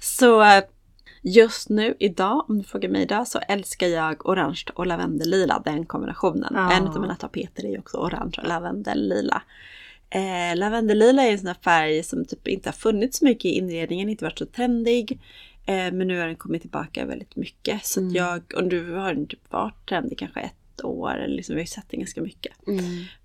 så 0.00 0.44
just 1.22 1.68
nu, 1.68 1.96
idag, 1.98 2.44
om 2.50 2.58
du 2.58 2.64
frågar 2.64 2.88
mig 2.88 3.02
idag, 3.02 3.28
så 3.28 3.38
älskar 3.38 3.86
jag 3.86 4.26
orange 4.28 4.64
och 4.74 4.86
lavendellila, 4.86 5.62
den 5.64 5.86
kombinationen. 5.86 6.52
Ja. 6.56 6.72
En 6.72 6.86
av 6.88 7.00
mina 7.00 7.14
tapeter 7.16 7.64
är 7.64 7.68
ju 7.68 7.78
också 7.78 7.96
orange 7.96 8.34
och 8.42 8.48
lavendellila. 8.48 9.42
Eh, 10.14 10.56
lavendellila 10.56 11.22
är 11.22 11.32
en 11.32 11.38
sån 11.38 11.46
här 11.46 11.56
färg 11.64 12.02
som 12.02 12.24
typ 12.24 12.48
inte 12.48 12.68
har 12.68 12.74
funnits 12.74 13.18
så 13.18 13.24
mycket 13.24 13.44
i 13.44 13.48
inredningen, 13.48 14.08
inte 14.08 14.24
varit 14.24 14.38
så 14.38 14.46
trendig. 14.46 15.18
Eh, 15.66 15.92
men 15.92 15.98
nu 16.08 16.18
har 16.18 16.26
den 16.26 16.36
kommit 16.36 16.60
tillbaka 16.62 17.06
väldigt 17.06 17.36
mycket. 17.36 17.84
Så 17.86 18.00
Mm. 18.00 18.14
jag, 18.14 18.42
och 18.56 18.64
nu 18.64 18.92
har 18.92 19.14
den 19.14 19.26
typ 19.26 19.52
varit 19.52 19.88
trendig 19.88 20.18
kanske 20.18 20.40
ett 20.40 20.84
år, 20.84 21.16
eller 21.16 21.36
liksom, 21.36 21.54
vi 21.54 21.60
har 21.60 21.64
ju 21.64 21.66
sett 21.66 21.88
den 21.90 22.00
ganska 22.00 22.20
mycket. 22.22 22.52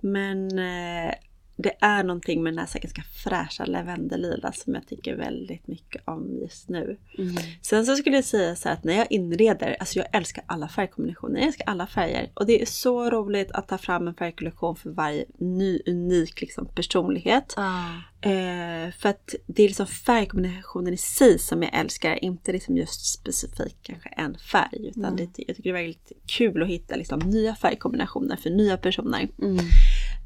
Men 0.02 0.60
eh, 0.60 1.14
det 1.62 1.74
är 1.80 2.04
någonting 2.04 2.44
med 2.44 2.54
den 2.54 2.58
här 2.60 2.80
ganska 2.80 3.02
fräscha 3.02 3.66
lavendellila 3.66 4.52
som 4.52 4.76
jag 4.76 4.88
tycker 4.88 5.16
väldigt 5.16 5.68
mycket 5.68 6.08
om 6.08 6.38
just 6.42 6.70
nu. 6.70 6.98
Mm. 7.18 7.36
Sen 7.62 7.86
så 7.86 7.96
skulle 7.96 8.16
jag 8.16 8.26
säga 8.26 8.56
så 8.56 8.70
här 8.70 8.76
att 8.76 8.84
när 8.84 8.94
jag 8.98 9.08
inreder, 9.10 9.76
alltså 9.80 10.00
jag 10.00 10.08
älskar 10.14 10.44
alla 10.48 10.68
färgkombinationer, 10.70 11.40
jag 11.40 11.48
älskar 11.48 11.66
alla 11.68 11.88
färger. 11.88 12.32
Och 12.34 12.46
det 12.46 12.62
är 12.62 12.66
så 12.66 13.10
roligt 13.10 13.52
att 13.52 13.68
ta 13.68 13.78
fram 13.78 14.08
en 14.08 14.14
färgkollektion 14.14 14.76
för 14.76 14.90
varje 14.90 15.26
ny 15.38 15.80
unik 15.86 16.42
liksom, 16.42 16.66
personlighet. 16.76 17.54
Ah. 17.58 17.86
Eh, 18.22 18.92
för 18.92 19.10
att 19.10 19.36
det 19.48 19.64
är 19.64 19.68
liksom 19.68 19.88
färgkombinationen 19.88 20.94
i 20.94 20.98
sig 20.98 21.40
som 21.40 21.64
jag 21.64 21.74
älskar, 21.74 22.24
inte 22.24 22.52
liksom 22.52 22.78
just 22.78 23.14
specifikt 23.14 23.78
kanske 23.84 24.10
en 24.10 24.38
färg. 24.38 24.88
Utan 24.88 25.06
Mm. 25.06 25.16
det, 25.16 25.44
jag 25.48 25.56
tycker 25.56 25.64
det 25.64 25.70
är 25.70 25.74
väldigt 25.84 26.12
kul 26.26 26.64
att 26.64 26.70
hitta 26.70 26.96
liksom 26.96 27.20
nya 27.20 27.56
färgkombinationer 27.56 28.36
för 28.36 28.50
nya 28.50 28.78
personer. 28.78 29.28
Mm. 29.42 29.66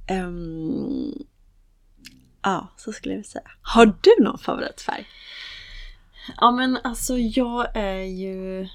Ehm, 0.07 1.13
ja, 2.41 2.67
så 2.77 2.93
skulle 2.93 3.15
jag 3.15 3.25
säga. 3.25 3.51
Har 3.61 3.85
du 3.85 4.23
någon 4.23 4.37
favoritfärg? 4.37 5.05
Ja 6.37 6.51
men 6.51 6.77
alltså 6.83 7.17
jag 7.17 7.75
är 7.75 8.03
ju... 8.03 8.67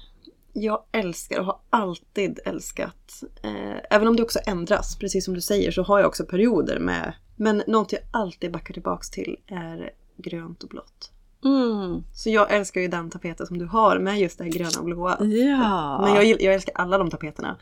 Jag 0.53 0.83
älskar 0.91 1.39
och 1.39 1.45
har 1.45 1.59
alltid 1.69 2.39
älskat. 2.45 3.23
Eh, 3.43 3.77
även 3.89 4.07
om 4.07 4.15
det 4.15 4.23
också 4.23 4.39
ändras, 4.47 4.97
precis 4.97 5.25
som 5.25 5.33
du 5.33 5.41
säger, 5.41 5.71
så 5.71 5.83
har 5.83 5.99
jag 5.99 6.07
också 6.07 6.25
perioder 6.25 6.79
med... 6.79 7.13
Men 7.35 7.63
något 7.67 7.91
jag 7.91 8.01
alltid 8.11 8.51
backar 8.51 8.73
tillbaks 8.73 9.09
till 9.09 9.37
är 9.47 9.91
grönt 10.17 10.63
och 10.63 10.69
blått. 10.69 11.11
Mm. 11.43 12.03
Så 12.13 12.29
jag 12.29 12.51
älskar 12.51 12.81
ju 12.81 12.87
den 12.87 13.09
tapeten 13.09 13.47
som 13.47 13.57
du 13.57 13.65
har 13.65 13.99
med 13.99 14.19
just 14.19 14.37
det 14.37 14.43
här 14.43 14.51
gröna 14.51 14.79
och 14.79 14.85
blåa. 14.85 15.17
Ja. 15.19 16.01
Men 16.01 16.15
jag, 16.15 16.41
jag 16.41 16.53
älskar 16.53 16.73
alla 16.75 16.97
de 16.97 17.09
tapeterna. 17.09 17.57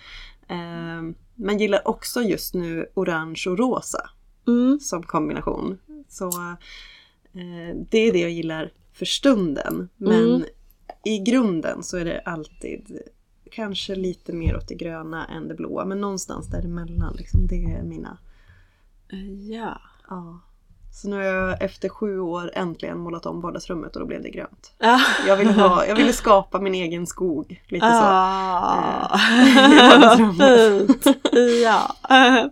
Eh, 0.48 1.27
men 1.38 1.58
gillar 1.58 1.88
också 1.88 2.22
just 2.22 2.54
nu 2.54 2.90
orange 2.94 3.44
och 3.48 3.58
rosa 3.58 4.10
mm. 4.48 4.80
som 4.80 5.04
kombination. 5.04 5.80
Så 6.10 6.28
eh, 7.34 7.76
det 7.90 7.98
är 7.98 8.14
det 8.14 8.20
jag 8.20 8.32
gillar 8.32 8.72
för 8.94 9.06
stunden. 9.06 9.90
Men 9.98 10.36
Mm. 10.36 10.44
i 11.06 11.20
grunden 11.20 11.84
så 11.84 11.98
är 11.98 12.06
det 12.06 12.20
alltid 12.20 13.02
kanske 13.52 13.96
lite 13.96 14.34
mer 14.34 14.58
åt 14.58 14.68
det 14.68 14.76
gröna 14.76 15.26
än 15.26 15.48
det 15.48 15.56
blåa. 15.56 15.86
Men 15.86 16.02
någonstans 16.02 16.48
däremellan. 16.48 17.16
Liksom, 17.18 17.48
det 17.48 17.64
är 17.64 17.84
mina 17.84 18.18
Ja. 19.50 19.82
Ja. 20.10 20.40
Så 21.02 21.10
nu 21.10 21.16
har 21.16 21.24
jag 21.24 21.62
efter 21.62 21.90
sju 21.90 22.20
år 22.20 22.52
äntligen 22.54 23.00
målat 23.00 23.26
om 23.26 23.42
vardagsrummet 23.42 23.96
och 23.96 24.00
då 24.00 24.06
blev 24.08 24.24
det 24.24 24.30
grönt. 24.30 24.72
Ja. 24.80 25.00
Jag 25.28 25.38
ville, 25.38 25.52
ha, 25.54 25.86
jag 25.86 25.96
ville 25.96 26.14
skapa 26.14 26.60
min 26.60 26.74
egen 26.76 27.08
skog. 27.08 27.64
Lite 27.68 27.86
så. 27.86 27.92
Ah, 28.04 29.20
Eh, 29.60 30.16
fint! 30.18 31.06
Ja, 31.64 31.96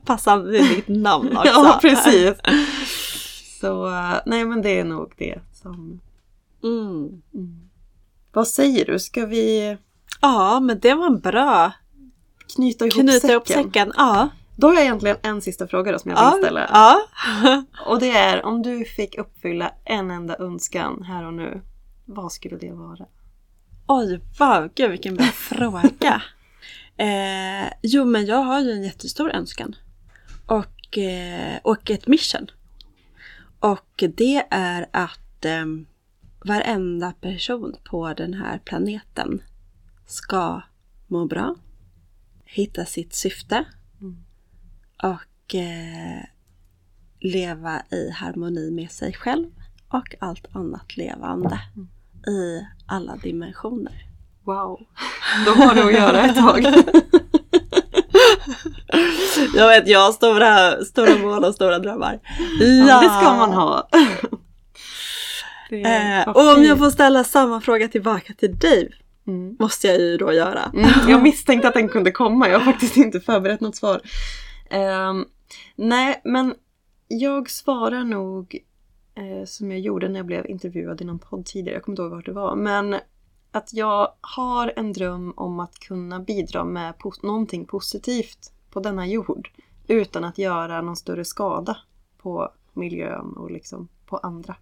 passande 0.06 0.52
till 0.58 0.68
ditt 0.76 0.88
namn 0.88 1.28
också. 1.38 1.50
Ja, 1.54 1.78
precis. 1.82 2.34
Så 3.62 3.88
eh, 3.88 4.14
nej 4.26 4.46
men 4.46 4.62
det 4.62 4.80
är 4.80 4.84
nog 4.84 5.14
det 5.18 5.40
som... 5.62 6.00
Mm. 6.64 7.22
Mm. 7.34 7.60
Vad 8.34 8.48
säger 8.48 8.86
du? 8.86 9.00
Ska 9.00 9.26
vi 9.26 9.78
Ja, 10.22 10.60
men 10.60 10.80
det 10.80 10.94
var 10.94 11.10
bra. 11.10 11.72
knyta 12.56 12.86
ihop 12.86 12.94
Knyta 12.94 13.12
säcken? 13.20 13.32
ihop 13.32 13.48
säcken. 13.48 13.94
Ja. 13.98 14.30
Då 14.56 14.68
har 14.68 14.74
jag 14.74 14.84
egentligen 14.84 15.18
en 15.22 15.42
sista 15.42 15.68
fråga 15.68 15.92
då 15.92 16.00
som 16.00 16.12
jag 16.12 16.32
vill 16.32 16.44
ställa. 16.44 16.70
ja. 16.74 17.02
Och 17.86 18.00
det 18.00 18.12
är 18.12 18.46
om 18.46 18.62
du 18.62 18.86
fick 18.86 19.18
uppfylla 19.18 19.72
en 19.86 20.12
enda 20.12 20.36
önskan 20.40 21.04
här 21.04 21.26
och 21.26 21.34
nu. 21.34 21.62
Vad 22.06 22.32
skulle 22.32 22.58
det 22.58 22.72
vara? 22.72 23.06
Oj, 23.88 24.22
wow, 24.40 24.70
gud 24.76 24.92
vilken 24.92 25.16
bra 25.16 25.26
fråga. 25.34 26.22
Eh, 26.98 27.74
jo, 27.82 28.06
men 28.06 28.26
jag 28.26 28.38
har 28.38 28.62
ju 28.62 28.72
en 28.72 28.84
jättestor 28.84 29.32
önskan. 29.32 29.76
Och, 30.46 30.98
eh, 30.98 31.58
och 31.64 31.92
ett 31.92 32.08
mission. 32.08 32.48
Och 33.60 34.04
det 34.16 34.48
är 34.50 34.86
att 34.92 35.46
eh, 35.46 35.66
varenda 36.46 37.12
person 37.22 37.76
på 37.84 38.14
den 38.14 38.34
här 38.34 38.60
planeten 38.66 39.42
ska 40.06 40.62
må 41.08 41.26
bra, 41.26 41.56
hitta 42.46 42.86
sitt 42.86 43.14
syfte. 43.14 43.66
Och 45.04 45.56
eh, 45.56 46.24
leva 47.22 47.82
i 47.92 48.10
harmoni 48.12 48.72
med 48.72 48.92
sig 48.92 49.14
själv 49.14 49.46
och 49.90 50.16
allt 50.20 50.56
annat 50.56 50.98
levande 50.98 51.60
i 52.28 52.66
alla 52.88 53.16
dimensioner. 53.16 54.06
Wow! 54.46 54.80
Då 55.46 55.52
har 55.52 55.76
du 55.76 55.82
att 55.82 55.94
göra 55.94 56.22
ett 56.26 56.36
tag. 56.36 56.64
Jag 59.56 59.68
vet, 59.68 59.88
jag 59.88 60.00
har 60.00 60.12
stora, 60.12 60.84
stora 60.86 61.18
mål 61.18 61.44
och 61.44 61.56
stora 61.56 61.80
drömmar. 61.80 62.20
Ja, 62.88 63.02
det 63.02 63.10
ska 63.10 63.36
man 63.36 63.54
ha. 63.54 63.90
Eh, 65.72 66.28
och 66.30 66.58
om 66.58 66.64
jag 66.64 66.78
får 66.78 66.90
ställa 66.90 67.24
samma 67.24 67.62
fråga 67.62 67.88
tillbaka 67.88 68.34
till 68.34 68.58
dig, 68.58 68.90
Mm. 69.28 69.56
måste 69.60 69.88
jag 69.88 70.00
ju 70.00 70.18
då 70.18 70.34
göra. 70.34 70.72
Mm, 70.74 70.90
jag 71.08 71.24
misstänkte 71.24 71.68
att 71.68 71.74
den 71.74 71.90
kunde 71.90 72.12
komma, 72.12 72.50
jag 72.50 72.60
har 72.60 72.66
faktiskt 72.66 72.98
inte 72.98 73.20
förberett 73.20 73.62
något 73.62 73.76
svar. 73.76 74.02
Ehm, 74.76 75.26
nej, 75.76 76.22
men 76.24 76.56
jag 77.08 77.50
svarar 77.50 78.04
nog 78.04 78.60
eh, 79.16 79.46
som 79.46 79.72
jag 79.72 79.80
gjorde 79.80 80.10
när 80.10 80.20
jag 80.20 80.26
blev 80.26 80.50
intervjuad 80.50 81.02
i 81.02 81.06
någon 81.06 81.20
podd 81.20 81.46
tidigare, 81.46 81.76
jag 81.76 81.84
kommer 81.84 81.94
inte 81.94 82.02
ihåg 82.02 82.12
vart 82.12 82.26
det 82.26 82.32
var, 82.32 82.56
men 82.56 82.96
att 83.52 83.74
jag 83.74 84.14
har 84.22 84.74
en 84.76 84.94
dröm 84.94 85.34
om 85.38 85.60
att 85.60 85.80
kunna 85.80 86.20
bidra 86.20 86.64
med 86.64 86.94
pos- 86.98 87.26
någonting 87.26 87.66
positivt 87.66 88.52
på 88.72 88.80
denna 88.80 89.08
jord 89.08 89.50
utan 89.88 90.24
att 90.24 90.38
göra 90.38 90.82
någon 90.82 90.96
större 90.96 91.26
skada 91.26 91.78
på 92.18 92.52
miljön 92.74 93.34
och 93.38 93.52
liksom 93.52 93.88
på 94.06 94.18
andra. 94.18 94.56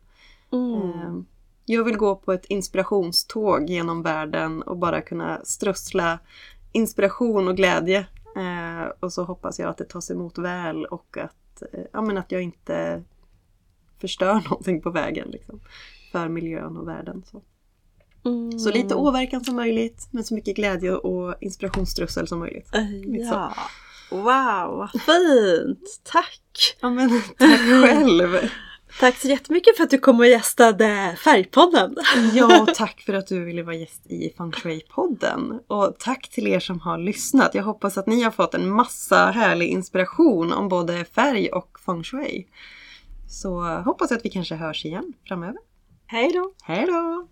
Mm. 0.51 0.73
Ehm, 0.81 1.25
Jag 1.65 1.83
vill 1.83 1.97
gå 1.97 2.15
på 2.15 2.33
ett 2.33 2.45
inspirationståg 2.45 3.69
genom 3.69 4.01
världen 4.01 4.61
och 4.61 4.77
bara 4.77 5.01
kunna 5.01 5.41
strössla 5.43 6.19
inspiration 6.71 7.47
och 7.47 7.55
glädje. 7.57 8.05
Eh, 8.35 8.91
och 8.99 9.13
så 9.13 9.23
hoppas 9.23 9.59
jag 9.59 9.69
att 9.69 9.77
det 9.77 9.85
tas 9.85 10.11
emot 10.11 10.37
väl 10.37 10.85
och 10.85 11.17
att, 11.17 11.61
eh, 11.73 11.83
ja, 11.93 12.01
men 12.01 12.17
att 12.17 12.31
jag 12.31 12.41
inte 12.41 13.03
förstör 14.01 14.33
någonting 14.49 14.81
på 14.81 14.89
vägen 14.89 15.27
liksom, 15.31 15.59
för 16.11 16.27
miljön 16.27 16.77
och 16.77 16.87
världen. 16.87 17.23
Så. 17.31 17.41
Mm. 18.25 18.59
så 18.59 18.71
lite 18.71 18.95
åverkan 18.95 19.43
som 19.43 19.55
möjligt 19.55 20.07
men 20.11 20.23
så 20.23 20.33
mycket 20.33 20.55
glädje 20.55 20.95
och 20.95 21.35
inspirationsströssel 21.41 22.27
som 22.27 22.39
möjligt. 22.39 22.69
Ja. 23.31 23.53
Wow, 24.11 24.77
vad 24.77 24.89
fint! 24.91 26.01
Tack! 26.03 26.77
Ja 26.81 26.89
men 26.89 27.09
tack 27.37 27.59
själv! 27.59 28.37
Tack 28.99 29.17
så 29.17 29.27
jättemycket 29.27 29.77
för 29.77 29.83
att 29.83 29.89
du 29.89 29.97
kom 29.97 30.19
och 30.19 30.27
gästade 30.27 31.15
Färgpodden. 31.23 31.95
Ja, 32.33 32.61
och 32.61 32.75
tack 32.75 33.01
för 33.01 33.13
att 33.13 33.27
du 33.27 33.45
ville 33.45 33.63
vara 33.63 33.75
gäst 33.75 34.05
i 34.05 34.33
Feng 34.37 34.51
Shui-podden. 34.51 35.59
Och 35.67 35.95
tack 35.99 36.29
till 36.29 36.47
er 36.47 36.59
som 36.59 36.79
har 36.79 36.97
lyssnat. 36.97 37.55
Jag 37.55 37.63
hoppas 37.63 37.97
att 37.97 38.07
ni 38.07 38.21
har 38.21 38.31
fått 38.31 38.53
en 38.53 38.69
massa 38.69 39.25
härlig 39.25 39.67
inspiration 39.67 40.53
om 40.53 40.69
både 40.69 41.05
färg 41.05 41.49
och 41.49 41.79
Feng 41.85 42.03
Shui. 42.03 42.47
Så 43.29 43.61
hoppas 43.61 44.11
jag 44.11 44.17
att 44.17 44.25
vi 44.25 44.29
kanske 44.29 44.55
hörs 44.55 44.85
igen 44.85 45.13
framöver. 45.27 45.57
Hej 46.07 46.31
då! 46.33 46.53
Hej 46.63 46.85
då! 46.85 47.27